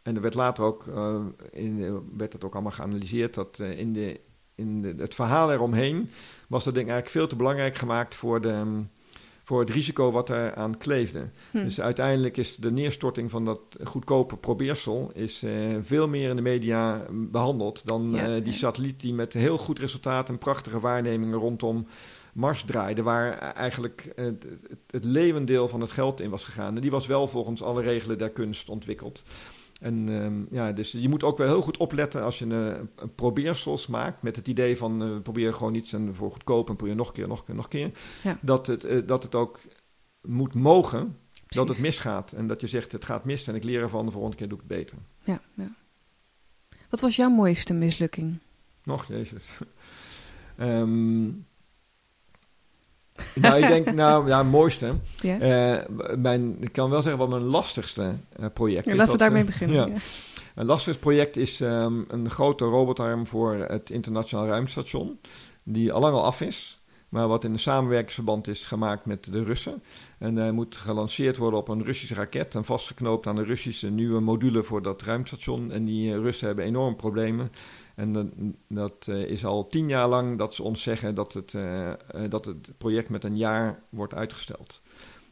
en 0.01 0.16
er 0.16 0.22
werd 0.22 0.34
later 0.34 0.64
ook, 0.64 0.86
uh, 0.86 1.26
in, 1.51 2.01
werd 2.18 2.32
dat 2.32 2.43
ook 2.43 2.53
allemaal 2.53 2.72
geanalyseerd, 2.72 3.34
dat 3.34 3.60
in, 3.60 3.93
de, 3.93 4.20
in 4.55 4.82
de, 4.82 4.93
het 4.97 5.16
verhaal 5.16 5.51
eromheen 5.51 6.10
was 6.47 6.64
dat 6.64 6.74
ding 6.74 6.89
eigenlijk 6.89 7.18
veel 7.18 7.28
te 7.28 7.36
belangrijk 7.36 7.76
gemaakt 7.76 8.16
voor, 8.16 8.41
de, 8.41 8.51
um, 8.51 8.89
voor 9.48 9.60
het 9.60 9.70
risico 9.70 10.12
wat 10.12 10.30
er 10.30 10.56
aan 10.56 10.78
kleefde. 10.78 11.30
Hm. 11.52 11.64
Dus 11.64 11.82
uiteindelijk 11.82 12.38
is 12.38 12.56
de 12.56 12.72
neerstorting 12.72 13.32
van 13.32 13.45
dat 13.45 13.60
goedkope 13.84 14.38
probeersel 14.38 15.12
is, 15.14 15.43
veel 15.82 16.08
meer 16.08 16.30
in 16.30 16.36
de 16.36 16.41
media 16.41 17.06
behandeld 17.12 17.88
dan 17.88 18.12
ja, 18.12 18.39
die 18.39 18.54
satelliet 18.54 19.00
die 19.00 19.14
met 19.14 19.34
heel 19.34 19.58
goed 19.58 19.80
resultaat 19.80 20.30
en 20.30 20.38
prachtige 20.38 20.80
waarnemingen 20.80 21.39
rondom 21.39 21.88
Mars 22.34 22.64
draaide, 22.64 23.04
waar 23.04 23.38
eigenlijk 23.38 24.12
het, 24.16 24.43
het, 24.43 24.78
het 24.88 25.04
levendeel 25.04 25.68
van 25.68 25.82
het 25.82 25.91
geld 25.91 26.22
in 26.22 26.30
was 26.30 26.43
gegaan. 26.43 26.76
En 26.76 26.82
die 26.82 26.91
was 26.91 27.08
wel 27.08 27.28
volgens 27.28 27.64
alle 27.64 27.82
regelen 27.82 28.18
der 28.18 28.30
kunst 28.30 28.70
ontwikkeld. 28.70 29.24
En 29.80 30.09
um, 30.09 30.47
ja, 30.51 30.71
dus 30.71 30.91
je 30.91 31.09
moet 31.09 31.23
ook 31.23 31.38
wel 31.38 31.47
heel 31.47 31.61
goed 31.61 31.78
opletten 31.78 32.23
als 32.23 32.39
je 32.39 32.45
een, 32.45 32.89
een 32.95 33.15
probeersels 33.15 33.88
maakt 33.88 34.21
met 34.21 34.36
het 34.36 34.47
idee 34.47 34.78
van 34.78 35.03
uh, 35.03 35.19
probeer 35.21 35.53
gewoon 35.53 35.73
iets 35.75 35.93
en 35.93 36.15
voor 36.15 36.32
goedkoop 36.32 36.69
en 36.69 36.75
probeer 36.75 36.95
nog 36.95 37.07
een 37.07 37.13
keer, 37.13 37.28
nog 37.28 37.39
een 37.39 37.45
keer, 37.45 37.55
nog 37.55 37.63
een 37.63 37.69
keer. 37.69 37.91
Ja. 38.23 38.38
Dat, 38.41 38.67
het, 38.67 38.86
uh, 38.86 39.07
dat 39.07 39.23
het 39.23 39.36
ook 39.36 39.59
moet 40.21 40.53
mogen 40.53 41.17
Precies. 41.32 41.47
dat 41.49 41.67
het 41.67 41.80
misgaat. 41.80 42.32
En 42.32 42.47
dat 42.47 42.61
je 42.61 42.67
zegt 42.67 42.91
het 42.91 43.05
gaat 43.05 43.25
mis 43.25 43.47
en 43.47 43.55
ik 43.55 43.63
leer 43.63 43.82
ervan, 43.82 44.05
de 44.05 44.11
volgende 44.11 44.38
keer 44.38 44.47
doe 44.47 44.57
ik 44.57 44.63
het 44.67 44.78
beter. 44.78 44.97
Ja, 45.23 45.41
ja. 45.53 45.75
Wat 46.89 46.99
was 46.99 47.15
jouw 47.15 47.30
mooiste 47.30 47.73
mislukking? 47.73 48.38
Nog, 48.84 49.05
jezus. 49.05 49.49
um, 50.59 51.45
nou, 53.36 53.63
ik 53.63 53.68
denk, 53.68 53.93
nou 53.93 54.28
ja, 54.28 54.43
mooiste. 54.43 54.93
Uh, 55.24 55.78
mijn, 56.18 56.57
ik 56.59 56.72
kan 56.72 56.89
wel 56.89 57.01
zeggen 57.01 57.20
wat 57.20 57.30
mijn 57.30 57.41
lastigste 57.41 58.13
uh, 58.39 58.45
project 58.53 58.86
ja, 58.86 58.91
is. 58.91 58.97
Laten 58.97 59.11
we 59.11 59.18
daarmee 59.18 59.43
beginnen. 59.43 59.76
Ja. 59.76 59.86
Ja. 59.86 59.99
Mijn 60.55 60.70
lastigste 60.70 61.01
project 61.01 61.38
is 61.38 61.59
um, 61.59 62.05
een 62.07 62.30
grote 62.30 62.65
robotarm 62.65 63.28
voor 63.28 63.55
het 63.55 63.89
internationaal 63.89 64.47
ruimtestation. 64.47 65.20
Die 65.63 65.91
al 65.91 66.01
lang 66.01 66.13
al 66.13 66.24
af 66.24 66.41
is. 66.41 66.82
Maar 67.09 67.28
wat 67.28 67.43
in 67.43 67.53
een 67.53 67.59
samenwerkingsverband 67.59 68.47
is 68.47 68.65
gemaakt 68.65 69.05
met 69.05 69.32
de 69.32 69.43
Russen. 69.43 69.84
En 70.18 70.36
hij 70.36 70.47
uh, 70.47 70.53
moet 70.53 70.78
gelanceerd 70.78 71.38
worden 71.38 71.59
op 71.59 71.68
een 71.68 71.84
Russische 71.84 72.13
raket. 72.13 72.55
En 72.55 72.65
vastgeknoopt 72.65 73.28
aan 73.28 73.36
de 73.36 73.43
Russische 73.43 73.89
nieuwe 73.89 74.20
module 74.20 74.63
voor 74.63 74.82
dat 74.82 75.01
ruimtestation. 75.01 75.72
En 75.72 75.86
die 75.86 76.20
Russen 76.20 76.47
hebben 76.47 76.65
enorm 76.65 76.95
problemen. 76.95 77.51
En 77.98 78.14
dat, 78.14 78.26
dat 78.68 79.08
uh, 79.10 79.16
is 79.16 79.45
al 79.45 79.68
tien 79.68 79.88
jaar 79.88 80.08
lang 80.08 80.38
dat 80.38 80.54
ze 80.54 80.64
ons 80.64 80.82
zeggen 80.82 81.16
dat 81.16 81.34
het, 81.34 81.54
uh, 81.54 81.91
dat 82.30 82.45
het 82.45 82.72
project 82.78 83.10
met 83.10 83.24
een 83.24 83.38
jaar 83.38 83.80
wordt 83.89 84.14
uitgesteld. 84.14 84.82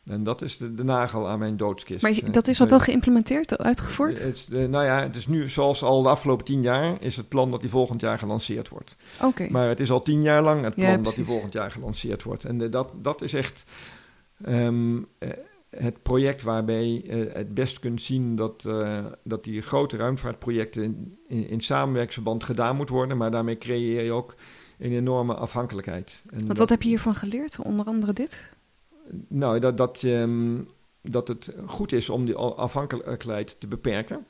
En 0.05 0.23
dat 0.23 0.41
is 0.41 0.57
de, 0.57 0.73
de 0.73 0.83
nagel 0.83 1.27
aan 1.27 1.39
mijn 1.39 1.57
doodskist. 1.57 2.01
Maar 2.01 2.31
dat 2.31 2.47
is 2.47 2.61
al 2.61 2.67
wel 2.67 2.79
geïmplementeerd, 2.79 3.57
uitgevoerd? 3.57 4.21
Het, 4.21 4.47
nou 4.49 4.85
ja, 4.85 5.01
het 5.01 5.15
is 5.15 5.27
nu 5.27 5.49
zoals 5.49 5.83
al 5.83 6.01
de 6.01 6.09
afgelopen 6.09 6.45
tien 6.45 6.61
jaar 6.61 7.01
is 7.01 7.17
het 7.17 7.29
plan 7.29 7.51
dat 7.51 7.61
die 7.61 7.69
volgend 7.69 8.01
jaar 8.01 8.19
gelanceerd 8.19 8.69
wordt. 8.69 8.95
Oké. 9.17 9.25
Okay. 9.25 9.47
Maar 9.47 9.67
het 9.67 9.79
is 9.79 9.91
al 9.91 10.01
tien 10.01 10.21
jaar 10.21 10.43
lang 10.43 10.63
het 10.63 10.75
plan 10.75 10.89
ja, 10.89 10.97
dat 10.97 11.15
die 11.15 11.25
volgend 11.25 11.53
jaar 11.53 11.71
gelanceerd 11.71 12.23
wordt. 12.23 12.43
En 12.43 12.69
dat, 12.69 12.91
dat 13.01 13.21
is 13.21 13.33
echt... 13.33 13.63
Um, 14.47 15.07
het 15.77 16.01
project 16.03 16.41
waarbij 16.41 16.87
je 16.87 17.29
het 17.33 17.53
best 17.53 17.79
kunt 17.79 18.01
zien 18.01 18.35
dat, 18.35 18.63
uh, 18.67 19.05
dat 19.23 19.43
die 19.43 19.61
grote 19.61 19.97
ruimtevaartprojecten 19.97 20.83
in, 20.83 21.17
in, 21.27 21.49
in 21.49 21.61
samenwerksverband 21.61 22.43
gedaan 22.43 22.75
moet 22.75 22.89
worden. 22.89 23.17
Maar 23.17 23.31
daarmee 23.31 23.57
creëer 23.57 24.03
je 24.03 24.11
ook 24.11 24.35
een 24.77 24.91
enorme 24.91 25.33
afhankelijkheid. 25.33 26.21
En 26.25 26.35
Want 26.35 26.47
wat 26.47 26.57
dat, 26.57 26.69
heb 26.69 26.81
je 26.81 26.89
hiervan 26.89 27.15
geleerd? 27.15 27.59
Onder 27.59 27.85
andere 27.85 28.13
dit? 28.13 28.53
Nou, 29.27 29.59
dat, 29.59 29.77
dat, 29.77 30.01
um, 30.01 30.67
dat 31.01 31.27
het 31.27 31.55
goed 31.65 31.91
is 31.91 32.09
om 32.09 32.25
die 32.25 32.35
afhankelijkheid 32.35 33.55
te 33.59 33.67
beperken. 33.67 34.25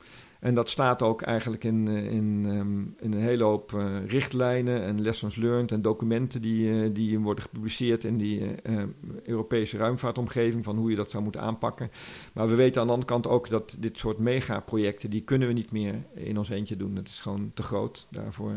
En 0.46 0.54
dat 0.54 0.70
staat 0.70 1.02
ook 1.02 1.22
eigenlijk 1.22 1.64
in, 1.64 1.88
in, 1.88 2.44
um, 2.48 2.94
in 3.00 3.12
een 3.12 3.20
hele 3.20 3.44
hoop 3.44 3.72
uh, 3.72 4.06
richtlijnen 4.06 4.82
en 4.82 5.00
lessons 5.00 5.36
learned 5.36 5.72
en 5.72 5.82
documenten 5.82 6.42
die, 6.42 6.68
uh, 6.68 6.88
die 6.92 7.18
worden 7.18 7.44
gepubliceerd 7.44 8.04
in 8.04 8.16
die 8.16 8.40
uh, 8.40 8.82
Europese 9.24 9.76
ruimvaartomgeving 9.76 10.64
van 10.64 10.76
hoe 10.76 10.90
je 10.90 10.96
dat 10.96 11.10
zou 11.10 11.22
moeten 11.22 11.40
aanpakken. 11.40 11.90
Maar 12.32 12.48
we 12.48 12.54
weten 12.54 12.80
aan 12.80 12.86
de 12.86 12.92
andere 12.92 13.12
kant 13.12 13.26
ook 13.26 13.50
dat 13.50 13.76
dit 13.78 13.98
soort 13.98 14.18
megaprojecten, 14.18 15.10
die 15.10 15.22
kunnen 15.22 15.48
we 15.48 15.54
niet 15.54 15.72
meer 15.72 15.94
in 16.14 16.38
ons 16.38 16.48
eentje 16.48 16.76
doen. 16.76 16.94
Dat 16.94 17.08
is 17.08 17.20
gewoon 17.20 17.50
te 17.54 17.62
groot. 17.62 18.06
Daarvoor 18.10 18.52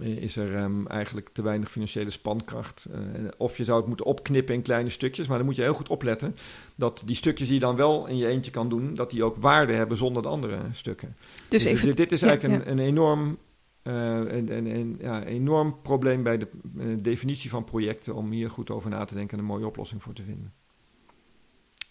is 0.00 0.36
er 0.36 0.62
um, 0.62 0.86
eigenlijk 0.86 1.28
te 1.32 1.42
weinig 1.42 1.70
financiële 1.70 2.10
spankracht. 2.10 2.86
Uh, 2.90 3.28
of 3.36 3.56
je 3.56 3.64
zou 3.64 3.78
het 3.78 3.86
moeten 3.86 4.06
opknippen 4.06 4.54
in 4.54 4.62
kleine 4.62 4.90
stukjes, 4.90 5.26
maar 5.26 5.36
dan 5.36 5.46
moet 5.46 5.56
je 5.56 5.62
heel 5.62 5.74
goed 5.74 5.88
opletten 5.88 6.36
dat 6.74 7.02
die 7.04 7.16
stukjes 7.16 7.48
die 7.48 7.56
je 7.56 7.64
dan 7.64 7.76
wel 7.76 8.06
in 8.06 8.16
je 8.16 8.26
eentje 8.26 8.50
kan 8.50 8.68
doen, 8.68 8.94
dat 8.94 9.10
die 9.10 9.24
ook 9.24 9.36
waarde 9.36 9.72
hebben 9.72 9.96
zonder 9.96 10.22
de 10.22 10.28
andere 10.28 10.58
stukken. 10.72 11.16
Dus, 11.48 11.62
dus 11.62 11.94
dit 11.94 12.12
is 12.12 12.22
eigenlijk 12.22 12.54
ja, 12.54 12.60
een, 12.60 12.76
ja. 12.76 12.82
een, 12.82 12.88
enorm, 12.88 13.38
uh, 13.82 14.16
een, 14.16 14.66
een, 14.66 14.96
ja, 15.00 15.24
enorm 15.24 15.76
probleem 15.82 16.22
bij 16.22 16.38
de 16.38 16.48
uh, 16.76 16.96
definitie 16.98 17.50
van 17.50 17.64
projecten 17.64 18.14
om 18.14 18.30
hier 18.30 18.50
goed 18.50 18.70
over 18.70 18.90
na 18.90 19.04
te 19.04 19.14
denken 19.14 19.32
en 19.32 19.38
een 19.38 19.50
mooie 19.50 19.66
oplossing 19.66 20.02
voor 20.02 20.12
te 20.12 20.22
vinden. 20.22 20.52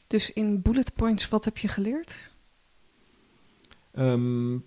Dus 0.07 0.33
in 0.33 0.61
bullet 0.61 0.93
points, 0.95 1.29
wat 1.29 1.45
heb 1.45 1.57
je 1.57 1.67
geleerd? 1.67 2.31
Um, 3.93 4.65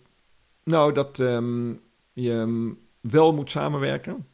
nou, 0.65 0.93
dat 0.93 1.19
um, 1.19 1.81
je 2.13 2.75
wel 3.03 3.35
moet 3.35 3.51
samenwerken. 3.51 4.27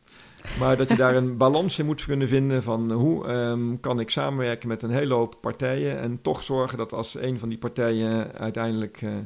Maar 0.58 0.76
dat 0.76 0.88
je 0.88 0.96
daar 0.96 1.16
een 1.16 1.36
balans 1.46 1.78
in 1.78 1.86
moet 1.86 2.04
kunnen 2.04 2.28
vinden 2.28 2.62
van 2.62 2.92
hoe 2.92 3.28
um, 3.28 3.80
kan 3.80 4.00
ik 4.00 4.10
samenwerken 4.10 4.68
met 4.68 4.82
een 4.82 4.90
hele 4.90 5.14
hoop 5.14 5.38
partijen 5.40 5.98
en 5.98 6.22
toch 6.22 6.42
zorgen 6.42 6.78
dat 6.78 6.92
als 6.92 7.14
een 7.14 7.38
van 7.38 7.48
die 7.48 7.58
partijen 7.58 8.32
uiteindelijk 8.32 9.02
uh, 9.02 9.16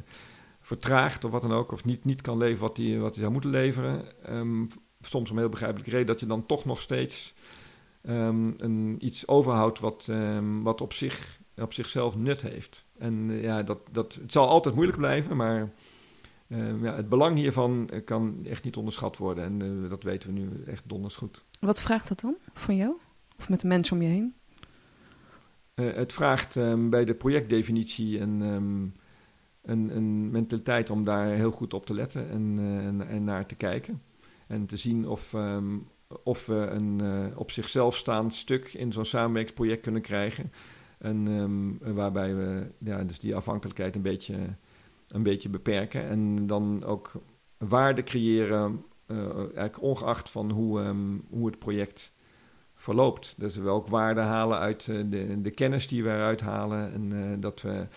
vertraagt 0.61 1.23
of 1.23 1.31
wat 1.31 1.41
dan 1.41 1.51
ook, 1.51 1.71
of 1.71 1.85
niet, 1.85 2.05
niet 2.05 2.21
kan 2.21 2.37
leveren 2.37 2.61
wat 2.61 2.77
hij 2.77 2.99
wat 2.99 3.15
zou 3.15 3.31
moeten 3.31 3.49
leveren, 3.49 4.05
um, 4.29 4.67
soms 5.01 5.31
om 5.31 5.37
heel 5.37 5.49
begrijpelijke 5.49 5.91
reden, 5.91 6.07
dat 6.07 6.19
je 6.19 6.25
dan 6.25 6.45
toch 6.45 6.65
nog 6.65 6.81
steeds 6.81 7.33
um, 8.09 8.53
een, 8.57 8.97
iets 8.99 9.27
overhoudt 9.27 9.79
wat, 9.79 10.09
wat 10.61 10.81
op, 10.81 10.93
zich, 10.93 11.39
op 11.55 11.73
zichzelf 11.73 12.15
nut 12.15 12.41
heeft. 12.41 12.85
En 12.97 13.29
uh, 13.29 13.43
ja, 13.43 13.63
dat, 13.63 13.79
dat, 13.91 14.13
het 14.13 14.31
zal 14.31 14.47
altijd 14.47 14.75
moeilijk 14.75 14.97
blijven, 14.97 15.37
maar 15.37 15.73
uh, 16.53 16.81
ja, 16.81 16.95
het 16.95 17.09
belang 17.09 17.37
hiervan 17.37 17.89
kan 18.05 18.45
echt 18.45 18.63
niet 18.63 18.75
onderschat 18.75 19.17
worden. 19.17 19.43
En 19.43 19.63
uh, 19.63 19.89
dat 19.89 20.03
weten 20.03 20.33
we 20.33 20.39
nu 20.39 20.63
echt 20.65 20.83
donders 20.85 21.15
goed. 21.15 21.43
Wat 21.59 21.81
vraagt 21.81 22.07
dat 22.07 22.19
dan 22.19 22.35
van 22.53 22.75
jou? 22.75 22.93
Of 23.37 23.49
met 23.49 23.59
de 23.59 23.67
mensen 23.67 23.95
om 23.95 24.01
je 24.01 24.09
heen? 24.09 24.33
Uh, 25.75 25.93
het 25.93 26.13
vraagt 26.13 26.55
um, 26.55 26.89
bij 26.89 27.05
de 27.05 27.13
projectdefinitie 27.13 28.19
een, 28.19 28.41
um, 28.41 28.93
een, 29.61 29.95
een, 29.95 30.31
mentaliteit 30.31 30.89
om 30.89 31.03
daar 31.03 31.27
heel 31.27 31.51
goed 31.51 31.73
op 31.73 31.85
te 31.85 31.93
letten 31.93 32.29
en, 32.29 32.57
en, 32.59 33.07
en 33.07 33.23
naar 33.23 33.45
te 33.45 33.55
kijken. 33.55 34.01
En 34.47 34.65
te 34.65 34.77
zien 34.77 35.07
of, 35.07 35.33
um, 35.33 35.87
of 36.23 36.45
we 36.45 36.53
een 36.53 37.01
op 37.37 37.51
zichzelf 37.51 37.95
staand 37.95 38.33
stuk 38.33 38.73
in 38.73 38.91
zo'n 38.91 39.05
samenwerkingsproject 39.05 39.81
kunnen 39.81 40.01
krijgen. 40.01 40.51
En 40.97 41.93
waarbij 41.93 42.35
we 42.35 42.71
ja, 42.77 43.03
dus 43.03 43.19
die 43.19 43.35
afhankelijkheid 43.35 43.95
een 43.95 44.01
beetje 44.01 44.35
een 45.13 45.23
beetje 45.23 45.49
beperken. 45.49 46.09
En 46.09 46.47
dan 46.47 46.83
ook 46.83 47.11
waarde 47.57 48.03
creëren, 48.03 48.85
uh, 49.07 49.37
eigenlijk 49.37 49.81
ongeacht 49.81 50.29
van 50.29 50.51
hoe, 50.51 50.79
um, 50.79 51.25
hoe 51.29 51.45
het 51.45 51.59
project 51.59 52.11
verloopt. 52.75 53.35
Dus 53.37 53.55
we 53.55 53.69
ook 53.69 53.87
waarde 53.87 54.21
halen 54.21 54.59
uit 54.59 54.87
uh, 54.87 55.03
de, 55.09 55.41
de, 55.41 55.51
kennis 55.51 55.87
die 55.87 56.03
we 56.03 56.09
eruit 56.09 56.41
halen. 56.41 56.93
En 56.93 57.11
uh, 57.13 57.21
dat 57.39 57.61
we 57.61 57.87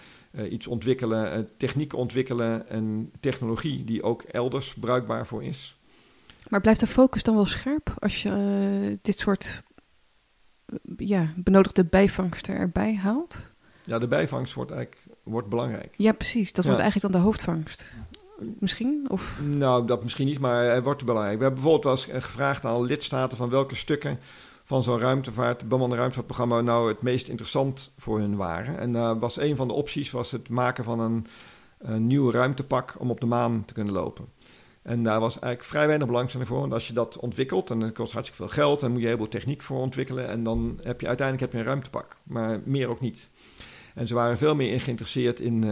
iets 0.51 0.67
ontwikkelen, 0.67 1.49
techniek 1.57 1.95
ontwikkelen 1.95 2.69
en 2.69 3.13
technologie 3.21 3.85
die 3.85 4.03
ook 4.03 4.23
elders 4.23 4.75
bruikbaar 4.75 5.27
voor 5.27 5.45
is. 5.45 5.79
Maar 6.49 6.61
blijft 6.61 6.81
de 6.81 6.87
focus 6.87 7.23
dan 7.23 7.35
wel 7.35 7.45
scherp 7.47 7.95
als 7.99 8.23
je 8.23 8.99
dit 9.03 9.19
soort 9.19 9.63
ja, 10.97 11.33
benodigde 11.37 11.85
bijvangsten 11.85 12.55
erbij 12.55 12.95
haalt? 12.95 13.51
Ja, 13.85 13.99
de 13.99 14.09
bijvangst 14.09 14.55
wordt 14.55 14.71
eigenlijk 14.71 15.06
wordt 15.27 15.49
belangrijk. 15.49 15.95
Ja, 15.97 16.13
precies. 16.13 16.53
Dat 16.53 16.65
ja. 16.65 16.71
wordt 16.71 16.83
eigenlijk 16.83 17.13
dan 17.13 17.21
de 17.21 17.27
hoofdvangst. 17.27 17.93
Misschien? 18.59 19.07
Of? 19.09 19.41
Nou, 19.43 19.87
dat 19.87 20.03
misschien 20.03 20.27
niet, 20.27 20.39
maar 20.39 20.65
het 20.65 20.85
wordt 20.85 21.05
belangrijk. 21.05 21.39
We 21.39 21.45
hebben 21.45 21.63
bijvoorbeeld 21.63 22.07
wel 22.07 22.15
eens 22.15 22.25
gevraagd 22.25 22.65
aan 22.65 22.83
lidstaten 22.83 23.37
van 23.37 23.51
welke 23.51 23.75
stukken 23.75 24.19
van 24.65 24.83
zo'n 24.83 24.99
ruimtevaart, 24.99 25.69
bemande 25.69 25.97
ruimtevaartprogramma 25.97 26.61
nou 26.61 26.89
het 26.89 27.03
meest 27.03 27.29
interessant 27.29 27.93
voor 27.99 28.19
hun 28.19 28.37
waren. 28.37 28.79
En 28.79 28.93
uh, 28.93 29.13
was 29.19 29.39
een 29.39 29.57
van 29.57 29.69
de 29.69 29.75
opties 29.75 30.11
was 30.11 30.31
het 30.31 30.49
maken 30.49 30.85
van 30.85 31.01
een, 31.01 31.27
een 31.79 32.07
nieuw 32.07 32.31
ruimtepak 32.31 32.95
om 32.99 33.11
op 33.11 33.21
de 33.21 33.27
maan 33.27 33.65
te 33.65 33.75
kunnen 33.75 33.95
lopen. 33.95 34.25
En 34.83 35.03
daar 35.03 35.21
was 35.21 35.33
eigenlijk 35.33 35.65
vrij 35.65 35.87
weinig 35.87 36.07
belangstelling 36.07 36.49
voor. 36.49 36.61
Want 36.61 36.73
als 36.73 36.87
je 36.87 36.93
dat 36.93 37.19
ontwikkelt, 37.19 37.69
dan 37.69 37.93
kost 37.93 38.13
hartstikke 38.13 38.43
veel 38.43 38.53
geld. 38.53 38.83
En 38.83 38.93
moet 38.93 39.01
je 39.01 39.07
heel 39.07 39.17
veel 39.17 39.29
techniek 39.29 39.63
voor 39.63 39.81
ontwikkelen. 39.81 40.29
En 40.29 40.43
dan 40.43 40.81
heb 40.83 41.01
je 41.01 41.07
uiteindelijk 41.07 41.47
heb 41.47 41.53
je 41.53 41.59
een 41.59 41.73
ruimtepak. 41.73 42.17
Maar 42.23 42.61
meer 42.65 42.89
ook 42.89 43.01
niet. 43.01 43.29
En 43.97 44.07
ze 44.07 44.15
waren 44.15 44.39
veel 44.39 44.55
meer 44.55 44.81
geïnteresseerd 44.81 45.41
in, 45.41 45.65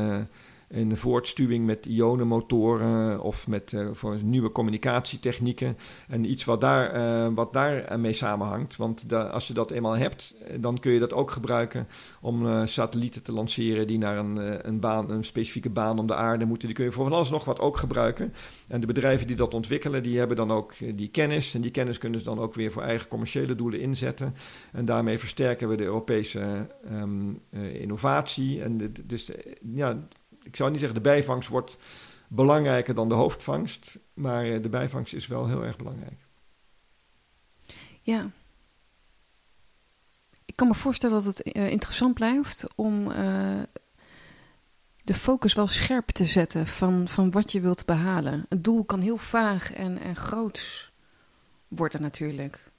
de 0.74 0.96
voortstuwing 0.96 1.66
met 1.66 1.86
ionenmotoren 1.86 3.20
of 3.20 3.48
met 3.48 3.72
uh, 3.72 3.88
voor 3.92 4.18
nieuwe 4.22 4.52
communicatietechnieken. 4.52 5.76
En 6.08 6.30
iets 6.30 6.44
wat 6.44 6.60
daar, 6.60 6.96
uh, 6.96 7.34
wat 7.34 7.52
daar 7.52 8.00
mee 8.00 8.12
samenhangt. 8.12 8.76
Want 8.76 9.12
als 9.12 9.46
je 9.46 9.54
dat 9.54 9.70
eenmaal 9.70 9.96
hebt, 9.96 10.34
dan 10.60 10.78
kun 10.78 10.92
je 10.92 10.98
dat 10.98 11.12
ook 11.12 11.30
gebruiken 11.30 11.88
om 12.20 12.66
satellieten 12.66 13.22
te 13.22 13.32
lanceren 13.32 13.86
die 13.86 13.98
naar 13.98 14.18
een, 14.18 14.66
een, 14.68 14.80
baan, 14.80 15.10
een 15.10 15.24
specifieke 15.24 15.70
baan 15.70 15.98
om 15.98 16.06
de 16.06 16.14
aarde 16.14 16.44
moeten. 16.44 16.66
Die 16.66 16.76
kun 16.76 16.84
je 16.84 16.92
voor 16.92 17.04
van 17.04 17.12
alles 17.12 17.30
nog 17.30 17.44
wat 17.44 17.60
ook 17.60 17.76
gebruiken. 17.76 18.34
En 18.68 18.80
de 18.80 18.86
bedrijven 18.86 19.26
die 19.26 19.36
dat 19.36 19.54
ontwikkelen, 19.54 20.02
die 20.02 20.18
hebben 20.18 20.36
dan 20.36 20.50
ook 20.50 20.74
die 20.94 21.08
kennis. 21.08 21.54
En 21.54 21.60
die 21.60 21.70
kennis 21.70 21.98
kunnen 21.98 22.18
ze 22.18 22.24
dan 22.24 22.38
ook 22.38 22.54
weer 22.54 22.72
voor 22.72 22.82
eigen 22.82 23.08
commerciële 23.08 23.54
doelen 23.54 23.80
inzetten. 23.80 24.34
En 24.72 24.84
daarmee 24.84 25.18
versterken 25.18 25.68
we 25.68 25.76
de 25.76 25.84
Europese 25.84 26.68
um, 26.92 27.40
innovatie. 27.72 28.62
En 28.62 28.92
dus 29.06 29.30
ja 29.72 30.06
ik 30.44 30.56
zou 30.56 30.70
niet 30.70 30.80
zeggen 30.80 31.02
de 31.02 31.08
bijvangst 31.08 31.48
wordt 31.48 31.78
belangrijker 32.28 32.94
dan 32.94 33.08
de 33.08 33.14
hoofdvangst, 33.14 33.98
maar 34.14 34.44
eh, 34.44 34.62
de 34.62 34.68
bijvangst 34.68 35.14
is 35.14 35.26
wel 35.26 35.48
heel 35.48 35.64
erg 35.64 35.76
belangrijk. 35.76 36.26
Ja. 38.00 38.30
Ik 40.44 40.56
kan 40.56 40.68
me 40.68 40.74
voorstellen 40.74 41.22
dat 41.22 41.36
het 41.36 41.56
uh, 41.56 41.70
interessant 41.70 42.14
blijft 42.14 42.64
om 42.74 43.10
uh, 43.10 43.62
de 45.00 45.14
focus 45.14 45.54
wel 45.54 45.66
scherp 45.66 46.08
te 46.08 46.24
zetten 46.24 46.66
van, 46.66 47.08
van 47.08 47.30
wat 47.30 47.52
je 47.52 47.60
wilt 47.60 47.84
behalen. 47.84 48.46
Het 48.48 48.64
doel 48.64 48.84
kan 48.84 49.00
heel 49.00 49.16
vaag 49.16 49.72
en, 49.72 49.98
en 49.98 50.16
groots 50.16 50.92
worden 51.68 52.02
natuurlijk. 52.02 52.72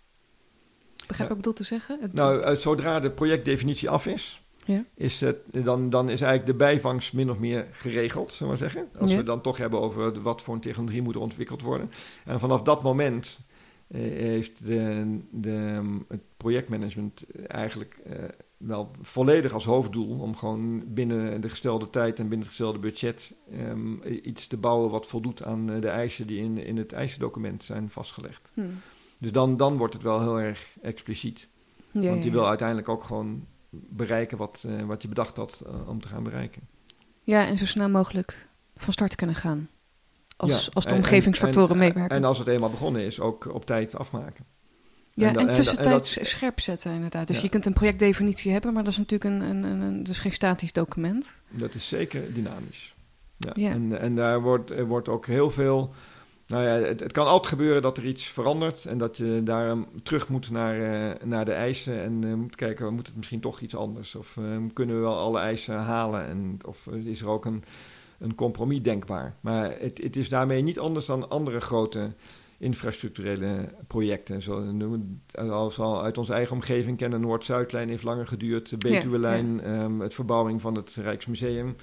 Begrijp 1.08 1.10
ik 1.10 1.18
ja. 1.18 1.18
wat 1.18 1.30
ik 1.30 1.36
bedoel 1.36 1.54
te 1.54 1.64
zeggen? 1.64 2.02
Het 2.02 2.14
nou, 2.14 2.58
zodra 2.58 3.00
de 3.00 3.12
projectdefinitie 3.12 3.90
af 3.90 4.06
is, 4.06 4.45
ja. 4.66 4.84
is 4.96 5.20
het, 5.20 5.38
dan, 5.64 5.90
dan 5.90 6.10
is 6.10 6.22
eigenlijk 6.22 6.52
de 6.52 6.66
bijvangst 6.66 7.14
min 7.14 7.30
of 7.30 7.40
meer 7.40 7.68
geregeld, 7.72 8.34
zullen 8.34 8.54
we 8.54 8.60
maar 8.60 8.72
zeggen. 8.72 8.90
Als 9.00 9.12
ja. 9.12 9.18
we 9.18 9.24
dan 9.24 9.42
toch 9.42 9.58
hebben 9.58 9.80
over 9.80 10.22
wat 10.22 10.42
voor 10.42 10.54
een 10.54 10.60
technologie 10.60 11.02
moet 11.02 11.16
er 11.16 11.22
ontwikkeld 11.22 11.62
worden. 11.62 11.92
En 12.26 12.40
vanaf 12.40 12.62
dat 12.62 12.84
moment 12.84 13.40
eh, 13.88 14.02
heeft 14.02 14.66
de, 14.66 15.20
de, 15.32 15.82
het 16.08 16.22
projectmanagement 16.38 17.26
eigenlijk 17.48 17.98
eh, 18.06 18.24
wel 18.58 18.92
volledig 19.02 19.54
als 19.54 19.66
hoofddoel 19.66 20.20
om 20.20 20.36
gewoon 20.36 20.84
binnen 20.94 21.42
de 21.42 21.50
gestelde 21.50 21.90
tijd 21.90 22.20
en 22.20 22.28
binnen 22.28 22.40
het 22.40 22.48
gestelde 22.48 22.80
budget 22.80 23.34
um, 23.70 24.02
iets 24.24 24.48
te 24.48 24.58
bouwen 24.58 24.90
wat 24.90 25.08
voldoet 25.08 25.44
aan 25.44 25.66
de 25.66 25.90
eisen 25.90 26.28
die 26.28 26.40
in, 26.40 26.58
in 26.58 26.78
het 26.78 26.94
eisendocument 26.94 27.64
zijn 27.64 27.90
vastgelegd. 27.90 28.52
Hmm. 28.54 28.82
Dus 29.20 29.32
dan, 29.32 29.58
dan 29.58 29.78
wordt 29.78 29.94
het 29.94 30.04
wel 30.04 30.22
heel 30.22 30.40
erg 30.40 30.78
expliciet. 30.82 31.48
Ja, 31.92 32.10
Want 32.10 32.24
je 32.24 32.32
wil 32.32 32.48
uiteindelijk 32.48 32.90
ook 32.90 33.04
gewoon 33.04 33.46
bereiken 33.90 34.38
wat, 34.38 34.64
uh, 34.66 34.82
wat 34.82 35.02
je 35.02 35.08
bedacht 35.08 35.38
had 35.38 35.64
uh, 35.68 35.90
om 35.90 36.02
te 36.02 36.08
gaan 36.08 36.24
bereiken. 36.24 36.62
Ja, 37.22 37.48
en 37.48 37.58
zo 37.58 37.66
snel 37.66 37.90
mogelijk 37.90 38.48
van 38.76 38.94
start 38.94 39.16
kunnen 39.16 39.36
gaan. 39.36 39.70
Als, 40.38 40.66
ja, 40.66 40.72
als 40.74 40.84
de 40.84 40.90
en, 40.90 40.98
omgevingsfactoren 40.98 41.72
en, 41.72 41.78
meewerken. 41.78 42.18
En 42.18 42.24
als 42.24 42.38
het 42.38 42.48
eenmaal 42.48 42.70
begonnen 42.70 43.02
is, 43.02 43.20
ook 43.20 43.54
op 43.54 43.66
tijd 43.66 43.96
afmaken. 43.96 44.46
Ja, 45.14 45.30
en, 45.30 45.48
en 45.48 45.54
tussentijds 45.54 46.30
scherp 46.30 46.60
zetten 46.60 46.94
inderdaad. 46.94 47.28
Dus 47.28 47.36
ja. 47.36 47.42
je 47.42 47.50
kunt 47.50 47.66
een 47.66 47.74
projectdefinitie 47.74 48.52
hebben, 48.52 48.74
maar 48.74 48.84
dat 48.84 48.92
is 48.92 48.98
natuurlijk 48.98 49.36
een, 49.36 49.42
een, 49.42 49.64
een, 49.64 49.82
een 49.82 50.04
dus 50.04 50.20
geen 50.20 50.34
statisch 50.34 50.74
document. 50.74 51.42
Dat 51.50 51.74
is 51.74 51.88
zeker 51.88 52.34
dynamisch. 52.34 52.96
Ja. 53.38 53.52
ja. 53.56 53.70
En, 53.70 54.00
en 54.00 54.16
daar 54.16 54.42
wordt, 54.42 54.72
er 54.72 54.86
wordt 54.86 55.10
ook 55.10 55.26
heel 55.26 55.52
veel 55.52 55.94
nou 56.48 56.64
ja, 56.64 56.70
het, 56.70 57.00
het, 57.00 57.12
kan 57.12 57.28
altijd 57.28 57.54
gebeuren 57.54 57.82
dat 57.82 57.98
er 57.98 58.06
iets 58.06 58.26
verandert 58.26 58.86
en 58.86 58.98
dat 58.98 59.18
je 59.18 59.42
daar 59.44 59.78
terug 60.04 60.30
moet 60.30 60.52
naar, 60.52 60.78
uh, 60.78 61.12
naar 61.24 61.46
de 61.46 61.52
eisen 61.52 62.02
en 62.02 62.26
uh, 62.26 62.34
moet 62.34 62.56
kijken, 62.56 62.94
moet 62.94 63.08
het 63.08 63.16
misschien 63.16 63.40
toch 63.40 63.60
iets 63.60 63.76
anders? 63.76 64.16
Of 64.16 64.36
uh, 64.36 64.58
kunnen 64.74 64.96
we 64.96 65.02
wel 65.02 65.18
alle 65.18 65.40
eisen 65.40 65.78
halen? 65.78 66.28
En, 66.28 66.58
of 66.66 66.88
is 66.88 67.22
er 67.22 67.28
ook 67.28 67.46
een, 67.46 67.64
een 68.20 68.36
compromis 68.36 68.82
denkbaar? 68.82 69.36
Maar 69.42 69.76
het, 69.80 69.98
het 70.04 70.16
is 70.16 70.30
daarmee 70.30 70.62
niet 70.62 70.80
anders 70.80 71.06
dan 71.06 71.30
andere 71.30 71.60
grote 71.60 72.14
infrastructurele 72.58 73.70
projecten. 73.88 74.42
Zoals 74.42 75.76
we 75.76 75.84
al 75.84 76.04
uit 76.04 76.18
onze 76.18 76.34
eigen 76.34 76.56
omgeving 76.56 76.98
kennen, 76.98 77.22
Noord-Zuidlijn 77.22 77.90
heeft 77.90 78.04
langer 78.04 78.28
geduurd, 78.28 78.70
de 78.70 78.78
Betuwe-lijn, 78.78 79.62
ja, 79.64 79.74
ja. 79.74 79.84
um, 79.84 80.00
het 80.00 80.14
verbouwing 80.14 80.62
van 80.62 80.76
het 80.76 80.96
Rijksmuseum. 80.96 81.76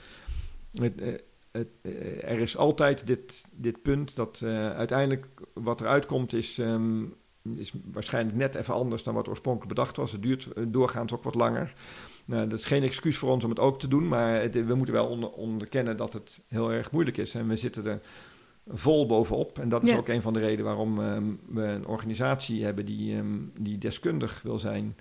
Het, 0.72 1.22
het, 1.52 1.68
uh, 1.82 2.30
er 2.30 2.38
is 2.38 2.56
altijd 2.56 3.06
dit, 3.06 3.44
dit 3.52 3.82
punt 3.82 4.16
dat 4.16 4.40
uh, 4.44 4.72
uiteindelijk 4.72 5.28
wat 5.54 5.80
eruit 5.80 6.06
komt 6.06 6.32
is, 6.32 6.58
um, 6.58 7.14
is 7.56 7.72
waarschijnlijk 7.92 8.36
net 8.36 8.54
even 8.54 8.74
anders 8.74 9.02
dan 9.02 9.14
wat 9.14 9.28
oorspronkelijk 9.28 9.74
bedacht 9.74 9.96
was. 9.96 10.12
Het 10.12 10.22
duurt 10.22 10.48
doorgaans 10.68 11.12
ook 11.12 11.22
wat 11.22 11.34
langer. 11.34 11.74
Nou, 12.24 12.48
dat 12.48 12.58
is 12.58 12.66
geen 12.66 12.82
excuus 12.82 13.18
voor 13.18 13.30
ons 13.30 13.44
om 13.44 13.50
het 13.50 13.58
ook 13.58 13.78
te 13.78 13.88
doen, 13.88 14.08
maar 14.08 14.40
het, 14.40 14.66
we 14.66 14.74
moeten 14.74 14.94
wel 14.94 15.06
onder, 15.06 15.30
onderkennen 15.30 15.96
dat 15.96 16.12
het 16.12 16.40
heel 16.48 16.72
erg 16.72 16.90
moeilijk 16.90 17.16
is. 17.16 17.34
En 17.34 17.48
we 17.48 17.56
zitten 17.56 17.86
er 17.86 18.00
vol 18.66 19.06
bovenop. 19.06 19.58
En 19.58 19.68
dat 19.68 19.82
is 19.82 19.90
ja. 19.90 19.96
ook 19.96 20.08
een 20.08 20.22
van 20.22 20.32
de 20.32 20.40
redenen 20.40 20.64
waarom 20.64 20.98
um, 20.98 21.40
we 21.48 21.62
een 21.62 21.86
organisatie 21.86 22.64
hebben 22.64 22.86
die, 22.86 23.16
um, 23.16 23.52
die 23.58 23.78
deskundig 23.78 24.42
wil 24.42 24.58
zijn 24.58 24.96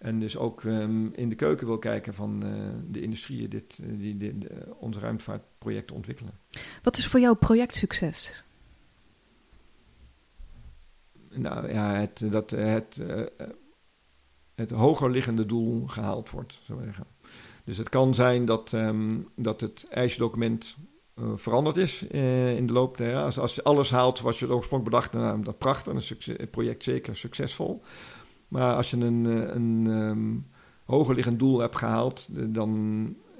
en 0.00 0.20
dus 0.20 0.36
ook 0.36 0.62
um, 0.62 1.12
in 1.14 1.28
de 1.28 1.34
keuken 1.34 1.66
wil 1.66 1.78
kijken 1.78 2.14
van 2.14 2.46
uh, 2.46 2.52
de 2.90 3.00
industrieën 3.00 3.50
dit, 3.50 3.78
uh, 3.80 3.98
die, 3.98 4.16
die 4.16 4.32
uh, 4.32 4.58
onze 4.78 5.00
ruimtevaartprojecten 5.00 5.96
ontwikkelen. 5.96 6.32
Wat 6.82 6.96
is 6.96 7.06
voor 7.06 7.20
jou 7.20 7.36
projectsucces? 7.36 8.44
Nou 11.30 11.72
ja, 11.72 11.94
het, 11.94 12.22
dat 12.30 12.50
het, 12.50 13.02
het 14.54 14.70
hoger 14.70 15.10
liggende 15.10 15.46
doel 15.46 15.86
gehaald 15.86 16.30
wordt, 16.30 16.60
zou 16.62 16.78
ik 16.78 16.84
zeggen. 16.84 17.06
Dus 17.64 17.76
het 17.76 17.88
kan 17.88 18.14
zijn 18.14 18.44
dat, 18.44 18.72
um, 18.72 19.28
dat 19.36 19.60
het 19.60 19.86
ijsdocument 19.88 20.76
veranderd 21.34 21.76
is 21.76 22.02
in 22.02 22.66
de 22.66 22.72
loop 22.72 22.96
der 22.96 23.08
jaren. 23.08 23.24
Als, 23.24 23.38
als 23.38 23.54
je 23.54 23.62
alles 23.62 23.90
haalt 23.90 24.18
zoals 24.18 24.38
je 24.38 24.44
het 24.44 24.54
oorspronkelijk 24.54 24.94
bedacht, 24.96 25.12
dan 25.12 25.22
nou, 25.22 25.42
dat 25.42 25.58
prachtig, 25.58 25.84
dan 25.84 25.96
is 25.96 26.08
het 26.08 26.50
project 26.50 26.82
zeker 26.82 27.16
succesvol. 27.16 27.82
Maar 28.50 28.74
als 28.74 28.90
je 28.90 28.96
een, 28.96 29.24
een 29.54 29.86
um, 29.86 30.46
hoger 30.84 31.14
liggend 31.14 31.38
doel 31.38 31.58
hebt 31.58 31.76
gehaald, 31.76 32.26
dan, 32.30 32.68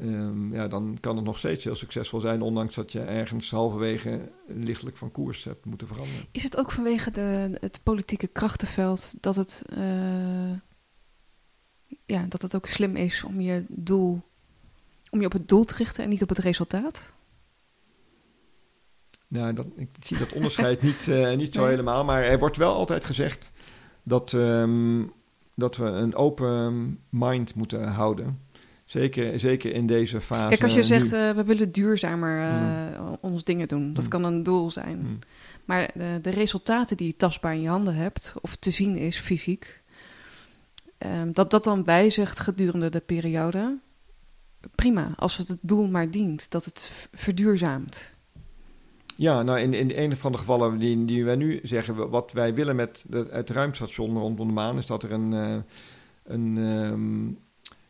um, 0.01 0.55
ja, 0.55 0.69
dan 0.69 0.99
kan 1.01 1.17
het 1.17 1.25
nog 1.25 1.39
steeds 1.39 1.65
heel 1.65 1.75
succesvol 1.75 2.21
zijn, 2.21 2.43
ondanks 2.43 2.75
dat 2.75 2.93
je 2.93 3.01
ergens 3.01 3.51
halverwege 3.51 4.21
lichtelijk 4.47 4.97
van 4.97 5.11
koers 5.11 5.45
hebt 5.45 5.65
moeten 5.65 5.87
veranderen. 5.87 6.25
Is 6.31 6.43
het 6.43 6.57
ook 6.57 6.73
vanwege 6.73 7.11
de, 7.11 7.57
het 7.61 7.81
politieke 7.83 8.27
krachtenveld 8.27 9.15
dat 9.21 9.37
het, 9.37 9.65
uh, 9.79 10.53
ja, 12.07 12.27
dat 12.29 12.43
het 12.43 12.55
ook 12.55 12.67
slim 12.67 12.97
is 12.97 13.25
om 13.25 13.41
je 13.41 13.65
doel, 13.69 14.21
om 15.11 15.21
je 15.21 15.27
op 15.27 15.33
het 15.33 15.49
doel 15.49 15.65
te 15.65 15.75
richten 15.77 16.05
en 16.05 16.11
niet 16.11 16.23
op 16.23 16.29
het 16.29 16.39
resultaat? 16.39 17.13
Nou, 19.29 19.53
dat, 19.53 19.67
ik 19.77 19.89
zie 20.03 20.19
dat 20.19 20.33
onderscheid 20.33 20.83
niet, 20.83 21.07
uh, 21.09 21.37
niet 21.37 21.55
zo 21.55 21.61
nee. 21.61 21.71
helemaal, 21.71 22.05
maar 22.05 22.23
er 22.23 22.39
wordt 22.39 22.57
wel 22.57 22.75
altijd 22.75 23.05
gezegd 23.05 23.51
dat, 24.11 24.33
um, 24.33 25.13
dat 25.55 25.77
we 25.77 25.85
een 25.85 26.15
open 26.15 26.99
mind 27.09 27.55
moeten 27.55 27.89
houden. 27.89 28.39
Zeker, 28.85 29.41
zeker 29.41 29.73
in 29.73 29.87
deze 29.87 30.21
fase. 30.21 30.49
Kijk, 30.49 30.63
als 30.63 30.75
je 30.75 30.83
zegt 30.83 31.13
uh, 31.13 31.31
we 31.31 31.45
willen 31.45 31.73
duurzamer 31.73 32.39
uh, 32.39 33.01
mm. 33.01 33.17
ons 33.21 33.45
dingen 33.45 33.69
doen, 33.69 33.93
dat 33.93 34.05
mm. 34.05 34.11
kan 34.11 34.25
een 34.25 34.43
doel 34.43 34.71
zijn. 34.71 34.99
Mm. 34.99 35.19
Maar 35.65 35.91
de, 35.95 36.19
de, 36.23 36.31
resultaten 36.31 36.97
die 36.97 37.07
je 37.07 37.17
tastbaar 37.17 37.55
in 37.55 37.61
je 37.61 37.69
handen 37.69 37.95
hebt, 37.95 38.35
of 38.41 38.57
te 38.57 38.71
zien 38.71 38.97
is 38.97 39.19
fysiek, 39.19 39.83
um, 40.99 41.33
dat 41.33 41.51
dat 41.51 41.65
dan 41.65 41.85
wijzigt 41.85 42.41
gedurende 42.41 42.91
de 42.91 43.01
periode. 43.01 43.79
Prima, 44.75 45.13
als 45.17 45.37
het 45.37 45.49
het 45.49 45.59
doel 45.61 45.87
maar 45.87 46.11
dient, 46.11 46.51
dat 46.51 46.65
het 46.65 46.93
verduurzaamt. 47.13 48.15
Ja, 49.21 49.43
nou 49.43 49.61
in, 49.61 49.75
in 49.75 49.93
een 49.95 50.17
van 50.17 50.33
de 50.33 50.39
gevallen 50.39 50.79
die, 50.79 51.05
die 51.05 51.25
wij 51.25 51.37
nu 51.37 51.61
zeggen, 51.63 52.11
wat 52.11 52.33
wij 52.33 52.55
willen 52.55 52.77
met 52.77 53.05
de, 53.09 53.29
het 53.31 53.51
ruimtestation 53.51 54.19
rondom 54.19 54.47
de 54.47 54.53
maan, 54.53 54.79
is 54.79 54.87
dat 54.87 55.03
er 55.03 55.13
een, 55.13 55.33
uh, 55.33 55.57
een 56.25 56.57
um, 56.57 57.39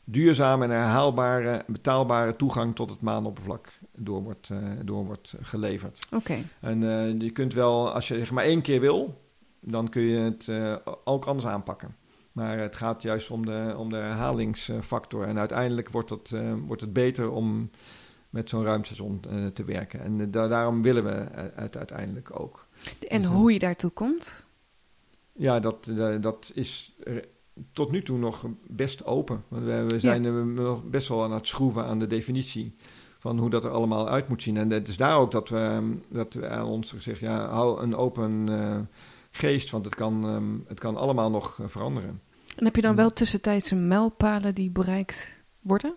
duurzame 0.05 0.65
en 0.65 0.71
herhaalbare, 0.71 1.65
betaalbare 1.67 2.37
toegang 2.37 2.75
tot 2.75 2.91
het 2.91 3.01
maanoppervlak 3.01 3.69
door 3.97 4.23
wordt, 4.23 4.49
uh, 4.53 4.59
door 4.85 5.05
wordt 5.05 5.35
geleverd. 5.41 6.07
Oké. 6.07 6.17
Okay. 6.17 6.45
En 6.61 6.83
uh, 6.83 7.21
je 7.21 7.31
kunt 7.31 7.55
wel, 7.55 7.93
als 7.93 8.09
je 8.09 8.19
zeg 8.19 8.31
maar 8.31 8.45
één 8.45 8.63
keer 8.63 8.81
wil, 8.81 9.21
dan 9.61 9.89
kun 9.89 10.03
je 10.03 10.19
het 10.19 10.49
ook 11.05 11.25
anders 11.25 11.47
aanpakken. 11.47 11.97
Maar 12.33 12.59
het 12.59 12.77
gaat 12.77 13.03
juist 13.03 13.31
om 13.31 13.47
de, 13.47 13.75
om 13.77 13.89
de 13.89 13.97
herhalingsfactor. 13.97 15.25
En 15.25 15.39
uiteindelijk 15.39 15.89
wordt 15.89 16.11
het, 16.11 16.35
wordt 16.67 16.83
het 16.83 16.93
beter 16.93 17.31
om 17.31 17.71
met 18.31 18.49
zo'n 18.49 18.65
ruimtestation 18.65 19.21
uh, 19.31 19.47
te 19.47 19.65
werken. 19.65 20.01
En 20.01 20.19
uh, 20.19 20.27
da 20.31 20.49
daarom 20.49 20.83
willen 20.83 21.05
we 21.05 21.27
het 21.55 21.77
uiteindelijk 21.77 22.41
ook. 22.41 22.67
En 23.09 23.21
dus, 23.21 23.31
hoe 23.31 23.53
je 23.53 23.59
daartoe 23.59 23.91
komt? 23.91 24.47
Ja, 25.33 25.61
dat, 25.61 25.91
dat 26.21 26.51
is 26.55 26.97
tot 27.73 27.91
nu 27.91 28.03
toe 28.03 28.19
nog 28.19 28.47
best 28.67 29.05
open. 29.05 29.45
Want 29.49 29.65
we, 29.65 29.85
we 29.87 30.01
zijn 30.01 30.23
ja. 30.23 30.31
nog 30.43 30.85
best 30.85 31.09
wel 31.09 31.23
aan 31.23 31.33
het 31.33 31.47
schroeven 31.47 31.85
aan 31.85 31.99
de 31.99 32.07
definitie 32.07 32.77
van 33.19 33.39
hoe 33.39 33.51
dat 33.51 33.65
er 33.65 33.71
allemaal 33.71 34.09
uit 34.09 34.29
moet 34.29 34.43
zien. 34.43 34.57
En 34.57 34.71
het 34.71 34.89
is 34.89 34.97
daar 34.97 35.17
ook 35.17 35.31
dat 35.31 35.49
we, 35.49 35.97
dat 36.09 36.35
we 36.35 36.49
aan 36.49 36.67
ons 36.67 36.91
gezegd, 36.91 37.21
ja, 37.21 37.49
hou 37.49 37.83
een 37.83 37.97
open 37.97 38.47
uh, 38.47 38.79
geest, 39.31 39.71
want 39.71 39.85
het 39.85 39.95
kan, 39.95 40.25
um, 40.25 40.65
het 40.69 40.79
kan 40.81 40.97
allemaal 40.97 41.31
nog 41.31 41.59
veranderen. 41.67 42.21
En 42.57 42.65
heb 42.65 42.77
je 42.77 42.83
dan 42.83 42.97
wel 42.97 43.11
tussentijdse 43.11 43.75
mijlpalen 43.75 44.55
die 44.55 44.71
bereikt 44.71 45.43
worden? 45.61 45.95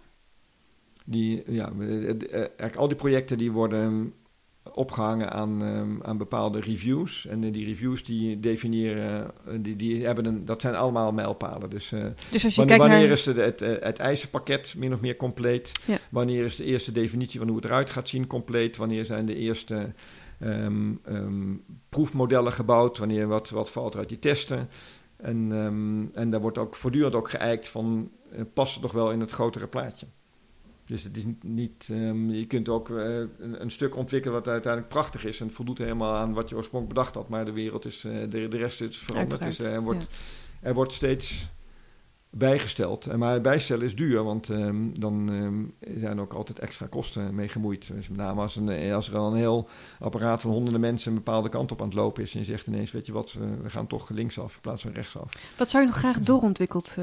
Die, 1.03 1.43
ja, 1.47 1.71
eh, 1.79 2.09
eh, 2.09 2.15
eigenlijk 2.31 2.75
al 2.75 2.87
die 2.87 2.97
projecten 2.97 3.37
die 3.37 3.51
worden 3.51 4.13
opgehangen 4.73 5.31
aan, 5.31 5.63
ehm, 5.63 6.01
aan 6.01 6.17
bepaalde 6.17 6.59
reviews. 6.59 7.25
En 7.25 7.51
die 7.51 7.65
reviews 7.65 8.03
die 8.03 8.39
definiëren, 8.39 9.31
die, 9.59 9.75
die 9.75 10.05
hebben 10.05 10.25
een, 10.25 10.45
dat 10.45 10.61
zijn 10.61 10.75
allemaal 10.75 11.11
mijlpalen. 11.11 11.69
Dus, 11.69 11.89
dus 12.29 12.43
als 12.43 12.55
je 12.55 12.65
wanneer, 12.65 12.65
kijkt 12.65 12.81
wanneer 12.81 13.07
naar... 13.07 13.17
is 13.17 13.25
het, 13.25 13.37
het, 13.37 13.59
het 13.59 13.97
eisenpakket 13.97 14.73
min 14.77 14.93
of 14.93 14.99
meer 14.99 15.15
compleet? 15.15 15.71
Ja. 15.85 15.97
Wanneer 16.11 16.45
is 16.45 16.55
de 16.55 16.63
eerste 16.63 16.91
definitie 16.91 17.39
van 17.39 17.47
hoe 17.47 17.57
het 17.57 17.65
eruit 17.65 17.89
gaat 17.89 18.09
zien 18.09 18.27
compleet? 18.27 18.77
Wanneer 18.77 19.05
zijn 19.05 19.25
de 19.25 19.35
eerste 19.35 19.93
ehm, 20.39 20.91
ehm, 21.05 21.53
proefmodellen 21.89 22.53
gebouwd? 22.53 22.97
Wanneer 22.97 23.27
wat, 23.27 23.49
wat 23.49 23.69
valt 23.69 23.93
er 23.93 23.99
uit 23.99 24.09
die 24.09 24.19
testen? 24.19 24.69
En, 25.17 25.51
en 26.13 26.29
daar 26.29 26.41
wordt 26.41 26.57
ook 26.57 26.75
voortdurend 26.75 27.15
ook 27.15 27.29
geëikt 27.29 27.67
van, 27.67 28.11
uh, 28.33 28.41
past 28.53 28.73
het 28.73 28.83
nog 28.83 28.91
wel 28.91 29.11
in 29.11 29.19
het 29.19 29.31
grotere 29.31 29.67
plaatje? 29.67 30.05
Dus 30.93 31.03
het 31.03 31.17
is 31.17 31.23
niet, 31.41 31.87
ehm, 31.91 32.29
je 32.29 32.45
kunt 32.45 32.69
ook 32.69 32.89
uh, 32.89 33.17
een, 33.39 33.61
een, 33.61 33.71
stuk 33.71 33.95
ontwikkelen 33.95 34.37
wat 34.37 34.47
uiteindelijk 34.47 34.93
prachtig 34.93 35.25
is 35.25 35.41
en 35.41 35.51
voldoet 35.51 35.77
helemaal 35.77 36.15
aan 36.15 36.33
wat 36.33 36.49
je 36.49 36.55
oorspronkelijk 36.55 36.97
bedacht 36.97 37.15
had, 37.15 37.29
maar 37.29 37.45
de 37.45 37.51
wereld 37.51 37.85
is, 37.85 38.03
uh, 38.05 38.21
de, 38.29 38.47
de 38.47 38.57
rest 38.57 38.81
is 38.81 38.97
veranderd. 38.97 39.43
Dus 39.43 39.59
er, 39.59 39.81
wordt, 39.81 40.01
ja. 40.01 40.67
er 40.67 40.73
wordt 40.73 40.93
steeds 40.93 41.49
bijgesteld. 42.29 43.05
En 43.05 43.19
maar 43.19 43.41
bijstellen 43.41 43.85
is 43.85 43.95
duur, 43.95 44.23
want 44.23 44.49
um, 44.49 44.99
dan 44.99 45.29
um, 45.29 45.73
zijn 45.97 46.19
ook 46.19 46.33
altijd 46.33 46.59
extra 46.59 46.87
kosten 46.87 47.35
mee 47.35 47.47
gemoeid. 47.47 47.87
Dus 47.87 48.07
met 48.07 48.17
name 48.17 48.41
als, 48.41 48.55
een, 48.55 48.91
als 48.91 49.09
er 49.09 49.17
al 49.17 49.31
een 49.31 49.37
heel 49.37 49.67
apparaat 49.99 50.41
van 50.41 50.51
honderden 50.51 50.81
mensen 50.81 51.11
een 51.11 51.17
bepaalde 51.17 51.49
kant 51.49 51.71
op 51.71 51.81
aan 51.81 51.87
het 51.87 51.95
lopen 51.95 52.23
is 52.23 52.33
en 52.33 52.39
je 52.39 52.45
zegt 52.45 52.67
ineens, 52.67 52.91
weet 52.91 53.05
je 53.05 53.11
wat, 53.11 53.33
we, 53.33 53.69
gaan 53.69 53.87
toch 53.87 54.09
linksaf 54.09 54.55
in 54.55 54.61
plaats 54.61 54.81
van 54.81 54.91
rechtsaf. 54.91 55.53
Wat 55.57 55.69
zou 55.69 55.83
je 55.83 55.89
nog 55.89 55.99
graag 55.99 56.19
doorontwikkeld 56.19 56.97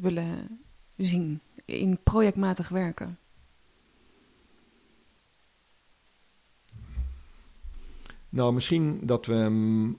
willen 0.00 0.60
zien 0.96 1.40
in 1.64 1.98
projectmatig 2.02 2.68
werken? 2.68 3.16
Nou, 8.32 8.52
misschien 8.52 9.00
dat 9.02 9.26
we 9.26 9.34
um, 9.34 9.98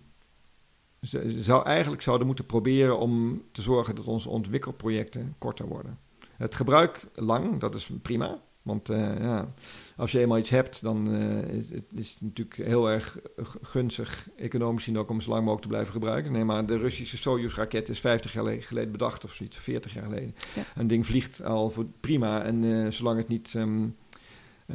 zou 1.40 1.66
eigenlijk 1.66 2.02
zouden 2.02 2.28
moeten 2.28 2.46
proberen 2.46 3.00
om 3.00 3.44
te 3.52 3.62
zorgen 3.62 3.96
dat 3.96 4.06
onze 4.06 4.30
ontwikkelprojecten 4.30 5.36
korter 5.38 5.68
worden. 5.68 6.00
Het 6.38 6.56
gebruik 6.56 7.08
lang, 7.16 7.60
dat 7.60 7.76
is 7.76 7.92
prima. 8.02 8.42
Want 8.62 8.90
uh, 8.90 9.20
ja, 9.20 9.54
als 9.96 10.12
je 10.12 10.20
eenmaal 10.20 10.38
iets 10.38 10.50
hebt, 10.50 10.82
dan 10.82 11.14
uh, 11.14 11.42
is, 11.44 11.70
het, 11.70 11.84
is 11.92 12.12
het 12.12 12.22
natuurlijk 12.22 12.58
heel 12.58 12.90
erg 12.90 13.20
gunstig, 13.62 14.30
economisch 14.36 14.84
gezien 14.84 15.00
ook, 15.00 15.10
om 15.10 15.22
zo 15.22 15.30
lang 15.30 15.42
mogelijk 15.42 15.62
te 15.64 15.74
blijven 15.74 15.94
gebruiken. 15.94 16.32
Nee, 16.32 16.44
maar 16.44 16.66
de 16.66 16.78
Russische 16.78 17.18
Soyuz-raket 17.18 17.90
is 17.90 18.00
50 18.00 18.34
jaar 18.34 18.62
geleden 18.62 18.92
bedacht 18.92 19.24
of 19.24 19.34
zoiets, 19.34 19.58
40 19.58 19.94
jaar 19.94 20.04
geleden. 20.04 20.36
Ja. 20.56 20.64
Een 20.76 20.88
ding 20.88 21.06
vliegt 21.06 21.44
al 21.44 21.70
voor 21.70 21.86
prima 22.00 22.44
en 22.44 22.64
uh, 22.64 22.92
zolang 22.92 23.18
het 23.18 23.28
niet 23.28 23.54
um, 23.54 23.96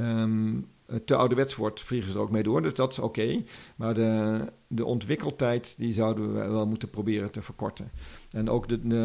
um, 0.01 0.67
te 1.05 1.15
ouderwets 1.17 1.57
wordt, 1.57 1.81
vliegen 1.81 2.11
ze 2.11 2.17
er 2.17 2.23
ook 2.23 2.31
mee 2.31 2.43
door. 2.43 2.63
Dus 2.63 2.75
dat 2.75 2.93
is 2.93 2.99
oké. 2.99 3.43
Maar 3.77 3.95
de, 3.95 4.41
de 4.67 4.85
ontwikkeltijd, 4.85 5.75
die 5.79 5.93
zouden 5.93 6.35
we 6.35 6.49
wel 6.49 6.67
moeten 6.67 6.91
proberen 6.91 7.31
te 7.31 7.43
verkorten. 7.43 7.91
En 8.31 8.51
ook 8.51 8.69
de, 8.69 8.89
de, 8.89 8.97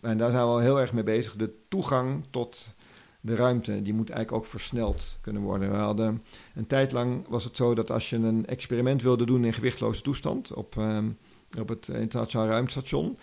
en 0.00 0.18
daar 0.18 0.30
zijn 0.30 0.42
we 0.42 0.50
al 0.50 0.58
heel 0.58 0.80
erg 0.80 0.92
mee 0.92 1.02
bezig, 1.02 1.36
de 1.36 1.52
toegang 1.68 2.24
tot 2.30 2.74
de 3.20 3.34
ruimte, 3.34 3.82
die 3.82 3.94
moet 3.94 4.10
eigenlijk 4.10 4.44
ook 4.44 4.50
versneld 4.50 5.18
kunnen 5.20 5.42
worden. 5.42 5.70
We 5.70 5.76
hadden 5.76 6.22
een 6.54 6.66
tijd 6.66 6.92
lang 6.92 7.28
was 7.28 7.44
het 7.44 7.56
zo 7.56 7.74
dat 7.74 7.90
als 7.90 8.10
je 8.10 8.16
een 8.16 8.46
experiment 8.46 9.02
wilde 9.02 9.26
doen 9.26 9.44
in 9.44 9.52
gewichtloze 9.52 10.02
toestand 10.02 10.52
op, 10.52 10.76
um, 10.76 11.18
op 11.58 11.68
het 11.68 11.88
internationaal 11.88 12.46
ruimtestation, 12.46 13.18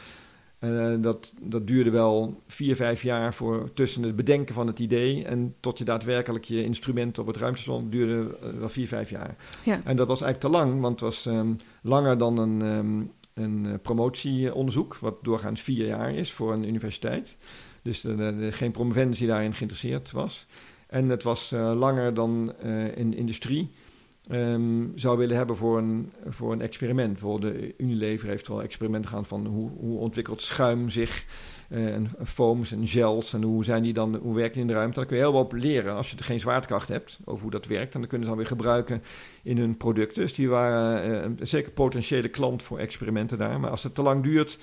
uh, 0.64 0.94
dat, 1.00 1.34
dat 1.42 1.68
duurde 1.68 1.90
wel 1.90 2.42
vier, 2.48 2.76
vijf 2.76 3.04
jaar 3.04 3.34
voor 3.34 3.74
tussen 3.74 4.04
het 4.04 4.16
bedenken 4.16 4.56
van 4.56 4.68
het 4.68 4.80
idee 4.80 5.26
en 5.26 5.56
tot 5.60 5.78
je 5.78 5.84
daadwerkelijk 5.84 6.44
je 6.46 6.64
instrument 6.64 7.20
op 7.20 7.28
het 7.28 7.38
ruimtestation 7.38 7.90
duurde 7.90 8.38
uh, 8.44 8.60
wel 8.60 8.70
vier, 8.70 8.88
vijf 8.88 9.10
jaar. 9.10 9.36
Ja. 9.64 9.82
En 9.84 9.96
dat 9.96 10.08
was 10.08 10.22
eigenlijk 10.22 10.54
te 10.54 10.60
lang, 10.62 10.82
want 10.82 11.00
het 11.00 11.10
was 11.10 11.26
um, 11.26 11.58
langer 11.82 12.18
dan 12.18 12.38
een, 12.38 12.62
um, 12.62 13.12
een 13.34 13.80
promotieonderzoek, 13.82 14.96
wat 14.96 15.16
doorgaans 15.22 15.62
vier 15.62 15.86
jaar 15.86 16.14
is 16.14 16.32
voor 16.32 16.54
een 16.54 16.68
universiteit. 16.68 17.38
Dus 17.82 18.04
uh, 18.04 18.28
geen 18.50 18.72
promovendus 18.72 19.18
die 19.18 19.28
daarin 19.28 19.54
geïnteresseerd 19.54 20.12
was. 20.12 20.46
En 20.88 21.10
het 21.10 21.24
was 21.24 21.52
langer 21.52 22.14
dan 22.14 22.54
in 22.96 23.10
de 23.10 23.18
industrie 23.18 23.72
um, 24.32 24.92
zou 24.96 25.18
willen 25.18 25.38
hebben 25.38 25.58
voor 25.58 25.78
een, 25.78 26.12
voor 26.28 26.52
een 26.52 26.62
experiment. 26.62 27.12
Bijvoorbeeld 27.12 27.54
de 27.54 27.74
Unilever 27.78 28.28
heeft 28.28 28.48
wel 28.48 28.64
experimenten 28.64 29.12
gaan 29.12 29.26
van 29.26 29.46
hoe, 29.46 29.70
hoe 29.80 30.00
ontwikkelt 30.00 30.42
schuim 30.42 30.90
zich, 30.90 31.26
en 31.74 32.12
foams 32.26 32.72
en 32.72 32.88
gels 32.88 33.34
en 33.34 33.44
hoe, 33.44 33.64
zijn 33.64 33.84
die 33.84 33.94
dan, 33.94 34.16
hoe 34.16 34.36
werken 34.36 34.54
die 34.54 34.62
in 34.62 34.68
de 34.68 34.74
ruimte. 34.74 35.00
Dan 35.00 35.08
kun 35.08 35.18
je 35.18 35.24
heel 35.24 35.34
wat 35.34 35.52
leren 35.52 35.96
als 35.96 36.12
je 36.12 36.24
geen 36.24 36.40
zwaartekracht 36.40 36.88
hebt 36.88 37.20
over 37.26 37.42
hoe 37.42 37.52
dat 37.52 37.66
werkt. 37.66 37.94
En 37.94 38.00
dan 38.00 38.10
kunnen 38.10 38.28
ze 38.28 38.34
dan 38.34 38.44
weer 38.44 38.52
gebruiken 38.52 39.04
in 39.44 39.58
hun 39.58 39.78
producten. 39.78 40.22
Dus 40.22 40.34
die 40.34 40.50
waren 40.50 41.24
een 41.26 41.40
zeker 41.42 41.72
potentiële 41.72 42.28
klant 42.28 42.64
voor 42.64 42.80
experimenten 42.80 43.38
daar. 43.38 43.60
Maar 43.60 43.70
als 43.70 43.84
het 43.84 43.96
te 43.96 44.02
lang 44.02 44.24
duurt 44.24 44.58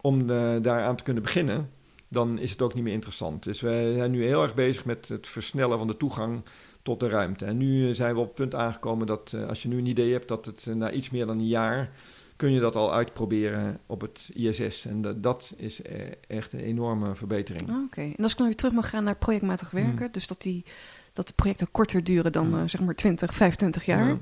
om 0.00 0.26
daaraan 0.26 0.96
te 0.96 1.04
kunnen 1.04 1.22
beginnen, 1.22 1.70
dan 2.08 2.38
is 2.38 2.50
het 2.50 2.62
ook 2.62 2.74
niet 2.74 2.84
meer 2.84 2.92
interessant. 2.92 3.42
Dus 3.42 3.60
wij 3.60 3.94
zijn 3.94 4.10
nu 4.10 4.24
heel 4.24 4.42
erg 4.42 4.54
bezig 4.54 4.84
met 4.84 5.08
het 5.08 5.26
versnellen 5.26 5.78
van 5.78 5.86
de 5.86 5.96
toegang 5.96 6.42
tot 6.86 7.00
de 7.00 7.08
ruimte. 7.08 7.44
En 7.44 7.56
nu 7.56 7.94
zijn 7.94 8.14
we 8.14 8.20
op 8.20 8.26
het 8.26 8.34
punt 8.34 8.54
aangekomen 8.54 9.06
dat 9.06 9.32
uh, 9.34 9.48
als 9.48 9.62
je 9.62 9.68
nu 9.68 9.78
een 9.78 9.86
idee 9.86 10.12
hebt 10.12 10.28
dat 10.28 10.44
het 10.44 10.64
uh, 10.68 10.74
na 10.74 10.90
iets 10.90 11.10
meer 11.10 11.26
dan 11.26 11.38
een 11.38 11.46
jaar 11.46 11.90
kun 12.36 12.52
je 12.52 12.60
dat 12.60 12.76
al 12.76 12.94
uitproberen 12.94 13.78
op 13.86 14.00
het 14.00 14.30
ISS. 14.34 14.84
En 14.86 15.02
dat, 15.02 15.22
dat 15.22 15.54
is 15.56 15.80
echt 16.28 16.52
een 16.52 16.60
enorme 16.60 17.14
verbetering. 17.14 17.70
Oh, 17.70 17.76
Oké, 17.76 17.84
okay. 17.84 18.14
en 18.16 18.22
als 18.22 18.32
ik 18.32 18.38
weer 18.38 18.56
terug 18.56 18.72
mag 18.72 18.90
gaan 18.90 19.04
naar 19.04 19.16
projectmatig 19.16 19.70
werken, 19.70 19.98
hmm. 19.98 20.12
dus 20.12 20.26
dat, 20.26 20.42
die, 20.42 20.64
dat 21.12 21.26
de 21.26 21.32
projecten 21.32 21.70
korter 21.70 22.04
duren 22.04 22.32
dan 22.32 22.54
hmm. 22.54 22.68
zeg 22.68 22.80
maar 22.80 22.94
20, 22.94 23.34
25 23.34 23.84
jaar. 23.84 24.18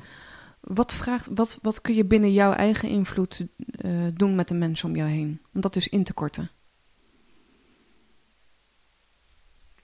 Wat, 0.60 0.94
vraagt, 0.94 1.28
wat, 1.34 1.58
wat 1.62 1.80
kun 1.80 1.94
je 1.94 2.04
binnen 2.04 2.32
jouw 2.32 2.52
eigen 2.52 2.88
invloed 2.88 3.46
doen 4.14 4.34
met 4.34 4.48
de 4.48 4.54
mensen 4.54 4.88
om 4.88 4.96
jou 4.96 5.10
heen? 5.10 5.40
Om 5.54 5.60
dat 5.60 5.74
dus 5.74 5.88
in 5.88 6.04
te 6.04 6.12
korten. 6.12 6.50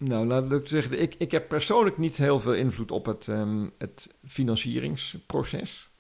Nou, 0.03 0.27
laat 0.27 0.53
ik 0.53 0.69
zeggen, 0.69 1.01
ik, 1.01 1.15
ik 1.19 1.31
heb 1.31 1.49
persoonlijk 1.49 1.99
niet 1.99 2.17
heel 2.17 2.41
veel 2.41 2.55
invloed 2.55 2.91
op 2.91 3.07
het, 3.07 3.27
um, 3.27 3.71
het 3.79 4.15
financieringsproces. 4.27 5.91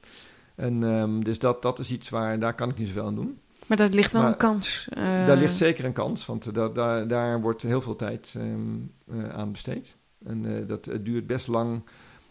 En 0.54 0.82
um, 0.82 1.24
dus 1.24 1.38
dat, 1.38 1.62
dat 1.62 1.78
is 1.78 1.90
iets 1.90 2.08
waar, 2.08 2.38
daar 2.38 2.54
kan 2.54 2.70
ik 2.70 2.78
niet 2.78 2.86
zoveel 2.86 3.04
aan 3.04 3.14
doen. 3.14 3.38
Maar 3.66 3.76
daar 3.76 3.88
ligt 3.88 4.12
wel 4.12 4.22
maar, 4.22 4.30
een 4.30 4.36
kans. 4.36 4.88
Uh... 4.90 5.26
Daar 5.26 5.36
ligt 5.36 5.56
zeker 5.56 5.84
een 5.84 5.92
kans, 5.92 6.26
want 6.26 6.54
da, 6.54 6.68
da, 6.68 7.04
daar 7.04 7.40
wordt 7.40 7.62
heel 7.62 7.82
veel 7.82 7.96
tijd 7.96 8.34
um, 8.36 8.92
uh, 9.12 9.28
aan 9.28 9.52
besteed. 9.52 9.96
En 10.24 10.44
uh, 10.44 10.68
dat 10.68 10.84
het 10.84 11.04
duurt 11.04 11.26
best 11.26 11.46
lang 11.46 11.82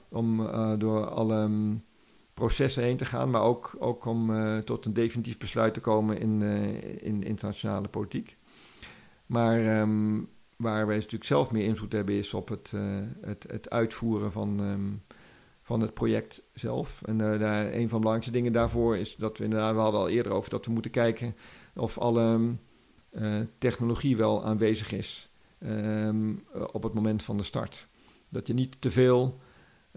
om 0.10 0.48
door 0.78 1.10
alle 1.10 1.50
processen 2.34 2.84
heen 2.84 2.98
te 2.98 3.06
gaan, 3.06 3.30
maar 3.30 3.42
ook, 3.42 3.76
ook 3.80 4.06
om 4.06 4.32
tot 4.64 4.86
een 4.86 4.94
definitief 4.94 5.38
besluit 5.38 5.74
te 5.74 5.80
komen 5.80 6.20
in, 6.20 6.42
in 7.02 7.24
internationale 7.24 7.88
politiek. 7.88 8.38
Maar 9.26 9.80
um, 9.82 10.30
waar 10.62 10.88
wij 10.88 10.96
natuurlijk 10.96 11.24
zelf 11.24 11.52
meer 11.52 11.64
invloed 11.64 11.92
hebben, 11.92 12.16
is 12.16 12.34
op 12.34 12.50
het, 12.50 12.72
uh, 12.76 12.82
het, 13.22 13.46
het 13.50 13.70
uitvoeren 13.70 14.32
van, 14.32 14.60
um, 14.60 15.04
van 15.62 15.82
het 15.82 15.94
project 15.94 16.44
zelf. 16.54 17.02
En 17.02 17.20
uh, 17.20 17.40
daar, 17.40 17.66
een 17.66 17.72
van 17.72 17.82
de 17.82 17.88
belangrijkste 17.88 18.32
dingen 18.32 18.52
daarvoor 18.52 18.98
is 18.98 19.16
dat 19.16 19.38
we 19.38 19.44
inderdaad, 19.44 19.74
we 19.74 19.80
hadden 19.80 20.00
al 20.00 20.10
eerder 20.10 20.32
over 20.32 20.50
dat 20.50 20.66
we 20.66 20.72
moeten 20.72 20.92
kijken 20.92 21.36
of 21.76 21.98
alle 21.98 22.56
uh, 23.12 23.40
technologie 23.58 24.18
wel 24.18 24.46
aanwezig 24.46 24.92
is 24.92 25.30
um, 25.60 26.44
op 26.72 26.84
het 26.84 26.94
moment 26.94 27.24
van 27.24 27.38
de 27.38 27.44
start. 27.44 27.88
Dat 28.30 28.48
je 28.48 28.54
niet 28.54 28.82
te 28.82 28.92
veel 28.92 29.40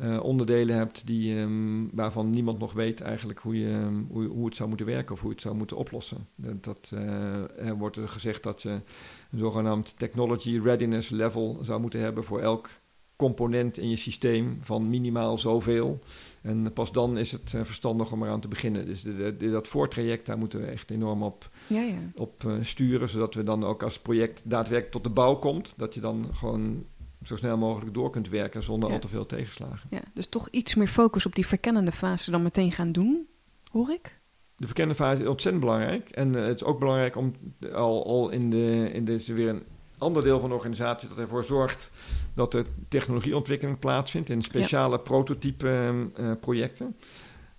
uh, 0.03 0.23
onderdelen 0.23 0.77
hebt 0.77 1.07
die, 1.07 1.39
um, 1.39 1.91
waarvan 1.93 2.31
niemand 2.31 2.59
nog 2.59 2.73
weet 2.73 3.01
eigenlijk 3.01 3.39
hoe, 3.39 3.59
je, 3.59 3.69
um, 3.69 4.07
hoe, 4.11 4.27
hoe, 4.27 4.45
het 4.45 4.57
zou 4.57 4.69
moeten 4.69 4.87
werken 4.87 5.15
of 5.15 5.21
hoe 5.21 5.31
het 5.31 5.41
zou 5.41 5.55
moeten 5.55 5.77
oplossen. 5.77 6.27
Dat, 6.35 6.65
dat 6.65 6.91
uh, 6.95 7.67
er 7.67 7.77
wordt 7.77 7.97
er 7.97 8.09
gezegd 8.09 8.43
dat 8.43 8.63
je 8.63 8.69
een 8.69 9.39
zogenaamd 9.39 9.95
technology 9.99 10.61
readiness 10.63 11.11
level 11.11 11.59
zou 11.63 11.81
moeten 11.81 12.01
hebben 12.01 12.25
voor 12.25 12.41
elk 12.41 12.69
component 13.17 13.79
in 13.79 13.91
je 13.91 13.97
systeem 13.97 14.59
van 14.63 14.91
minimaal 14.91 15.39
zoveel. 15.39 15.99
En 16.41 16.73
pas 16.73 16.93
dan 16.93 17.19
is 17.19 17.33
het 17.33 17.53
uh, 17.57 17.65
verstandig 17.65 18.13
om 18.13 18.23
eraan 18.23 18.41
te 18.41 18.49
beginnen. 18.49 18.87
Dus 18.87 19.03
de, 19.03 19.17
de, 19.17 19.37
de, 19.37 19.51
dat 19.51 19.69
voortraject, 19.69 20.27
daar 20.27 20.39
moeten 20.39 20.61
we 20.61 20.67
echt 20.67 20.91
enorm 20.91 21.23
op, 21.23 21.51
ja, 21.69 21.83
ja. 21.83 21.99
op 22.15 22.45
sturen, 22.61 23.09
zodat 23.09 23.35
we 23.35 23.43
dan 23.43 23.65
ook 23.65 23.83
als 23.83 23.99
project 23.99 24.41
daadwerkelijk 24.45 24.93
tot 24.93 25.05
de 25.05 25.11
bouw 25.11 25.35
komt, 25.35 25.75
dat 25.77 25.95
je 25.95 26.01
dan 26.01 26.27
gewoon 26.33 26.85
zo 27.25 27.37
snel 27.37 27.57
mogelijk 27.57 27.95
door 27.95 28.11
kunt 28.11 28.29
werken 28.29 28.63
zonder 28.63 28.89
ja. 28.89 28.95
al 28.95 29.01
te 29.01 29.09
veel 29.09 29.27
tegenslagen. 29.27 29.89
Ja, 29.91 30.03
dus 30.15 30.27
toch 30.27 30.49
iets 30.49 30.75
meer 30.75 30.89
focus 30.89 31.27
op 31.27 31.35
die 31.35 31.47
verkennende 31.47 31.93
fase 31.93 32.31
dan 32.31 32.43
meteen 32.43 32.73
gaan 32.73 32.93
doen, 32.93 33.27
hoor 33.71 33.91
ik? 33.91 34.21
De 34.57 34.67
verkennende 34.67 35.03
fase 35.03 35.23
is 35.23 35.29
ontzettend 35.29 35.65
belangrijk. 35.65 36.09
En 36.09 36.35
uh, 36.35 36.45
het 36.45 36.55
is 36.55 36.65
ook 36.65 36.79
belangrijk 36.79 37.17
om 37.17 37.35
al, 37.73 38.07
al 38.07 38.31
in 38.31 38.51
de, 38.51 38.91
in 38.93 39.05
de, 39.05 39.15
is 39.15 39.27
weer 39.27 39.49
een 39.49 39.63
ander 39.99 40.23
deel 40.23 40.41
van 40.41 40.49
de 40.49 40.55
organisatie 40.55 41.09
dat 41.09 41.19
ervoor 41.19 41.45
zorgt 41.45 41.91
dat 42.35 42.55
er 42.55 42.67
technologieontwikkeling 42.89 43.79
plaatsvindt 43.79 44.31
in 44.31 44.43
speciale 44.43 44.97
ja. 44.97 45.03
prototype 45.03 45.93
uh, 46.21 46.33
projecten. 46.41 46.97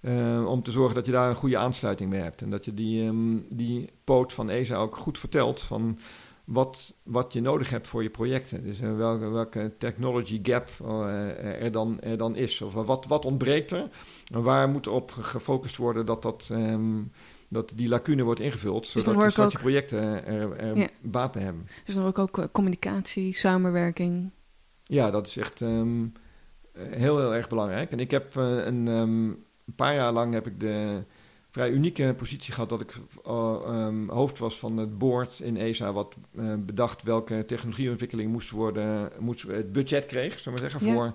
Uh, 0.02 0.46
om 0.46 0.64
te 0.64 0.72
zorgen 0.72 0.96
dat 0.96 1.06
je 1.06 1.12
daar 1.12 1.30
een 1.30 1.36
goede 1.36 1.58
aansluiting 1.58 2.10
mee 2.10 2.22
hebt. 2.22 2.42
En 2.42 2.50
dat 2.50 2.66
je 2.66 2.74
die, 2.74 3.06
um, 3.06 3.46
die 3.50 3.90
poot 4.04 4.34
van 4.34 4.50
ESA 4.50 4.76
ook 4.76 4.96
goed 4.96 5.20
vertelt 5.20 5.62
van 5.62 6.00
wat, 6.44 6.94
wat 7.04 7.34
je 7.34 7.42
nodig 7.42 7.70
hebt 7.70 7.88
voor 7.88 8.04
je 8.04 8.10
projecten. 8.10 8.64
Dus 8.64 8.82
uh, 8.82 8.96
welke, 8.96 9.30
welke 9.30 9.72
technology 9.78 10.40
gap 10.44 10.70
uh, 10.82 11.64
er, 11.64 11.72
dan, 11.72 12.02
er 12.02 12.18
dan 12.18 12.36
is. 12.36 12.62
Of 12.62 12.74
wat, 12.74 13.06
wat 13.06 13.26
ontbreekt 13.26 13.72
er? 13.72 13.90
En 14.34 14.42
waar 14.42 14.70
moet 14.70 14.88
op 14.88 15.12
gefocust 15.12 15.78
worden 15.78 16.06
dat, 16.06 16.22
dat, 16.22 16.50
um, 16.52 17.12
dat 17.48 17.72
die 17.76 17.88
lacune 17.88 18.24
wordt 18.24 18.40
ingevuld, 18.40 18.88
zodat 18.88 19.20
dus 19.20 19.36
je, 19.36 19.42
ook, 19.42 19.52
je 19.52 19.58
projecten 19.58 20.26
er, 20.26 20.58
er 20.58 20.78
ja. 20.78 20.88
baat 21.02 21.32
bij 21.32 21.42
hebben. 21.42 21.68
Dus 21.86 21.96
dan 21.96 22.06
ook, 22.06 22.20
ook 22.20 22.50
communicatie, 22.52 23.34
samenwerking. 23.34 24.32
Ja, 24.84 25.12
dat 25.12 25.28
is 25.28 25.38
echt 25.38 25.62
um, 25.62 26.14
heel, 26.74 27.18
heel 27.18 27.34
erg 27.34 27.50
belangrijk. 27.50 27.92
En 27.92 28.00
ik 28.00 28.12
heb 28.12 28.36
een, 28.36 28.88
um, 28.88 29.28
een 29.66 29.76
paar 29.76 29.96
jaar 29.96 30.12
lang 30.12 30.34
heb 30.34 30.48
ik 30.48 30.60
de 30.60 31.04
vrij 31.54 31.72
unieke 31.72 32.14
positie 32.18 32.54
gehad 32.54 32.70
dat 32.70 32.82
ik 32.82 32.96
uh, 33.28 33.58
um, 33.68 34.10
hoofd 34.10 34.38
was 34.38 34.60
van 34.60 34.78
het 34.78 34.98
board 34.98 35.40
in 35.40 35.58
ESA, 35.58 35.92
wat 35.92 36.16
uh, 36.32 36.54
bedacht 36.60 37.04
welke 37.04 37.46
technologieontwikkeling 37.46 38.32
moest 38.32 38.50
worden, 38.50 39.12
moest, 39.20 39.42
het 39.42 39.72
budget 39.72 40.06
kreeg, 40.06 40.40
zullen 40.40 40.58
we 40.58 40.70
zeggen, 40.70 40.88
ja. 40.88 40.94
voor, 40.94 41.14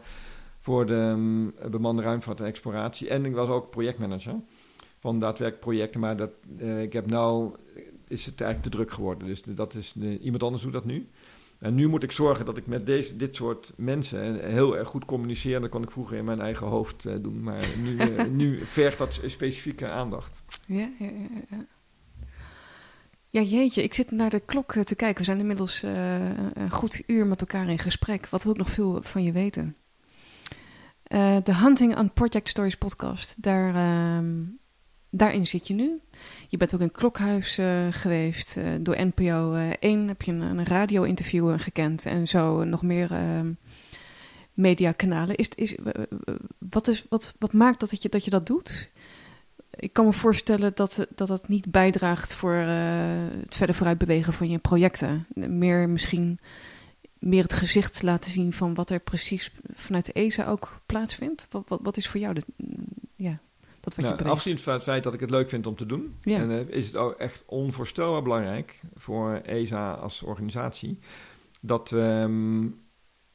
voor 0.60 0.86
de 0.86 0.94
um, 0.94 1.54
bemande 1.70 2.02
ruimtevaart 2.02 2.40
en 2.40 2.46
exploratie. 2.46 3.08
En 3.08 3.24
ik 3.24 3.34
was 3.34 3.48
ook 3.48 3.70
projectmanager 3.70 4.34
van 4.98 5.18
daadwerkelijk 5.18 5.64
projecten, 5.64 6.00
maar 6.00 6.16
dat, 6.16 6.30
uh, 6.58 6.82
ik 6.82 6.92
heb 6.92 7.06
nou, 7.06 7.54
is 8.08 8.26
het 8.26 8.40
eigenlijk 8.40 8.70
te 8.70 8.76
druk 8.76 8.90
geworden. 8.90 9.28
Dus 9.28 9.42
dat 9.42 9.74
is, 9.74 9.94
iemand 10.20 10.42
anders 10.42 10.62
doet 10.62 10.72
dat 10.72 10.84
nu. 10.84 11.08
En 11.58 11.74
nu 11.74 11.88
moet 11.88 12.02
ik 12.02 12.12
zorgen 12.12 12.44
dat 12.44 12.56
ik 12.56 12.66
met 12.66 12.86
deze, 12.86 13.16
dit 13.16 13.36
soort 13.36 13.72
mensen 13.76 14.50
heel 14.50 14.76
erg 14.76 14.88
goed 14.88 15.04
communiceer. 15.04 15.60
Dat 15.60 15.70
kon 15.70 15.82
ik 15.82 15.90
vroeger 15.90 16.16
in 16.16 16.24
mijn 16.24 16.40
eigen 16.40 16.66
hoofd 16.66 17.04
uh, 17.04 17.14
doen. 17.20 17.42
Maar 17.42 17.66
nu, 17.82 17.92
uh, 17.92 18.24
nu 18.42 18.66
vergt 18.66 18.98
dat 18.98 19.20
specifieke 19.26 19.88
aandacht. 19.88 20.42
Ja, 20.66 20.90
ja, 20.98 21.06
ja, 21.06 21.42
ja. 21.50 21.66
Ja, 23.30 23.40
jeetje, 23.40 23.82
ik 23.82 23.94
zit 23.94 24.10
naar 24.10 24.30
de 24.30 24.40
klok 24.40 24.72
te 24.72 24.94
kijken. 24.94 25.18
We 25.18 25.24
zijn 25.24 25.38
inmiddels 25.38 25.84
uh, 25.84 26.28
een 26.52 26.70
goed 26.70 27.02
uur 27.06 27.26
met 27.26 27.40
elkaar 27.40 27.68
in 27.68 27.78
gesprek. 27.78 28.28
Wat 28.28 28.42
wil 28.42 28.52
ik 28.52 28.58
nog 28.58 28.70
veel 28.70 29.02
van 29.02 29.22
je 29.22 29.32
weten? 29.32 29.76
De 31.42 31.54
Hunting 31.54 31.98
on 31.98 32.12
Project 32.12 32.48
Stories 32.48 32.76
podcast, 32.76 33.42
daar, 33.42 33.74
daarin 35.10 35.46
zit 35.46 35.66
je 35.66 35.74
nu. 35.74 36.00
Je 36.48 36.56
bent 36.56 36.74
ook 36.74 36.80
in 36.80 36.90
Klokhuis 36.90 37.58
uh, 37.58 37.86
geweest. 37.90 38.56
Uh, 38.56 38.64
door 38.80 38.96
NPO 39.06 39.54
uh, 39.54 39.70
1 39.80 40.08
heb 40.08 40.22
je 40.22 40.32
een, 40.32 40.40
een 40.40 40.64
radio-interview 40.64 41.60
gekend. 41.60 42.06
En 42.06 42.28
zo 42.28 42.64
nog 42.64 42.82
meer 42.82 43.12
ehm, 43.12 43.52
mediakanalen. 44.54 45.36
Is, 45.36 45.48
is, 45.48 45.74
wat, 46.58 46.88
is, 46.88 47.06
wat, 47.08 47.34
wat 47.38 47.52
maakt 47.52 47.80
dat, 47.80 48.02
je, 48.02 48.08
dat 48.08 48.24
je 48.24 48.30
dat 48.30 48.46
doet? 48.46 48.90
Ik 49.70 49.92
kan 49.92 50.04
me 50.04 50.12
voorstellen 50.12 50.72
dat 50.74 51.06
dat, 51.14 51.28
dat 51.28 51.48
niet 51.48 51.70
bijdraagt 51.70 52.34
voor 52.34 52.54
het 52.54 53.56
verder 53.56 53.74
vooruit 53.74 53.98
bewegen 53.98 54.32
van 54.32 54.48
je 54.48 54.58
projecten. 54.58 55.26
Meer 55.34 55.88
misschien 55.88 56.38
meer 57.18 57.42
het 57.42 57.52
gezicht 57.52 58.02
laten 58.02 58.30
zien 58.30 58.52
van 58.52 58.74
wat 58.74 58.90
er 58.90 59.00
precies 59.00 59.52
vanuit 59.74 60.04
de 60.04 60.12
ESA 60.12 60.46
ook 60.46 60.80
plaatsvindt. 60.86 61.46
Wat, 61.50 61.68
wat, 61.68 61.80
wat 61.82 61.96
is 61.96 62.08
voor 62.08 62.20
jou 62.20 62.34
de, 62.34 62.42
ja, 63.16 63.40
nou, 63.96 64.24
afgezien 64.24 64.58
van 64.58 64.72
het 64.72 64.82
feit 64.82 65.02
dat 65.02 65.14
ik 65.14 65.20
het 65.20 65.30
leuk 65.30 65.48
vind 65.48 65.66
om 65.66 65.76
te 65.76 65.86
doen, 65.86 66.14
en, 66.22 66.50
uh, 66.50 66.60
is 66.68 66.86
het 66.86 66.96
ook 66.96 67.12
echt 67.12 67.44
onvoorstelbaar 67.46 68.22
belangrijk 68.22 68.80
voor 68.94 69.34
ESA 69.34 69.92
als 69.92 70.22
organisatie 70.22 70.98
dat 71.60 71.90
we, 71.90 72.20
um, 72.22 72.80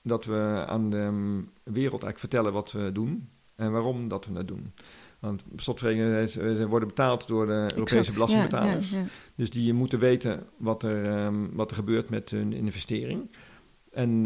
dat 0.01 0.25
we 0.25 0.63
aan 0.67 0.89
de 0.89 0.97
um, 0.97 1.51
wereld 1.63 2.03
eigenlijk 2.03 2.19
vertellen 2.19 2.53
wat 2.53 2.71
we 2.71 2.91
doen 2.91 3.29
en 3.55 3.71
waarom 3.71 4.07
dat 4.07 4.25
we 4.25 4.37
het 4.37 4.47
doen. 4.47 4.73
Want 5.19 5.43
slotverrekening, 5.55 6.29
ze 6.29 6.67
worden 6.67 6.87
betaald 6.87 7.27
door 7.27 7.45
de 7.45 7.69
Europese 7.73 8.13
belastingbetalers. 8.13 8.89
Ja, 8.89 8.97
ja, 8.97 9.05
dus 9.35 9.49
die 9.49 9.73
moeten 9.73 9.99
weten 9.99 10.43
wat 10.57 10.83
er, 10.83 11.25
um, 11.25 11.49
wat 11.53 11.69
er 11.69 11.75
gebeurt 11.75 12.09
met 12.09 12.29
hun 12.29 12.53
investering. 12.53 13.29
En, 13.91 14.25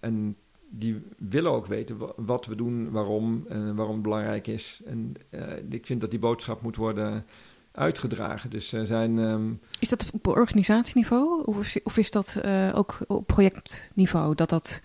en 0.00 0.36
die 0.68 1.02
willen 1.18 1.52
ook 1.52 1.66
weten 1.66 1.96
wat 2.16 2.46
we 2.46 2.54
doen, 2.54 2.90
waarom 2.90 3.44
en 3.48 3.74
waarom 3.74 3.94
het 3.94 4.02
belangrijk 4.02 4.46
is. 4.46 4.80
En 4.86 5.14
uh, 5.30 5.42
ik 5.70 5.86
vind 5.86 6.00
dat 6.00 6.10
die 6.10 6.18
boodschap 6.18 6.62
moet 6.62 6.76
worden 6.76 7.24
uitgedragen. 7.72 8.50
Dus 8.50 8.72
er 8.72 8.86
zijn. 8.86 9.18
Um, 9.18 9.60
is 9.80 9.88
dat 9.88 10.10
op 10.12 10.26
organisatieniveau 10.26 11.44
of, 11.44 11.76
of 11.82 11.96
is 11.96 12.10
dat 12.10 12.40
uh, 12.44 12.72
ook 12.74 12.98
op 13.06 13.26
projectniveau 13.26 14.34
dat, 14.34 14.48
dat, 14.48 14.80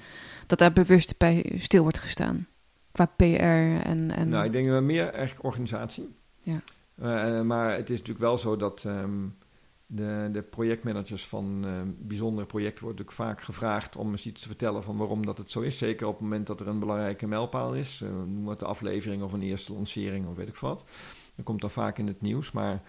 dat 0.48 0.60
daar 0.60 0.74
bewust 0.74 1.18
bij 1.18 1.52
stil 1.58 1.82
wordt 1.82 2.00
gestaan? 2.00 2.48
Qua 2.92 3.06
PR 3.06 3.24
en. 3.24 4.12
en... 4.12 4.30
Nou, 4.30 4.46
ik 4.46 4.52
denk 4.52 4.82
meer 4.82 5.08
echt 5.08 5.42
organisatie. 5.42 6.16
Ja. 6.42 6.62
Uh, 7.02 7.42
maar 7.42 7.72
het 7.72 7.90
is 7.90 7.98
natuurlijk 7.98 8.26
wel 8.26 8.38
zo 8.38 8.56
dat. 8.56 8.84
Um, 8.84 9.36
de, 9.86 10.30
de 10.32 10.42
projectmanagers 10.42 11.28
van 11.28 11.64
uh, 11.66 11.82
bijzondere 11.98 12.48
projecten 12.48 12.84
natuurlijk 12.84 13.12
vaak 13.12 13.42
gevraagd 13.42 13.96
om 13.96 14.12
eens 14.12 14.26
iets 14.26 14.42
te 14.42 14.48
vertellen 14.48 14.84
van 14.84 14.98
waarom 14.98 15.26
dat 15.26 15.38
het 15.38 15.52
zo 15.52 15.62
is. 15.62 15.78
Zeker 15.78 16.08
op 16.08 16.14
het 16.14 16.22
moment 16.22 16.48
dat 16.48 16.60
er 16.60 16.68
een 16.68 16.80
belangrijke 16.80 17.28
mijlpaal 17.28 17.76
is. 17.76 18.02
Uh, 18.04 18.10
noem 18.10 18.48
het 18.48 18.60
de 18.60 18.66
aflevering 18.66 19.24
of 19.24 19.34
een 19.34 19.42
eerste 19.42 19.74
lancering 19.74 20.28
of 20.28 20.36
weet 20.36 20.48
ik 20.48 20.56
wat. 20.56 20.84
Dan 21.36 21.46
komt 21.46 21.62
dat 21.62 21.72
vaak 21.72 21.98
in 21.98 22.08
het 22.08 22.22
nieuws. 22.22 22.52
Maar 22.52 22.82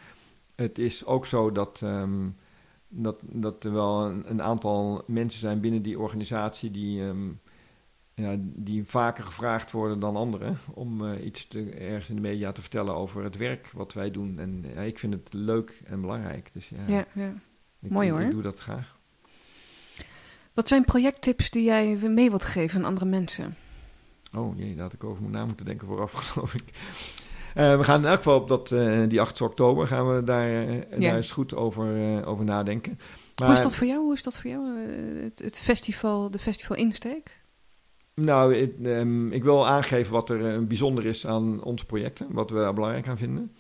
het 0.55 0.79
is 0.79 1.05
ook 1.05 1.27
zo 1.27 1.53
dat, 1.53 1.81
um, 1.85 2.37
dat, 2.89 3.21
dat 3.23 3.65
er 3.65 3.73
wel 3.73 4.07
een, 4.07 4.43
aantal 4.43 5.03
mensen 5.07 5.41
zijn 5.41 5.61
binnen 5.61 5.83
die 5.83 5.99
organisatie 5.99 6.71
die 6.71 7.03
um, 7.03 7.41
ja, 8.15 8.37
die 8.41 8.85
vaker 8.85 9.25
gevraagd 9.25 9.71
worden 9.71 10.01
dan 10.01 10.17
anderen 10.17 10.59
om 10.75 11.03
uh, 11.03 11.25
iets 11.25 11.49
te, 11.49 11.71
ergens 11.71 12.09
in 12.09 12.15
de 12.15 12.21
media 12.21 12.53
te 12.53 12.61
vertellen 12.61 12.95
over 12.95 13.25
het 13.25 13.37
werk 13.37 13.71
wat 13.73 13.93
wij 13.93 14.11
doen. 14.11 14.39
En 14.39 14.65
ja, 14.75 14.81
ik 14.81 14.99
vind 14.99 15.13
het 15.13 15.33
leuk 15.33 15.83
en 15.85 16.01
belangrijk. 16.01 16.51
Dus 16.53 16.69
ja, 16.69 16.95
ja, 16.95 17.05
ja. 17.13 17.33
Ik, 17.81 17.91
mooi 17.91 18.11
hoor. 18.11 18.21
Ik 18.21 18.31
doe 18.31 18.43
dat 18.43 18.61
graag. 18.61 18.97
Wat 20.53 20.69
zijn 20.69 20.85
projecttips 20.85 21.51
die 21.51 21.65
jij 21.65 21.97
mee 21.97 22.29
wilt 22.29 22.45
geven 22.45 22.79
aan 22.79 22.85
andere 22.85 23.07
mensen? 23.07 23.57
Oh 24.37 24.59
jee, 24.59 24.75
daar 24.75 24.83
had 24.83 24.93
ik 24.93 25.05
over 25.05 25.23
moet 25.23 25.33
na 25.33 25.47
moeten 25.47 25.67
denken 25.67 25.87
vooraf, 25.87 26.13
geloof 26.33 26.55
ik. 26.55 26.65
Uh, 27.55 27.77
we 27.77 27.85
gaan 27.85 28.01
in 28.01 28.07
elk 28.07 28.17
geval 28.17 28.41
op 28.41 28.49
dat, 28.49 28.71
uh, 28.71 29.09
die 29.09 29.21
8 29.21 29.41
oktober 29.41 29.87
gaan 29.87 30.15
we 30.15 30.25
daar, 30.25 30.67
daar 30.99 31.17
eens 31.17 31.31
goed 31.31 31.55
over, 31.55 32.25
over 32.27 32.45
nadenken. 32.45 32.99
Maar, 33.37 33.47
Hoe 33.47 33.57
is 33.57 33.63
dat 33.63 33.77
voor 33.77 33.87
jou? 33.87 34.01
Hoe 34.01 34.13
is 34.13 34.23
dat 34.23 34.39
voor 34.41 34.51
jou, 34.51 34.79
het, 35.23 35.39
het 35.39 35.59
festival, 35.59 36.31
de 36.31 36.39
festival 36.39 36.77
insteek? 36.77 37.43
Nou, 38.15 38.55
ik, 38.55 38.75
um, 38.83 39.33
ik, 39.33 39.43
wil 39.43 39.67
aangeven 39.67 40.13
wat 40.13 40.31
er 40.31 40.55
uh, 40.55 40.67
bijzonder 40.67 41.07
is 41.07 41.27
aan 41.27 41.63
onze 41.63 41.87
projecten, 41.87 42.33
wat 42.33 42.51
we 42.51 42.57
daar 42.57 42.75
belangrijk 42.75 43.09
aan 43.09 43.19
vinden. 43.19 43.53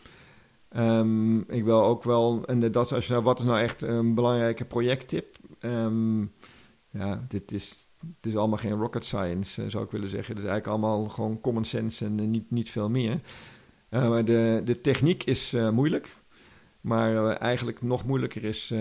Um, 0.76 1.50
ik 1.50 1.64
wil 1.64 1.82
ook 1.82 2.04
wel, 2.04 2.44
en 2.46 2.72
dat 2.72 2.92
als 2.92 3.08
nou, 3.08 3.22
wat 3.22 3.38
is 3.38 3.44
nou 3.44 3.60
echt 3.60 3.82
een 3.82 4.14
belangrijke 4.14 4.64
projecttip? 4.64 5.36
Um, 5.60 6.32
ja, 6.90 7.24
dit 7.28 7.52
is, 7.52 7.88
het 8.00 8.26
is 8.32 8.36
allemaal 8.36 8.58
geen 8.58 8.78
rocket 8.78 9.04
science, 9.04 9.62
uh, 9.62 9.70
zou 9.70 9.84
ik 9.84 9.90
willen 9.90 10.08
zeggen. 10.08 10.34
Het 10.34 10.44
is 10.44 10.50
eigenlijk 10.50 10.66
allemaal 10.66 11.08
gewoon 11.08 11.40
common 11.40 11.64
sense 11.64 12.04
en 12.04 12.20
uh, 12.20 12.26
niet, 12.26 12.50
niet 12.50 12.70
veel 12.70 12.90
meer. 12.90 13.20
maar 13.88 14.24
de, 14.24 14.60
de 14.64 14.80
techniek 14.80 15.24
is 15.24 15.56
moeilijk. 15.72 16.16
Maar 16.80 17.26
eigenlijk 17.26 17.82
nog 17.82 18.04
moeilijker 18.04 18.44
is 18.44 18.72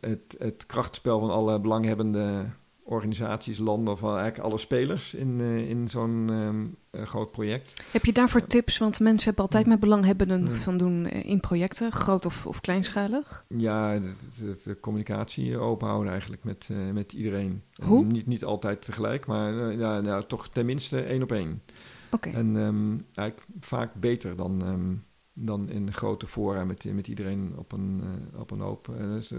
het, 0.00 0.36
het 0.38 0.66
krachtspel 0.66 1.20
van 1.20 1.30
alle 1.30 1.60
belanghebbende 1.60 2.46
organisaties, 2.88 3.58
landen 3.58 3.92
of 3.92 4.02
eigenlijk 4.02 4.38
alle 4.38 4.58
spelers 4.58 5.14
in, 5.14 5.38
uh, 5.38 5.70
in 5.70 5.88
zo'n 5.88 6.28
um, 6.28 6.76
groot 6.92 7.30
project. 7.30 7.84
Heb 7.90 8.04
je 8.04 8.12
daarvoor 8.12 8.46
tips? 8.46 8.78
Want 8.78 9.00
mensen 9.00 9.24
hebben 9.24 9.44
altijd 9.44 9.66
met 9.66 9.80
belanghebbenden 9.80 10.48
van 10.56 10.78
doen 10.78 11.06
eh, 11.06 11.24
in 11.24 11.40
projecten, 11.40 11.92
groot 11.92 12.26
of, 12.26 12.46
of 12.46 12.60
kleinschalig. 12.60 13.44
Ja, 13.56 13.98
de, 13.98 14.12
de, 14.38 14.58
de 14.62 14.80
communicatie 14.80 15.58
openhouden 15.58 16.10
eigenlijk 16.12 16.44
met, 16.44 16.68
uh, 16.72 16.90
met 16.92 17.12
iedereen. 17.12 17.62
Hoe? 17.82 18.04
niet, 18.04 18.26
niet 18.26 18.44
altijd 18.44 18.84
tegelijk, 18.84 19.26
maar 19.26 19.72
ja, 19.72 20.00
nou, 20.00 20.24
toch 20.26 20.48
tenminste 20.48 21.00
één 21.00 21.22
op 21.22 21.32
één. 21.32 21.62
Oké. 22.10 22.28
En 22.30 22.56
um, 22.56 23.04
eigenlijk 23.14 23.48
vaak 23.60 23.94
beter 23.94 24.36
dan, 24.36 24.66
um, 24.66 25.04
dan 25.32 25.68
in 25.68 25.92
grote 25.92 26.26
fora 26.26 26.64
met, 26.64 26.84
met 26.94 27.08
iedereen 27.08 27.52
op 27.56 27.72
een, 27.72 28.02
op 28.36 28.50
een 28.50 28.60
hoop. 28.60 28.90
dus, 28.98 29.32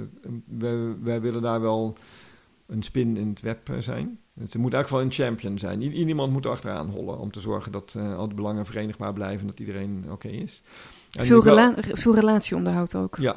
wij, 0.45 0.95
wij 1.01 1.21
willen 1.21 1.41
daar 1.41 1.61
wel 1.61 1.97
een 2.69 2.83
spin 2.83 3.17
in 3.17 3.29
het 3.29 3.41
web 3.41 3.69
eh, 3.69 3.77
zijn. 3.79 4.19
Het 4.39 4.55
moet 4.55 4.73
eigenlijk 4.73 4.89
wel 4.89 5.01
een 5.01 5.27
champion 5.27 5.59
zijn. 5.59 5.81
iemand 5.81 6.31
moet 6.31 6.45
achteraan 6.45 6.89
hollen 6.89 7.19
om 7.19 7.31
te 7.31 7.39
zorgen 7.39 7.71
dat 7.71 7.93
uh, 7.97 8.17
al 8.17 8.27
de 8.27 8.35
belangen 8.35 8.65
verenigbaar 8.65 9.13
blijven 9.13 9.39
en 9.39 9.47
dat 9.47 9.59
iedereen 9.59 10.05
oké 10.11 10.27
is. 10.27 10.61
En 11.11 11.25
veel, 11.25 11.43
rela 11.43 11.73
veel 11.77 12.15
relatieonderhoud 12.15 12.95
ook. 12.95 13.17
Ja. 13.17 13.35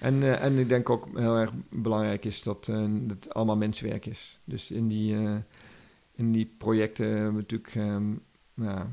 En, 0.00 0.14
uh, 0.14 0.44
en 0.44 0.58
ik 0.58 0.68
denk 0.68 0.90
ook 0.90 1.06
heel 1.14 1.36
erg 1.36 1.50
belangrijk 1.70 2.24
is 2.24 2.42
dat 2.42 2.66
uh, 2.70 2.84
het 3.08 3.34
allemaal 3.34 3.56
mensenwerk 3.56 4.06
is. 4.06 4.40
Dus 4.44 4.70
in 4.70 4.88
die, 4.88 5.16
in 6.14 6.32
die 6.32 6.54
projecten 6.58 7.06
hebben 7.06 7.32
we 7.32 7.38
natuurlijk 7.38 7.74
um, 7.74 8.20
nou, 8.54 8.86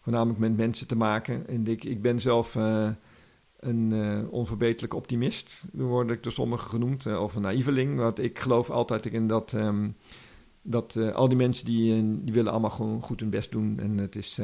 voornamelijk 0.00 0.38
met 0.38 0.56
mensen 0.56 0.86
te 0.86 0.96
maken. 0.96 1.48
En 1.48 1.66
ik, 1.66 1.84
ik 1.84 2.02
ben 2.02 2.20
zelf 2.20 2.56
een 3.60 3.90
uh, 3.92 4.32
onverbeterlijk 4.32 4.94
optimist. 4.94 5.64
Word 5.72 6.10
ik 6.10 6.22
door 6.22 6.32
sommigen 6.32 6.68
genoemd, 6.68 7.04
uh, 7.04 7.22
of 7.22 7.34
een 7.34 7.42
naïveling. 7.42 7.96
Want 7.96 8.18
ik 8.18 8.38
geloof 8.38 8.70
altijd 8.70 9.06
in 9.06 9.28
dat, 9.28 9.52
um, 9.52 9.96
dat 10.62 10.94
uh, 10.94 11.14
al 11.14 11.28
die 11.28 11.36
mensen 11.36 11.64
die, 11.64 12.22
die 12.24 12.34
willen 12.34 12.52
allemaal 12.52 12.70
gewoon 12.70 13.02
goed 13.02 13.20
hun 13.20 13.30
best 13.30 13.50
doen. 13.50 13.78
En 13.78 13.98
het 13.98 14.16
is, 14.16 14.40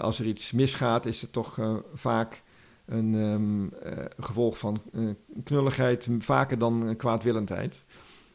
als 0.00 0.18
er 0.18 0.26
iets 0.26 0.52
misgaat, 0.52 1.06
is 1.06 1.20
het 1.20 1.32
toch 1.32 1.80
vaak 1.94 2.42
een 2.90 3.14
ehm, 3.14 3.92
eh, 3.92 4.04
gevolg 4.18 4.58
van 4.58 4.82
eh, 4.92 5.02
knulligheid, 5.44 6.08
vaker 6.18 6.58
dan 6.58 6.94
kwaadwillendheid. 6.96 7.84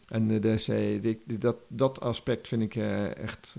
En 0.07 0.41
dus, 0.41 0.69
dat, 1.25 1.55
dat 1.67 2.01
aspect 2.01 2.47
vind 2.47 2.61
ik 2.61 2.75
echt 3.15 3.57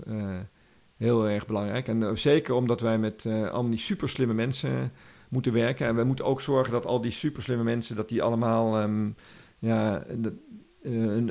heel 0.97 1.29
erg 1.29 1.45
belangrijk. 1.47 1.87
En 1.87 2.17
zeker 2.17 2.53
omdat 2.53 2.81
wij 2.81 2.99
met 2.99 3.25
allemaal 3.25 3.69
die 3.69 3.79
super 3.79 4.09
slimme 4.09 4.33
mensen 4.33 4.91
moeten 5.29 5.53
werken. 5.53 5.87
En 5.87 5.95
we 5.95 6.03
moeten 6.03 6.25
ook 6.25 6.41
zorgen 6.41 6.73
dat 6.73 6.85
al 6.85 7.01
die 7.01 7.11
super 7.11 7.43
slimme 7.43 7.63
mensen, 7.63 7.95
dat 7.95 8.09
die 8.09 8.23
allemaal 8.23 8.81
um, 8.81 9.15
ja, 9.59 10.03
een, 10.07 10.39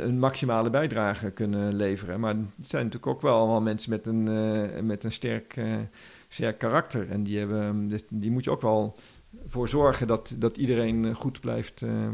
een, 0.07 0.19
maximale 0.19 0.71
bijdrage 0.71 1.31
kunnen 1.31 1.75
leveren. 1.75 2.21
Maar 2.21 2.35
het 2.35 2.69
zijn 2.69 2.85
natuurlijk 2.85 3.13
ook 3.13 3.21
wel 3.21 3.37
allemaal 3.37 3.61
mensen 3.61 3.91
met 3.91 4.07
een, 4.07 4.87
met 4.87 5.05
een 5.05 5.13
sterk, 5.13 5.61
sterk 6.29 6.59
karakter. 6.59 7.09
En 7.09 7.23
die, 7.23 7.39
hebben, 7.39 7.89
dus 7.89 8.03
die 8.09 8.31
moet 8.31 8.45
je 8.45 8.51
ook 8.51 8.63
wel 8.63 8.97
voor 9.47 9.69
zorgen 9.69 10.07
dat, 10.07 10.35
dat 10.37 10.57
iedereen 10.57 11.05
eh, 11.05 11.15
goed 11.15 11.41
blijft, 11.41 11.81
uh, 11.81 12.09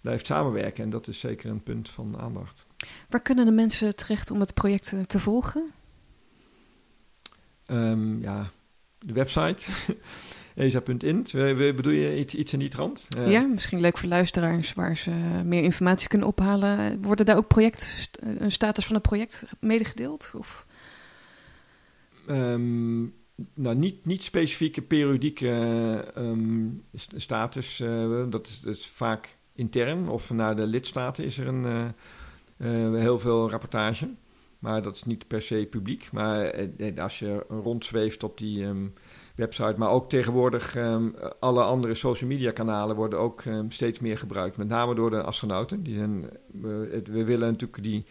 blijft 0.00 0.26
samenwerken. 0.26 0.84
En 0.84 0.90
dat 0.90 1.08
is 1.08 1.20
zeker 1.20 1.50
een 1.50 1.62
punt 1.62 1.90
van 1.90 2.18
aandacht. 2.18 2.66
Waar 3.08 3.22
kunnen 3.22 3.46
de 3.46 3.52
mensen 3.52 3.96
terecht 3.96 4.30
om 4.30 4.40
het 4.40 4.54
project 4.54 4.92
eh, 4.92 5.00
te 5.00 5.20
volgen? 5.20 5.70
Um, 7.66 8.22
ja, 8.22 8.50
de 8.98 9.12
website. 9.12 9.64
ESA.in. 10.58 11.26
Bedoel 11.56 11.92
je 11.92 12.18
iets, 12.18 12.34
iets 12.34 12.52
in 12.52 12.58
die 12.58 12.68
trant? 12.68 13.06
Uh, 13.18 13.30
ja, 13.30 13.40
misschien 13.40 13.80
leuk 13.80 13.98
voor 13.98 14.08
luisteraars 14.08 14.72
waar 14.72 14.96
ze 14.96 15.10
meer 15.44 15.62
informatie 15.62 16.08
kunnen 16.08 16.28
ophalen. 16.28 17.02
Worden 17.02 17.26
daar 17.26 17.36
ook 17.36 17.48
project, 17.48 18.10
een 18.20 18.52
status 18.52 18.86
van 18.86 18.94
het 18.94 19.02
project 19.02 19.44
medegedeeld? 19.60 20.32
Of? 20.36 20.66
Um, 22.30 23.14
nou, 23.54 23.76
niet, 23.76 24.04
niet 24.04 24.22
specifieke 24.22 24.82
periodieke 24.82 25.48
ehm, 26.14 26.68
status. 26.94 27.80
Uh, 27.80 28.24
dat, 28.30 28.46
is, 28.46 28.60
dat, 28.60 28.76
is, 28.76 28.86
vaak 28.86 29.36
intern 29.54 30.08
of 30.08 30.30
naar 30.30 30.56
de 30.56 30.66
lidstaten 30.66 31.24
is 31.24 31.38
er 31.38 31.46
een, 31.46 31.64
uh, 31.64 32.92
uh, 32.92 33.00
heel 33.00 33.18
veel 33.18 33.50
rapportage. 33.50 34.08
Maar 34.58 34.82
dat 34.82 34.94
is 34.94 35.04
niet 35.04 35.26
per 35.26 35.42
se 35.42 35.66
publiek. 35.70 36.08
Maar 36.12 36.52
als 36.96 37.18
je 37.18 37.44
rondzweeft 37.48 38.22
op 38.22 38.38
die 38.38 38.64
um, 38.64 38.94
website, 39.38 39.74
maar 39.76 39.90
ook 39.90 40.08
tegenwoordig 40.08 40.76
um, 40.76 41.14
alle 41.40 41.62
andere 41.62 41.94
social 41.94 42.30
media 42.30 42.50
kanalen 42.50 42.96
worden 42.96 43.18
ook 43.18 43.42
steeds 43.68 43.98
meer 43.98 44.18
gebruikt. 44.18 44.56
Met 44.56 44.68
name 44.68 44.94
door 44.94 45.10
de 45.10 45.22
astronauten. 45.22 45.82
Die 45.82 45.96
zijn, 45.96 46.30
we, 46.52 47.24
willen 47.24 47.50
natuurlijk 47.50 47.82
die 47.82 48.06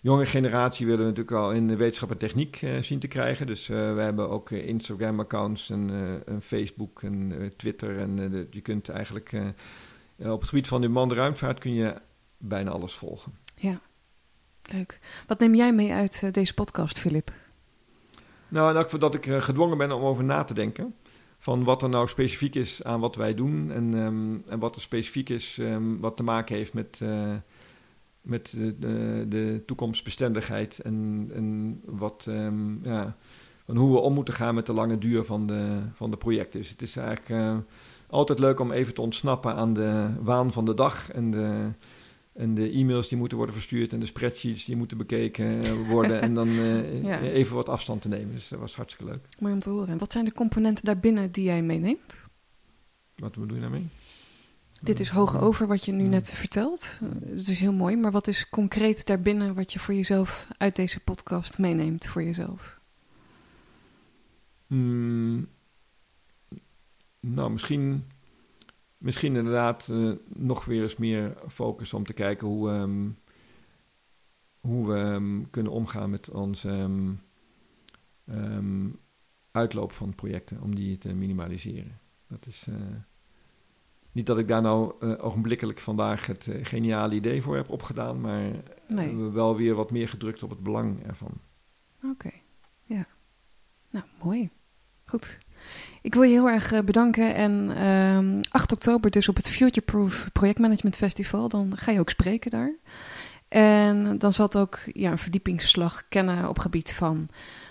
jonge 0.00 0.26
generatie 0.26 0.86
willen 0.86 1.00
we 1.00 1.08
natuurlijk 1.10 1.36
al 1.36 1.52
in 1.52 1.68
de 1.68 1.76
wetenschap 1.76 2.10
en 2.10 2.18
techniek 2.18 2.62
uh, 2.62 2.78
zien 2.78 2.98
te 2.98 3.08
krijgen. 3.08 3.46
Dus 3.46 3.68
uh, 3.68 3.94
we 3.94 4.00
hebben 4.00 4.28
ook 4.28 4.50
uh, 4.50 4.68
Instagram-accounts 4.68 5.70
en, 5.70 5.90
en, 6.26 6.42
Facebook 6.42 7.02
en 7.02 7.52
Twitter. 7.56 7.98
En 7.98 8.46
je 8.50 8.60
kunt 8.60 8.88
eigenlijk 8.88 9.32
op 10.18 10.40
het 10.40 10.48
gebied 10.48 10.68
van 10.68 10.80
de 10.80 10.88
man 10.88 11.12
ruimvaart 11.12 11.58
kun 11.58 11.74
je 11.74 11.94
bijna 12.36 12.70
alles 12.70 12.94
volgen. 12.94 13.32
Ja, 13.56 13.80
leuk. 14.62 14.98
Wat 15.26 15.38
neem 15.38 15.54
jij 15.54 15.72
mee 15.72 15.92
uit 15.92 16.34
deze 16.34 16.54
podcast, 16.54 16.98
Filip? 16.98 17.32
Nou, 18.48 18.84
dat 18.98 19.14
ik 19.14 19.26
gedwongen 19.26 19.78
ben 19.78 19.92
om 19.92 20.02
over 20.02 20.24
na 20.24 20.44
te 20.44 20.54
denken. 20.54 20.94
Van 21.38 21.64
wat 21.64 21.82
er 21.82 21.88
nou 21.88 22.08
specifiek 22.08 22.54
is 22.54 22.84
aan 22.84 23.00
wat 23.00 23.16
wij 23.16 23.34
doen. 23.34 23.72
En, 23.72 23.94
um, 23.94 24.42
en 24.48 24.58
wat 24.58 24.74
er 24.74 24.80
specifiek 24.80 25.28
is 25.28 25.58
um, 25.60 26.00
wat 26.00 26.16
te 26.16 26.22
maken 26.22 26.56
heeft 26.56 26.72
met 26.74 27.00
met 28.28 28.54
de, 28.78 29.26
de, 29.28 29.62
toekomstbestendigheid 29.66 30.78
en, 30.78 31.28
en 31.34 31.80
wat, 31.84 32.26
um, 32.28 32.80
ja, 32.82 33.16
van 33.64 33.76
hoe 33.76 33.92
we 33.92 33.98
om 33.98 34.14
moeten 34.14 34.34
gaan 34.34 34.54
met 34.54 34.66
de 34.66 34.72
lange 34.72 34.98
duur 34.98 35.24
van 35.24 35.46
de, 35.46 35.78
van 35.94 36.10
de 36.10 36.16
projecten. 36.16 36.60
Dus 36.60 36.70
het 36.70 36.82
is 36.82 36.96
eigenlijk 36.96 37.28
uh, 37.28 37.56
altijd 38.06 38.38
leuk 38.38 38.60
om 38.60 38.72
even 38.72 38.94
te 38.94 39.00
ontsnappen 39.00 39.54
aan 39.54 39.72
de 39.72 40.08
waan 40.20 40.52
van 40.52 40.64
de 40.64 40.74
dag 40.74 41.10
en 41.10 41.30
de, 41.30 41.68
en 42.38 42.54
de 42.54 42.70
e-mails 42.70 43.08
die 43.08 43.18
moeten 43.18 43.36
worden 43.36 43.54
verstuurd 43.54 43.92
en 43.92 44.00
de 44.00 44.06
spreadsheets 44.06 44.64
die 44.64 44.76
moeten 44.76 44.96
bekeken 44.96 45.84
worden 45.86 46.20
en 46.20 46.34
dan 46.34 46.48
uh, 46.48 47.02
ja. 47.10 47.20
even 47.20 47.54
wat 47.54 47.68
afstand 47.68 48.02
te 48.02 48.08
nemen. 48.08 48.34
Dus 48.34 48.48
dat 48.48 48.58
was 48.58 48.76
hartstikke 48.76 49.12
leuk. 49.12 49.26
Mooi 49.38 49.54
om 49.54 49.60
te 49.60 49.70
horen. 49.70 49.88
En 49.88 49.98
wat 49.98 50.12
zijn 50.12 50.24
de 50.24 50.32
componenten 50.32 50.84
daarbinnen 50.84 51.32
die 51.32 51.44
jij 51.44 51.62
meeneemt? 51.62 52.20
Wat 53.14 53.36
bedoel 53.36 53.54
je 53.54 53.60
daarmee? 53.60 53.86
Dit 54.82 55.00
is 55.00 55.08
hoog 55.08 55.40
over 55.40 55.66
wat 55.66 55.84
je 55.84 55.92
nu 55.92 56.04
net 56.04 56.30
vertelt. 56.30 57.00
Het 57.24 57.48
is 57.48 57.60
heel 57.60 57.72
mooi, 57.72 57.96
maar 57.96 58.12
wat 58.12 58.26
is 58.26 58.48
concreet 58.48 59.06
daarbinnen 59.06 59.54
wat 59.54 59.72
je 59.72 59.78
voor 59.78 59.94
jezelf 59.94 60.46
uit 60.58 60.76
deze 60.76 61.00
podcast 61.00 61.58
meeneemt 61.58 62.06
voor 62.06 62.22
jezelf? 62.22 62.80
Hmm. 64.66 65.48
nou, 67.20 67.50
misschien, 67.50 68.04
misschien 68.98 69.36
inderdaad 69.36 69.88
uh, 69.90 70.12
nog 70.28 70.64
weer 70.64 70.82
eens 70.82 70.96
meer 70.96 71.36
focus 71.48 71.92
om 71.92 72.04
te 72.04 72.12
kijken 72.12 72.46
hoe, 72.46 72.70
um, 72.70 73.18
hoe 74.60 74.88
we 74.92 74.98
um, 74.98 75.50
kunnen 75.50 75.72
omgaan 75.72 76.10
met 76.10 76.30
onze 76.30 76.68
um, 78.28 79.00
uitloop 79.50 79.92
van 79.92 80.14
projecten, 80.14 80.60
om 80.60 80.74
die 80.74 80.98
te 80.98 81.14
minimaliseren. 81.14 82.00
Dat 82.26 82.46
is. 82.46 82.66
Uh, 82.68 82.76
niet 84.12 84.26
dat 84.26 84.38
ik 84.38 84.48
daar 84.48 84.62
nou 84.62 84.94
uh, 85.00 85.24
ogenblikkelijk 85.24 85.78
vandaag 85.78 86.26
het 86.26 86.48
geniale 86.62 87.14
idee 87.14 87.42
voor 87.42 87.56
heb 87.56 87.70
opgedaan, 87.70 88.20
maar 88.20 88.50
nee. 88.88 89.16
we 89.16 89.30
wel 89.30 89.56
weer 89.56 89.74
wat 89.74 89.90
meer 89.90 90.08
gedrukt 90.08 90.42
op 90.42 90.50
het 90.50 90.62
belang 90.62 91.06
ervan. 91.06 91.40
Oké, 92.02 92.30
ja. 92.82 93.06
Nou, 93.90 94.04
mooi. 94.22 94.50
Goed. 95.04 95.38
Ik 96.02 96.14
wil 96.14 96.22
je 96.22 96.32
heel 96.32 96.48
erg 96.48 96.72
uh, 96.72 96.80
bedanken. 96.80 97.34
En 97.34 97.52
um, 97.52 97.70
ehm, 97.70 98.40
8 98.50 98.72
oktober 98.72 99.10
dus 99.10 99.28
op 99.28 99.36
het 99.36 99.48
Futureproof 99.48 100.28
Projectmanagement 100.32 100.96
Festival. 100.96 101.48
Dan 101.48 101.72
ga 101.76 101.92
je 101.92 102.00
ook 102.00 102.10
spreken 102.10 102.50
daar. 102.50 102.72
En 103.48 104.18
dan 104.18 104.32
zal 104.32 104.44
het 104.44 104.56
ook 104.56 104.78
ja, 104.92 105.10
een 105.10 105.18
verdiepingsslag 105.18 106.04
kennen 106.08 106.48
op 106.48 106.58
gebied 106.58 106.94
van 106.94 107.28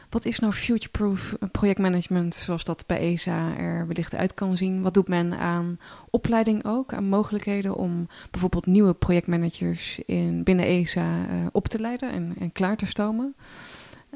wat 0.09 0.25
is 0.25 0.39
nou 0.39 0.53
future-proof 0.53 1.35
projectmanagement 1.51 2.35
zoals 2.35 2.63
dat 2.63 2.83
bij 2.85 2.99
ESA 2.99 3.57
er 3.57 3.87
wellicht 3.87 4.15
uit 4.15 4.33
kan 4.33 4.57
zien? 4.57 4.81
Wat 4.81 4.93
doet 4.93 5.07
men 5.07 5.37
aan 5.37 5.79
opleiding 6.09 6.65
ook, 6.65 6.93
aan 6.93 7.09
mogelijkheden 7.09 7.75
om 7.75 8.07
bijvoorbeeld 8.31 8.65
nieuwe 8.65 8.93
projectmanagers 8.93 9.99
in, 10.05 10.43
binnen 10.43 10.65
ESA 10.65 11.19
uh, 11.19 11.45
op 11.51 11.67
te 11.67 11.79
leiden 11.79 12.11
en, 12.11 12.35
en 12.39 12.51
klaar 12.51 12.77
te 12.77 12.85
stomen? 12.85 13.35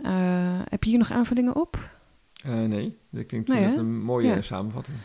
Uh, 0.03 0.11
heb 0.69 0.83
je 0.83 0.89
hier 0.89 0.99
nog 0.99 1.11
aanvullingen 1.11 1.55
op? 1.55 1.77
Uh, 2.45 2.53
nee, 2.53 2.97
ik 3.11 3.29
denk 3.29 3.47
dat 3.47 3.57
het 3.57 3.77
een 3.77 4.01
mooie 4.01 4.27
ja. 4.27 4.41
samenvatting. 4.41 4.97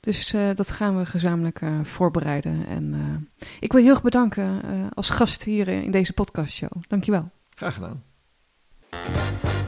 Dus 0.00 0.34
uh, 0.34 0.50
dat 0.54 0.70
gaan 0.70 0.98
we 0.98 1.06
gezamenlijk 1.06 1.60
uh, 1.60 1.80
voorbereiden. 1.82 2.66
En 2.66 2.94
uh, 2.94 3.46
ik 3.60 3.72
wil 3.72 3.80
je 3.80 3.86
heel 3.86 3.94
erg 3.94 4.04
bedanken 4.04 4.60
als 4.94 5.10
gast 5.10 5.42
hier 5.42 5.68
in 5.68 5.90
deze 5.90 6.12
podcastshow. 6.12 6.70
Dankjewel. 6.88 7.30
Graag 7.54 7.74
gedaan. 7.74 8.02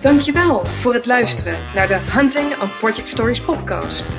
Dankjewel 0.00 0.64
voor 0.64 0.94
het 0.94 1.06
luisteren 1.06 1.56
naar 1.74 1.86
de 1.86 2.08
Hunting 2.12 2.46
of 2.62 2.78
Project 2.78 3.08
Stories 3.08 3.40
podcast. 3.40 4.12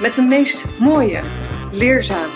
Met 0.00 0.14
de 0.14 0.22
meest 0.22 0.80
mooie, 0.80 1.20
leerzame, 1.72 2.32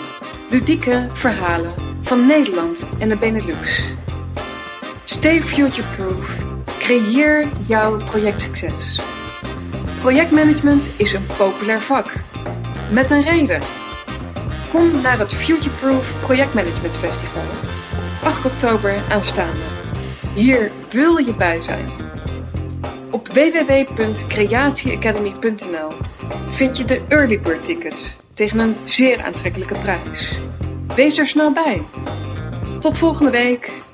ludieke 0.51 1.07
verhalen 1.09 1.73
van 2.03 2.27
Nederland 2.27 2.83
en 2.99 3.09
de 3.09 3.17
Benelux. 3.17 3.93
Stay 5.05 5.41
futureproof. 5.41 6.43
Creëer 6.79 7.47
jouw 7.67 7.97
projectsucces. 7.97 9.14
Projectmanagement 10.05 10.93
is 10.97 11.13
een 11.13 11.25
populair 11.37 11.81
vak. 11.81 12.13
Met 12.91 13.11
een 13.11 13.21
reden. 13.21 13.61
Kom 14.71 15.01
naar 15.01 15.19
het 15.19 15.33
Futureproof 15.33 16.21
Projectmanagement 16.21 16.95
Festival. 16.95 17.43
8 18.23 18.45
oktober 18.45 18.93
aanstaande. 19.09 19.59
Hier 20.33 20.71
wil 20.91 21.17
je 21.17 21.33
bij 21.33 21.61
zijn. 21.61 21.85
Op 23.11 23.27
www.creatieacademy.nl 23.27 25.91
vind 26.55 26.77
je 26.77 26.85
de 26.85 27.01
early 27.07 27.39
bird 27.39 27.65
tickets 27.65 28.15
tegen 28.33 28.59
een 28.59 28.75
zeer 28.83 29.23
aantrekkelijke 29.23 29.75
prijs. 29.75 30.37
Wees 30.95 31.17
er 31.17 31.27
snel 31.27 31.53
bij. 31.53 31.81
Tot 32.79 32.97
volgende 32.97 33.31
week. 33.31 33.84